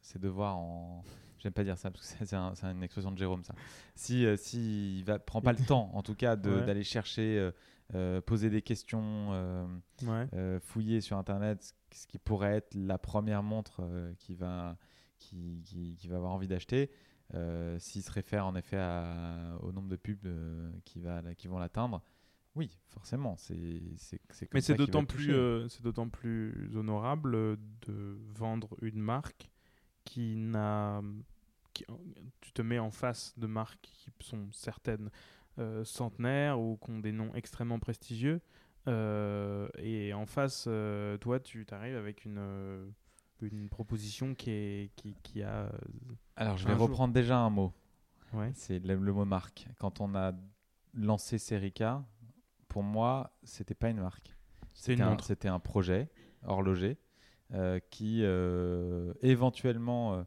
ses 0.00 0.18
devoirs 0.18 0.56
en 0.56 1.02
J'aime 1.38 1.52
pas 1.52 1.64
dire 1.64 1.76
ça 1.76 1.90
parce 1.90 2.06
que 2.06 2.16
c'est- 2.18 2.24
c'est 2.24 2.36
un- 2.36 2.54
c'est 2.54 2.64
une 2.66 2.82
expression 2.82 3.12
de 3.12 3.18
Jérôme 3.18 3.44
ça. 3.44 3.54
Si 3.94 4.24
euh, 4.24 4.34
si 4.36 4.98
il 5.00 5.04
va 5.04 5.18
prend 5.18 5.42
pas 5.42 5.52
le 5.52 5.58
temps 5.78 5.90
en 5.92 6.02
tout 6.02 6.14
cas 6.14 6.36
Ouais. 6.36 6.64
d'aller 6.64 6.84
chercher, 6.84 7.38
euh, 7.38 7.50
euh, 7.94 8.20
poser 8.22 8.48
des 8.48 8.62
questions, 8.62 9.28
euh, 9.32 9.66
euh, 10.32 10.58
fouiller 10.60 11.02
sur 11.02 11.18
internet 11.18 11.74
ce- 11.94 12.06
qui 12.06 12.18
pourrait 12.18 12.56
être 12.56 12.74
la 12.74 12.98
première 12.98 13.42
montre 13.42 13.80
euh, 13.80 14.12
qui 14.18 14.34
va 14.34 14.76
qui, 15.18 15.62
qui, 15.64 15.96
qui 15.96 16.08
va 16.08 16.16
avoir 16.16 16.32
envie 16.32 16.48
d'acheter 16.48 16.90
euh, 17.34 17.78
s'il 17.78 18.02
se 18.02 18.10
réfère 18.10 18.46
en 18.46 18.54
effet 18.54 18.76
à- 18.76 19.56
au 19.62 19.72
nombre 19.72 19.88
de 19.88 19.96
pubs 19.96 20.26
euh, 20.26 20.70
qui 20.84 21.00
va 21.00 21.22
qui 21.34 21.48
vont 21.48 21.58
l'atteindre 21.58 22.02
oui 22.54 22.76
forcément 22.88 23.36
c'est 23.36 23.80
c'est 23.96 24.20
c'est 24.30 24.46
comme 24.46 24.56
Mais 24.58 24.60
ça 24.60 24.74
c'est 24.74 24.76
d'autant 24.76 25.04
plus, 25.04 25.32
euh, 25.32 25.68
c'est 25.68 25.82
d'autant 25.82 26.08
plus 26.08 26.70
honorable 26.76 27.56
de 27.86 28.18
vendre 28.34 28.76
une 28.82 29.00
marque 29.00 29.50
qui 30.04 30.36
n'a, 30.36 31.00
qui- 31.72 31.86
tu 32.42 32.52
te 32.52 32.60
mets 32.62 32.78
en 32.78 32.90
face 32.90 33.32
de 33.38 33.46
marques 33.46 33.80
qui 33.80 34.26
sont 34.26 34.50
certaines 34.52 35.10
centenaires 35.84 36.60
ou 36.60 36.76
qui 36.76 36.90
ont 36.90 36.98
des 36.98 37.12
noms 37.12 37.32
extrêmement 37.34 37.78
prestigieux, 37.78 38.40
euh, 38.86 39.68
et 39.78 40.12
en 40.14 40.26
face, 40.26 40.64
euh, 40.68 41.16
toi, 41.18 41.40
tu 41.40 41.64
t'arrives 41.66 41.96
avec 41.96 42.24
une 42.24 42.38
euh, 42.38 42.86
une 43.42 43.68
proposition 43.68 44.34
qui 44.34 44.50
est 44.50 44.90
qui, 44.96 45.14
qui 45.22 45.42
a, 45.42 45.70
alors 46.36 46.56
je 46.56 46.66
vais 46.66 46.74
jour. 46.74 46.88
reprendre 46.88 47.12
déjà 47.12 47.38
un 47.38 47.50
mot. 47.50 47.72
Ouais, 48.32 48.50
c'est 48.54 48.78
le, 48.78 48.94
le 48.96 49.12
mot 49.12 49.24
marque. 49.24 49.66
Quand 49.78 50.00
on 50.00 50.14
a 50.14 50.32
lancé 50.94 51.38
Serica 51.38 52.04
pour 52.68 52.82
moi 52.82 53.36
c'était 53.42 53.74
pas 53.74 53.90
une 53.90 54.00
marque. 54.00 54.34
C'était 54.72 55.02
un- 55.02 55.54
un 55.54 55.58
projet 55.60 56.08
horloger 56.46 56.96
qui 57.90 58.22
éventuellement 59.22 60.24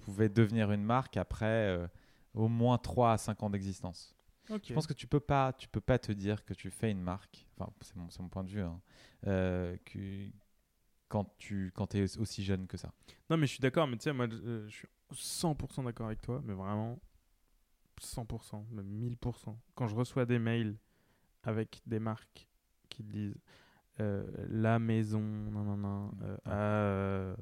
pouvait 0.00 0.28
devenir 0.28 0.72
une 0.72 0.82
marque 0.84 1.16
après 1.16 1.88
au 2.34 2.48
moins 2.48 2.78
3 2.78 3.12
à 3.12 3.18
5 3.18 3.42
ans 3.42 3.50
d'existence. 3.50 4.14
Je 4.62 4.72
pense 4.74 4.86
que 4.86 4.92
tu 4.94 5.06
peux 5.06 5.20
pas, 5.20 5.52
tu 5.52 5.68
peux 5.68 5.80
pas 5.80 5.98
te 5.98 6.12
dire 6.12 6.44
que 6.44 6.54
tu 6.54 6.70
fais 6.70 6.90
une 6.90 7.00
marque. 7.02 7.46
Enfin, 7.58 7.70
c'est 7.80 8.20
mon, 8.22 8.28
point 8.28 8.44
de 8.44 8.50
vue. 8.50 8.60
hein, 8.62 8.80
euh, 9.26 9.76
que- 9.84 10.30
quand 11.08 11.34
tu 11.38 11.72
quand 11.74 11.94
es 11.94 12.18
aussi 12.18 12.44
jeune 12.44 12.66
que 12.66 12.76
ça. 12.76 12.92
Non, 13.30 13.36
mais 13.36 13.46
je 13.46 13.52
suis 13.52 13.60
d'accord, 13.60 13.86
mais 13.86 13.96
tu 13.96 14.04
sais, 14.04 14.12
moi, 14.12 14.26
euh, 14.30 14.68
je 14.68 14.74
suis 14.76 14.88
100% 15.12 15.82
d'accord 15.82 16.06
avec 16.06 16.20
toi, 16.20 16.42
mais 16.44 16.52
vraiment 16.52 16.98
100%, 18.00 18.66
même 18.70 18.86
1000%. 18.86 19.58
Quand 19.74 19.88
je 19.88 19.94
reçois 19.96 20.26
des 20.26 20.38
mails 20.38 20.76
avec 21.42 21.80
des 21.86 21.98
marques 21.98 22.48
qui 22.88 23.02
disent 23.02 23.40
euh, 24.00 24.24
la 24.48 24.78
maison, 24.78 25.20
nan, 25.20 25.64
nan, 25.64 25.80
nan, 25.80 26.10
euh, 26.22 26.36
a, 26.44 26.50
euh, 26.50 27.36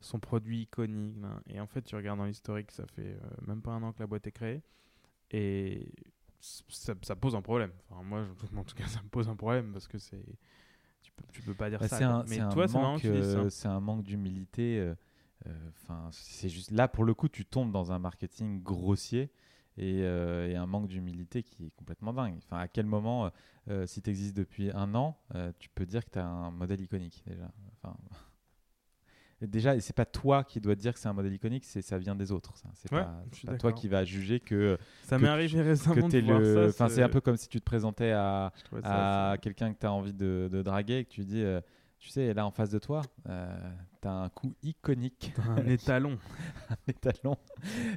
son 0.00 0.18
produit 0.18 0.62
iconique, 0.62 1.16
et 1.46 1.60
en 1.60 1.66
fait, 1.66 1.82
tu 1.82 1.94
regardes 1.96 2.18
dans 2.18 2.26
l'historique, 2.26 2.70
ça 2.70 2.86
fait 2.86 3.14
euh, 3.14 3.20
même 3.46 3.62
pas 3.62 3.70
un 3.70 3.82
an 3.82 3.92
que 3.92 4.00
la 4.00 4.06
boîte 4.06 4.26
est 4.26 4.32
créée, 4.32 4.62
et 5.30 5.88
ça, 6.68 6.94
ça 7.02 7.16
pose 7.16 7.34
un 7.36 7.42
problème. 7.42 7.70
Enfin, 7.90 8.02
moi, 8.02 8.26
en 8.56 8.64
tout 8.64 8.74
cas, 8.74 8.86
ça 8.86 9.00
me 9.02 9.08
pose 9.08 9.28
un 9.28 9.36
problème 9.36 9.72
parce 9.72 9.86
que 9.88 9.98
c'est. 9.98 10.24
Tu 11.02 11.10
peux, 11.12 11.24
tu 11.32 11.42
peux 11.42 11.54
pas 11.54 11.70
dire 11.70 11.78
Bah, 11.80 11.88
ça. 11.88 11.96
un, 12.10 12.24
mais 12.24 12.36
toi, 12.52 12.66
c'est 12.68 12.74
euh, 13.08 13.50
c'est 13.50 13.68
un 13.68 13.80
manque 13.80 14.02
d'humilité. 14.02 14.78
euh, 14.78 14.94
euh, 15.46 15.70
Enfin, 15.70 16.08
c'est 16.12 16.48
juste 16.48 16.70
là 16.70 16.86
pour 16.88 17.04
le 17.04 17.14
coup, 17.14 17.28
tu 17.28 17.44
tombes 17.44 17.72
dans 17.72 17.90
un 17.92 17.98
marketing 17.98 18.62
grossier 18.62 19.30
et, 19.76 20.02
euh, 20.02 20.48
et 20.48 20.54
un 20.56 20.66
manque 20.66 20.86
d'humilité 20.88 21.42
qui 21.42 21.66
est 21.66 21.70
complètement 21.76 22.12
dingue. 22.12 22.36
Enfin, 22.38 22.58
à 22.58 22.68
quel 22.68 22.86
moment, 22.86 23.30
si 23.86 24.02
tu 24.02 24.10
existes 24.10 24.36
depuis 24.36 24.70
un 24.72 24.94
an, 24.94 25.16
tu 25.58 25.68
peux 25.70 25.86
dire 25.86 26.04
que 26.04 26.10
tu 26.10 26.18
as 26.18 26.26
un 26.26 26.50
modèle 26.50 26.80
iconique 26.80 27.22
déjà. 27.26 27.50
Enfin, 27.82 27.96
déjà, 29.46 29.74
et 29.76 29.80
c'est 29.80 29.92
pas 29.96 30.04
toi 30.04 30.44
qui 30.44 30.60
dois 30.60 30.74
te 30.76 30.80
dire 30.80 30.92
que 30.94 30.98
c'est 31.00 31.08
un 31.08 31.12
modèle 31.12 31.34
iconique, 31.34 31.64
c'est 31.64 31.82
ça 31.82 31.98
vient 31.98 32.14
des 32.14 32.32
autres. 32.32 32.56
ça. 32.58 32.68
C'est 32.74 32.92
Ouais, 32.92 33.00
pas, 33.02 33.22
c'est 33.32 33.58
toi 33.58 33.72
qui 33.72 33.88
vas 33.88 34.04
juger 34.04 34.40
que 34.40 34.78
Ça 35.04 35.16
que 35.16 35.22
m'est 35.22 35.26
tu- 35.28 35.32
arrivé 35.32 35.62
récemment 35.62 36.08
que 36.08 36.16
de 36.16 36.24
voir 36.24 36.40
le. 36.40 36.70
ça. 36.70 36.84
Enfin, 36.84 36.88
c'est 36.94 37.02
un 37.02 37.08
peu 37.08 37.20
comme 37.20 37.36
si 37.36 37.48
tu 37.48 37.58
te 37.60 37.64
présentais 37.64 38.10
à 38.12 38.52
à 38.84 39.36
quelqu'un 39.40 39.72
que 39.72 39.78
tu 39.78 39.86
as 39.86 39.92
envie 39.92 40.12
de, 40.14 40.48
de 40.52 40.62
draguer 40.62 40.98
et 40.98 41.04
que 41.04 41.10
tu 41.10 41.24
dis, 41.24 41.42
euh, 41.42 41.60
tu 41.98 42.08
sais, 42.08 42.34
là 42.34 42.44
en 42.46 42.50
face 42.50 42.70
de 42.70 42.78
toi, 42.80 43.02
tu 43.24 43.30
as 44.08 44.12
un 44.12 44.28
coup 44.28 44.54
iconique, 44.62 45.32
un 45.48 45.56
étalon. 45.66 46.18
un 46.70 46.76
étalon. 46.88 47.36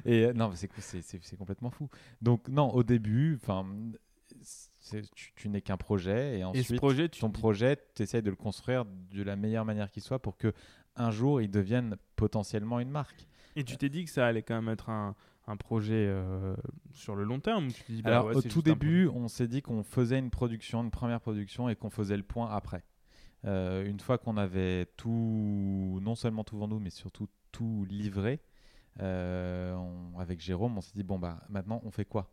Et 0.04 0.26
euh, 0.26 0.32
non, 0.32 0.48
mais 0.50 0.56
c'est, 0.56 0.70
c'est, 0.78 1.02
c'est, 1.02 1.18
c'est 1.22 1.36
complètement 1.36 1.70
fou. 1.70 1.88
Donc, 2.22 2.48
non, 2.48 2.70
au 2.72 2.82
début, 2.84 3.38
enfin, 3.42 3.66
c'est- 4.42 5.10
tu, 5.14 5.32
tu 5.34 5.48
n'es 5.48 5.60
qu'un 5.60 5.76
projet 5.76 6.36
et 6.36 6.38
Et 6.40 6.44
ensuite, 6.44 6.66
ce 6.66 6.74
projet, 6.74 7.08
tu 7.08 7.20
ton 7.20 7.30
projet, 7.30 7.76
tu 7.94 8.02
essayes 8.02 8.22
de 8.22 8.30
le 8.30 8.36
construire 8.36 8.84
de 8.84 9.22
la 9.24 9.34
meilleure 9.34 9.64
manière 9.64 9.90
qui 9.90 10.00
soit 10.00 10.20
pour 10.20 10.36
que 10.36 10.52
un 10.96 11.10
jour 11.10 11.40
il 11.40 11.50
devienne 11.50 11.96
potentiellement 12.16 12.80
une 12.80 12.90
marque. 12.90 13.26
et 13.54 13.64
tu 13.64 13.76
t'es 13.76 13.88
dit 13.88 14.04
que 14.04 14.10
ça 14.10 14.26
allait 14.26 14.42
quand 14.42 14.54
même 14.54 14.68
être 14.72 14.90
un, 14.90 15.14
un 15.46 15.56
projet 15.56 16.06
euh, 16.08 16.54
sur 16.92 17.14
le 17.14 17.24
long 17.24 17.40
terme. 17.40 17.68
Tu 17.68 17.92
dis, 17.92 18.02
bah 18.02 18.10
Alors, 18.10 18.26
ouais, 18.26 18.36
au 18.36 18.42
tout 18.42 18.62
début, 18.62 19.08
on 19.08 19.28
s'est 19.28 19.48
dit 19.48 19.62
qu'on 19.62 19.82
faisait 19.82 20.18
une 20.18 20.30
production, 20.30 20.82
une 20.82 20.90
première 20.90 21.20
production 21.20 21.68
et 21.68 21.76
qu'on 21.76 21.90
faisait 21.90 22.16
le 22.16 22.22
point 22.22 22.50
après. 22.50 22.84
une 23.44 24.00
fois 24.00 24.18
qu'on 24.18 24.36
avait 24.36 24.86
tout, 24.96 26.00
non 26.02 26.14
seulement 26.14 26.42
tout 26.44 26.58
vendu, 26.58 26.76
mais 26.80 26.90
surtout 26.90 27.28
tout 27.52 27.86
livré, 27.88 28.40
avec 28.98 30.40
Jérôme, 30.40 30.78
on 30.78 30.80
s'est 30.80 30.94
dit 30.94 31.04
bon 31.04 31.18
bah 31.18 31.40
maintenant 31.48 31.80
on 31.84 31.90
fait 31.90 32.04
quoi? 32.04 32.28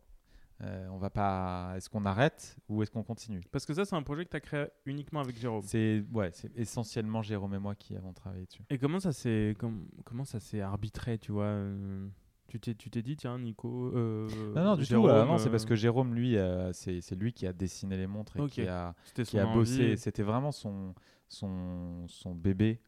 Euh, 0.62 0.86
on 0.90 0.98
va 0.98 1.10
pas. 1.10 1.74
Est-ce 1.76 1.90
qu'on 1.90 2.04
arrête 2.06 2.56
ou 2.68 2.82
est-ce 2.82 2.90
qu'on 2.90 3.02
continue? 3.02 3.42
Parce 3.50 3.66
que 3.66 3.74
ça, 3.74 3.84
c'est 3.84 3.96
un 3.96 4.02
projet 4.02 4.24
que 4.24 4.30
tu 4.30 4.36
as 4.36 4.40
créé 4.40 4.66
uniquement 4.86 5.20
avec 5.20 5.36
Jérôme. 5.36 5.62
C'est 5.64 6.04
ouais, 6.12 6.30
c'est 6.32 6.56
essentiellement 6.56 7.22
Jérôme 7.22 7.54
et 7.54 7.58
moi 7.58 7.74
qui 7.74 7.96
avons 7.96 8.12
travaillé 8.12 8.46
dessus. 8.46 8.62
Et 8.70 8.78
comment 8.78 9.00
ça 9.00 9.12
s'est 9.12 9.56
comment 10.04 10.24
ça 10.24 10.38
s'est 10.38 10.60
arbitré, 10.60 11.18
tu 11.18 11.32
vois 11.32 11.46
euh, 11.46 12.06
Tu 12.46 12.60
t'es 12.60 12.74
tu 12.74 12.88
t'es 12.88 13.02
dit 13.02 13.16
tiens 13.16 13.38
Nico. 13.38 13.92
Euh, 13.96 14.28
non 14.54 14.64
non 14.64 14.76
du 14.76 14.86
tout. 14.86 15.06
non, 15.06 15.38
c'est 15.38 15.50
parce 15.50 15.64
que 15.64 15.74
Jérôme 15.74 16.14
lui, 16.14 16.36
c'est 16.72 17.14
lui 17.16 17.32
qui 17.32 17.46
a 17.46 17.52
dessiné 17.52 17.96
les 17.96 18.06
montres 18.06 18.36
et 18.36 18.48
qui 18.48 18.66
a 18.66 18.94
qui 19.24 19.38
a 19.38 19.46
bossé. 19.46 19.96
C'était 19.96 20.22
vraiment 20.22 20.52
son 20.52 20.94
son 21.28 22.06
son 22.06 22.34
bébé 22.34 22.80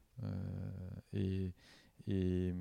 et 1.12 1.53
et 2.07 2.55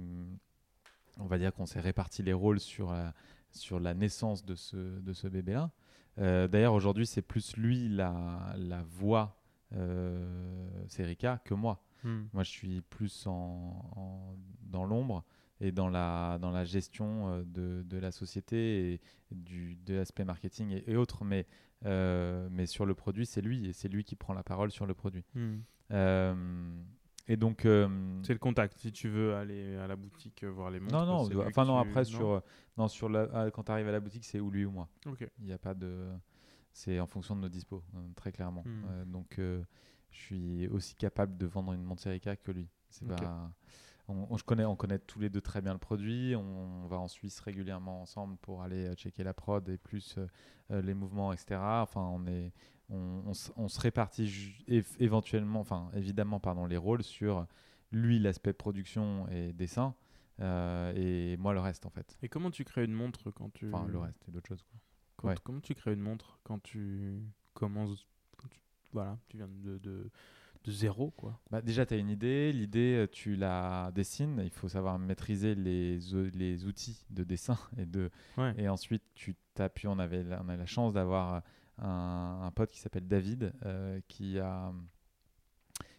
on 1.20 1.28
va 1.28 1.38
dire 1.38 1.53
qu'on 1.53 1.68
s'est 1.68 1.80
réparti 1.80 2.24
les 2.24 2.34
rôles 2.34 2.60
sur 2.60 2.91
la 2.91 3.14
sur 3.56 3.80
la 3.80 3.93
naissance 3.93 4.45
de 4.45 4.56
ce, 4.56 4.99
de 4.99 5.14
ce 5.14 5.28
bébé-là. 5.28 5.72
Euh, 6.18 6.47
d'ailleurs, 6.47 6.74
aujourd'hui, 6.74 7.06
c'est 7.06 7.22
plus 7.22 7.58
lui 7.58 7.89
la, 7.89 8.53
la 8.58 8.84
voix, 8.84 9.38
euh, 9.74 10.86
c'est 10.88 11.03
que 11.43 11.53
moi. 11.53 11.82
Hmm. 12.03 12.26
Moi, 12.34 12.43
je 12.43 12.49
suis 12.49 12.82
plus 12.82 13.26
en, 13.28 14.38
dans 14.62 14.86
l'ombre 14.86 15.24
et 15.60 15.72
dans 15.72 15.89
la, 15.89 16.38
dans 16.39 16.51
la 16.51 16.66
gestion 16.66 17.30
euh, 17.30 17.43
de, 17.45 17.84
de 17.84 17.97
la 17.97 18.12
société 18.12 18.93
et 18.93 19.01
du, 19.32 19.76
de 19.86 19.95
l'aspect 19.95 20.26
marketing 20.26 20.82
et, 20.86 20.95
autres. 20.95 21.26
Mais, 21.26 21.47
euh, 21.86 22.47
mais 22.51 22.66
sur 22.66 22.86
le 22.86 22.93
produit, 22.93 23.26
c'est 23.26 23.41
lui 23.41 23.68
et 23.68 23.74
c'est 23.74 23.89
lui 23.89 24.03
qui 24.03 24.16
prend 24.16 24.34
la 24.34 24.43
parole 24.43 24.72
sur 24.72 24.86
le 24.86 24.93
produit. 24.93 25.26
Hmm. 25.34 25.58
Et 27.28 27.38
donc. 27.38 27.65
Euh, 27.65 27.88
c'est 28.23 28.34
le 28.34 28.39
contact. 28.39 28.78
Si 28.78 28.91
tu 28.91 29.09
veux 29.09 29.36
aller 29.36 29.76
à 29.78 29.88
la 29.88 29.95
boutique 29.95 30.43
euh, 30.43 30.49
voir 30.49 30.69
les 30.69 30.80
montres. 30.80 30.93
Non, 30.93 31.05
non. 31.05 31.45
Enfin, 31.47 31.65
non, 31.65 31.78
après, 31.78 32.05
sur, 32.05 32.30
euh, 32.30 32.39
non, 32.78 32.88
sur 32.88 33.09
la, 33.09 33.28
ah, 33.34 33.51
quand 33.51 33.63
tu 33.63 33.71
arrives 33.71 33.88
à 33.88 33.91
la 33.91 33.99
boutique, 33.99 34.26
c'est 34.26 34.39
ou 34.39 34.51
lui 34.51 34.65
ou 34.65 34.71
moi. 34.71 34.88
Ok. 35.05 35.28
Il 35.39 35.45
n'y 35.45 35.53
a 35.53 35.57
pas 35.57 35.73
de. 35.73 36.07
C'est 36.71 36.99
en 36.99 37.07
fonction 37.07 37.36
de 37.36 37.41
nos 37.41 37.49
dispos, 37.49 37.82
très 38.15 38.34
clairement. 38.34 38.63
Hmm. 38.65 39.09
donc, 39.09 39.36
je 39.38 39.63
suis 40.11 40.67
aussi 40.67 40.93
capable 40.95 41.38
de 41.38 41.45
vendre 41.45 41.71
une 41.71 41.84
montre 41.84 42.01
Serica 42.01 42.36
que 42.36 42.51
lui. 42.51 42.67
C'est 42.89 43.07
pas. 43.07 43.49
On, 44.07 44.38
je 44.38 44.43
connais, 44.43 44.65
on 44.65 44.76
connaît 44.76 44.99
tous 44.99 45.19
les 45.19 45.30
deux 45.30 45.41
très 45.41 45.61
bien 45.61 45.73
le 45.73 45.80
produit. 45.80 46.36
On, 46.36 46.86
va 46.88 46.97
en 46.97 47.07
Suisse 47.07 47.39
régulièrement 47.39 48.01
ensemble 48.01 48.36
pour 48.38 48.61
aller 48.61 48.93
checker 48.95 49.23
la 49.23 49.34
prod 49.34 49.67
et 49.69 49.78
plus 49.78 50.19
les 50.69 50.93
mouvements, 50.93 51.32
etc. 51.32 51.59
Enfin, 51.61 52.01
on 52.01 52.28
est, 52.28 52.51
on, 52.89 53.33
se 53.33 53.79
répartit 53.79 54.55
éventuellement, 54.99 55.59
enfin 55.59 55.89
évidemment, 55.95 56.39
pardon, 56.39 56.65
les 56.65 56.77
rôles 56.77 57.03
sur 57.03 57.47
lui 57.91 58.19
l'aspect 58.19 58.53
production 58.53 59.27
et 59.29 59.53
dessin 59.53 59.95
euh, 60.41 60.93
et 60.95 61.38
moi 61.38 61.53
le 61.53 61.59
reste 61.59 61.86
en 61.86 61.89
fait. 61.89 62.17
Et 62.21 62.29
comment 62.29 62.51
tu 62.51 62.63
crées 62.63 62.83
une 62.83 62.93
montre 62.93 63.31
quand 63.31 63.53
tu. 63.53 63.71
Enfin 63.73 63.88
le 63.88 63.97
reste 63.99 64.27
et 64.27 64.31
d'autres 64.31 64.49
choses 64.49 64.63
quoi. 65.17 65.36
Comment 65.43 65.61
tu 65.61 65.73
crées 65.75 65.93
une 65.93 66.01
montre 66.01 66.39
quand 66.43 66.61
tu 66.61 67.21
commences. 67.53 68.05
Voilà, 68.91 69.17
tu 69.27 69.38
viens 69.38 69.49
de, 69.49 69.77
de, 69.77 70.09
zéro 70.67 71.11
quoi? 71.11 71.39
Bah, 71.51 71.61
déjà 71.61 71.86
tu 71.86 71.93
as 71.93 71.97
une 71.97 72.09
idée, 72.09 72.53
l'idée 72.53 72.95
euh, 72.95 73.07
tu 73.07 73.36
la 73.36 73.91
dessines, 73.93 74.39
il 74.43 74.49
faut 74.49 74.69
savoir 74.69 74.97
maîtriser 74.99 75.53
les, 75.53 75.99
les 76.33 76.65
outils 76.65 77.05
de 77.09 77.23
dessin 77.25 77.57
et, 77.77 77.86
de, 77.86 78.09
et 78.57 78.69
ensuite 78.69 79.03
tu 79.13 79.36
t'appuies, 79.53 79.88
on 79.88 79.99
avait, 79.99 80.25
on 80.41 80.47
a 80.47 80.55
la 80.55 80.65
chance 80.65 80.93
d'avoir 80.93 81.43
un, 81.80 82.51
pote 82.55 82.71
qui 82.71 82.80
s'appelle 82.80 83.07
David, 83.07 83.53
euh, 83.65 83.99
qui 84.07 84.39
a 84.39 84.73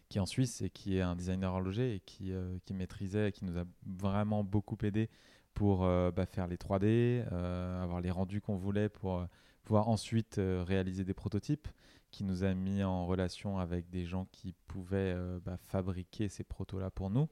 qui 0.09 0.19
est 0.19 0.21
en 0.21 0.25
Suisse 0.25 0.61
et 0.61 0.69
qui 0.69 0.97
est 0.97 1.01
un 1.01 1.17
designer 1.17 1.51
horloger 1.51 1.95
et 1.95 1.99
qui, 1.99 2.31
euh, 2.31 2.57
qui 2.63 2.73
maîtrisait, 2.73 3.33
qui 3.33 3.43
nous 3.43 3.57
a 3.57 3.65
vraiment 3.85 4.45
beaucoup 4.45 4.77
aidé 4.83 5.09
pour 5.53 5.83
euh, 5.83 6.11
bah, 6.11 6.25
faire 6.25 6.47
les 6.47 6.55
3D, 6.55 7.27
avoir 7.27 7.99
les 7.99 8.09
rendus 8.09 8.39
qu'on 8.39 8.55
voulait 8.55 8.87
pour 8.87 9.27
pouvoir 9.65 9.89
ensuite 9.89 10.39
réaliser 10.39 11.03
des 11.03 11.13
prototypes, 11.13 11.67
qui 12.09 12.23
nous 12.23 12.45
a 12.45 12.53
mis 12.53 12.83
en 12.83 13.05
relation 13.05 13.59
avec 13.59 13.89
des 13.89 14.05
gens 14.05 14.27
qui 14.31 14.53
pouvaient 14.67 15.13
bah, 15.43 15.57
fabriquer 15.57 16.29
ces 16.29 16.45
protos-là 16.45 16.89
pour 16.89 17.09
nous. 17.09 17.27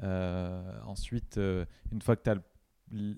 ensuite, 0.00 1.38
une 1.92 2.00
fois 2.00 2.16
que 2.16 2.22
tu 2.22 2.30
as 2.30 2.36
le... 2.36 2.42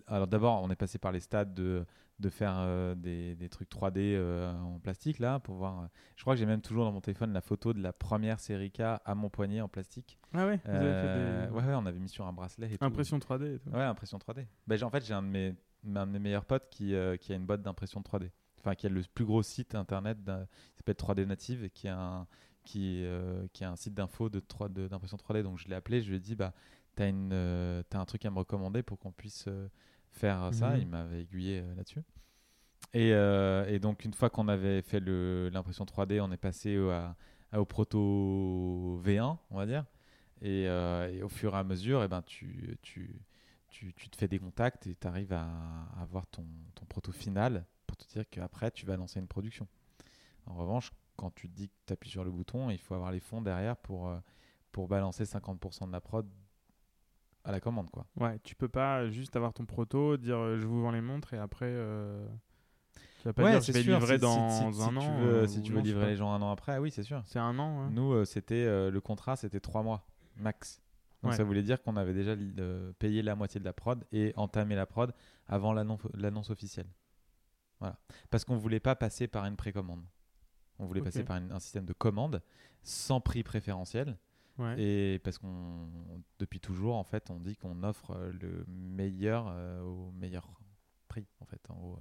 Alors 0.09 0.27
d'abord, 0.27 0.63
on 0.63 0.71
est 0.71 0.77
passé 0.77 0.99
par 0.99 1.13
les 1.13 1.21
stades 1.21 1.55
de 1.55 1.87
de 2.19 2.31
faire 2.31 2.55
euh, 2.59 2.95
des, 2.95 3.35
des, 3.35 3.49
trucs 3.49 3.71
3D 3.71 3.99
euh, 3.99 4.53
en 4.53 4.79
plastique 4.79 5.19
là 5.19 5.39
pour 5.39 5.57
voir. 5.57 5.83
Euh, 5.83 5.87
je 6.17 6.23
crois 6.23 6.35
que 6.35 6.41
j'ai 6.41 6.47
même 6.47 6.63
toujours 6.63 6.85
dans 6.85 6.93
mon 6.93 7.01
téléphone 7.01 7.33
la 7.33 7.43
photo 7.43 7.73
de 7.73 7.83
la 7.83 7.93
première 7.93 8.41
série 8.41 8.71
K 8.71 8.81
à 8.81 9.15
mon 9.15 9.29
poignet 9.29 9.61
en 9.61 9.69
plastique. 9.69 10.19
Ah 10.33 10.47
ouais, 10.47 10.61
vous 10.65 10.71
avez 10.71 10.93
fait 10.93 11.47
des... 11.49 11.53
ouais, 11.53 11.65
ouais, 11.65 11.75
on 11.75 11.87
avait 11.87 11.99
mis 11.99 12.09
sur 12.09 12.27
un 12.27 12.33
bracelet. 12.33 12.73
Et 12.73 12.79
impression 12.81 13.19
3D 13.19 13.57
et 13.57 13.59
tout. 13.59 13.71
Ouais, 13.71 13.83
impression 13.83 14.19
3D. 14.19 14.47
Ben, 14.67 14.83
en 14.83 14.91
fait, 14.91 15.05
j'ai 15.05 15.15
un, 15.15 15.23
de 15.23 15.29
mes, 15.29 15.55
un 15.95 16.07
de 16.07 16.13
mes 16.13 16.19
meilleurs 16.19 16.47
potes 16.47 16.69
qui, 16.71 16.95
qui 17.21 17.33
a 17.33 17.37
une 17.37 17.47
boîte 17.47 17.63
d'impression 17.63 18.01
3D. 18.01 18.31
Enfin, 18.59 18.75
qui 18.75 18.87
a 18.87 18.89
le 18.89 19.03
plus 19.15 19.25
gros 19.25 19.43
site 19.43 19.75
internet 19.75 20.19
qui 20.25 20.77
s'appelle 20.77 20.95
3D 20.95 21.27
Native 21.27 21.65
et 21.65 21.71
qui 21.71 21.87
a 21.87 21.99
un, 21.99 22.27
qui, 22.65 23.05
qui 23.53 23.65
a 23.65 23.71
un 23.71 23.77
site 23.77 23.95
d'info 23.95 24.31
de 24.31 24.43
d'impression 24.89 25.19
3D. 25.19 25.43
Donc 25.43 25.59
je 25.59 25.69
l'ai 25.69 25.75
appelé, 25.75 26.01
je 26.01 26.09
lui 26.09 26.17
ai 26.17 26.21
dit, 26.21 26.35
bah, 26.35 26.55
t'as 26.95 27.05
as 27.05 27.99
un 27.99 28.05
truc 28.07 28.25
à 28.25 28.31
me 28.31 28.39
recommander 28.39 28.83
pour 28.83 28.99
qu'on 28.99 29.13
puisse 29.13 29.49
faire 30.17 30.53
ça. 30.53 30.71
Mhm. 30.71 30.81
Il 30.81 30.87
m'avait 30.89 31.21
aiguillé 31.23 31.61
euh, 31.61 31.75
là-dessus. 31.75 32.03
Et, 32.93 33.13
euh, 33.13 33.67
et, 33.69 33.79
donc, 33.79 34.05
une 34.05 34.15
fois 34.15 34.31
qu'on 34.31 34.49
avait 34.49 34.83
fait 34.83 35.01
l'impression 35.01 35.85
3D, 35.85 36.21
on 36.21 36.33
est 36.33 36.37
passé 36.37 36.79
au, 36.79 36.91
au 37.53 37.65
proto 37.65 39.01
V1, 39.05 39.37
on 39.51 39.57
va 39.57 39.67
dire. 39.67 39.85
Et, 40.41 40.67
euh, 40.69 41.13
et, 41.13 41.23
au 41.23 41.29
fur 41.29 41.55
et 41.55 41.59
à 41.59 41.65
mesure, 41.65 42.03
et 42.03 42.07
eh 42.07 42.09
ben, 42.09 42.23
tu, 42.23 42.79
tu, 42.83 43.21
tu, 43.69 43.93
tu, 43.95 44.09
te 44.09 44.17
fais 44.17 44.29
des 44.29 44.39
contacts 44.39 44.87
et 44.87 44.95
tu 44.95 45.07
arrives 45.07 45.33
à, 45.33 45.47
avoir 46.01 46.27
ton, 46.27 46.45
ton, 46.75 46.85
proto 46.87 47.13
final 47.13 47.65
pour 47.87 47.97
te 47.97 48.07
dire 48.07 48.25
qu'après, 48.31 48.71
tu 48.71 48.87
vas 48.87 48.97
lancer 48.97 49.21
une 49.21 49.29
production. 49.29 49.67
En 50.47 50.55
revanche, 50.55 50.93
quand 51.17 51.35
tu 51.35 51.49
te 51.49 51.55
dis 51.55 51.69
que 51.69 51.75
tu 51.87 51.93
appuies 51.93 52.11
sur 52.11 52.25
le 52.25 52.31
bouton, 52.31 52.71
il 52.71 52.79
faut 52.79 52.95
avoir 52.95 53.13
les 53.13 53.21
fonds 53.21 53.43
derrière 53.43 53.77
pour, 53.77 54.11
pour 54.73 54.89
balancer 54.89 55.25
50% 55.25 55.87
de 55.87 55.93
la 55.93 56.01
prod 56.01 56.27
à 57.47 57.53
la 57.53 57.61
commande 57.61 57.91
quoi. 57.91 58.07
Ouais, 58.17 58.39
tu 58.43 58.57
peux 58.57 58.69
pas 58.69 59.09
juste 59.09 59.37
avoir 59.37 59.55
ton 59.55 59.65
proto, 59.65 60.17
dire 60.17 60.37
euh, 60.37 60.59
je 60.59 60.67
vous 60.67 60.83
vends 60.83 60.91
les 60.91 61.01
montres 61.01 61.33
et 61.33 61.39
après 61.39 61.69
euh... 61.69 62.27
tu 63.19 63.25
vas 63.25 63.33
pas 63.33 63.51
dire 63.51 63.61
je 63.61 63.73
vais 63.73 63.83
livrer 63.83 64.19
dans 64.19 64.83
un 64.83 64.97
an. 64.97 65.19
Veux, 65.21 65.35
euh, 65.35 65.47
si 65.47 65.63
tu 65.63 65.73
veux 65.73 65.81
livrer 65.81 66.07
les 66.09 66.17
gens 66.17 66.33
un 66.33 66.43
an 66.43 66.51
après, 66.51 66.79
oui, 66.79 66.91
c'est 66.91 67.05
sûr. 67.05 67.23
C'est 67.25 67.39
un 67.39 67.59
an. 67.59 67.89
Nous, 67.91 68.13
euh, 68.13 68.25
c'était 68.25 68.91
le 68.91 69.01
contrat, 69.01 69.37
c'était 69.37 69.61
trois 69.61 69.83
mois 69.83 70.07
max. 70.37 70.83
Donc 71.23 71.35
ça 71.35 71.45
voulait 71.45 71.63
dire 71.63 71.83
qu'on 71.83 71.97
avait 71.97 72.15
déjà 72.15 72.37
payé 72.99 73.23
la 73.23 73.35
moitié 73.35 73.59
de 73.59 73.65
la 73.65 73.73
prod 73.73 74.05
et 74.13 74.33
entamé 74.37 74.75
la 74.75 74.87
prod 74.87 75.13
avant 75.49 75.73
l'annonce 75.73 76.51
officielle. 76.51 76.89
Voilà. 77.79 77.99
Parce 78.31 78.45
qu'on 78.45 78.57
voulait 78.57 78.81
pas 78.81 78.97
passer 78.97 79.29
par 79.29 79.45
une 79.45 79.57
précommande. 79.57 80.05
On 80.79 80.87
voulait 80.87 81.01
passer 81.01 81.25
par 81.25 81.37
un 81.37 81.59
système 81.61 81.87
de 81.87 81.93
commande 81.93 82.43
sans 82.83 83.21
prix 83.21 83.43
préférentiel 83.43 84.17
et 84.79 85.21
parce 85.23 85.39
qu'on, 85.39 85.89
depuis 86.39 86.61
toujours, 86.61 86.97
en 86.97 87.05
fait, 87.05 87.31
on 87.31 87.41
dit 87.41 87.57
qu'on 87.57 87.83
offre 87.83 88.13
euh, 88.13 88.33
le 88.41 88.65
meilleur 88.69 89.49
euh, 89.49 89.83
au 89.83 90.13
meilleur 90.13 90.49
prix, 91.09 91.27
en 91.41 91.45
fait. 91.45 91.61
Euh. 91.71 91.97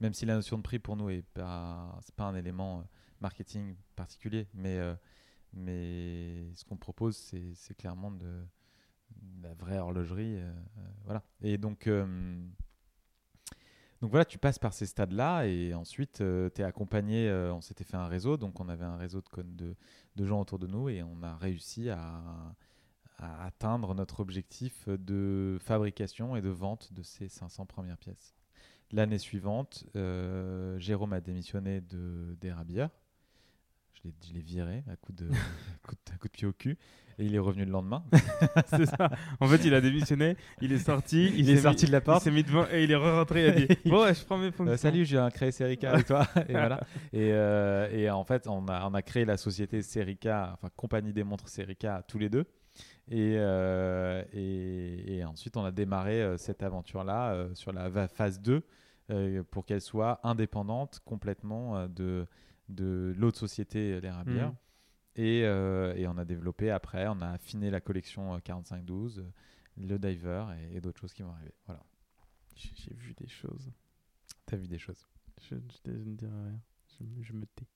même 0.00 0.12
si 0.12 0.26
la 0.26 0.34
notion 0.34 0.58
de 0.58 0.62
prix 0.62 0.78
pour 0.78 0.96
nous 0.96 1.10
est 1.10 1.26
pas, 1.34 1.98
c'est 2.02 2.14
pas 2.14 2.24
un 2.24 2.34
élément 2.34 2.84
marketing 3.20 3.76
particulier, 3.96 4.48
mais 4.54 4.78
mais 5.52 6.54
ce 6.54 6.64
qu'on 6.64 6.76
propose, 6.76 7.16
c'est, 7.16 7.54
c'est 7.54 7.74
clairement 7.74 8.12
de, 8.12 8.46
la 9.42 9.52
vraie 9.54 9.78
horlogerie, 9.78 10.38
voilà. 11.04 11.22
Et 11.42 11.58
donc 11.58 11.88
donc 14.00 14.10
voilà, 14.10 14.24
tu 14.24 14.38
passes 14.38 14.58
par 14.58 14.72
ces 14.72 14.86
stades-là 14.86 15.44
et 15.46 15.74
ensuite 15.74 16.22
euh, 16.22 16.48
tu 16.54 16.62
es 16.62 16.64
accompagné. 16.64 17.28
Euh, 17.28 17.52
on 17.52 17.60
s'était 17.60 17.84
fait 17.84 17.98
un 17.98 18.06
réseau, 18.06 18.38
donc 18.38 18.58
on 18.58 18.68
avait 18.68 18.84
un 18.84 18.96
réseau 18.96 19.20
de, 19.20 19.42
de, 19.42 19.74
de, 20.16 20.26
gens 20.26 20.40
autour 20.40 20.58
de 20.58 20.66
nous 20.66 20.88
et 20.88 21.02
on 21.02 21.22
a 21.22 21.36
réussi 21.36 21.90
à, 21.90 22.22
atteindre 23.18 23.94
notre 23.94 24.20
objectif 24.20 24.88
de 24.88 25.58
fabrication 25.60 26.36
et 26.36 26.40
de 26.40 26.48
vente 26.48 26.94
de 26.94 27.02
ces 27.02 27.28
500 27.28 27.66
premières 27.66 27.98
pièces. 27.98 28.34
L'année 28.92 29.18
suivante, 29.18 29.84
euh, 29.94 30.78
Jérôme 30.78 31.12
a 31.12 31.20
démissionné 31.20 31.82
de, 31.82 32.34
des 32.40 32.50
je 34.04 34.32
l'ai 34.32 34.40
viré 34.40 34.82
à 34.90 34.96
coup, 34.96 35.12
de, 35.12 35.28
coup 35.86 35.94
de, 35.94 36.18
coup 36.18 36.28
de 36.28 36.32
pied 36.32 36.46
au 36.46 36.52
cul 36.52 36.78
et 37.20 37.26
il 37.26 37.34
est 37.34 37.38
revenu 37.38 37.64
le 37.64 37.70
lendemain. 37.70 38.02
c'est 38.66 38.86
ça. 38.86 39.10
En 39.40 39.46
fait, 39.46 39.62
il 39.64 39.74
a 39.74 39.80
démissionné, 39.80 40.36
il 40.62 40.72
est 40.72 40.78
sorti, 40.78 41.30
il, 41.36 41.50
est 41.50 41.58
sorti 41.58 41.84
de 41.84 41.92
la 41.92 42.00
porte, 42.00 42.22
il 42.22 42.24
s'est 42.24 42.30
mis 42.30 42.42
devant 42.42 42.66
et 42.72 42.84
il 42.84 42.90
est 42.90 42.96
re-rentré. 42.96 43.42
Il 43.42 43.48
a 43.48 43.66
dit 43.66 43.78
Bon, 43.84 44.02
ouais, 44.02 44.14
je 44.14 44.24
prends 44.24 44.38
mes 44.38 44.46
euh, 44.46 44.52
fonctions. 44.52 44.76
salut, 44.78 45.04
j'ai 45.04 45.28
créé 45.32 45.52
Serica 45.52 45.92
avec 45.92 46.06
toi. 46.06 46.26
et 46.48 46.52
voilà. 46.52 46.80
Et, 47.12 47.30
euh, 47.32 47.90
et, 47.92 48.10
en 48.10 48.24
fait, 48.24 48.48
on 48.48 48.66
a, 48.68 48.88
on 48.88 48.94
a 48.94 49.02
créé 49.02 49.26
la 49.26 49.36
société 49.36 49.82
Serica, 49.82 50.52
enfin, 50.54 50.70
compagnie 50.76 51.12
des 51.12 51.22
montres 51.22 51.48
Serica, 51.48 52.02
tous 52.08 52.18
les 52.18 52.30
deux. 52.30 52.46
Et, 53.10 53.34
euh, 53.36 54.24
et, 54.32 55.16
et, 55.16 55.24
ensuite, 55.24 55.58
on 55.58 55.64
a 55.64 55.72
démarré 55.72 56.24
cette 56.38 56.62
aventure-là 56.62 57.48
sur 57.54 57.72
la 57.72 58.08
phase 58.08 58.40
2 58.40 58.62
pour 59.50 59.66
qu'elle 59.66 59.80
soit 59.80 60.20
indépendante 60.22 61.00
complètement 61.04 61.86
de 61.88 62.26
de 62.70 63.14
l'autre 63.18 63.38
société, 63.38 64.00
les 64.00 64.10
Rabières. 64.10 64.52
Et, 65.16 65.42
euh, 65.44 65.94
et 65.96 66.06
on 66.06 66.16
a 66.18 66.24
développé 66.24 66.70
après, 66.70 67.06
on 67.08 67.20
a 67.20 67.28
affiné 67.30 67.68
la 67.70 67.80
collection 67.80 68.34
euh, 68.34 68.38
45-12, 68.38 69.18
euh, 69.18 69.22
le 69.76 69.98
diver 69.98 70.44
et, 70.72 70.76
et 70.76 70.80
d'autres 70.80 71.00
choses 71.00 71.12
qui 71.12 71.22
vont 71.22 71.32
arriver. 71.32 71.52
Voilà. 71.66 71.82
J'ai 72.54 72.94
vu 72.94 73.12
des 73.14 73.26
choses. 73.28 73.70
T'as 74.46 74.56
vu 74.56 74.68
des 74.68 74.78
choses 74.78 75.06
Je, 75.42 75.56
je, 75.56 75.60
je 75.86 75.90
ne 75.92 76.14
dirai 76.14 76.32
rien. 76.32 76.60
Je, 76.98 77.04
me- 77.04 77.22
je 77.22 77.32
me 77.32 77.44
tais. 77.46 77.66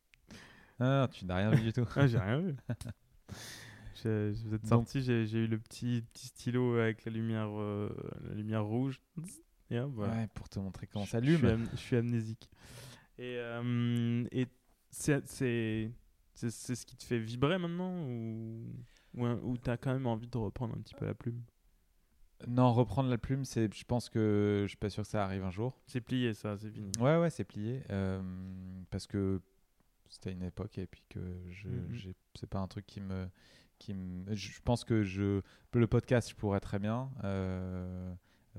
Ah, 0.78 1.08
tu 1.12 1.24
n'as 1.24 1.36
rien 1.36 1.50
vu 1.50 1.62
du 1.62 1.72
tout. 1.72 1.86
Ah, 1.96 2.06
j'ai 2.06 2.18
rien 2.18 2.38
vu. 2.40 2.54
Je- 4.02 4.32
vous 4.44 4.54
êtes 4.54 4.66
sorti, 4.66 5.02
j'ai 5.02 5.22
eu 5.38 5.46
le 5.46 5.58
petit, 5.58 6.02
petit 6.12 6.26
stylo 6.26 6.76
avec 6.78 7.04
la 7.04 7.12
lumière, 7.12 7.48
euh, 7.50 7.88
la 8.28 8.34
lumière 8.34 8.64
rouge. 8.64 9.00
Voilà. 9.70 10.12
Ouais, 10.14 10.28
pour 10.34 10.48
te 10.48 10.58
montrer 10.58 10.86
comment 10.86 11.06
ça 11.06 11.20
Je 11.22 11.26
suis, 11.36 11.46
allume. 11.46 11.62
am- 11.62 11.68
je 11.72 11.76
suis 11.78 11.96
amnésique. 11.96 12.50
Et, 13.18 13.36
euh, 13.38 14.24
et 14.32 14.46
c'est 14.94 15.26
c'est 15.28 15.90
c'est- 16.34 16.50
c'est 16.50 16.74
ce 16.74 16.84
qui 16.86 16.96
te 16.96 17.04
fait 17.04 17.18
vibrer 17.18 17.58
maintenant 17.58 17.92
ou, 18.08 18.64
ou, 19.16 19.26
ou 19.26 19.56
t'as 19.58 19.76
quand 19.76 19.92
même 19.92 20.06
envie 20.06 20.26
de 20.26 20.36
reprendre 20.38 20.74
un 20.76 20.80
petit 20.80 20.94
peu 20.94 21.06
la 21.06 21.14
plume? 21.14 21.42
Non, 22.48 22.72
reprendre 22.72 23.08
la 23.08 23.16
plume, 23.16 23.44
c'est, 23.44 23.72
je 23.72 23.84
pense 23.84 24.10
que 24.10 24.60
je 24.62 24.68
suis 24.68 24.76
pas 24.76 24.90
sûr 24.90 25.02
que 25.04 25.08
ça 25.08 25.24
arrive 25.24 25.44
un 25.44 25.50
jour. 25.50 25.78
C'est 25.86 26.00
plié 26.00 26.34
ça, 26.34 26.56
c'est 26.58 26.70
fini. 26.70 26.90
Ouais, 27.00 27.16
ouais, 27.18 27.30
c'est 27.30 27.44
plié. 27.44 27.82
euh, 27.90 28.20
parce 28.90 29.06
que 29.06 29.40
c'était 30.08 30.32
une 30.32 30.42
époque 30.42 30.76
et 30.78 30.86
puis 30.86 31.02
que 31.08 31.20
je, 31.50 31.68
j'ai- 31.92 32.14
c'est 32.34 32.48
pas 32.48 32.58
un 32.58 32.66
truc 32.68 32.84
qui 32.86 33.00
me, 33.00 33.28
qui 33.78 33.94
me. 33.94 34.34
Je 34.34 34.60
pense 34.62 34.84
que 34.84 35.04
je, 35.04 35.40
le 35.72 35.86
podcast, 35.86 36.28
je 36.30 36.34
pourrais 36.34 36.60
très 36.60 36.78
bien. 36.78 37.10
euh, 37.22 38.12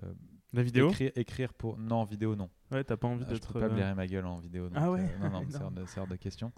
euh, 0.04 0.14
La 0.54 0.64
vidéo 0.64 0.90
écrire, 0.90 1.12
écrire 1.16 1.54
pour. 1.54 1.78
Non, 1.78 2.04
vidéo, 2.06 2.36
non. 2.36 2.50
Ouais, 2.72 2.84
t'as 2.84 2.96
pas 2.98 3.08
envie 3.08 3.24
Ah, 3.26 3.30
je 3.30 3.34
d'être. 3.36 3.54
peux 3.54 3.60
pas 3.60 3.70
blairer 3.70 3.94
ma 3.94 4.08
gueule 4.08 4.26
en 4.26 4.40
vidéo. 4.40 4.70
donc, 4.70 4.78
Ah 4.80 4.92
ouais 4.92 5.02
euh, 5.02 5.18
non, 5.30 5.30
non, 5.42 5.46
c'est 5.50 5.62
hors, 5.62 5.72
de, 5.72 5.86
c'est 5.86 6.00
hors 6.00 6.08
de 6.08 6.16
question. 6.16 6.52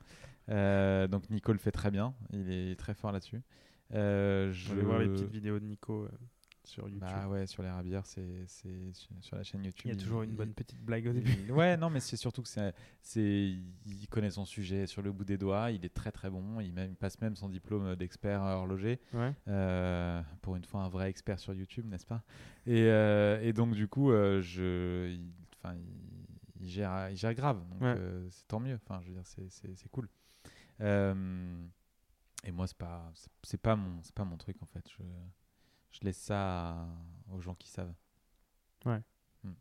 Euh, 0.50 1.08
donc 1.08 1.30
Nico 1.30 1.52
le 1.52 1.58
fait 1.60 1.72
très 1.72 1.90
bien. 1.92 2.14
Il 2.32 2.52
est 2.52 2.76
très 2.80 2.94
fort 2.94 3.12
là-dessus. 3.12 3.42
Euh, 3.94 4.52
Je 4.52 4.70
je 4.70 4.74
vais 4.76 4.82
voir 4.84 5.00
les 5.00 5.08
petites 5.08 5.32
vidéos 5.32 5.60
de 5.60 5.66
Nico 5.66 6.04
euh, 6.04 6.10
sur 6.68 6.88
YouTube. 6.88 7.02
Bah 7.02 7.28
ouais, 7.28 7.48
sur 7.48 7.64
les 7.64 7.70
rabières, 7.70 8.06
c'est 8.06 8.46
c'est 8.48 8.94
sur, 9.22 9.36
la 9.36 9.44
chaîne 9.44 9.64
YouTube. 9.64 9.86
Il 9.86 9.90
y 9.90 9.94
a 9.94 9.96
toujours 10.00 10.24
une 10.24 10.32
il- 10.32 10.36
bonne 10.36 10.54
petite 10.54 10.80
blague 10.82 11.08
au 11.08 11.14
début. 11.14 11.32
il- 11.32 11.52
Ouais, 11.52 11.78
non, 11.78 11.90
mais 11.90 12.00
c'est 12.00 12.18
surtout 12.18 12.42
que 12.42 12.48
c'est, 12.50 12.74
c'est, 13.02 13.56
il 13.86 14.08
connaît 14.10 14.30
son 14.30 14.46
sujet 14.46 14.86
sur 14.86 15.02
le 15.02 15.12
bout 15.12 15.24
des 15.26 15.38
doigts. 15.38 15.72
Il 15.72 15.84
est 15.86 15.94
très 15.94 16.12
très 16.12 16.30
bon. 16.30 16.60
Il, 16.60 16.74
même, 16.74 16.92
il 16.92 16.96
passe 16.96 17.20
même 17.22 17.36
son 17.36 17.50
diplôme 17.50 17.96
d'expert 17.96 18.42
horloger. 18.42 19.00
Ouais. 19.14 19.34
Euh, 19.48 20.22
pour 20.42 20.56
une 20.56 20.64
fois, 20.66 20.82
un 20.82 20.90
vrai 20.90 21.10
expert 21.10 21.40
sur 21.40 21.54
YouTube, 21.54 21.86
n'est-ce 21.88 22.06
pas? 22.06 22.24
Et, 22.66 22.84
euh, 22.88 23.40
et 23.42 23.54
donc 23.54 23.74
du 23.74 23.88
coup, 23.88 24.12
euh, 24.12 24.42
je, 24.42 25.10
il, 25.10 25.32
enfin, 25.58 25.76
il, 25.76 26.64
il 26.66 26.70
gère, 26.70 27.10
il 27.10 27.16
gère 27.18 27.34
grave. 27.34 27.60
Donc 27.70 27.82
Ouais. 27.82 27.96
euh, 27.98 28.28
c'est 28.30 28.48
tant 28.48 28.60
mieux. 28.60 28.76
Enfin, 28.88 29.00
je 29.02 29.08
veux 29.08 29.14
dire, 29.14 29.26
c'est, 29.26 29.90
cool. 29.90 30.08
Euh, 30.82 31.66
et 32.44 32.52
moi, 32.52 32.68
c'est 32.68 32.78
pas, 32.78 33.12
c'est, 33.16 33.32
c'est 33.44 33.62
pas 33.62 33.76
mon, 33.76 34.02
c'est 34.04 34.14
pas 34.14 34.24
mon 34.26 34.38
truc 34.38 34.58
en 34.62 34.66
fait. 34.68 34.88
Je, 34.90 35.04
je 36.00 36.06
laisse 36.06 36.18
ça 36.18 36.70
à- 36.72 36.88
aux 37.32 37.42
gens 37.42 37.56
qui 37.56 37.70
savent. 37.70 37.94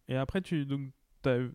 Et 0.08 0.16
après, 0.16 0.40
tu 0.40 0.66
donc 0.66 0.90
t'as- 1.22 1.48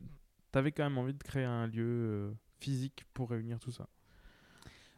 t'avais 0.52 0.72
quand 0.72 0.84
même 0.84 0.98
envie 0.98 1.14
de 1.14 1.22
créer 1.24 1.44
un 1.46 1.68
lieu 1.68 1.84
euh, 1.86 2.34
physique 2.60 3.04
pour 3.14 3.30
réunir 3.30 3.60
tout 3.60 3.72
ça. 3.72 3.88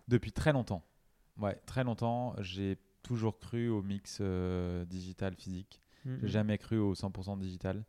Depuis 0.07 0.31
très 0.31 0.53
longtemps. 0.53 0.84
Ouais, 1.38 1.55
très 1.65 1.84
longtemps. 1.84 2.35
J'ai 2.39 2.77
toujours 3.01 3.39
cru 3.39 3.69
au 3.69 3.81
mix 3.81 4.19
euh, 4.22 4.85
digital 4.85 5.35
physique. 5.35 5.81
Mhm. 6.05 6.19
J'ai 6.22 6.27
jamais 6.27 6.57
cru 6.57 6.77
au 6.77 6.93
100% 6.93 7.38
digital. 7.38 7.84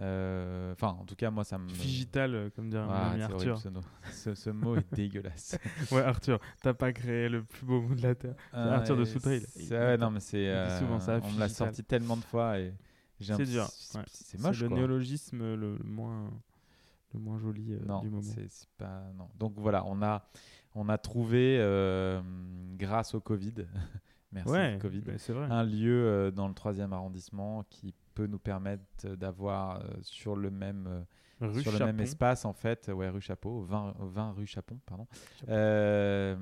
Euh, 0.00 0.72
Enfin, 0.72 0.96
en 1.00 1.04
tout 1.04 1.14
cas, 1.14 1.30
moi, 1.30 1.44
ça 1.44 1.56
me. 1.58 1.68
Digital, 1.68 2.34
euh, 2.34 2.50
comme 2.50 2.68
dirait 2.68 2.84
Ah, 2.88 3.12
Arthur. 3.12 3.54
horrible, 3.54 3.56
ce, 4.12 4.34
mot 4.50 4.76
est 4.76 4.94
dégueulasse. 4.94 5.56
Ouais, 5.92 6.02
Arthur, 6.02 6.40
t'as 6.62 6.74
pas 6.74 6.92
créé 6.92 7.28
le 7.28 7.44
plus 7.44 7.64
beau 7.64 7.80
mot 7.80 7.94
de 7.94 8.02
la 8.02 8.14
Terre. 8.14 8.34
Arthur 8.52 8.96
de 8.96 9.04
Il- 9.56 9.72
ouais, 9.72 9.96
non, 9.96 10.10
mais 10.10 10.20
c'est. 10.20 10.48
euh, 10.48 10.78
souvent 10.80 10.98
ça, 10.98 11.20
on 11.22 11.30
me 11.30 11.38
l'a 11.38 11.48
sorti 11.48 11.84
tellement 11.84 12.16
de 12.16 12.24
fois 12.24 12.58
et. 12.58 12.74
C'est 13.20 13.44
dur, 13.46 13.66
C'est 13.70 13.98
ouais. 13.98 14.04
c'est 14.08 14.40
moche, 14.40 14.60
le 14.60 14.68
néologisme 14.68 15.54
le, 15.54 15.78
moins, 15.84 16.28
le 17.14 17.20
moins 17.20 17.38
joli 17.38 17.72
euh, 17.72 17.78
non, 17.86 18.00
du 18.00 18.10
moment. 18.10 18.22
c'est 18.22 18.68
pas. 18.76 19.04
Non. 19.16 19.28
Donc 19.38 19.54
voilà, 19.56 19.84
on 19.86 20.02
a, 20.02 20.28
on 20.74 20.88
a 20.88 20.98
trouvé, 20.98 21.56
euh, 21.60 22.20
grâce 22.76 23.14
au 23.14 23.20
Covid, 23.20 23.54
merci 24.32 24.50
Ouais, 24.52 24.78
Covid, 24.82 25.02
vrai. 25.32 25.46
un 25.48 25.62
lieu 25.62 26.04
euh, 26.06 26.30
dans 26.32 26.48
le 26.48 26.54
troisième 26.54 26.92
arrondissement 26.92 27.64
qui 27.70 27.94
peut 28.14 28.26
nous 28.26 28.38
permettre 28.38 29.08
d'avoir 29.16 29.80
euh, 29.80 29.88
sur 30.02 30.36
le 30.36 30.50
même 30.50 30.86
euh, 30.86 31.02
Rue 31.40 31.62
sur 31.62 31.72
le 31.72 31.84
même 31.84 32.00
espace 32.00 32.44
en 32.44 32.52
fait 32.52 32.88
ouais 32.88 33.08
rue 33.08 33.20
Chapeau 33.20 33.62
20, 33.62 33.96
20 33.98 34.32
rue 34.32 34.46
Chapon 34.46 34.78
pardon. 34.86 35.06
Chapon. 35.40 35.52
Euh, 35.52 36.36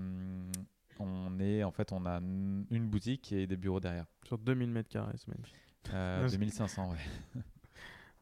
on 1.01 1.39
est 1.41 1.65
en 1.65 1.71
fait 1.73 1.91
on 1.93 2.05
a 2.07 2.19
une 2.21 2.89
boutique 2.89 3.33
et 3.33 3.47
des 3.47 3.57
bureaux 3.57 3.81
derrière. 3.81 4.07
Sur 4.25 4.39
2000 4.39 4.71
mètres 4.71 4.91
carrés, 4.91 5.15
c'est 5.17 5.29
magnifique. 5.29 5.57
euh, 5.93 6.23
Ah, 6.25 6.29
c'est- 6.29 6.37
2500 6.37 6.91
ouais. 6.93 7.43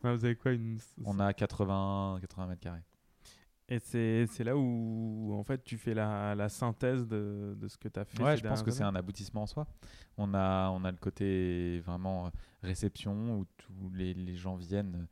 Ah, 0.02 0.14
vous 0.14 0.24
avez 0.24 0.36
quoi 0.36 0.52
une... 0.52 0.78
on 1.04 1.18
a 1.18 1.32
80 1.34 2.18
80 2.22 2.46
mètres 2.46 2.60
carrés 2.60 2.80
Et 3.70 3.78
c'est 3.78 4.26
c'est 4.26 4.42
là 4.44 4.56
où, 4.56 5.32
en 5.32 5.44
fait, 5.44 5.62
tu 5.62 5.78
fais 5.78 5.94
la, 5.94 6.34
la 6.34 6.48
synthèse 6.48 7.06
de, 7.06 7.56
de 7.56 7.68
ce 7.68 7.78
que 7.78 7.88
tu 7.88 8.00
as 8.00 8.04
fait. 8.04 8.22
ouais 8.22 8.36
je 8.36 8.42
pense 8.46 8.62
que 8.62 8.70
c'est 8.72 8.82
un 8.82 8.94
aboutissement 8.96 9.42
en 9.42 9.46
soi 9.46 9.66
on 10.18 10.34
a 10.34 10.70
on 10.70 10.84
a 10.84 10.90
le 10.90 10.96
côté 10.96 11.80
vraiment 11.80 12.26
euh, 12.26 12.30
réception 12.62 13.38
où 13.38 13.46
tous 13.56 13.90
les, 13.94 14.12
les 14.12 14.34
gens 14.36 14.56
viennent 14.56 15.06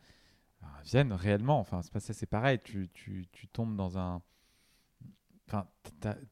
euh, 0.63 0.67
viennent 0.85 1.13
réellement 1.13 1.61
enfin 1.61 1.83
c'est 1.83 1.93
pas 1.93 2.01
ça 2.01 2.13
c'est 2.13 2.27
pareil 2.27 2.59
tu, 2.65 2.89
tu, 2.93 3.29
tu 3.33 3.47
tombes 3.49 3.77
dans 3.77 3.97
un 3.97 4.21
Enfin, 5.51 5.67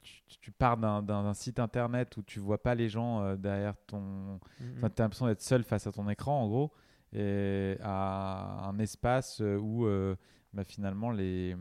tu, 0.03 0.23
tu 0.43 0.53
pars 0.53 0.77
d'un- 0.77 1.33
site 1.33 1.59
internet 1.59 2.15
où 2.19 2.23
tu 2.23 2.39
vois 2.39 2.63
pas 2.63 2.75
les 2.75 2.91
gens 2.91 3.23
euh, 3.23 3.37
derrière 3.37 3.75
ton. 3.87 4.39
Mhm. 4.61 4.75
Enfin, 4.77 4.91
tu 4.91 5.01
as 5.01 5.05
l'impression 5.07 5.27
d'être 5.27 5.41
seul 5.41 5.65
face 5.65 5.87
à 5.87 5.93
ton 5.93 6.07
écran, 6.11 6.43
en 6.43 6.47
gros, 6.49 6.71
et 7.15 7.79
à 7.83 8.67
un 8.69 8.79
espace 8.79 9.41
où 9.41 9.87
euh, 9.87 10.17
bah, 10.53 10.65
finalement 10.65 11.11
les 11.13 11.57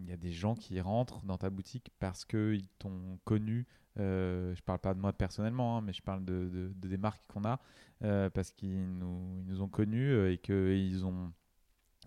il 0.00 0.08
y 0.08 0.12
a 0.12 0.16
des 0.16 0.32
gens 0.32 0.54
qui 0.54 0.80
rentrent 0.80 1.22
dans 1.24 1.38
ta 1.38 1.50
boutique 1.50 1.90
parce 1.98 2.24
qu'ils 2.24 2.66
t'ont 2.78 3.18
connu. 3.24 3.66
Euh, 3.98 4.54
je 4.54 4.62
parle 4.62 4.78
pas 4.78 4.94
de 4.94 5.00
moi 5.00 5.12
personnellement, 5.12 5.78
hein, 5.78 5.80
mais 5.80 5.92
je 5.92 6.02
parle 6.02 6.24
de, 6.24 6.48
de- 6.48 6.72
de 6.74 6.88
des 6.88 6.96
marques 6.96 7.22
qu'on 7.28 7.44
a 7.44 7.60
euh, 8.02 8.30
parce 8.30 8.50
qu'ils 8.52 8.86
nous, 8.98 9.38
ils 9.40 9.46
nous 9.46 9.62
ont 9.62 9.68
connus 9.68 10.12
euh, 10.12 10.32
et 10.32 10.38
qu'ils 10.38 11.04
ont 11.04 11.32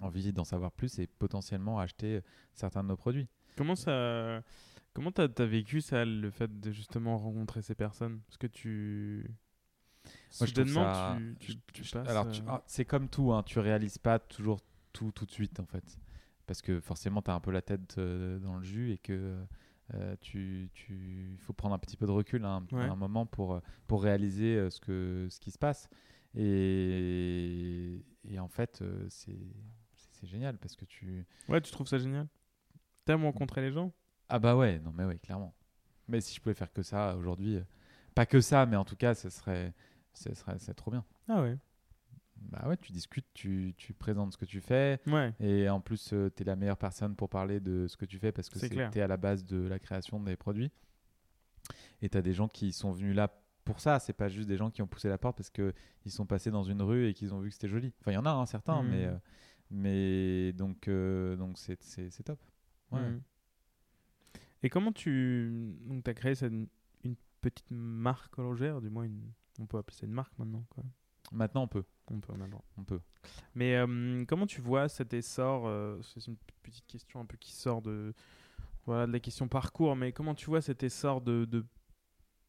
envie 0.02 0.32
d'en 0.34 0.44
savoir 0.46 0.72
plus 0.72 0.98
et 1.00 1.08
potentiellement 1.08 1.80
acheter 1.80 2.22
certains 2.54 2.84
de 2.84 2.88
nos 2.90 2.98
produits. 2.98 3.28
Comment 3.58 3.76
ça. 3.76 4.42
Comment 4.94 5.12
t'as 5.12 5.28
as 5.38 5.46
vécu 5.46 5.82
ça, 5.82 6.06
le 6.06 6.30
fait 6.32 6.60
de 6.60 6.72
justement 6.72 7.18
rencontrer 7.18 7.62
ces 7.62 7.76
personnes? 7.76 8.22
Parce 8.28 8.38
que 8.38 8.48
tu. 8.48 9.26
Moi, 10.40 10.48
Soudainement, 10.48 10.84
ça- 10.94 11.18
tu- 11.40 11.54
euh, 12.18 12.24
ah, 12.48 12.64
c'est 12.68 12.86
comme 12.86 13.08
tout, 13.10 13.32
hein, 13.34 13.44
tu 13.44 13.60
réalises 13.60 13.98
pas 13.98 14.20
toujours 14.20 14.60
tout 14.92 15.12
tout 15.12 15.26
de 15.26 15.32
suite 15.32 15.60
en 15.60 15.66
fait, 15.66 15.98
parce 16.48 16.62
que 16.62 16.80
forcément 16.80 17.22
tu 17.22 17.32
as 17.32 17.34
un 17.34 17.40
peu 17.40 17.52
la 17.52 17.62
tête 17.62 17.98
euh, 17.98 18.40
dans 18.40 18.56
le 18.58 18.64
jus 18.64 18.92
et 18.92 18.98
que 18.98 19.38
euh, 19.94 20.16
tu 20.22 20.70
tu 20.74 21.38
faut 21.42 21.54
prendre 21.54 21.76
un 21.76 21.80
petit 21.80 21.98
peu 21.98 22.06
de 22.06 22.12
recul 22.12 22.44
hein, 22.46 22.66
un, 22.72 22.96
moment 22.96 23.26
pour 23.26 23.54
euh, 23.56 23.60
pour 23.88 24.04
réaliser 24.04 24.56
euh, 24.56 24.70
ce 24.70 24.80
que 24.80 25.28
ce 25.30 25.40
qui 25.40 25.52
se 25.52 25.58
passe. 25.58 25.90
Et 26.36 28.04
et 28.30 28.40
en 28.40 28.48
fait 28.48 28.84
c'est 29.10 29.32
c'est- 29.96 30.26
génial 30.26 30.58
parce 30.58 30.78
que 30.78 30.86
tu 30.86 31.26
Ouais, 31.50 31.60
tu 31.60 31.70
trouves 31.70 31.88
ça 31.88 31.98
génial? 31.98 32.28
T'aimes 33.04 33.26
rencontrer 33.26 33.60
les 33.60 33.72
gens? 33.74 33.92
Ah 34.30 34.40
bah 34.40 34.56
ouais 34.56 34.80
non 34.80 34.94
mais 34.96 35.04
ouais 35.04 35.20
clairement. 35.20 35.54
Mais 36.08 36.22
si 36.22 36.34
je 36.34 36.40
pouvais 36.40 36.56
faire 36.56 36.72
que 36.72 36.82
ça 36.82 37.16
aujourd'hui 37.18 37.60
pas 38.16 38.26
que 38.26 38.40
ça 38.40 38.66
mais 38.66 38.78
en 38.78 38.86
tout 38.86 38.96
cas 38.96 39.16
ce 39.16 39.30
serait 39.30 39.74
ce 40.14 40.34
serait 40.34 40.58
c'est 40.60 40.74
trop 40.74 40.92
bien. 40.92 41.04
Ah 41.28 41.42
ouais. 41.42 41.58
Bah 42.52 42.68
ouais 42.68 42.78
tu 42.78 42.92
discutes 42.92 43.26
tu, 43.34 43.74
tu 43.78 43.94
présentes 43.94 44.34
ce 44.34 44.38
que 44.38 44.46
tu 44.46 44.62
fais 44.62 45.00
Ouais. 45.08 45.34
Et 45.40 45.70
en 45.70 45.80
plus, 45.82 46.10
tu 46.10 46.16
es 46.16 46.44
la 46.46 46.56
meilleure 46.56 46.78
personne 46.78 47.16
pour 47.16 47.30
parler 47.30 47.60
de 47.60 47.88
ce 47.88 47.98
que 47.98 48.06
tu 48.06 48.20
fais 48.20 48.32
parce 48.32 48.50
que 48.50 48.60
clair. 48.60 48.88
c'était 48.90 49.02
à 49.02 49.08
la 49.08 49.18
base 49.18 49.46
de 49.46 49.68
la 49.68 49.80
création 49.80 50.20
des 50.22 50.36
produits. 50.36 50.72
Et 52.02 52.10
tu 52.10 52.18
as 52.18 52.22
des 52.22 52.34
gens 52.34 52.48
qui 52.48 52.74
sont 52.74 52.92
venus 52.92 53.16
là 53.16 53.30
pour 53.66 53.80
ça. 53.80 54.00
C'est 54.00 54.14
pas 54.14 54.28
juste 54.28 54.48
des 54.48 54.58
gens 54.58 54.70
qui 54.70 54.82
ont 54.82 54.88
poussé 54.88 55.08
la 55.10 55.18
porte 55.18 55.38
parce 55.38 55.50
qu'ils 55.50 55.74
sont 56.12 56.26
passés 56.26 56.52
dans 56.52 56.64
une 56.64 56.82
rue 56.82 57.08
et 57.08 57.14
qu'ils 57.14 57.34
ont 57.34 57.40
vu 57.40 57.48
que 57.50 57.54
c'était 57.56 57.70
joli. 57.70 57.94
Enfin, 58.02 58.12
il 58.12 58.16
y 58.16 58.18
en 58.18 58.26
a 58.26 58.32
hein, 58.32 58.46
certains, 58.46 58.84
Mhm. 58.84 58.90
mais, 58.90 59.06
euh, 59.06 59.18
mais 59.72 60.54
donc 60.54 60.88
euh, 60.88 61.36
donc 61.38 61.58
c'est 61.58 61.78
top. 62.24 62.40
Ouais. 62.92 63.00
Mhm. 63.02 63.22
Et 64.64 64.70
comment 64.70 64.92
tu. 64.92 65.76
Donc, 65.86 66.04
tu 66.04 66.10
as 66.10 66.14
créé 66.14 66.36
cette- 66.36 66.54
une 66.54 67.16
petite 67.42 67.70
marque 67.72 68.38
horlogère, 68.40 68.80
du 68.82 68.90
moins, 68.90 69.04
une... 69.04 69.32
on 69.60 69.66
peut 69.66 69.78
appeler 69.78 69.98
ça 69.98 70.06
une 70.06 70.14
marque 70.14 70.38
maintenant. 70.40 70.66
Quoi. 70.70 70.84
Maintenant, 71.34 71.64
on 71.64 71.68
peut. 71.68 71.84
On 72.12 72.20
peut, 72.20 72.34
on 72.36 72.42
a 72.42 72.46
le 72.46 72.52
droit. 72.52 72.66
On 72.78 72.84
peut. 72.84 73.00
Mais 73.56 73.76
euh, 73.76 74.26
comment 74.26 74.46
tu 74.46 74.62
vois 74.62 74.90
cet 74.90 75.14
essor 75.14 75.64
euh, 75.68 76.00
C'est 76.02 76.28
une 76.28 76.36
petite 76.62 76.86
question 76.88 77.20
un 77.20 77.26
peu 77.26 77.38
qui 77.38 77.54
sort 77.54 77.82
de, 77.82 78.14
voilà, 78.86 79.08
de 79.08 79.12
la 79.12 79.20
question 79.20 79.48
parcours, 79.48 79.96
mais 79.96 80.12
comment 80.12 80.36
tu 80.36 80.48
vois 80.48 80.62
cet 80.62 80.84
essor 80.84 81.22
de, 81.22 81.46
de 81.46 81.66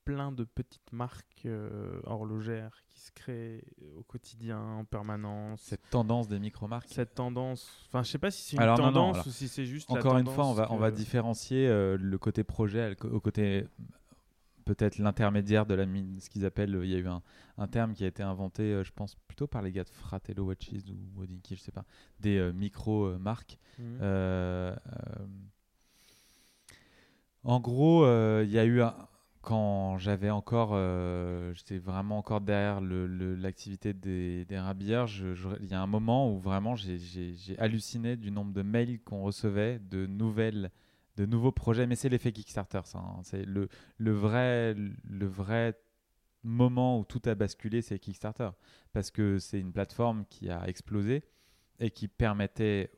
plein 0.05 0.33
de 0.33 0.45
petites 0.45 0.93
marques 0.93 1.47
euh, 1.47 2.01
horlogères 2.05 2.83
qui 2.89 3.01
se 3.01 3.11
créent 3.13 3.65
au 3.97 4.03
quotidien, 4.03 4.61
en 4.61 4.85
permanence? 4.85 5.63
Cette 5.63 5.89
tendance 5.89 6.29
des 6.29 6.41
micro-marques? 6.41 6.89
Cette 6.89 7.15
tendance, 7.15 7.87
enfin 7.87 8.03
je 8.03 8.11
sais 8.11 8.19
pas 8.19 8.31
si 8.31 8.43
c'est 8.43 8.57
une 8.57 8.63
Alors, 8.63 8.79
non, 8.79 8.87
non, 8.87 8.93
tendance 8.93 9.15
alors, 9.15 9.27
ou 9.29 9.31
si 9.31 9.49
c'est 9.49 9.67
juste 9.67 9.89
la 9.91 9.99
Encore 9.99 10.19
une 10.19 10.27
fois, 10.27 10.47
on 10.47 10.53
va, 10.53 10.71
on 10.73 10.77
va 10.77 10.91
différencier 10.91 11.69
le 11.69 12.17
côté 12.19 12.43
projet 12.45 12.97
au 13.05 13.21
côté 13.21 13.67
peut-être 14.65 14.99
l'intermédiaire 14.99 15.67
de 15.67 15.75
la 15.75 15.87
mine, 15.87 16.19
ce 16.21 16.29
qu'ils 16.31 16.45
appellent, 16.45 16.79
il 16.83 16.91
y 16.91 16.95
a 16.95 16.99
eu 16.99 17.07
un, 17.07 17.23
un, 17.59 17.67
terme 17.67 17.95
qui 17.95 18.05
a 18.05 18.07
été 18.07 18.23
inventé, 18.23 18.63
euh, 18.63 18.85
je 18.85 18.93
pense 18.93 19.15
plutôt 19.29 19.47
par 19.47 19.63
les 19.63 19.73
gars 19.73 19.85
de 19.85 19.91
Fratello 19.91 20.45
Watches 20.45 20.89
ou 20.89 21.21
Wodinki, 21.21 21.57
je 21.57 21.61
sais 21.61 21.73
pas, 21.73 21.85
des 22.21 22.39
euh, 22.39 22.53
micro-marques. 22.53 23.59
Mhm. 23.79 23.99
Euh, 24.03 24.75
en 27.43 27.61
gros, 27.61 28.05
il 28.43 28.51
y 28.51 28.59
a 28.59 28.65
eu 28.65 28.81
un, 28.81 28.95
quand 29.43 29.99
j'avais 29.99 30.31
encore, 30.31 30.79
j'étais 31.53 31.77
vraiment 31.77 32.17
encore 32.17 32.41
derrière 32.41 32.81
l'activité 32.81 33.93
des, 33.93 34.47
des 34.47 34.59
rabilleurs, 34.59 35.11
il 35.61 35.67
y 35.67 35.75
a 35.75 35.83
un 35.83 35.87
moment 35.87 36.33
où 36.33 36.39
vraiment 36.39 36.75
j'ai 36.75 37.37
halluciné 37.59 38.17
du 38.17 38.31
nombre 38.31 38.55
de 38.55 38.63
mails 38.63 38.99
qu'on 39.03 39.23
recevait, 39.23 39.79
de 39.91 40.07
nouvelles 40.07 40.71
de 41.17 41.27
nouveaux 41.27 41.53
projets, 41.53 41.87
mais 41.87 41.97
c'est 41.97 42.09
l'effet 42.09 42.33
Kickstarter, 42.33 42.81
hein. 42.95 43.21
C'est 43.23 43.45
le, 43.45 43.69
vrai, 43.99 44.75
le 44.75 45.27
vrai 45.27 45.79
moment 46.43 46.99
où 46.99 47.05
tout 47.05 47.23
a 47.27 47.35
basculé, 47.35 47.83
c'est 47.83 47.99
Kickstarter. 47.99 48.51
Parce 48.93 49.11
que 49.11 49.39
c'est 49.39 49.61
une 49.61 49.73
plateforme 49.73 50.25
qui 50.27 50.51
a 50.51 50.67
explosé 50.69 51.25
et 51.81 51.91
qui 51.91 52.09
permettait 52.09 52.91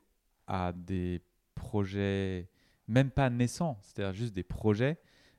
à 0.47 0.73
des 0.73 1.23
projets, 1.55 2.49
même 2.89 3.11
pas 3.11 3.31
naissants, 3.31 3.79
c'est-à-dire 3.83 4.15
juste 4.15 4.35
des 4.35 4.43
projets, 4.45 4.99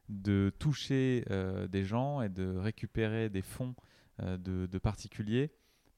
de 0.10 0.52
toucher 0.60 1.26
euh, 1.30 1.68
des 1.68 1.84
gens 1.84 2.22
et 2.22 2.30
de 2.30 2.56
récupérer 2.58 3.30
des 3.30 3.42
fonds 3.42 3.76
euh, 4.22 4.38
de, 4.38 4.78
particuliers 4.78 5.52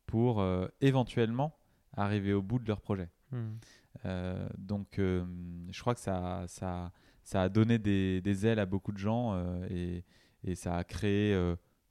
pour 0.06 0.42
euh, 0.42 0.68
éventuellement 0.82 1.58
arriver 1.96 2.34
au 2.34 2.42
bout 2.42 2.60
de 2.60 2.68
leur 2.68 2.82
projet. 2.82 3.10
Mhm. 3.32 3.58
Euh, 4.06 4.48
donc, 4.57 4.99
euh, 4.99 5.26
je 5.72 5.82
crois 5.82 5.94
que 5.94 6.02
ça, 6.02 6.45
ça, 6.48 6.91
ça 7.24 7.44
a 7.44 7.49
donné 7.49 7.78
des, 7.78 8.45
ailes 8.45 8.60
à 8.60 8.66
beaucoup 8.66 8.91
de 8.91 8.98
gens 8.98 9.34
euh, 9.34 10.02
et, 10.44 10.56
ça 10.56 10.78
a 10.78 10.84
créé, 10.84 11.38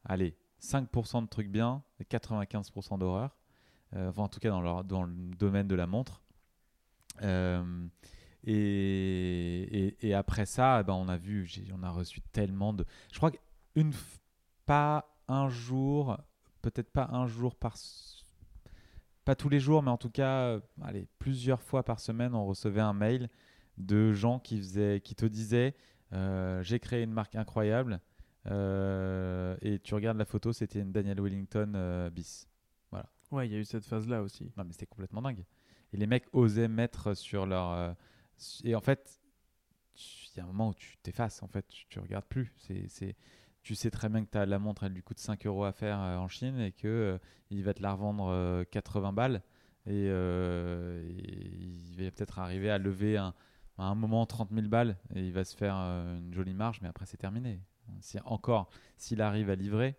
allez, 0.04 0.36
5% 0.62 1.22
de 1.22 1.28
trucs 1.28 1.50
bien 1.50 1.82
et 2.00 2.04
95% 2.04 2.98
d'horreur. 2.98 3.36
enfin, 3.94 4.22
en 4.22 4.28
tout 4.28 4.40
cas, 4.40 4.50
dans, 4.50 5.04
le 5.04 5.12
domaine 5.36 5.68
de 5.68 5.74
la 5.74 5.86
montre. 5.86 6.22
Et, 8.44 10.14
après 10.14 10.46
ça, 10.46 10.80
eh 10.80 10.84
ben, 10.84 10.94
on 10.94 11.08
a 11.08 11.16
vu, 11.18 11.48
on 11.74 11.82
a 11.82 11.90
reçu 11.90 12.20
tellement 12.32 12.72
de. 12.72 12.86
Je 13.12 13.18
crois 13.18 13.30
qu'une 13.30 13.92
pas 14.64 15.14
un 15.28 15.48
jour, 15.48 16.16
peut-être 16.62 16.90
pas 16.90 17.08
un 17.12 17.26
jour 17.26 17.54
par 17.54 17.76
pas 19.28 19.36
tous 19.36 19.50
les 19.50 19.60
jours, 19.60 19.82
mais 19.82 19.90
en 19.90 19.98
tout 19.98 20.08
cas, 20.08 20.44
euh, 20.44 20.60
allez, 20.80 21.06
plusieurs 21.18 21.60
fois 21.60 21.82
par 21.82 22.00
semaine, 22.00 22.34
on 22.34 22.46
recevait 22.46 22.80
un 22.80 22.94
mail 22.94 23.28
de 23.76 24.14
gens 24.14 24.38
qui, 24.38 24.56
faisaient, 24.56 25.02
qui 25.04 25.14
te 25.14 25.26
disaient 25.26 25.74
euh, 26.14 26.62
J'ai 26.62 26.80
créé 26.80 27.02
une 27.02 27.12
marque 27.12 27.34
incroyable. 27.34 28.00
Euh, 28.46 29.54
et 29.60 29.80
tu 29.80 29.94
regardes 29.94 30.16
la 30.16 30.24
photo, 30.24 30.54
c'était 30.54 30.80
une 30.80 30.92
Daniel 30.92 31.20
Wellington 31.20 32.08
bis. 32.10 32.48
Voilà. 32.90 33.10
Ouais, 33.30 33.46
il 33.46 33.52
y 33.52 33.56
a 33.56 33.58
eu 33.58 33.66
cette 33.66 33.84
phase-là 33.84 34.22
aussi. 34.22 34.50
Non, 34.56 34.64
mais 34.64 34.72
c'était 34.72 34.86
complètement 34.86 35.20
dingue. 35.20 35.44
Et 35.92 35.98
les 35.98 36.06
mecs 36.06 36.24
osaient 36.32 36.66
mettre 36.66 37.12
sur 37.12 37.44
leur. 37.44 37.94
et 38.64 38.74
en 38.74 38.80
fait, 38.80 39.20
il 39.94 40.38
y 40.38 40.40
a 40.40 40.44
un 40.44 40.46
moment 40.46 40.70
où 40.70 40.74
tu 40.74 40.96
t'effaces, 41.02 41.42
en 41.42 41.48
fait, 41.48 41.68
tu, 41.68 41.86
tu 41.90 41.98
regardes 41.98 42.24
plus. 42.24 42.50
C'est 42.56 43.14
tu 43.68 43.74
sais 43.74 43.90
très 43.90 44.08
bien 44.08 44.24
que 44.24 44.38
as, 44.38 44.46
la 44.46 44.58
montre, 44.58 44.84
elle 44.84 44.94
lui 44.94 45.02
coûte 45.02 45.18
5 45.18 45.44
euros 45.44 45.64
à 45.64 45.72
faire 45.72 46.00
euh, 46.00 46.16
en 46.16 46.26
Chine 46.26 46.58
et 46.58 46.72
que 46.72 46.88
euh, 46.88 47.18
il 47.50 47.62
va 47.64 47.74
te 47.74 47.82
la 47.82 47.92
revendre 47.92 48.64
80 48.70 49.08
euh, 49.10 49.12
balles. 49.12 49.42
Et, 49.84 50.06
il 51.98 52.02
va 52.02 52.10
peut-être 52.10 52.38
arriver 52.38 52.70
à 52.70 52.78
lever 52.78 53.18
un, 53.18 53.34
à 53.76 53.84
un 53.84 53.94
moment 53.94 54.24
30 54.24 54.52
000 54.54 54.68
balles 54.68 54.96
et 55.14 55.20
il 55.20 55.34
va 55.34 55.44
se 55.44 55.54
faire 55.54 55.74
une 55.74 56.32
jolie 56.32 56.54
marge, 56.54 56.80
mais 56.80 56.88
après 56.88 57.04
c'est 57.04 57.18
terminé. 57.18 57.60
Si, 58.00 58.18
encore, 58.24 58.70
s'il 58.96 59.20
arrive 59.20 59.50
à 59.50 59.54
livrer, 59.54 59.96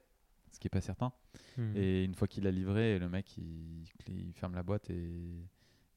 ce 0.52 0.60
qui 0.60 0.66
n'est 0.66 0.72
pas 0.72 0.82
certain, 0.82 1.14
Mhm. 1.58 1.74
et 1.76 2.04
une 2.06 2.16
fois 2.16 2.28
qu'il 2.28 2.48
a 2.48 2.52
livré, 2.52 2.98
le 2.98 3.08
mec 3.08 3.38
il, 3.38 3.84
il 4.08 4.34
ferme 4.34 4.56
la 4.56 4.64
boîte 4.64 4.90
et 4.90 5.48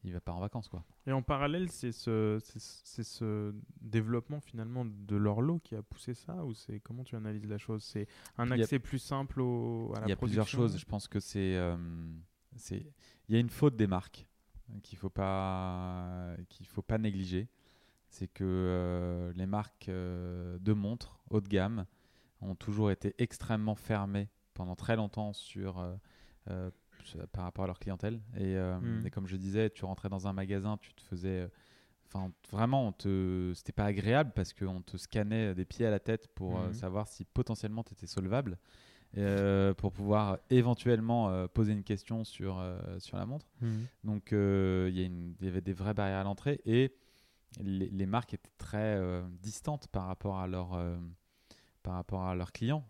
il 0.05 0.13
va 0.13 0.21
pas 0.21 0.33
en 0.33 0.41
vacances 0.41 0.69
quoi. 0.69 0.83
Et 1.07 1.13
en 1.13 1.23
parallèle, 1.23 1.71
c'est 1.71 1.93
ce, 1.93 2.39
c'est 2.43 3.03
ce 3.05 3.55
développement 3.81 4.41
finalement 4.41 4.85
de 4.85 5.17
l'horloge 5.17 5.61
qui 5.63 5.75
a 5.75 5.83
poussé 5.83 6.15
ça 6.15 6.45
ou 6.45 6.55
c'est 6.55 6.81
comment 6.81 7.05
tu 7.05 7.17
analyses 7.17 7.47
la 7.49 7.59
chose? 7.59 7.83
C'est 7.85 8.07
un 8.39 8.51
a- 8.51 8.55
accès 8.55 8.79
plus 8.79 8.99
simple 8.99 9.41
au, 9.41 9.93
à 9.95 10.01
la 10.01 10.07
Il 10.07 10.09
y 10.11 10.13
a 10.13 10.17
plusieurs 10.17 10.47
production? 10.47 10.59
choses. 10.59 10.79
Je 10.79 10.85
pense 10.85 11.09
que 11.09 11.21
c'est, 11.21 11.57
euh, 11.57 11.77
c'est, 12.57 12.85
il 13.29 13.35
y 13.35 13.37
a 13.37 13.41
une 13.41 13.51
faute 13.51 13.77
des 13.77 13.87
marques 13.87 14.27
qu'il 14.83 14.99
faut 14.99 15.11
pas, 15.11 16.35
qu'il 16.49 16.67
faut 16.67 16.83
pas 16.83 16.99
négliger. 16.99 17.49
C'est 18.09 18.29
que 18.29 18.45
euh, 18.45 19.33
les 19.35 19.47
marques 19.47 19.89
euh, 19.89 20.59
de 20.61 20.73
montres 20.73 21.23
haut 21.31 21.41
de 21.41 21.49
gamme 21.49 21.87
ont 22.43 22.55
toujours 22.55 22.91
été 22.91 23.15
extrêmement 23.19 23.75
fermées 23.75 24.29
pendant 24.55 24.77
très 24.77 24.97
longtemps 24.97 25.33
sur 25.33 25.79
euh, 25.79 25.95
euh, 26.51 26.71
par 27.33 27.45
rapport 27.45 27.65
à 27.65 27.67
leur 27.67 27.79
clientèle. 27.79 28.21
Et, 28.37 28.57
euh, 28.57 28.79
Mm. 28.81 29.07
et 29.07 29.11
comme 29.11 29.27
je 29.27 29.37
disais, 29.37 29.71
tu 29.71 29.85
rentrais 29.85 30.09
dans 30.09 30.27
un 30.27 30.33
magasin, 30.33 30.77
tu 30.79 30.93
te 30.95 31.03
faisais. 31.03 31.49
Enfin, 32.07 32.31
vraiment, 32.51 32.89
on 32.89 32.93
te... 32.93 33.53
c'était 33.55 33.73
pas 33.73 33.87
agréable 33.87 34.33
parce 34.35 34.53
qu'on 34.53 34.83
te 34.83 34.97
scannait 34.99 35.55
des 35.55 35.65
pieds 35.65 35.87
à 35.87 35.91
la 35.91 35.99
tête 36.01 36.29
pour 36.35 36.59
euh, 36.59 36.69
Mhm. 36.69 36.75
savoir 36.75 37.09
si 37.09 37.25
potentiellement 37.25 37.83
tu 37.83 37.93
étais 37.95 38.07
solvable, 38.07 38.59
euh, 39.17 39.73
pour 39.75 39.93
pouvoir 39.93 40.39
éventuellement 40.51 41.31
euh, 41.31 41.47
poser 41.49 41.73
une 41.73 41.85
question 41.85 42.25
sur, 42.25 42.59
euh, 42.59 42.99
sur 42.99 43.17
la 43.17 43.25
montre. 43.25 43.47
Mhm. 43.63 43.87
Donc, 44.05 44.33
euh, 44.33 44.91
il 44.93 45.35
y, 45.43 45.49
avait 45.49 45.61
des 45.63 45.73
vraies 45.73 45.95
barrières 45.95 46.19
à 46.21 46.25
l'entrée 46.25 46.61
et 46.67 46.95
les, 47.61 47.89
les 47.89 48.07
marques 48.07 48.35
étaient 48.35 48.51
très 48.59 48.97
euh, 48.97 49.23
distantes 49.41 49.89
par 49.89 50.07
rapport 50.07 50.39
à, 50.39 50.47
leur, 50.47 50.75
euh, 50.75 50.97
par 51.83 51.95
rapport 51.95 52.25
à 52.25 52.35
leurs 52.35 52.53
clients. 52.53 52.85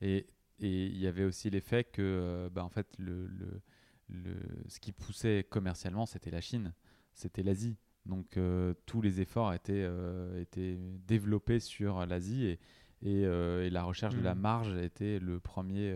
Et 0.00 0.26
et 0.60 0.86
il 0.86 0.98
y 0.98 1.06
avait 1.06 1.24
aussi 1.24 1.50
l'effet 1.50 1.84
que 1.84 2.02
euh, 2.02 2.50
bah, 2.50 2.64
en 2.64 2.68
fait, 2.68 2.86
le, 2.98 3.26
le, 3.26 3.60
le, 4.08 4.34
ce 4.68 4.78
qui 4.80 4.92
poussait 4.92 5.46
commercialement, 5.48 6.06
c'était 6.06 6.30
la 6.30 6.40
Chine, 6.40 6.74
c'était 7.14 7.42
l'Asie. 7.42 7.76
Donc 8.06 8.36
euh, 8.36 8.74
tous 8.86 9.02
les 9.02 9.20
efforts 9.20 9.52
étaient, 9.54 9.84
euh, 9.84 10.40
étaient 10.40 10.78
développés 11.06 11.60
sur 11.60 12.04
l'Asie 12.06 12.46
et, 12.46 12.58
et, 13.02 13.26
euh, 13.26 13.64
et 13.66 13.70
la 13.70 13.82
recherche 13.84 14.14
de 14.16 14.22
la 14.22 14.34
Mhm. 14.34 14.40
marge 14.40 14.76
était 14.76 15.18
le 15.18 15.40
premier 15.40 15.94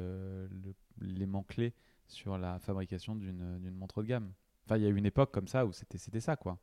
l'élément 1.01 1.43
clé 1.43 1.75
sur 2.07 2.39
la 2.39 2.59
fabrication 2.59 3.17
d'une 3.17 3.71
montre 3.71 4.03
de 4.03 4.09
gamme. 4.09 4.33
Enfin, 4.65 4.77
il 4.77 4.83
y 4.83 4.87
a 4.87 4.89
eu 4.91 4.97
une 4.97 5.07
époque 5.07 5.33
comme 5.33 5.49
ça 5.49 5.67
où 5.67 5.73
c'était 5.73 5.99
c'était 5.99 6.21
ça, 6.21 6.37
quoi. 6.37 6.59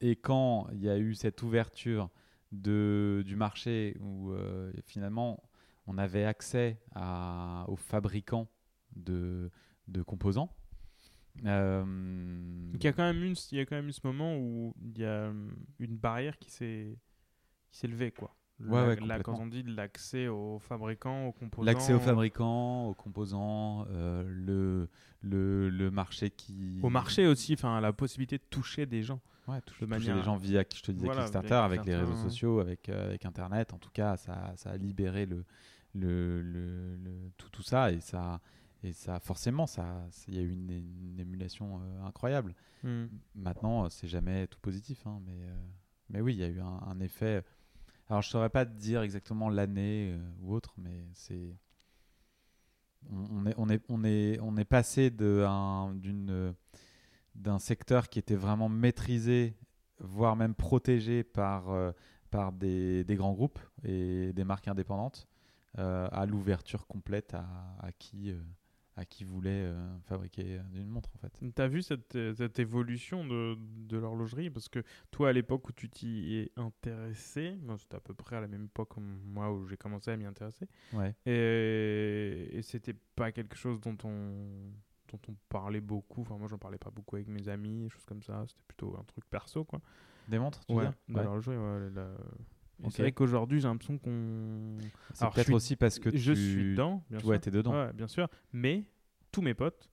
Et 0.00 0.16
quand 0.16 0.68
il 0.72 0.82
y 0.82 0.88
a 0.90 0.98
eu 0.98 1.14
cette 1.14 1.42
ouverture 1.42 2.10
de, 2.52 3.22
du 3.26 3.36
marché 3.36 3.96
où 4.00 4.32
finalement 4.84 5.42
on 5.86 5.98
avait 5.98 6.24
accès 6.24 6.80
à, 6.94 7.64
aux 7.68 7.76
fabricants 7.76 8.48
de, 8.94 9.50
de 9.88 10.02
composants. 10.02 10.54
Euh, 11.44 11.84
il 12.74 12.82
y 12.82 12.86
a 12.86 12.92
quand 12.92 13.02
même 13.02 13.22
une, 13.22 13.34
il 13.52 13.58
y 13.58 13.60
a 13.60 13.66
quand 13.66 13.76
même 13.76 13.88
eu 13.88 13.92
ce 13.92 14.00
moment 14.04 14.36
où 14.36 14.74
il 14.80 14.98
y 14.98 15.04
a 15.04 15.28
hum, 15.28 15.54
une 15.78 15.96
barrière 15.96 16.38
qui 16.38 16.50
s'est 16.50 16.98
levée 17.84 18.10
quoi. 18.10 18.34
Ouais, 18.58 18.96
La- 19.00 19.22
quand 19.22 19.38
on 19.38 19.46
dit 19.46 19.62
l'accès 19.64 20.28
aux 20.28 20.58
fabricants, 20.58 21.26
aux 21.26 21.32
composants. 21.32 21.66
L'accès 21.66 21.92
aux 21.92 22.00
fabricants, 22.00 22.86
aux 22.86 22.94
composants, 22.94 23.84
euh, 23.90 24.24
le, 24.26 24.88
le, 25.20 25.68
le 25.68 25.90
marché 25.90 26.30
qui. 26.30 26.80
Au 26.82 26.88
marché 26.88 27.26
aussi, 27.26 27.52
enfin 27.52 27.82
la 27.82 27.92
possibilité 27.92 28.38
de 28.38 28.44
toucher 28.48 28.86
des 28.86 29.02
gens. 29.02 29.20
Ouais, 29.46 29.60
toucher, 29.60 29.86
de 29.86 29.94
toucher 29.94 30.14
les 30.14 30.22
gens 30.22 30.36
via, 30.36 30.64
je 30.74 30.80
te 30.80 30.90
disais, 30.90 31.04
Voilà, 31.04 31.20
Kickstarter, 31.20 31.54
avec 31.54 31.84
les 31.84 31.94
réseaux 31.94 32.16
sociaux, 32.16 32.58
avec, 32.60 32.88
euh, 32.88 33.08
avec 33.08 33.26
Internet. 33.26 33.74
En 33.74 33.78
tout 33.78 33.90
cas, 33.92 34.16
ça, 34.16 34.54
ça 34.56 34.70
a 34.70 34.76
libéré 34.78 35.26
le, 35.26 35.44
le, 35.96 36.42
le- 36.42 36.96
le- 36.96 37.30
tout, 37.36 37.48
tout 37.50 37.62
ça. 37.62 37.90
Et 37.92 38.00
ça, 38.00 38.40
et 38.82 38.92
ça 38.92 39.18
forcément, 39.20 39.66
ça- 39.66 40.06
il 40.28 40.34
y 40.34 40.38
a 40.38 40.42
eu 40.42 40.50
une, 40.52 40.70
une 40.70 41.18
émulation 41.20 41.80
euh, 41.80 42.04
incroyable. 42.06 42.54
Hmm. 42.82 43.06
Maintenant, 43.34 43.84
euh, 43.84 43.88
c'est 43.90 44.08
jamais 44.08 44.46
tout 44.46 44.60
positif, 44.60 45.06
hein, 45.06 45.20
mais, 45.26 45.38
euh, 45.42 45.54
mais 46.10 46.20
oui, 46.20 46.34
il 46.34 46.38
y 46.40 46.44
a 46.44 46.48
eu 46.48 46.60
un, 46.60 46.80
un 46.86 47.00
effet. 47.00 47.42
Alors, 48.08 48.22
je 48.22 48.28
saurais 48.28 48.50
pas 48.50 48.64
te 48.64 48.72
dire 48.78 49.02
exactement 49.02 49.48
l'année 49.48 50.12
euh, 50.12 50.18
ou 50.42 50.54
autre, 50.54 50.74
mais 50.78 51.08
c'est. 51.14 51.56
On, 53.10 53.26
on 53.38 53.46
est, 53.46 53.54
on, 53.56 53.68
est, 53.68 53.82
on, 53.88 54.04
est, 54.04 54.38
on 54.40 54.56
est 54.56 54.64
passé 54.64 55.10
de 55.10 55.44
un- 55.46 55.94
d'une, 55.94 56.30
euh, 56.30 56.52
d'un 57.34 57.58
secteur 57.58 58.08
qui 58.08 58.18
était 58.18 58.34
vraiment 58.36 58.68
maîtrisé, 58.68 59.56
voire 59.98 60.36
même 60.36 60.54
protégé 60.54 61.22
par, 61.24 61.70
euh, 61.70 61.92
par 62.30 62.52
des, 62.52 63.04
des 63.04 63.14
grands 63.16 63.32
groupes 63.32 63.58
et 63.84 64.32
des 64.32 64.44
marques 64.44 64.68
indépendantes, 64.68 65.26
euh, 65.28 65.35
à 65.78 66.26
l'ouverture 66.26 66.86
complète 66.86 67.34
à, 67.34 67.46
à 67.80 67.92
qui, 67.92 68.30
euh, 68.30 68.40
à 68.96 69.04
qui 69.04 69.24
voulait 69.24 69.64
euh, 69.66 69.98
fabriquer 70.06 70.60
une 70.74 70.88
montre, 70.88 71.10
en 71.14 71.18
fait. 71.18 71.38
Tu 71.54 71.62
as 71.62 71.68
vu 71.68 71.82
cette, 71.82 72.16
euh, 72.16 72.32
cette 72.34 72.58
évolution 72.58 73.26
de, 73.26 73.56
de 73.58 73.98
l'horlogerie? 73.98 74.48
Parce 74.50 74.68
que 74.70 74.82
toi, 75.10 75.28
à 75.28 75.32
l'époque 75.32 75.68
où 75.68 75.72
tu 75.72 75.90
t'y 75.90 76.36
es 76.36 76.52
intéressé, 76.56 77.58
c'était 77.78 77.96
à 77.96 78.00
peu 78.00 78.14
près 78.14 78.36
à 78.36 78.40
la 78.40 78.48
même 78.48 78.64
époque 78.64 78.94
que 78.94 79.00
moi 79.00 79.52
où 79.52 79.66
j'ai 79.66 79.76
commencé 79.76 80.10
à 80.10 80.16
m'y 80.16 80.24
intéresser, 80.24 80.66
Ouais. 80.94 81.14
et, 81.26 82.48
et 82.56 82.62
c'était 82.62 82.94
pas 83.14 83.32
quelque 83.32 83.56
chose 83.56 83.80
dont 83.80 83.96
on, 84.04 84.72
dont 85.12 85.20
on 85.28 85.34
parlait 85.48 85.80
beaucoup. 85.82 86.22
Enfin, 86.22 86.38
moi, 86.38 86.48
j'en 86.48 86.58
parlais 86.58 86.78
pas 86.78 86.90
beaucoup 86.90 87.16
avec 87.16 87.28
mes 87.28 87.48
amis, 87.48 87.90
choses 87.90 88.06
comme 88.06 88.22
ça. 88.22 88.44
C'était 88.48 88.62
plutôt 88.66 88.96
un 88.98 89.04
truc 89.04 89.24
perso, 89.28 89.64
quoi. 89.64 89.80
Des 90.28 90.38
montres, 90.38 90.64
tu 90.64 90.72
Ouais, 90.74 90.84
veux 90.84 90.90
dire? 90.90 90.98
de 91.08 91.14
Ouais. 91.14 91.22
l'horlogerie, 91.22 91.56
ouais, 91.56 91.90
la- 91.90 92.16
C'est 92.90 93.02
vrai 93.02 93.12
qu'aujourd'hui, 93.12 93.60
j'ai 93.60 93.68
l'impression 93.68 93.98
qu'on. 93.98 94.76
C'est 95.14 95.24
je 95.26 95.30
peut-être 95.30 95.52
aussi 95.52 95.76
parce 95.76 95.98
que 95.98 96.16
je 96.16 96.32
tu... 96.32 96.38
suis 96.38 96.70
dedans, 96.72 97.02
bien 97.10 97.18
sûr. 97.20 97.28
Ouais, 97.28 97.38
t'es 97.38 97.50
dedans. 97.50 97.72
Ouais, 97.72 97.92
bien 97.92 98.06
sûr. 98.06 98.28
Mais 98.52 98.84
tous 99.32 99.42
mes 99.42 99.54
potes, 99.54 99.90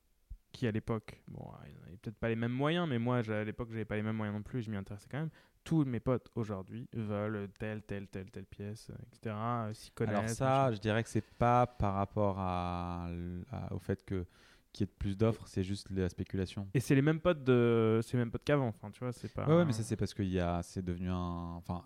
qui 0.52 0.68
à 0.68 0.72
l'époque, 0.72 1.22
bon, 1.28 1.50
ils 1.68 1.80
n'avaient 1.82 1.98
peut-être 1.98 2.18
pas 2.18 2.30
les 2.30 2.36
mêmes 2.36 2.52
moyens, 2.52 2.88
mais 2.88 3.00
moi, 3.00 3.18
à 3.28 3.44
l'époque, 3.44 3.70
j'avais 3.72 3.86
pas 3.86 3.96
les 3.96 4.04
mêmes 4.04 4.16
moyens 4.18 4.36
non 4.38 4.44
plus, 4.44 4.60
et 4.60 4.62
je 4.62 4.70
m'y 4.72 4.78
intéressais 4.78 5.08
quand 5.10 5.20
même. 5.20 5.30
Tous 5.64 5.86
mes 5.86 6.02
potes 6.02 6.30
aujourd'hui 6.36 6.90
veulent 6.94 7.48
telle, 7.58 7.82
telle, 7.84 8.08
telle, 8.08 8.30
telle 8.30 8.46
pièce, 8.46 8.90
euh, 8.90 8.96
etc. 9.14 9.34
euh, 9.70 9.74
S'y 9.74 9.92
connaissent. 9.92 10.16
Alors 10.18 10.30
ça, 10.30 10.72
je 10.74 10.80
dirais 10.80 11.02
que 11.04 11.10
c'est 11.10 11.24
pas 11.24 11.66
par 11.66 11.94
rapport 11.94 12.36
à, 12.38 13.08
l- 13.10 13.46
à- 13.50 13.74
au 13.74 13.80
fait 13.80 14.04
que 14.06 14.26
qu'il 14.74 14.86
y 14.88 14.90
ait 14.90 14.94
plus 15.00 15.16
d'offres, 15.18 15.48
c'est 15.48 15.64
juste 15.64 15.88
la 15.92 16.10
spéculation. 16.10 16.68
Et 16.74 16.80
c'est 16.80 16.96
les 16.96 17.02
mêmes 17.04 17.20
potes 17.22 17.44
de, 17.44 18.00
c'est 18.04 18.14
les 18.18 18.24
mêmes 18.24 18.32
potes 18.32 18.44
qu'avant. 18.44 18.70
Enfin, 18.70 18.90
tu 18.92 19.00
vois, 19.00 19.14
c'est 19.14 19.32
pas. 19.32 19.48
Ouais, 19.48 19.56
ouais, 19.58 19.66
mais 19.66 19.72
ça 19.72 19.84
c'est 19.84 19.96
parce 19.96 20.14
qu'il 20.14 20.30
y 20.30 20.40
a, 20.40 20.62
c'est 20.64 20.84
devenu 20.84 21.10
un, 21.10 21.54
enfin, 21.58 21.84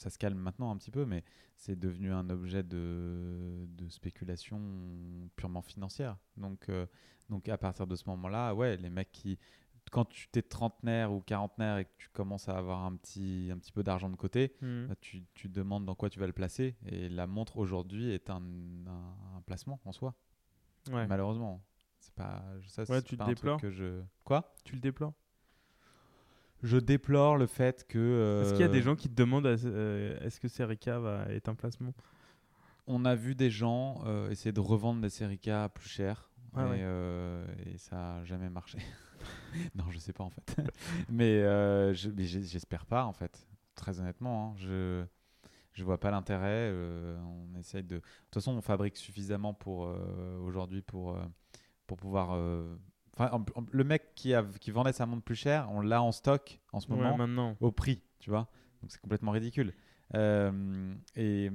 ça 0.00 0.08
se 0.10 0.18
calme 0.18 0.38
maintenant 0.38 0.70
un 0.70 0.76
petit 0.78 0.90
peu, 0.90 1.04
mais 1.04 1.22
c'est 1.56 1.78
devenu 1.78 2.10
un 2.10 2.30
objet 2.30 2.62
de, 2.62 3.66
de 3.68 3.88
spéculation 3.90 4.58
purement 5.36 5.60
financière. 5.62 6.16
Donc, 6.38 6.68
euh, 6.70 6.86
donc 7.28 7.48
à 7.50 7.58
partir 7.58 7.86
de 7.86 7.94
ce 7.96 8.08
moment-là, 8.08 8.54
ouais, 8.54 8.76
les 8.78 8.88
mecs 8.88 9.12
qui, 9.12 9.38
quand 9.92 10.06
tu 10.06 10.28
t'es 10.28 10.40
trentenaire 10.40 11.12
ou 11.12 11.20
quarantenaire 11.20 11.76
et 11.78 11.84
que 11.84 11.90
tu 11.98 12.08
commences 12.10 12.48
à 12.48 12.56
avoir 12.56 12.84
un 12.84 12.96
petit, 12.96 13.50
un 13.52 13.58
petit 13.58 13.72
peu 13.72 13.82
d'argent 13.82 14.08
de 14.08 14.16
côté, 14.16 14.54
Mhm. 14.62 14.86
bah, 14.88 14.94
tu, 15.02 15.22
tu 15.34 15.48
te 15.50 15.54
demandes 15.54 15.84
dans 15.84 15.94
quoi 15.94 16.08
tu 16.08 16.18
vas 16.18 16.26
le 16.26 16.32
placer. 16.32 16.76
Et 16.86 17.10
la 17.10 17.26
montre 17.26 17.58
aujourd'hui 17.58 18.10
est 18.10 18.30
un, 18.30 18.42
un, 18.86 19.36
un 19.36 19.42
placement 19.42 19.80
en 19.84 19.92
soi, 19.92 20.14
Ouais. 20.90 21.06
malheureusement. 21.06 21.62
C'est 21.98 22.14
pas, 22.14 22.42
ça, 22.68 22.84
Ouais, 22.88 23.02
tu 23.02 23.16
le 23.16 23.22
un 23.22 23.34
truc 23.34 23.60
que 23.60 23.70
je. 23.70 24.02
Quoi? 24.24 24.54
Tu 24.64 24.74
le 24.76 24.80
déplores? 24.80 25.12
Je 26.62 26.78
déplore 26.78 27.36
le 27.36 27.46
fait 27.46 27.86
que. 27.88 28.42
Est-ce 28.42 28.52
qu'il 28.52 28.60
y 28.60 28.64
a 28.64 28.68
des 28.68 28.80
euh, 28.80 28.82
gens 28.82 28.96
qui 28.96 29.08
te 29.08 29.14
demandent 29.14 29.46
euh, 29.46 30.18
est-ce 30.20 30.40
que 30.40 30.48
Serica 30.48 30.98
va 30.98 31.24
être 31.30 31.48
un 31.48 31.54
placement? 31.54 31.94
On 32.86 33.04
a 33.04 33.14
vu 33.14 33.34
des 33.34 33.50
gens 33.50 34.02
euh, 34.06 34.30
essayer 34.30 34.52
de 34.52 34.60
revendre 34.60 35.00
des 35.00 35.10
Serica 35.10 35.68
plus 35.68 35.88
cher. 35.88 36.30
Ah 36.54 36.66
et, 36.66 36.70
ouais. 36.70 36.78
euh, 36.82 37.46
et 37.66 37.78
ça 37.78 37.96
n'a 37.96 38.24
jamais 38.24 38.50
marché. 38.50 38.78
non, 39.74 39.84
je 39.90 39.98
sais 39.98 40.12
pas 40.12 40.24
en 40.24 40.30
fait. 40.30 40.56
mais 41.08 41.40
euh, 41.42 41.94
j'espère 41.94 42.86
pas 42.86 43.04
en 43.04 43.12
fait. 43.12 43.46
Très 43.74 44.00
honnêtement, 44.00 44.50
hein. 44.50 44.54
je 44.56 45.04
je 45.72 45.84
vois 45.84 45.98
pas 45.98 46.10
l'intérêt. 46.10 46.68
euh, 46.72 47.18
on 47.22 47.58
essaye 47.58 47.82
de. 47.84 47.96
De 47.96 48.00
toute 48.00 48.34
façon, 48.34 48.52
on 48.52 48.60
fabrique 48.60 48.96
suffisamment 48.96 49.54
pour 49.54 49.86
euh, 49.86 50.38
aujourd'hui 50.40 50.82
pour 50.82 51.16
euh, 51.16 51.22
pour 51.86 51.96
pouvoir. 51.96 52.36
Enfin, 53.20 53.44
le 53.70 53.84
mec 53.84 54.14
qui 54.14 54.34
a 54.34 54.42
qui 54.60 54.70
vendait 54.70 54.92
sa 54.92 55.06
montre 55.06 55.22
plus 55.22 55.34
cher, 55.36 55.68
on 55.70 55.80
l'a 55.80 56.02
en 56.02 56.12
stock 56.12 56.60
en 56.72 56.80
ce 56.80 56.88
Ouais, 56.88 56.96
moment 56.96 57.16
maintenant. 57.16 57.56
au 57.60 57.70
prix, 57.72 58.02
tu 58.18 58.30
vois. 58.30 58.48
Donc 58.82 58.90
c'est 58.92 59.00
complètement 59.00 59.30
ridicule. 59.32 59.74
Euh, 60.14 60.94
et 61.16 61.50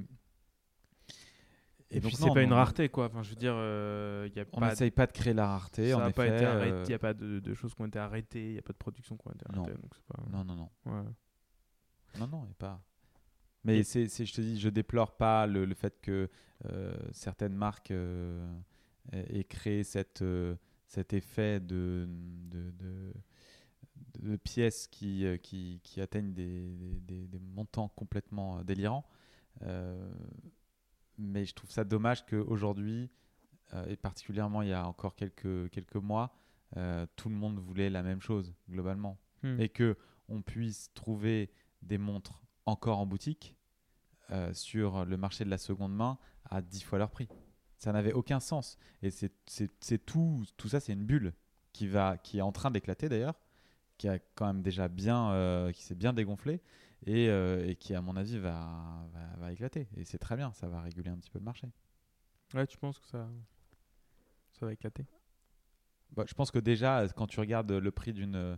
Et, 1.90 2.00
donc, 2.00 2.12
puis 2.12 2.16
c'est 2.22 2.32
pas 2.34 2.42
une 2.42 2.52
rareté 2.52 2.88
quoi. 2.88 3.06
Enfin, 3.06 3.22
je 3.22 3.30
veux 3.30 3.36
dire, 3.36 3.54
euh, 3.54 4.28
il 4.30 4.36
y 4.36 4.40
a 4.40 4.44
On 4.52 4.60
n'essaye 4.60 4.90
pas 4.90 5.06
de 5.06 5.12
créer 5.12 5.34
la 5.34 5.46
rareté. 5.46 5.90
ça 5.90 5.98
en 5.98 6.00
a 6.00 6.10
pas 6.10 6.26
effet, 6.26 6.36
été 6.36 6.44
arrêté. 6.44 6.72
euh, 6.72 6.84
Il 6.86 6.90
y 6.90 6.94
a 6.94 6.98
pas 6.98 7.14
de, 7.14 7.38
de 7.40 7.54
choses 7.54 7.74
qui 7.74 7.82
ont 7.82 7.86
été 7.86 7.98
arrêtées. 7.98 8.48
Il 8.50 8.54
y 8.54 8.58
a 8.58 8.62
pas 8.62 8.72
de 8.72 8.78
production 8.78 9.16
qui 9.16 9.28
ont 9.28 9.32
été 9.32 9.44
Non. 9.52 9.62
arrêtées. 9.64 9.80
Donc 9.80 9.92
c'est 9.94 10.04
pas. 10.04 10.22
Non, 10.30 10.44
non, 10.44 10.54
non. 10.56 10.70
Ouais. 10.86 11.02
Non, 12.18 12.26
non, 12.28 12.46
et 12.50 12.54
pas. 12.54 12.80
Mais 13.64 13.82
c'est, 13.82 14.06
je 14.08 14.32
te 14.32 14.40
dis, 14.40 14.58
je 14.60 14.68
déplore 14.68 15.16
pas 15.16 15.46
le, 15.46 15.64
le 15.64 15.74
fait 15.74 16.00
que 16.00 16.30
euh, 16.70 16.94
certaines 17.10 17.54
marques 17.54 17.92
aient 19.12 19.44
créé 19.44 19.82
cette, 19.84 20.22
cet 20.86 21.12
effet 21.12 21.60
de, 21.60 22.08
de, 22.08 22.70
de, 22.70 23.12
de 24.20 24.36
pièces 24.36 24.86
qui, 24.86 25.24
euh, 25.24 25.36
qui, 25.36 25.80
qui 25.82 26.00
atteignent 26.00 26.32
des, 26.32 27.00
des, 27.00 27.26
des 27.26 27.38
montants 27.38 27.88
complètement 27.88 28.58
euh, 28.58 28.62
délirants. 28.62 29.06
Euh, 29.62 30.12
mais 31.18 31.44
je 31.44 31.54
trouve 31.54 31.70
ça 31.70 31.84
dommage 31.84 32.26
qu'aujourd'hui, 32.26 33.10
euh, 33.74 33.86
et 33.86 33.96
particulièrement 33.96 34.62
il 34.62 34.68
y 34.68 34.72
a 34.72 34.86
encore 34.86 35.16
quelques, 35.16 35.70
quelques 35.70 35.96
mois, 35.96 36.34
euh, 36.76 37.06
tout 37.16 37.28
le 37.28 37.34
monde 37.34 37.58
voulait 37.58 37.90
la 37.90 38.02
même 38.02 38.20
chose, 38.20 38.54
globalement. 38.68 39.18
Hmm. 39.42 39.60
et 39.60 39.68
que 39.68 39.98
on 40.28 40.40
puisse 40.40 40.90
trouver 40.94 41.50
des 41.82 41.98
montres 41.98 42.42
encore 42.64 42.98
en 42.98 43.06
boutique 43.06 43.54
sur 44.54 45.04
le 45.04 45.16
marché 45.16 45.44
de 45.44 45.50
la 45.50 45.58
seconde 45.58 45.94
main 45.94 46.18
à 46.50 46.62
10 46.62 46.82
fois 46.82 46.98
leur 46.98 47.10
prix. 47.10 47.28
Ça 47.78 47.92
n'avait 47.92 48.12
aucun 48.12 48.40
sens. 48.40 48.78
Et 49.02 49.10
c'est 49.10 50.06
tout, 50.06 50.44
tout 50.56 50.68
ça, 50.68 50.80
c'est 50.80 50.92
une 50.92 51.04
bulle 51.04 51.32
qui, 51.72 51.88
va, 51.88 52.16
qui 52.18 52.38
est 52.38 52.42
en 52.42 52.52
train 52.52 52.70
d'éclater 52.70 53.08
d'ailleurs, 53.08 53.34
qui 53.98 54.08
a 54.08 54.18
quand 54.34 54.46
même 54.46 54.62
déjà 54.62 54.88
bien, 54.88 55.30
euh, 55.32 55.72
qui 55.72 55.82
s'est 55.82 55.94
bien 55.94 56.12
dégonflé 56.12 56.62
et, 57.06 57.28
euh, 57.28 57.68
et 57.68 57.76
qui, 57.76 57.94
à 57.94 58.00
mon 58.00 58.16
avis, 58.16 58.38
va, 58.38 59.06
va, 59.12 59.36
va 59.38 59.52
éclater. 59.52 59.88
Et 59.96 60.04
c'est 60.04 60.18
très 60.18 60.36
bien, 60.36 60.52
ça 60.52 60.68
va 60.68 60.80
réguler 60.80 61.10
un 61.10 61.16
petit 61.18 61.30
peu 61.30 61.38
le 61.38 61.44
marché. 61.44 61.68
Ouais, 62.54 62.66
tu 62.66 62.78
penses 62.78 62.98
que 62.98 63.06
ça, 63.06 63.28
ça 64.52 64.66
va 64.66 64.72
éclater? 64.72 65.04
Bah, 66.12 66.24
je 66.26 66.34
pense 66.34 66.50
que 66.50 66.58
déjà, 66.58 67.06
quand 67.08 67.26
tu 67.26 67.40
regardes 67.40 67.72
le 67.72 67.90
prix 67.90 68.12
d'une 68.12 68.56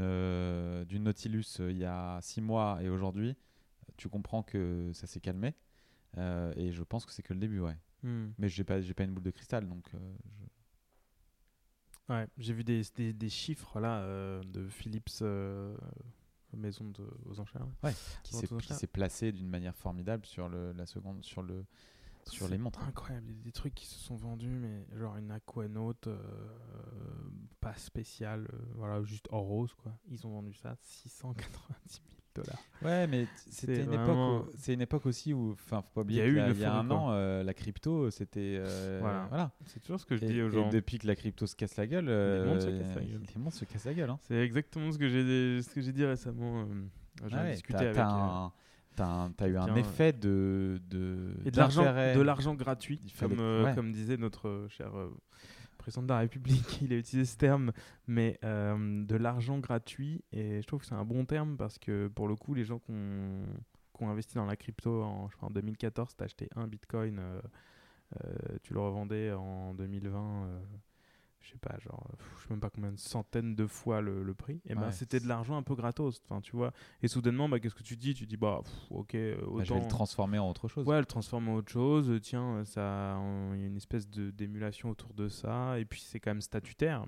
euh, 0.00 0.84
Nautilus 0.90 1.56
euh, 1.60 1.72
il 1.72 1.78
y 1.78 1.84
a 1.84 2.18
six 2.20 2.40
mois 2.40 2.78
et 2.82 2.88
aujourd'hui, 2.88 3.36
tu 3.96 4.08
comprends 4.08 4.42
que 4.42 4.90
ça 4.92 5.06
s'est 5.06 5.20
calmé. 5.20 5.54
Euh, 6.16 6.52
et 6.56 6.72
je 6.72 6.82
pense 6.84 7.04
que 7.04 7.12
c'est 7.12 7.22
que 7.22 7.32
le 7.32 7.40
début, 7.40 7.60
ouais. 7.60 7.76
Hmm. 8.02 8.28
Mais 8.38 8.48
j'ai 8.48 8.64
pas 8.64 8.80
j'ai 8.80 8.94
pas 8.94 9.04
une 9.04 9.12
boule 9.12 9.24
de 9.24 9.30
cristal, 9.30 9.68
donc 9.68 9.84
euh, 9.94 9.98
je- 12.08 12.12
Ouais, 12.14 12.26
j'ai 12.38 12.54
vu 12.54 12.64
des, 12.64 12.80
des, 12.96 13.12
des 13.12 13.28
chiffres 13.28 13.80
là 13.80 14.00
euh, 14.00 14.42
de 14.44 14.66
Philips 14.68 15.10
euh, 15.20 15.76
maison 16.56 16.84
de, 16.86 17.06
aux 17.26 17.38
enchères. 17.38 17.66
là. 17.82 17.92
qui 18.22 18.34
s'est 18.34 18.46
qui 18.46 18.86
placé 18.86 19.30
d'une 19.32 19.48
manière 19.48 19.74
formidable 19.76 20.24
sur 20.24 20.48
le 20.48 20.72
la 20.72 20.86
seconde 20.86 21.22
sur 21.22 21.42
le 21.42 21.66
sur 22.26 22.46
C'est 22.46 22.52
les 22.52 22.58
montres. 22.58 22.82
Incroyable, 22.82 23.26
il 23.30 23.36
y 23.36 23.40
a 23.40 23.42
des 23.42 23.52
trucs 23.52 23.74
qui 23.74 23.86
se 23.86 23.98
sont 23.98 24.16
vendus, 24.16 24.48
mais 24.48 24.86
genre 24.96 25.16
une 25.16 25.30
Aquanaut 25.30 25.94
euh, 26.06 26.18
pas 27.60 27.74
spéciale, 27.74 28.48
voilà, 28.74 29.02
juste 29.02 29.28
en 29.30 29.40
rose 29.42 29.74
quoi. 29.74 29.98
Ils 30.08 30.26
ont 30.26 30.30
vendu 30.30 30.52
ça 30.54 30.76
690 30.82 32.02
000 32.08 32.17
dollars. 32.34 32.58
Ouais, 32.82 33.06
mais 33.06 33.26
c'était 33.48 33.76
C'est 33.76 33.82
une 33.82 33.88
vraiment- 33.90 34.38
époque 34.40 34.48
où- 34.48 34.56
c'est 34.58 34.74
une 34.74 34.80
époque 34.80 35.06
aussi 35.06 35.32
où 35.34 35.52
enfin 35.52 35.82
faut 35.82 36.02
pas 36.04 36.10
Il 36.10 36.16
y 36.16 36.20
oublier 36.20 36.22
a 36.22 36.26
eu 36.26 36.36
y 36.36 36.40
a, 36.40 36.48
une 36.48 36.54
il 36.54 36.60
y 36.60 36.64
a 36.64 36.74
un 36.74 36.90
an 36.90 37.08
euh, 37.12 37.42
la 37.42 37.54
crypto 37.54 38.10
c'était 38.10 38.56
euh, 38.60 38.98
Voilà. 39.00 39.26
voilà. 39.28 39.50
C'est 39.66 39.80
toujours 39.80 39.98
ce 40.00 40.06
que 40.06 40.16
je 40.16 40.24
Et, 40.24 40.28
dis 40.28 40.42
aux 40.42 40.48
et 40.48 40.52
gens. 40.52 40.68
depuis 40.70 40.98
que 40.98 41.06
la 41.06 41.16
crypto 41.16 41.46
se 41.46 41.56
casse 41.56 41.76
la 41.76 41.86
gueule, 41.86 42.06
euh, 42.08 42.46
montres 42.46 42.62
se 42.62 42.68
cassent 42.68 42.94
la 42.94 43.02
gueule. 43.02 43.20
les 43.20 43.50
se 43.50 43.64
cassent 43.64 43.84
la 43.86 43.94
gueule. 43.94 44.10
hein. 44.10 44.18
C'est 44.22 44.36
exactement 44.36 44.92
ce 44.92 44.98
que 44.98 45.08
j'ai 45.08 45.62
ce 45.62 45.70
que 45.74 45.80
j'ai 45.80 45.92
dit 45.92 46.04
récemment. 46.04 46.60
euh, 46.62 46.64
J'ai 47.28 47.36
Ouais, 47.36 47.52
discuté 47.52 47.78
t'as- 47.78 47.84
avec 47.84 47.94
t'as 47.96 49.04
euh, 49.04 49.06
un- 49.26 49.30
t'as 49.32 49.48
eu 49.48 49.56
un 49.56 49.74
effet 49.76 50.12
de, 50.12 50.80
de 50.88 51.34
et 51.44 51.50
de 51.50 51.56
l'argent 51.56 51.82
d'intérêt. 51.82 52.14
de 52.16 52.20
l'argent 52.20 52.54
gratuit 52.54 53.00
Il 53.04 53.12
comme 53.12 53.38
euh, 53.40 53.64
ouais. 53.64 53.74
comme 53.74 53.92
disait 53.92 54.16
notre 54.16 54.48
euh, 54.48 54.68
cher 54.68 54.96
euh, 54.96 55.08
président 55.88 56.02
de 56.02 56.08
la 56.08 56.18
République 56.18 56.80
il 56.82 56.92
a 56.92 56.96
utilisé 56.96 57.24
ce 57.24 57.36
terme 57.38 57.72
mais 58.06 58.38
euh, 58.44 59.04
de 59.04 59.16
l'argent 59.16 59.58
gratuit 59.58 60.22
et 60.32 60.60
je 60.60 60.66
trouve 60.66 60.80
que 60.80 60.86
c'est 60.86 60.94
un 60.94 61.04
bon 61.04 61.24
terme 61.24 61.56
parce 61.56 61.78
que 61.78 62.08
pour 62.08 62.28
le 62.28 62.36
coup 62.36 62.54
les 62.54 62.64
gens 62.64 62.78
qui 62.78 62.92
ont, 62.92 63.44
investi 64.00 64.36
dans 64.36 64.44
la 64.44 64.54
crypto 64.54 65.02
en, 65.02 65.28
je 65.28 65.36
crois, 65.36 65.48
en 65.48 65.50
2014 65.50 66.14
t'as 66.16 66.26
acheté 66.26 66.48
un 66.54 66.68
bitcoin 66.68 67.18
euh, 67.18 67.40
euh, 68.24 68.58
tu 68.62 68.74
le 68.74 68.80
revendais 68.80 69.32
en 69.32 69.74
2020 69.74 70.44
euh, 70.44 70.60
je 71.40 71.50
sais 71.52 71.58
pas 71.58 71.76
genre 71.78 72.06
pff, 72.18 72.28
je 72.36 72.42
sais 72.42 72.50
même 72.50 72.60
pas 72.60 72.70
combien 72.70 72.92
de 72.92 72.98
centaines 72.98 73.54
de 73.54 73.66
fois 73.66 74.00
le, 74.00 74.22
le 74.22 74.34
prix 74.34 74.60
et 74.66 74.74
ben 74.74 74.86
Ouais. 74.86 74.92
c'était 74.92 75.20
de 75.20 75.26
l'argent 75.28 75.56
un 75.56 75.62
peu 75.62 75.74
gratos 75.74 76.20
enfin 76.24 76.40
tu 76.40 76.56
vois 76.56 76.72
et 77.02 77.08
soudainement 77.08 77.48
bah 77.48 77.60
qu'est-ce 77.60 77.74
que 77.74 77.82
tu 77.82 77.96
dis? 77.96 78.14
Tu 78.14 78.26
dis 78.26 78.36
bah 78.36 78.60
pff, 78.64 78.74
ok 78.90 79.14
euh, 79.14 79.36
Bah, 79.40 79.46
autant 79.48 79.64
je 79.64 79.74
vais 79.74 79.80
le 79.80 79.88
transformer 79.88 80.38
en 80.38 80.48
autre 80.50 80.68
chose. 80.68 80.86
Ouais, 80.86 80.98
le 80.98 81.06
transformer 81.06 81.50
en 81.50 81.54
autre 81.56 81.70
chose. 81.72 82.10
euh, 82.10 82.18
Tiens, 82.20 82.56
euh, 82.58 82.64
ça, 82.64 83.18
il 83.54 83.60
y 83.60 83.64
a 83.64 83.66
une 83.66 83.76
espèce 83.76 84.08
de 84.08 84.30
d'émulation 84.30 84.90
autour 84.90 85.14
de 85.14 85.28
ça. 85.28 85.78
Et 85.78 85.84
puis 85.84 86.00
c'est 86.00 86.20
quand 86.20 86.30
même 86.30 86.40
statutaire 86.40 87.04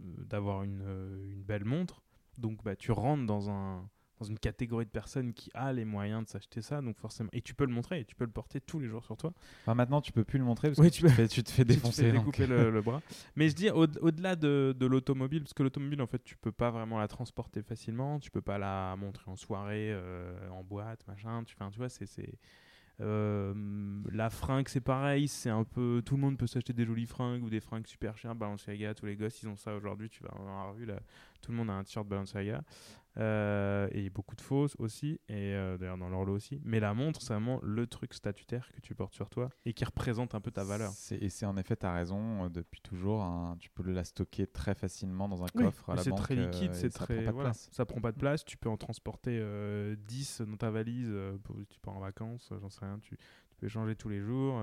euh, 0.00 0.04
d'avoir 0.24 0.62
une, 0.62 0.82
euh, 0.82 1.30
une 1.32 1.42
belle 1.42 1.64
montre. 1.64 2.02
Donc 2.38 2.62
bah 2.64 2.74
tu 2.76 2.90
rentres 2.92 3.26
dans 3.26 3.50
un 3.50 3.88
dans 4.20 4.26
une 4.26 4.38
catégorie 4.38 4.84
de 4.84 4.90
personnes 4.90 5.32
qui 5.32 5.50
a 5.54 5.72
les 5.72 5.84
moyens 5.84 6.24
de 6.24 6.28
s'acheter 6.28 6.62
ça. 6.62 6.80
Donc 6.80 6.96
forcément, 6.98 7.28
et 7.32 7.42
tu 7.42 7.54
peux 7.54 7.64
le 7.66 7.72
montrer, 7.72 8.00
et 8.00 8.04
tu 8.04 8.14
peux 8.14 8.24
le 8.24 8.30
porter 8.30 8.60
tous 8.60 8.78
les 8.78 8.88
jours 8.88 9.04
sur 9.04 9.16
toi. 9.16 9.32
Enfin, 9.62 9.74
maintenant, 9.74 10.00
tu 10.00 10.12
peux 10.12 10.24
plus 10.24 10.38
le 10.38 10.44
montrer 10.44 10.68
parce 10.68 10.80
que 10.80 10.92
tu 10.92 11.02
tu, 11.02 11.08
te 11.08 11.12
fais, 11.12 11.28
tu 11.28 11.42
te 11.42 11.50
fais 11.50 11.62
Tu 11.64 11.68
te 11.68 11.74
défoncer. 11.74 12.02
fais 12.04 12.12
découper 12.12 12.46
le, 12.46 12.70
le 12.70 12.82
bras. 12.82 13.02
Mais 13.36 13.48
je 13.48 13.54
dis 13.54 13.70
au- 13.70 13.86
au-delà 14.00 14.36
de, 14.36 14.74
de 14.78 14.86
l'automobile, 14.86 15.42
parce 15.42 15.54
que 15.54 15.62
l'automobile 15.62 16.00
en 16.02 16.06
fait 16.06 16.22
tu 16.22 16.36
peux 16.36 16.52
pas 16.52 16.70
vraiment 16.70 16.98
la 16.98 17.08
transporter 17.08 17.62
facilement, 17.62 18.18
tu 18.20 18.30
peux 18.30 18.42
pas 18.42 18.58
la 18.58 18.94
montrer 18.96 19.30
en 19.30 19.36
soirée, 19.36 19.90
euh, 19.92 20.48
en 20.50 20.62
boîte, 20.62 21.06
machin. 21.08 21.42
Tu, 21.44 21.56
vois, 21.76 21.88
c'est 21.88 22.06
c'est 22.06 22.32
euh, 23.00 23.52
la 24.12 24.30
fringue, 24.30 24.68
c'est 24.68 24.80
pareil, 24.80 25.26
c'est 25.26 25.50
un 25.50 25.64
peu 25.64 26.00
tout 26.04 26.14
le 26.14 26.20
monde 26.20 26.38
peut 26.38 26.46
s'acheter 26.46 26.72
des 26.72 26.84
jolies 26.84 27.06
fringues 27.06 27.42
ou 27.42 27.50
des 27.50 27.60
fringues 27.60 27.86
super 27.86 28.16
chères. 28.16 28.34
Balenciaga, 28.36 28.94
tous 28.94 29.06
les 29.06 29.16
gosses 29.16 29.42
ils 29.42 29.48
ont 29.48 29.56
ça 29.56 29.74
aujourd'hui. 29.74 30.08
Tu 30.08 30.22
vas 30.22 30.30
dans 30.36 30.44
la 30.46 30.70
rue 30.70 30.86
là, 30.86 31.00
tout 31.42 31.50
le 31.50 31.56
monde 31.56 31.70
a 31.70 31.74
un 31.74 31.82
t-shirt 31.84 32.06
Balenciaga. 32.06 32.62
Euh, 33.16 33.88
et 33.92 34.10
beaucoup 34.10 34.34
de 34.34 34.40
fausses 34.40 34.74
aussi, 34.80 35.20
et 35.28 35.54
euh, 35.54 35.78
d'ailleurs 35.78 35.98
dans 35.98 36.08
leur 36.08 36.24
lot 36.24 36.34
aussi. 36.34 36.60
Mais 36.64 36.80
la 36.80 36.94
montre, 36.94 37.22
c'est 37.22 37.32
vraiment 37.32 37.60
le 37.62 37.86
truc 37.86 38.12
statutaire 38.12 38.68
que 38.72 38.80
tu 38.80 38.96
portes 38.96 39.14
sur 39.14 39.30
toi 39.30 39.50
et 39.64 39.72
qui 39.72 39.84
représente 39.84 40.34
un 40.34 40.40
peu 40.40 40.50
ta 40.50 40.64
valeur. 40.64 40.90
Et 41.12 41.28
c'est 41.28 41.46
en 41.46 41.56
effet, 41.56 41.76
tu 41.76 41.86
as 41.86 41.92
raison, 41.92 42.44
euh, 42.44 42.48
depuis 42.48 42.80
toujours, 42.80 43.22
hein, 43.22 43.56
tu 43.60 43.70
peux 43.70 43.88
la 43.88 44.02
stocker 44.02 44.48
très 44.48 44.74
facilement 44.74 45.28
dans 45.28 45.44
un 45.44 45.46
Oui, 45.54 45.64
coffre 45.64 45.90
à 45.90 45.94
la 45.94 46.02
c'est 46.02 46.10
très 46.10 46.34
liquide, 46.34 46.70
euh, 46.70 46.74
et 46.74 46.74
c'est 46.74 46.92
ça 46.92 47.04
très 47.04 47.14
prend 47.14 47.24
pas 47.24 47.30
de 47.30 47.34
voilà, 47.34 47.50
place. 47.50 47.68
ça 47.70 47.86
prend 47.86 48.00
pas 48.00 48.12
de 48.12 48.18
place. 48.18 48.44
Tu 48.44 48.56
peux 48.56 48.68
en 48.68 48.76
transporter 48.76 49.38
euh, 49.40 49.94
10 50.08 50.40
dans 50.48 50.56
ta 50.56 50.70
valise. 50.72 51.12
pour, 51.44 51.56
tu 51.70 51.78
pars 51.78 51.94
en 51.94 52.00
vacances, 52.00 52.52
j'en 52.60 52.70
sais 52.70 52.84
rien. 52.84 52.98
Tu, 52.98 53.16
tu 53.16 53.56
peux 53.58 53.68
changer 53.68 53.94
tous 53.94 54.08
les 54.08 54.20
jours. 54.20 54.60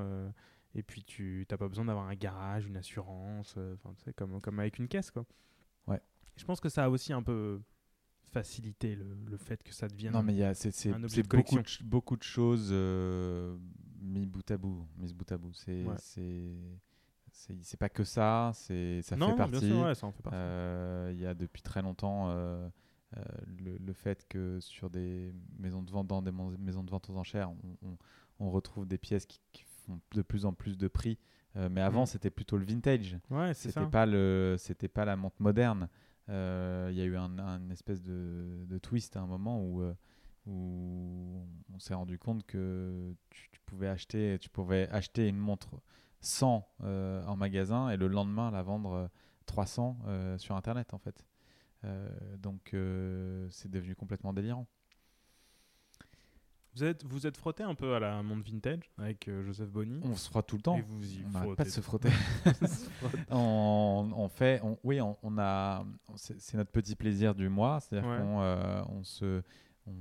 et 0.76 0.84
puis 0.84 1.06
tu 1.06 1.48
n'as 1.50 1.58
pas 1.58 1.70
besoin 1.70 1.86
d'avoir 1.86 2.08
un 2.08 2.16
garage, 2.16 2.66
une 2.68 2.76
assurance. 2.76 3.54
tu 3.54 4.04
sais, 4.04 4.12
comme 4.12 4.42
comme 4.42 4.60
avec 4.60 4.78
une 4.78 4.90
caisse 4.90 5.10
quoi. 5.10 5.26
Ouais. 5.88 6.02
Je 6.36 6.44
pense 6.44 6.60
que 6.60 6.68
ça 6.68 6.84
a 6.84 6.90
aussi 6.90 7.14
un 7.14 7.24
peu 7.24 7.62
facilité 8.32 8.96
le, 8.96 9.06
le 9.30 9.38
fait 9.38 9.62
que 9.64 9.74
ça 9.74 9.88
devienne. 9.88 10.14
Non, 10.14 10.24
mais 10.24 10.34
il 10.34 10.40
y 10.40 10.44
a- 10.44 10.54
c'est 10.54 10.72
c'est- 10.72 10.92
un 10.92 11.04
objet 11.04 11.16
c'est 11.18 11.24
de 11.24 11.28
beaucoup, 11.28 11.56
de 11.58 11.84
beaucoup 11.84 12.18
de 12.18 12.24
choses 12.24 12.70
euh, 12.72 13.56
mis 14.02 14.26
bout 14.26 14.50
à 14.52 14.58
bout. 14.58 14.86
Mis 14.98 15.14
bout 15.14 15.32
à 15.32 15.38
bout. 15.38 15.54
C'est 15.54 15.84
Ouais. 15.86 15.96
c'est- 15.98 16.56
c'est 17.32 17.64
c'est 17.64 17.78
pas 17.78 17.90
que 17.90 18.04
ça, 18.04 18.52
c'est 18.54 19.02
ça 19.02 19.16
non, 19.16 19.32
fait 19.32 19.36
partie. 19.38 19.72
ouais. 19.72 19.94
Euh, 20.34 21.12
Il 21.14 21.20
y 21.20 21.26
a 21.26 21.34
depuis 21.34 21.62
très 21.62 21.82
longtemps 21.82 22.30
euh, 22.30 22.68
euh, 23.18 23.22
le, 23.64 23.78
le 23.78 23.94
fait 23.94 24.26
que 24.28 24.60
sur 24.60 24.90
des 24.90 25.34
maisons 25.60 25.82
de 25.84 25.92
vente, 25.92 26.08
dans 26.08 26.22
des 26.22 26.32
maisons 26.32 26.84
de 26.84 26.90
vente 26.92 27.10
aux 27.10 27.18
enchères, 27.18 27.50
on, 27.52 27.88
on- 27.90 27.98
on 28.40 28.50
retrouve 28.52 28.86
des 28.88 28.98
pièces 28.98 29.26
qui, 29.26 29.40
qui 29.52 29.64
font 29.86 30.00
de 30.14 30.22
plus 30.22 30.46
en 30.46 30.54
plus 30.54 30.78
de 30.78 30.88
prix. 30.88 31.18
Mais 31.70 31.82
avant, 31.82 32.02
Mhm. 32.02 32.06
c'était 32.06 32.30
plutôt 32.30 32.58
le 32.58 32.64
vintage. 32.64 33.18
ouais, 33.30 33.54
c'est 33.54 33.70
C'était 33.70 33.82
ça. 33.82 33.86
pas 33.88 34.06
le, 34.06 34.56
c'était 34.58 34.88
pas 34.88 35.04
la 35.04 35.18
montre 35.18 35.36
moderne. 35.42 35.90
Euh, 36.32 36.90
Il 36.92 36.98
y 36.98 37.02
a 37.02 37.06
eu 37.06 37.18
un, 37.18 37.70
espèce 37.70 38.02
de, 38.02 38.78
twist 38.82 39.16
à 39.16 39.22
un 39.22 39.28
moment 39.28 39.62
où, 39.64 39.82
euh, 39.82 39.94
on 40.48 41.80
s'est 41.80 41.94
rendu 41.94 42.18
compte 42.18 42.46
que 42.46 43.14
tu, 43.30 43.60
pouvais 43.66 43.88
acheter, 43.88 44.38
tu 44.40 44.50
pouvais 44.50 44.90
acheter 44.90 45.28
une 45.28 45.38
montre 45.38 45.70
100 46.22 46.68
euh, 46.84 47.26
en 47.26 47.36
magasin 47.36 47.90
et 47.90 47.98
le 47.98 48.08
lendemain 48.08 48.52
la 48.52 48.62
vendre 48.62 48.94
euh, 48.94 49.08
300 49.48 49.98
euh, 50.06 50.38
sur 50.38 50.56
internet 50.56 50.94
en 50.94 51.00
fait. 51.00 51.26
Donc 52.38 52.76
c'est 53.50 53.72
devenu 53.72 53.96
complètement 53.96 54.34
délirant. 54.34 54.68
Vous 56.74 56.84
êtes, 56.86 57.04
vous 57.06 57.28
êtes 57.28 57.36
frotté 57.36 57.64
un 57.64 57.76
peu 57.76 57.96
à 57.96 58.00
la 58.00 58.24
montre 58.24 58.50
vintage 58.50 58.90
avec 58.98 59.28
euh, 59.28 59.44
Joseph 59.44 59.70
Bonny. 59.70 60.00
On 60.04 60.16
se 60.16 60.30
frotte 60.30 60.48
tout 60.48 60.56
le 60.56 60.62
temps. 60.62 60.78
Et 60.78 60.82
vous 60.82 61.04
y 61.06 61.24
On 61.26 61.30
n'arrête 61.32 61.56
pas 61.56 61.64
de 61.66 61.70
se 61.70 61.82
frotter. 61.82 62.10
on, 63.30 64.10
on 64.16 64.28
fait, 64.30 64.62
on- 64.64 64.78
oui, 64.84 65.02
on, 65.02 65.18
on 65.24 65.38
a, 65.38 65.86
c'est 66.16 66.56
notre 66.56 66.72
petit 66.72 66.96
plaisir 66.96 67.36
du 67.36 67.50
mois, 67.50 67.80
c'est-à-dire 67.80 68.10
Ouais. 68.10 68.18
qu'on 68.18 68.42
euh, 68.42 68.84
on 68.90 69.04
se, 69.04 69.42
on, 69.86 69.92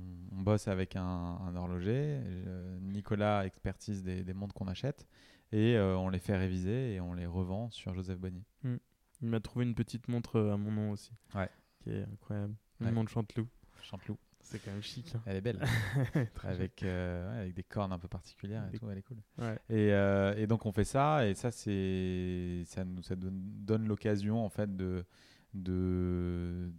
bosse 0.41 0.67
avec 0.67 0.95
un, 0.95 1.03
un 1.03 1.55
horloger. 1.55 2.19
euh, 2.21 2.77
Nicolas 2.81 3.45
expertise 3.45 4.03
des, 4.03 4.23
des 4.23 4.33
montres 4.33 4.53
qu'on 4.53 4.67
achète 4.67 5.07
et 5.51 5.77
on 5.77 6.07
les 6.07 6.19
fait 6.19 6.37
réviser 6.37 6.93
et 6.93 7.01
on 7.01 7.13
les 7.13 7.25
revend 7.25 7.69
sur 7.71 7.93
Joseph 7.93 8.17
Bonny. 8.17 8.43
Il 8.63 9.27
m'a 9.27 9.41
trouvé 9.41 9.65
une 9.65 9.75
petite 9.75 10.07
montre 10.07 10.39
à 10.39 10.55
mon 10.57 10.71
nom 10.71 10.91
aussi. 10.91 11.11
Ouais. 11.35 11.49
Qui 11.81 11.89
est 11.91 12.03
incroyable. 12.03 12.55
Une 12.79 12.85
Ouais. 12.87 12.91
montre 12.93 13.11
Chanteloup. 13.11 13.47
Chanteloup, 13.83 14.17
C'est 14.43 14.59
quand 14.59 14.71
même 14.71 14.81
chic. 14.81 15.13
hein. 15.15 15.21
elle 15.25 15.37
est 15.37 15.41
belle, 15.41 15.59
avec, 16.43 16.83
euh, 16.83 17.31
ouais, 17.31 17.39
avec 17.41 17.53
des 17.53 17.63
cornes 17.63 17.93
un 17.93 17.99
peu 17.99 18.07
particulières 18.07 18.67
et 18.73 18.77
tout, 18.77 18.89
elle 18.89 18.97
est 18.97 19.01
cool. 19.03 19.17
Ouais. 19.37 19.57
Et, 19.69 19.93
euh, 19.93 20.35
et 20.35 20.47
donc 20.47 20.65
on 20.65 20.71
fait 20.71 20.83
ça, 20.83 21.27
et 21.27 21.33
ça 21.35 21.51
c'est 21.51 22.63
ça 22.65 22.83
nous 22.83 23.01
ça 23.01 23.15
donne, 23.15 23.39
donne 23.41 23.87
l'occasion 23.87 24.43
en 24.43 24.49
fait 24.49 24.75
de 24.75 25.05
de 25.53 26.71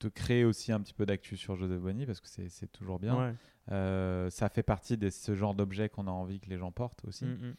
de 0.00 0.08
créer 0.08 0.44
aussi 0.44 0.70
un 0.70 0.80
petit 0.80 0.94
peu 0.94 1.06
d'actu 1.06 1.36
sur 1.36 1.56
Joseph 1.56 1.80
Bonny 1.80 2.06
parce 2.06 2.20
que 2.20 2.28
c'est 2.28 2.70
toujours 2.72 3.00
bien. 3.00 3.18
Ouais. 3.18 3.34
Euh, 3.72 4.30
ça 4.30 4.48
fait 4.48 4.62
partie 4.62 4.96
de 4.96 5.10
ce 5.10 5.34
genre 5.34 5.54
d'objet 5.54 5.88
qu'on 5.88 6.06
a 6.06 6.10
envie 6.12 6.38
que 6.40 6.48
les 6.48 6.56
gens 6.56 6.70
portent 6.70 7.04
aussi. 7.04 7.24
Mm, 7.24 7.48
mm. 7.48 7.54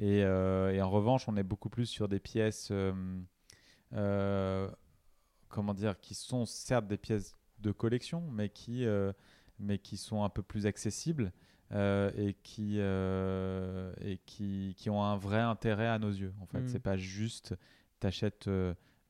Et, 0.00 0.18
et 0.18 0.82
en 0.82 0.90
revanche, 0.90 1.28
on 1.28 1.36
est 1.36 1.44
beaucoup 1.44 1.68
plus 1.70 1.86
sur 1.86 2.08
des 2.08 2.18
pièces, 2.18 2.72
comment 3.92 5.74
dire, 5.74 5.98
qui 6.00 6.14
sont 6.14 6.44
certes 6.44 6.86
des 6.86 6.98
pièces 6.98 7.34
de 7.60 7.72
collection, 7.72 8.22
mais 8.30 8.48
qui, 8.48 8.84
euh, 8.84 9.12
mais 9.58 9.78
qui 9.78 9.96
sont 9.96 10.22
un 10.24 10.28
peu 10.28 10.42
plus 10.42 10.66
accessibles 10.66 11.32
euh, 11.72 12.10
et, 12.16 12.34
qui, 12.34 12.76
euh, 12.78 13.92
et 14.00 14.18
qui, 14.26 14.74
qui 14.76 14.90
ont 14.90 15.02
un 15.02 15.16
vrai 15.16 15.40
intérêt 15.40 15.88
à 15.88 15.98
nos 15.98 16.10
yeux. 16.10 16.32
En 16.40 16.46
fait, 16.46 16.60
Mm. 16.60 16.68
c'est 16.68 16.80
pas 16.80 16.96
juste 16.96 17.54
t'achètes 18.00 18.48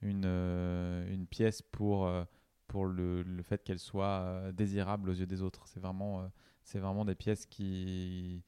une, 0.02 0.24
une 0.24 1.26
pièce 1.26 1.60
pour, 1.62 2.08
pour 2.68 2.86
le, 2.86 3.22
le 3.22 3.42
fait 3.42 3.62
qu'elle 3.64 3.78
soit 3.78 4.20
euh, 4.20 4.52
désirable 4.52 5.10
aux 5.10 5.14
yeux 5.14 5.26
des 5.26 5.42
autres. 5.42 5.66
C'est 5.66 5.80
vraiment, 5.80 6.22
euh, 6.22 6.26
c'est 6.62 6.78
vraiment 6.78 7.04
des 7.04 7.14
pièces 7.14 7.46
qui 7.46 8.42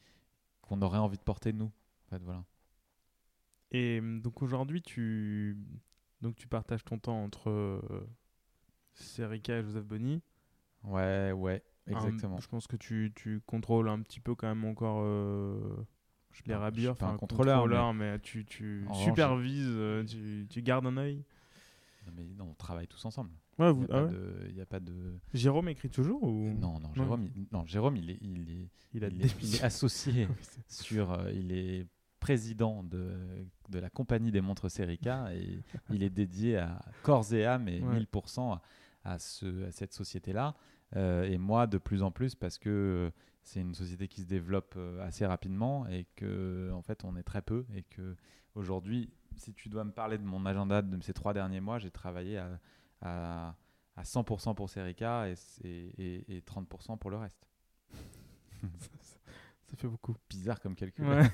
qu'on 0.62 0.82
aurait 0.82 0.98
envie 0.98 1.16
de 1.16 1.22
porter 1.22 1.52
nous. 1.52 1.70
En 2.06 2.08
fait, 2.10 2.22
voilà. 2.22 2.44
Et 3.70 4.00
donc 4.00 4.42
aujourd'hui, 4.42 4.82
tu... 4.82 5.56
Donc, 6.20 6.34
tu 6.34 6.48
partages 6.48 6.84
ton 6.84 6.98
temps 6.98 7.22
entre 7.22 7.48
Serica 9.02 9.58
et 9.58 9.62
Joseph 9.62 9.84
Bonny. 9.84 10.22
Ouais, 10.84 11.32
ouais, 11.32 11.62
Un- 11.88 11.92
exactement. 11.92 12.38
je 12.40 12.48
pense 12.48 12.66
que 12.66 12.76
tu, 12.76 13.12
tu 13.14 13.40
contrôles 13.46 13.88
un 13.88 14.00
petit 14.02 14.20
peu 14.20 14.34
quand 14.34 14.46
même 14.48 14.64
encore 14.64 15.00
euh, 15.02 15.58
Je 16.32 16.42
les 16.46 16.54
pas 16.54 17.06
enfin, 17.06 17.14
un 17.14 17.16
contrôleur, 17.16 17.66
mais, 17.94 18.18
tu, 18.20 18.44
tu 18.44 18.82
revanche, 18.86 19.04
supervises, 19.04 19.66
euh, 19.70 20.04
tu, 20.04 20.46
tu 20.48 20.62
gardes 20.62 20.86
un 20.86 20.96
œil. 20.96 21.24
Non, 22.06 22.12
mais 22.16 22.24
non, 22.36 22.48
on 22.50 22.54
travaille 22.54 22.86
tous 22.86 23.04
ensemble. 23.04 23.30
Ouais, 23.58 23.72
Il 23.72 23.78
n'y 23.78 23.84
a, 23.84 23.88
ah 23.90 24.04
ouais 24.04 24.60
a 24.62 24.66
pas 24.66 24.80
de. 24.80 25.18
Jérôme 25.34 25.68
écrit 25.68 25.90
toujours 25.90 26.22
ou? 26.22 26.54
Non, 26.54 26.78
non, 26.78 26.94
Jérôme, 26.94 27.28
il, 27.34 27.46
non, 27.52 27.66
Jérôme, 27.66 27.96
il 27.96 28.10
est, 28.10 28.18
il 28.20 28.50
est, 28.50 28.68
il 28.94 29.04
a 29.04 29.08
il 29.08 29.18
des 29.18 29.26
est, 29.26 29.42
il 29.42 29.54
est 29.56 29.62
associé 29.64 30.28
sur. 30.68 31.12
euh, 31.12 31.32
il 31.32 31.50
est 31.52 31.86
président 32.20 32.82
de, 32.82 33.46
de 33.68 33.78
la 33.78 33.90
compagnie 33.90 34.32
des 34.32 34.40
montres 34.40 34.68
Serica 34.70 35.32
et 35.34 35.60
il 35.90 36.02
est 36.02 36.10
dédié 36.10 36.56
à 36.58 36.80
corps 37.04 37.32
et 37.32 37.44
âme 37.44 37.68
et 37.68 37.80
Ouais. 37.80 38.00
1000% 38.00 38.54
à, 38.54 38.62
à, 39.08 39.18
ce, 39.18 39.64
à 39.66 39.70
cette 39.70 39.92
société-là. 39.92 40.54
Euh, 40.96 41.24
et 41.24 41.38
moi, 41.38 41.66
de 41.66 41.78
plus 41.78 42.02
en 42.02 42.10
plus, 42.10 42.34
parce 42.34 42.58
que 42.58 42.68
euh, 42.68 43.10
c'est 43.42 43.60
une 43.60 43.74
société 43.74 44.08
qui 44.08 44.22
se 44.22 44.26
développe 44.26 44.74
euh, 44.76 45.06
assez 45.06 45.26
rapidement 45.26 45.86
et 45.88 46.06
que 46.16 46.70
en 46.72 46.82
fait, 46.82 47.04
on 47.04 47.16
est 47.16 47.22
très 47.22 47.42
peu 47.42 47.66
et 47.74 47.82
que 47.82 48.16
aujourd'hui, 48.54 49.10
si 49.36 49.52
tu 49.54 49.68
dois 49.68 49.84
me 49.84 49.92
parler 49.92 50.18
de 50.18 50.24
mon 50.24 50.44
agenda 50.46 50.82
de 50.82 51.02
ces 51.02 51.12
trois 51.12 51.34
derniers 51.34 51.60
mois, 51.60 51.78
j'ai 51.78 51.90
travaillé 51.90 52.38
à, 52.38 52.58
à, 53.02 53.54
à 53.96 54.02
100% 54.02 54.54
pour 54.54 54.70
Serica 54.70 55.28
et, 55.28 55.34
et, 55.64 55.92
et, 55.98 56.36
et 56.36 56.40
30% 56.40 56.98
pour 56.98 57.10
le 57.10 57.18
reste. 57.18 57.46
Ça 59.66 59.76
fait 59.76 59.88
beaucoup. 59.88 60.16
Bizarre 60.30 60.60
comme 60.60 60.74
calcul. 60.74 61.06
Ouais. 61.06 61.30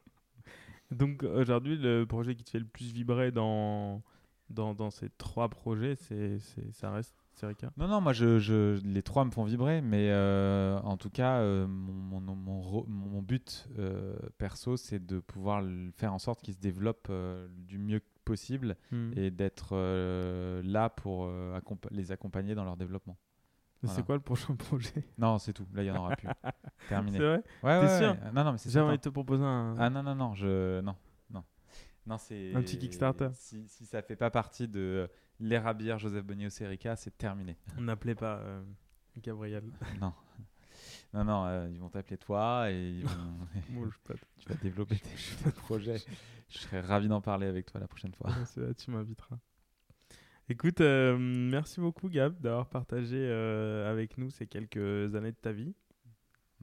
Donc 0.90 1.22
aujourd'hui, 1.22 1.78
le 1.78 2.04
projet 2.04 2.34
qui 2.34 2.42
te 2.42 2.50
fait 2.50 2.58
le 2.58 2.66
plus 2.66 2.92
vibrer 2.92 3.30
dans, 3.30 4.02
dans, 4.52 4.74
dans 4.74 4.90
ces 4.90 5.08
trois 5.10 5.48
projets, 5.48 5.96
c'est, 5.96 6.38
c'est, 6.38 6.72
ça 6.72 6.90
reste 6.92 7.14
Serica. 7.34 7.72
Non, 7.76 7.88
non, 7.88 8.00
moi, 8.00 8.12
je, 8.12 8.38
je- 8.38 8.80
les 8.86 9.02
trois 9.02 9.24
me 9.24 9.30
font 9.30 9.44
vibrer, 9.44 9.80
mais 9.80 10.10
euh, 10.10 10.78
en 10.80 10.96
tout 10.96 11.10
cas, 11.10 11.38
euh, 11.38 11.66
mon, 11.66 12.20
mon, 12.20 12.34
mon, 12.36 12.60
ro- 12.60 12.84
mon 12.88 13.22
but 13.22 13.68
euh, 13.78 14.14
perso, 14.38 14.76
c'est 14.76 15.04
de 15.04 15.18
pouvoir 15.20 15.62
faire 15.94 16.12
en 16.12 16.18
sorte 16.18 16.42
qu'ils 16.42 16.54
se 16.54 16.60
développent 16.60 17.10
du 17.66 17.78
mieux 17.78 18.00
possible 18.24 18.76
Hmm. 18.92 19.10
et 19.16 19.30
d'être 19.32 19.74
là 20.62 20.88
pour 20.90 21.28
les 21.90 22.12
accompagner 22.12 22.54
dans 22.54 22.64
leur 22.64 22.76
développement. 22.76 23.16
C'est 23.84 23.88
voilà. 23.88 24.02
quoi 24.04 24.14
le 24.14 24.20
prochain 24.20 24.54
projet? 24.54 24.92
Non, 25.18 25.38
c'est 25.40 25.52
tout. 25.52 25.66
Là, 25.74 25.82
il 25.82 25.86
n'y 25.86 25.90
en 25.90 25.96
aura 25.96 26.14
plus. 26.14 26.28
Terminé. 26.88 27.18
C'est 27.18 27.24
vrai? 27.24 27.42
Ouais, 27.64 27.80
T'es 27.80 27.86
ouais, 27.86 27.98
sûr? 27.98 28.10
ouais. 28.24 28.32
Non, 28.32 28.44
non, 28.44 28.52
mais 28.52 28.58
c'est 28.58 28.70
J'ai 28.70 28.78
envie 28.80 28.96
de 28.96 29.02
te 29.02 29.08
proposer 29.08 29.42
un... 29.42 29.74
Ah 29.76 29.90
non, 29.90 30.02
non, 30.04 30.14
non, 30.14 30.34
je... 30.34 30.80
non, 30.82 30.94
non. 32.06 32.18
C'est... 32.18 32.54
Un 32.54 32.62
petit 32.62 32.78
Kickstarter. 32.78 33.28
Si, 33.34 33.66
si 33.68 33.84
ça 33.86 34.02
fait 34.02 34.16
pas 34.16 34.30
partie 34.30 34.68
de 34.68 35.08
l'Érabir 35.40 35.98
Joseph 35.98 36.24
Bonnier 36.24 36.46
au 36.46 36.50
Serica, 36.50 36.96
c'est 36.96 37.16
terminé. 37.16 37.56
On 37.78 37.82
n'appelait 37.82 38.14
pas 38.14 38.38
euh, 38.38 38.62
Gabriel. 39.18 39.64
Non. 40.00 40.12
Non, 41.14 41.24
non, 41.24 41.44
euh, 41.46 41.68
ils 41.70 41.78
vont 41.78 41.90
t'appeler 41.90 42.16
toi 42.16 42.70
et 42.70 42.88
ils 42.90 43.04
vont- 43.04 43.46
Moi, 43.70 43.86
je 43.92 43.98
peux 44.02 44.14
pas 44.14 44.20
tu 44.38 44.48
vas 44.48 44.54
développer 44.56 44.96
tes 44.98 45.50
projets. 45.56 45.98
Je 46.48 46.58
serais 46.58 46.80
ravi 46.80 47.06
d'en 47.08 47.20
parler 47.20 47.46
avec 47.46 47.66
toi 47.66 47.78
la 47.80 47.86
prochaine 47.86 48.14
fois. 48.14 48.30
Là, 48.56 48.74
tu 48.74 48.90
m'inviteras. 48.90 49.38
Écoute, 50.48 50.80
euh, 50.80 51.16
merci 51.18 51.80
beaucoup 51.80 52.08
Gab 52.08 52.40
d'avoir 52.40 52.66
partagé 52.68 53.16
euh, 53.18 53.90
avec 53.90 54.18
nous 54.18 54.30
ces 54.30 54.46
quelques 54.46 55.14
années 55.14 55.32
de 55.32 55.36
ta 55.36 55.52
vie. 55.52 55.74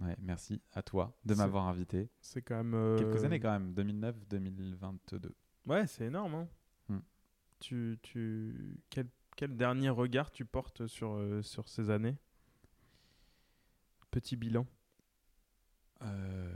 Ouais, 0.01 0.15
merci 0.19 0.61
à 0.73 0.81
toi 0.81 1.17
de 1.25 1.33
m'avoir 1.35 1.67
invité. 1.67 2.09
C'est 2.21 2.41
quand 2.41 2.55
même... 2.57 2.73
euh, 2.73 2.97
Quelques 2.97 3.23
années 3.25 3.39
quand 3.39 3.51
même, 3.51 3.73
2009-2022. 3.73 5.31
Ouais, 5.65 5.85
c'est 5.87 6.05
énorme. 6.05 6.35
hein. 6.35 6.47
Hmm. 6.87 6.99
Tu, 7.59 7.99
tu... 8.01 8.79
Quel, 8.89 9.07
quel 9.35 9.57
dernier 9.57 9.89
regard 9.89 10.31
tu 10.31 10.45
portes 10.45 10.87
sur, 10.87 11.11
euh, 11.13 11.41
sur 11.41 11.67
ces 11.67 11.89
années? 11.89 12.15
Petit 14.11 14.35
bilan. 14.37 14.65
Euh, 16.01 16.49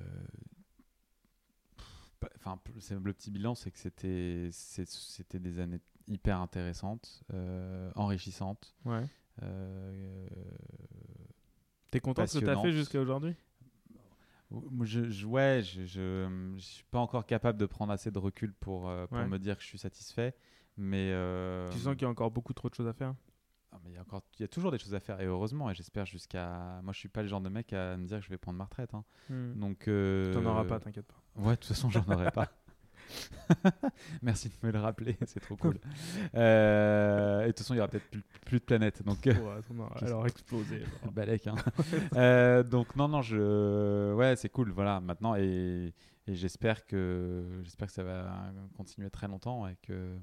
Enfin, 2.38 2.58
le 2.92 3.12
petit 3.14 3.32
bilan, 3.32 3.54
c'est 3.54 3.70
que 3.72 3.78
c'était 3.80 5.40
des 5.40 5.60
années 5.60 5.82
hyper 6.08 6.40
intéressantes, 6.40 7.22
enrichissantes. 7.96 8.74
Ouais. 8.86 9.04
euh, 9.42 10.28
T'es 11.94 12.00
content 12.00 12.24
de 12.24 12.28
ce 12.30 12.40
que 12.40 12.46
t'as 12.46 12.60
fait 12.62 12.72
jusqu'à 12.72 13.00
aujourd'hui? 13.00 13.36
Je, 14.84 15.10
je- 15.10 15.26
ouais, 15.26 15.62
je, 15.64 15.86
je, 15.86 16.54
je 16.58 16.62
suis 16.62 16.84
pas 16.92 17.00
encore 17.00 17.26
capable 17.26 17.58
de 17.60 17.66
prendre 17.66 17.92
assez 17.92 18.12
de 18.12 18.20
recul 18.20 18.54
pour, 18.54 18.88
euh, 18.90 19.08
pour 19.08 19.18
Ouais. 19.18 19.28
me 19.28 19.38
dire 19.40 19.56
que 19.58 19.64
je 19.64 19.68
suis 19.68 19.78
satisfait. 19.80 20.36
Mais 20.78 21.12
euh, 21.12 21.72
Tu 21.72 21.80
sens 21.80 21.94
qu'il 21.94 22.04
y 22.04 22.06
a 22.06 22.10
encore 22.10 22.32
beaucoup 22.32 22.54
trop 22.54 22.70
de 22.70 22.74
choses 22.76 22.88
à 22.88 22.94
faire? 22.94 23.14
Ah, 23.72 23.80
mais 23.84 23.92
il 23.92 23.94
y 23.94 23.98
a 23.98 24.02
encore, 24.02 24.22
il 24.38 24.42
y 24.42 24.46
a 24.46 24.48
toujours 24.48 24.72
des 24.72 24.78
choses 24.78 24.94
à 24.94 25.00
faire 25.00 25.20
et 25.22 25.26
heureusement. 25.26 25.70
Et 25.70 25.76
j'espère 25.76 26.06
jusqu'à. 26.06 26.80
Moi, 26.84 26.94
je 26.94 27.00
suis 27.00 27.10
pas 27.10 27.22
le 27.24 27.28
genre 27.28 27.42
de 27.42 27.50
mec 27.50 27.74
à 27.74 27.98
me 27.98 28.06
dire 28.06 28.20
que 28.20 28.26
je 28.26 28.30
vais 28.30 28.38
prendre 28.38 28.58
ma 28.58 28.66
retraite. 28.66 28.94
hein. 28.94 29.04
Donc. 29.56 29.88
euh, 29.88 30.34
T'en 30.34 30.46
auras 30.46 30.66
pas, 30.66 30.80
t'inquiète 30.80 31.06
pas. 31.08 31.22
Ouais, 31.36 31.52
de 31.52 31.56
toute 31.58 31.66
façon, 31.66 31.90
j'en 31.90 32.06
aurais 32.08 32.32
pas. 32.32 32.48
Merci 34.22 34.50
de 34.50 34.54
me 34.68 34.72
le 34.72 34.80
rappeler, 34.80 35.18
c'est 35.26 35.40
trop 35.40 35.56
cool. 35.56 35.78
Euh, 36.36 37.42
et 37.42 37.48
de 37.48 37.52
toute 37.52 37.60
façon, 37.60 37.74
il 37.74 37.78
y 37.78 37.80
aura 37.80 37.88
peut-être 37.90 38.10
plus, 38.10 38.24
plus 38.46 38.60
de 38.60 38.64
planètes. 38.66 39.04
Donc, 39.04 39.26
euh, 39.28 39.34
Ouais, 39.34 39.86
alors 40.08 40.26
explosé. 40.28 40.84
alors. 41.02 41.12
balèque. 41.14 41.48
hein. 41.48 41.56
Euh, 42.16 42.64
donc, 42.64 42.96
non, 42.96 43.08
non, 43.08 43.22
je. 43.22 44.14
Ouais, 44.14 44.36
c'est 44.36 44.50
cool. 44.50 44.72
Voilà, 44.72 45.00
maintenant. 45.02 45.36
Et, 45.36 45.94
et 46.28 46.36
j'espère 46.36 46.86
que, 46.86 47.44
j'espère 47.64 47.88
que 47.88 47.94
ça 47.94 48.04
va 48.04 48.52
continuer 48.78 49.10
très 49.10 49.28
longtemps 49.28 49.68
et 49.68 49.76
que. 49.82 50.16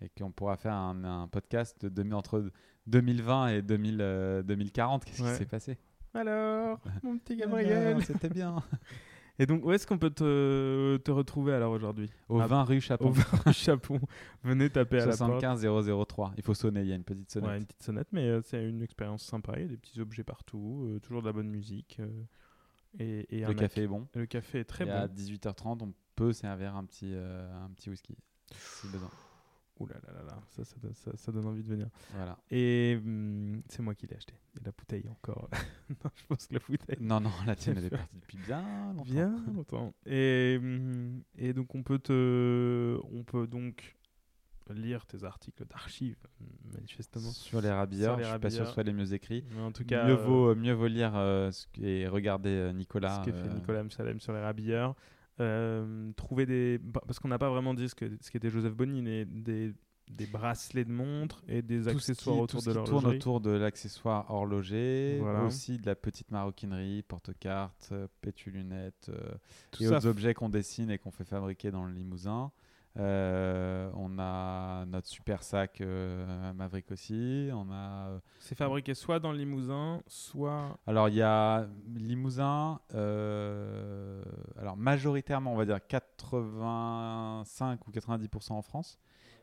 Et 0.00 0.08
qu'on 0.18 0.32
pourra 0.32 0.56
faire 0.56 0.72
un, 0.74 1.04
un 1.04 1.28
podcast 1.28 1.86
de 1.86 2.12
entre 2.12 2.50
2020 2.88 3.48
et 3.48 3.62
2000, 3.62 3.98
euh, 4.00 4.42
2040. 4.42 5.04
Qu'est-ce 5.04 5.22
Ouais. 5.22 5.30
qui 5.30 5.36
s'est 5.36 5.44
passé? 5.46 5.78
Alors, 6.12 6.80
mon 7.04 7.16
petit 7.18 7.34
Ah 7.34 7.46
Gabriel. 7.46 8.04
C'était 8.04 8.28
bien. 8.28 8.56
Et 9.38 9.46
donc, 9.46 9.64
où 9.64 9.72
est-ce 9.72 9.86
qu'on 9.86 9.98
peut 9.98 10.10
te, 10.10 10.98
te 10.98 11.10
retrouver 11.10 11.54
alors 11.54 11.72
aujourd'hui? 11.72 12.10
Au 12.28 12.38
Ah, 12.40 12.46
20 12.46 12.64
rue 12.64 12.80
Chapon. 12.80 13.08
Au 13.08 13.12
bar 13.12 13.52
Chapon. 13.54 13.98
Venez 14.44 14.68
taper 14.70 14.96
à 15.00 15.06
la 15.06 15.16
porte. 15.16 15.40
75 15.40 15.66
003. 16.06 16.34
Il 16.36 16.42
faut 16.42 16.54
sonner, 16.54 16.82
il 16.82 16.88
y 16.88 16.92
a 16.92 16.96
une 16.96 17.02
petite 17.04 17.30
sonnette. 17.30 17.50
Ouais, 17.50 17.56
une 17.56 17.64
petite 17.64 17.82
sonnette, 17.82 18.08
mais 18.12 18.28
euh, 18.28 18.40
c'est 18.44 18.62
une 18.68 18.82
expérience 18.82 19.22
sympa. 19.24 19.54
Il 19.56 19.62
y 19.62 19.64
a 19.64 19.68
des 19.68 19.76
petits 19.78 20.00
objets 20.00 20.22
partout, 20.22 20.84
euh, 20.86 20.98
toujours 21.00 21.22
de 21.22 21.26
la 21.26 21.32
bonne 21.32 21.48
musique. 21.48 21.96
euh, 22.00 22.22
et, 22.98 23.38
et 23.38 23.46
Le 23.46 23.54
café 23.54 23.80
ac- 23.80 23.84
est 23.84 23.88
bon. 23.88 24.06
Le 24.14 24.26
café 24.26 24.60
est 24.60 24.64
très 24.64 24.84
et 24.84 24.86
bon. 24.88 24.92
à 24.92 25.06
18h30, 25.08 25.82
on 25.82 25.92
peut 26.14 26.34
servir 26.34 26.76
un 26.76 26.84
petit, 26.84 27.12
un 27.14 27.70
petit 27.74 27.88
whisky. 27.88 28.14
Si 28.54 28.86
besoin. 28.88 29.08
Ouh 29.82 29.86
là 29.86 29.96
là 30.06 30.22
là 30.22 30.38
ça, 30.48 30.64
ça, 30.64 30.76
donne- 30.82 30.94
ça- 30.94 31.16
ça 31.16 31.32
donne 31.32 31.46
envie 31.46 31.62
de 31.62 31.68
venir. 31.68 31.88
Voilà. 32.14 32.38
Et 32.50 32.98
hum, 33.04 33.62
c'est 33.68 33.82
moi 33.82 33.94
qui 33.94 34.06
l'ai 34.06 34.16
acheté. 34.16 34.34
Et 34.60 34.64
la 34.64 34.72
bouteille 34.72 35.08
encore. 35.08 35.48
non, 36.04 36.10
je 36.14 36.26
pense 36.28 36.46
que 36.46 36.54
la 36.54 36.60
bouteille. 36.68 36.96
Non, 37.00 37.20
non, 37.20 37.30
la 37.46 37.56
tienne, 37.56 37.76
elle 37.78 37.86
est 37.86 37.90
partie 37.90 38.16
depuis 38.16 38.38
bien 38.38 38.92
longtemps. 38.94 39.10
Bien 39.10 39.44
longtemps. 39.54 39.94
Et, 40.06 40.56
hum, 40.60 41.22
et 41.36 41.52
donc 41.52 41.74
on 41.74 41.82
peut 41.82 41.98
te, 41.98 42.98
on 43.12 43.24
peut 43.24 43.46
donc 43.46 43.96
lire 44.70 45.04
tes 45.06 45.24
articles 45.24 45.64
d'archives, 45.66 46.16
manifestement. 46.72 47.30
Sur 47.32 47.60
les 47.60 47.70
rabilleurs, 47.70 48.18
je 48.18 48.24
suis 48.24 48.38
pas 48.38 48.48
sûr 48.50 48.62
que 48.62 48.68
ce 48.68 48.72
soit 48.74 48.82
les 48.84 48.92
mieux 48.92 49.12
écrits. 49.12 49.44
Mais 49.54 49.60
en 49.60 49.72
tout 49.72 49.84
cas, 49.84 50.06
mieux, 50.06 50.12
euh, 50.12 50.16
vaut, 50.24 50.54
mieux 50.54 50.72
vaut 50.72 50.86
lire 50.86 51.12
euh, 51.16 51.50
que- 51.74 51.82
et 51.82 52.06
regarder 52.08 52.50
euh, 52.50 52.72
Nicolas. 52.72 53.20
ce 53.22 53.28
qu'a 53.30 53.36
fait 53.36 53.48
euh, 53.48 53.54
Nicolas 53.54 53.80
Amsalem 53.80 54.20
sur 54.20 54.32
les 54.32 54.40
rabilleurs. 54.40 54.94
Euh, 55.42 56.12
trouver 56.16 56.46
des. 56.46 56.80
Parce 57.06 57.18
qu'on 57.18 57.28
n'a 57.28 57.38
pas 57.38 57.50
vraiment 57.50 57.74
dit 57.74 57.88
ce 57.88 57.94
qu'était 58.30 58.50
Joseph 58.50 58.74
Bonny, 58.74 59.02
mais 59.02 59.24
des, 59.24 59.72
des 60.10 60.26
bracelets 60.26 60.84
de 60.84 60.90
montres 60.92 61.42
et 61.48 61.62
des 61.62 61.82
tout 61.82 61.88
accessoires 61.90 62.36
qui- 62.36 62.42
autour 62.42 62.60
tout 62.60 62.64
ce 62.64 62.70
de 62.70 62.74
leur 62.74 62.84
tourne 62.84 63.06
autour 63.06 63.40
de 63.40 63.50
l'accessoire 63.50 64.30
horloger, 64.30 65.18
Voilà. 65.20 65.44
aussi 65.44 65.78
de 65.78 65.86
la 65.86 65.94
petite 65.94 66.30
maroquinerie, 66.30 67.02
porte-cartes, 67.02 67.88
euh, 67.92 68.06
pétu-lunettes, 68.20 69.08
euh, 69.10 69.34
et 69.80 69.88
autres 69.88 70.06
objets 70.06 70.34
qu'on 70.34 70.48
dessine 70.48 70.90
et 70.90 70.98
qu'on 70.98 71.10
fait 71.10 71.24
fabriquer 71.24 71.70
dans 71.70 71.84
le 71.84 71.92
Limousin. 71.92 72.50
Euh, 72.98 73.90
on 73.94 74.18
a 74.18 74.84
notre 74.84 75.08
super 75.08 75.42
sac 75.42 75.80
euh, 75.80 76.52
Maverick 76.52 76.90
aussi. 76.92 77.48
On 77.52 77.70
a. 77.70 78.08
euh, 78.08 78.18
C'est 78.38 78.54
fabriqué 78.54 78.94
soit 78.94 79.18
dans 79.18 79.32
le 79.32 79.38
Limousin, 79.38 80.02
soit. 80.06 80.78
Alors 80.86 81.08
il 81.08 81.14
y 81.14 81.22
a 81.22 81.66
Limousin. 81.94 82.80
euh, 82.94 84.22
alors 84.58 84.76
majoritairement, 84.76 85.52
on 85.52 85.56
va 85.56 85.64
dire 85.64 85.84
85 85.86 87.86
ou 87.88 87.90
90% 87.90 88.52
en 88.52 88.62
France. 88.62 88.98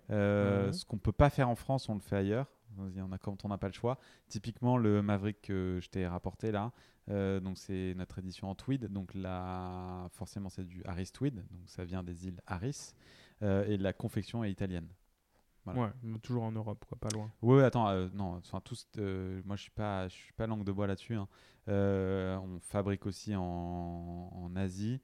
Ouais. 0.09 0.69
Ce 0.73 0.85
qu'on 0.85 0.97
peut 0.97 1.11
pas 1.11 1.30
faire 1.30 1.49
en 1.49 1.55
France, 1.55 1.89
on 1.89 1.95
le 1.95 1.99
fait 2.01 2.15
ailleurs. 2.17 2.47
On 2.77 3.11
a 3.11 3.17
quand 3.17 3.45
on 3.45 3.49
n'a 3.49 3.57
pas 3.57 3.67
le 3.67 3.73
choix. 3.73 3.97
Typiquement 4.27 4.77
le 4.77 5.01
Maverick 5.01 5.41
que 5.41 5.80
je 5.81 5.89
t'ai 5.89 6.07
rapporté 6.07 6.51
là. 6.51 6.71
euh, 7.09 7.39
donc 7.39 7.57
c'est 7.57 7.93
notre 7.97 8.19
édition 8.19 8.49
en 8.49 8.55
tweed. 8.55 8.85
Donc 8.91 9.13
là, 9.15 10.07
forcément 10.11 10.49
c'est 10.49 10.65
du 10.65 10.84
Harris 10.85 11.09
tweed. 11.11 11.35
Donc 11.35 11.67
ça 11.67 11.84
vient 11.84 12.03
des 12.03 12.27
îles 12.27 12.39
Harris. 12.45 12.93
Euh, 13.41 13.66
et 13.68 13.78
la 13.78 13.94
confection 13.94 14.44
est 14.44 14.52
italienne. 14.52 14.88
Voilà. 15.66 15.82
Ouais, 16.03 16.20
toujours 16.24 16.44
en 16.44 16.52
Europe, 16.52 16.84
quoi, 16.88 16.98
pas 16.98 17.10
loin. 17.10 17.32
Oui, 17.41 17.61
attends, 17.61 17.90
euh, 17.90 18.07
non, 18.14 18.36
enfin 18.38 18.60
tous, 18.61 18.88
euh, 18.98 19.41
moi 19.45 19.56
je 19.56 19.64
suis 19.64 19.72
pas, 19.72 20.07
je 20.07 20.14
suis 20.16 20.34
pas 20.34 20.48
langue 20.48 20.64
de 20.64 20.72
bois 20.72 20.88
là-dessus. 20.88 21.16
hein. 21.16 21.28
Euh, 21.68 22.38
on 22.38 22.60
fabrique 22.60 23.06
aussi 23.06 23.36
en, 23.36 23.41
en 24.34 24.56
Asie 24.56 25.02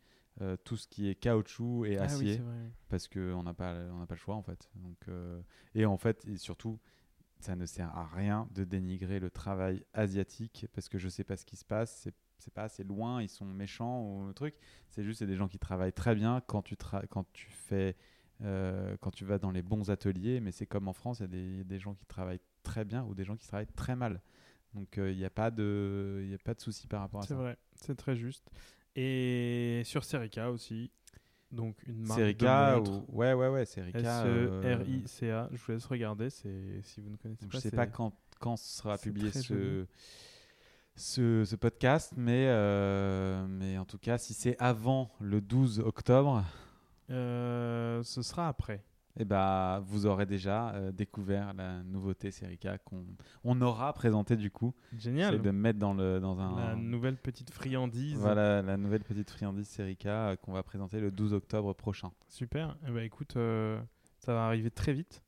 tout 0.65 0.75
ce 0.75 0.85
qui 0.87 1.07
est 1.07 1.15
caoutchouc 1.15 1.85
et 1.85 1.97
Ah 1.97 2.01
oui, 2.03 2.31
acier 2.31 2.41
parce 2.89 3.07
que 3.07 3.33
on 3.33 3.43
n'a 3.43 3.53
pas, 3.53 3.73
on 3.91 3.99
n'a 3.99 4.05
pas 4.07 4.15
le 4.15 4.19
choix 4.19 4.35
en 4.35 4.41
fait. 4.41 4.69
Donc, 4.75 4.97
et 5.75 5.85
en 5.85 5.97
fait, 5.97 6.25
et 6.27 6.35
surtout, 6.37 6.77
ça 7.39 7.55
ne 7.55 7.65
sert 7.65 7.95
à 7.95 8.05
rien 8.07 8.47
de 8.51 8.63
dénigrer 8.65 9.19
le 9.19 9.29
travail 9.29 9.85
asiatique 9.93 10.67
parce 10.73 10.89
que 10.89 10.97
je 10.97 11.07
sais 11.09 11.23
pas 11.23 11.37
ce 11.37 11.45
qui 11.45 11.55
se 11.55 11.63
passe. 11.65 11.95
C'est 12.03 12.13
c'est 12.37 12.53
pas 12.53 12.63
assez 12.63 12.83
loin, 12.83 13.21
ils 13.21 13.29
sont 13.29 13.45
méchants 13.45 14.01
ou 14.03 14.27
le 14.27 14.33
truc. 14.33 14.55
C'est 14.89 15.03
juste 15.05 15.19
c'est 15.19 15.27
des 15.27 15.37
gens 15.37 15.47
qui 15.47 15.57
travaillent 15.57 15.93
très 15.93 16.15
bien 16.15 16.41
quand 16.47 16.61
tu 16.63 16.75
tra- 16.75 17.07
quand 17.07 17.25
tu 17.31 17.49
fais 17.49 17.95
euh, 18.43 18.95
quand 19.01 19.11
tu 19.11 19.25
vas 19.25 19.37
dans 19.37 19.51
les 19.51 19.61
bons 19.61 19.89
ateliers. 19.89 20.39
Mais 20.39 20.51
c'est 20.51 20.65
comme 20.65 20.87
en 20.87 20.93
France, 20.93 21.19
il 21.19 21.23
y 21.23 21.25
a 21.25 21.27
des, 21.27 21.63
des 21.63 21.79
gens 21.79 21.93
qui 21.93 22.05
travaillent 22.05 22.41
très 22.63 22.85
bien 22.85 23.03
ou 23.05 23.13
des 23.13 23.23
gens 23.23 23.35
qui 23.37 23.47
travaillent 23.47 23.67
très 23.75 23.95
mal. 23.95 24.21
Donc 24.73 24.97
euh, 24.97 25.11
il 25.11 25.17
n'y 25.17 25.25
a 25.25 25.29
pas 25.29 25.51
de 25.51 26.25
y 26.29 26.33
a 26.33 26.37
pas 26.37 26.53
de 26.53 26.59
souci 26.61 26.87
par 26.87 26.99
rapport 27.01 27.21
à 27.21 27.23
C'est 27.23 27.29
ça. 27.29 27.35
vrai, 27.35 27.57
c'est 27.75 27.95
très 27.95 28.15
juste. 28.15 28.49
Et 28.95 29.81
sur 29.85 30.03
Serica 30.03 30.51
aussi. 30.51 30.91
Donc 31.51 31.77
une 31.87 32.01
marque 32.05 32.19
Serica 32.19 32.71
de 32.73 32.79
montres. 32.79 33.09
ou 33.09 33.17
ouais 33.19 33.33
ouais 33.33 33.47
ouais 33.49 33.65
Serica. 33.65 33.99
S-E-R-I-C-A. 33.99 35.49
Je 35.51 35.57
vous 35.57 35.71
laisse 35.71 35.85
regarder 35.85 36.29
c'est- 36.29 36.81
si 36.81 36.99
vous 37.01 37.09
ne 37.09 37.15
connaissez 37.17 37.43
Donc, 37.45 37.51
pas. 37.51 37.57
je 37.57 37.63
sais 37.63 37.69
c'est- 37.69 37.75
pas 37.75 37.87
quand, 37.87 38.13
quand 38.39 38.57
sera 38.57 38.97
c'est 38.97 39.03
publié 39.09 39.31
ce, 39.31 39.41
joli. 39.53 39.85
ce, 40.95 41.45
ce 41.45 41.55
podcast, 41.55 42.13
mais, 42.17 42.45
euh, 42.47 43.45
mais 43.47 43.77
en 43.77 43.85
tout 43.85 43.97
cas, 43.97 44.17
si 44.17 44.33
c'est 44.33 44.55
avant 44.59 45.09
le 45.19 45.39
12 45.41 45.79
octobre, 45.79 46.43
Euh, 47.09 48.01
ce 48.03 48.21
sera 48.21 48.47
après. 48.47 48.83
eh 49.17 49.25
ben, 49.25 49.79
vous 49.81 50.05
aurez 50.07 50.25
déjà 50.25 50.73
euh, 50.73 50.91
découvert 50.91 51.53
la 51.53 51.83
nouveauté 51.83 52.31
Serica 52.31 52.77
qu'on 52.79 53.05
on 53.43 53.61
aura 53.61 53.93
présenté 53.93 54.35
du 54.35 54.51
coup. 54.51 54.73
Génial. 54.97 55.35
C'est 55.35 55.41
de 55.41 55.51
mettre 55.51 55.79
dans, 55.79 55.93
le, 55.93 56.19
dans 56.19 56.39
un... 56.39 56.55
La 56.57 56.75
nouvelle 56.75 57.17
petite 57.17 57.51
friandise. 57.51 58.17
Voilà 58.17 58.61
la 58.61 58.75
nouvelle 58.77 59.03
petite 59.03 59.29
friandise 59.29 59.67
Serica 59.67 60.29
euh, 60.29 60.35
qu'on 60.35 60.51
va 60.53 60.63
présenter 60.63 60.99
le 60.99 61.11
12 61.11 61.33
octobre 61.33 61.73
prochain. 61.73 62.11
Super. 62.27 62.75
Eh 62.87 62.91
ben, 62.91 63.03
écoute, 63.03 63.33
ça 63.33 64.33
va 64.33 64.45
arriver 64.47 64.71
très 64.71 64.93
vite. 64.93 65.23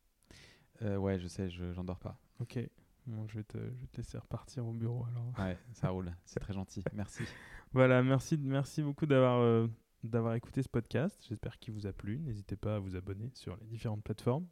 Ouais, 0.82 1.18
je 1.20 1.28
sais, 1.28 1.50
je 1.50 1.72
j'en 1.74 1.84
dors 1.84 2.00
pas. 2.00 2.20
Ok. 2.40 2.60
Bon, 3.08 3.26
je, 3.30 3.38
vais 3.38 3.44
te, 3.44 3.58
je 3.58 3.64
vais 3.64 3.88
te 3.92 3.98
laisser 3.98 4.18
repartir 4.18 4.68
au 4.68 4.74
bureau 4.74 5.06
alors. 5.10 5.32
Ouais, 5.40 5.58
ça 5.72 5.90
roule. 5.90 6.14
C'est 6.26 6.40
très 6.42 6.54
gentil. 6.54 6.84
Merci. 6.94 7.24
Voilà, 7.74 8.02
merci, 8.02 8.38
merci 8.42 8.82
beaucoup 8.82 9.06
d'avoir 9.06 9.68
d'avoir 10.10 10.34
écouté 10.36 10.62
ce 10.64 10.70
podcast. 10.70 11.24
J'espère 11.28 11.58
qu'il 11.60 11.74
vous 11.74 11.88
a 11.88 11.94
plu. 11.94 12.20
N'hésitez 12.20 12.56
pas 12.56 12.76
à 12.76 12.80
vous 12.80 12.96
abonner 12.96 13.30
sur 13.34 13.56
les 13.58 13.66
différentes 13.66 14.04
plateformes. 14.04 14.48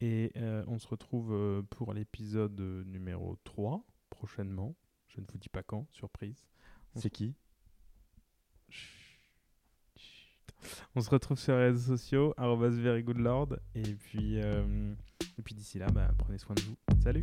Et 0.00 0.32
euh, 0.36 0.64
on 0.66 0.78
se 0.78 0.88
retrouve 0.88 1.32
euh, 1.32 1.62
pour 1.62 1.92
l'épisode 1.92 2.60
numéro 2.86 3.36
3 3.44 3.84
prochainement. 4.08 4.74
Je 5.08 5.20
ne 5.20 5.26
vous 5.30 5.38
dis 5.38 5.48
pas 5.48 5.62
quand, 5.62 5.86
surprise. 5.90 6.46
On 6.94 7.00
C'est 7.00 7.10
qui? 7.10 7.34
On 10.94 11.00
se 11.00 11.10
retrouve 11.10 11.38
sur 11.38 11.54
les 11.56 11.64
réseaux 11.64 11.96
sociaux, 11.96 12.34
verygoodlord. 12.38 13.56
Et 13.74 13.94
puis, 13.94 14.40
euh, 14.40 14.94
et 15.38 15.42
puis 15.42 15.54
d'ici 15.54 15.78
là, 15.78 15.86
bah, 15.88 16.10
prenez 16.18 16.38
soin 16.38 16.54
de 16.54 16.62
vous. 16.62 16.76
Salut 17.02 17.22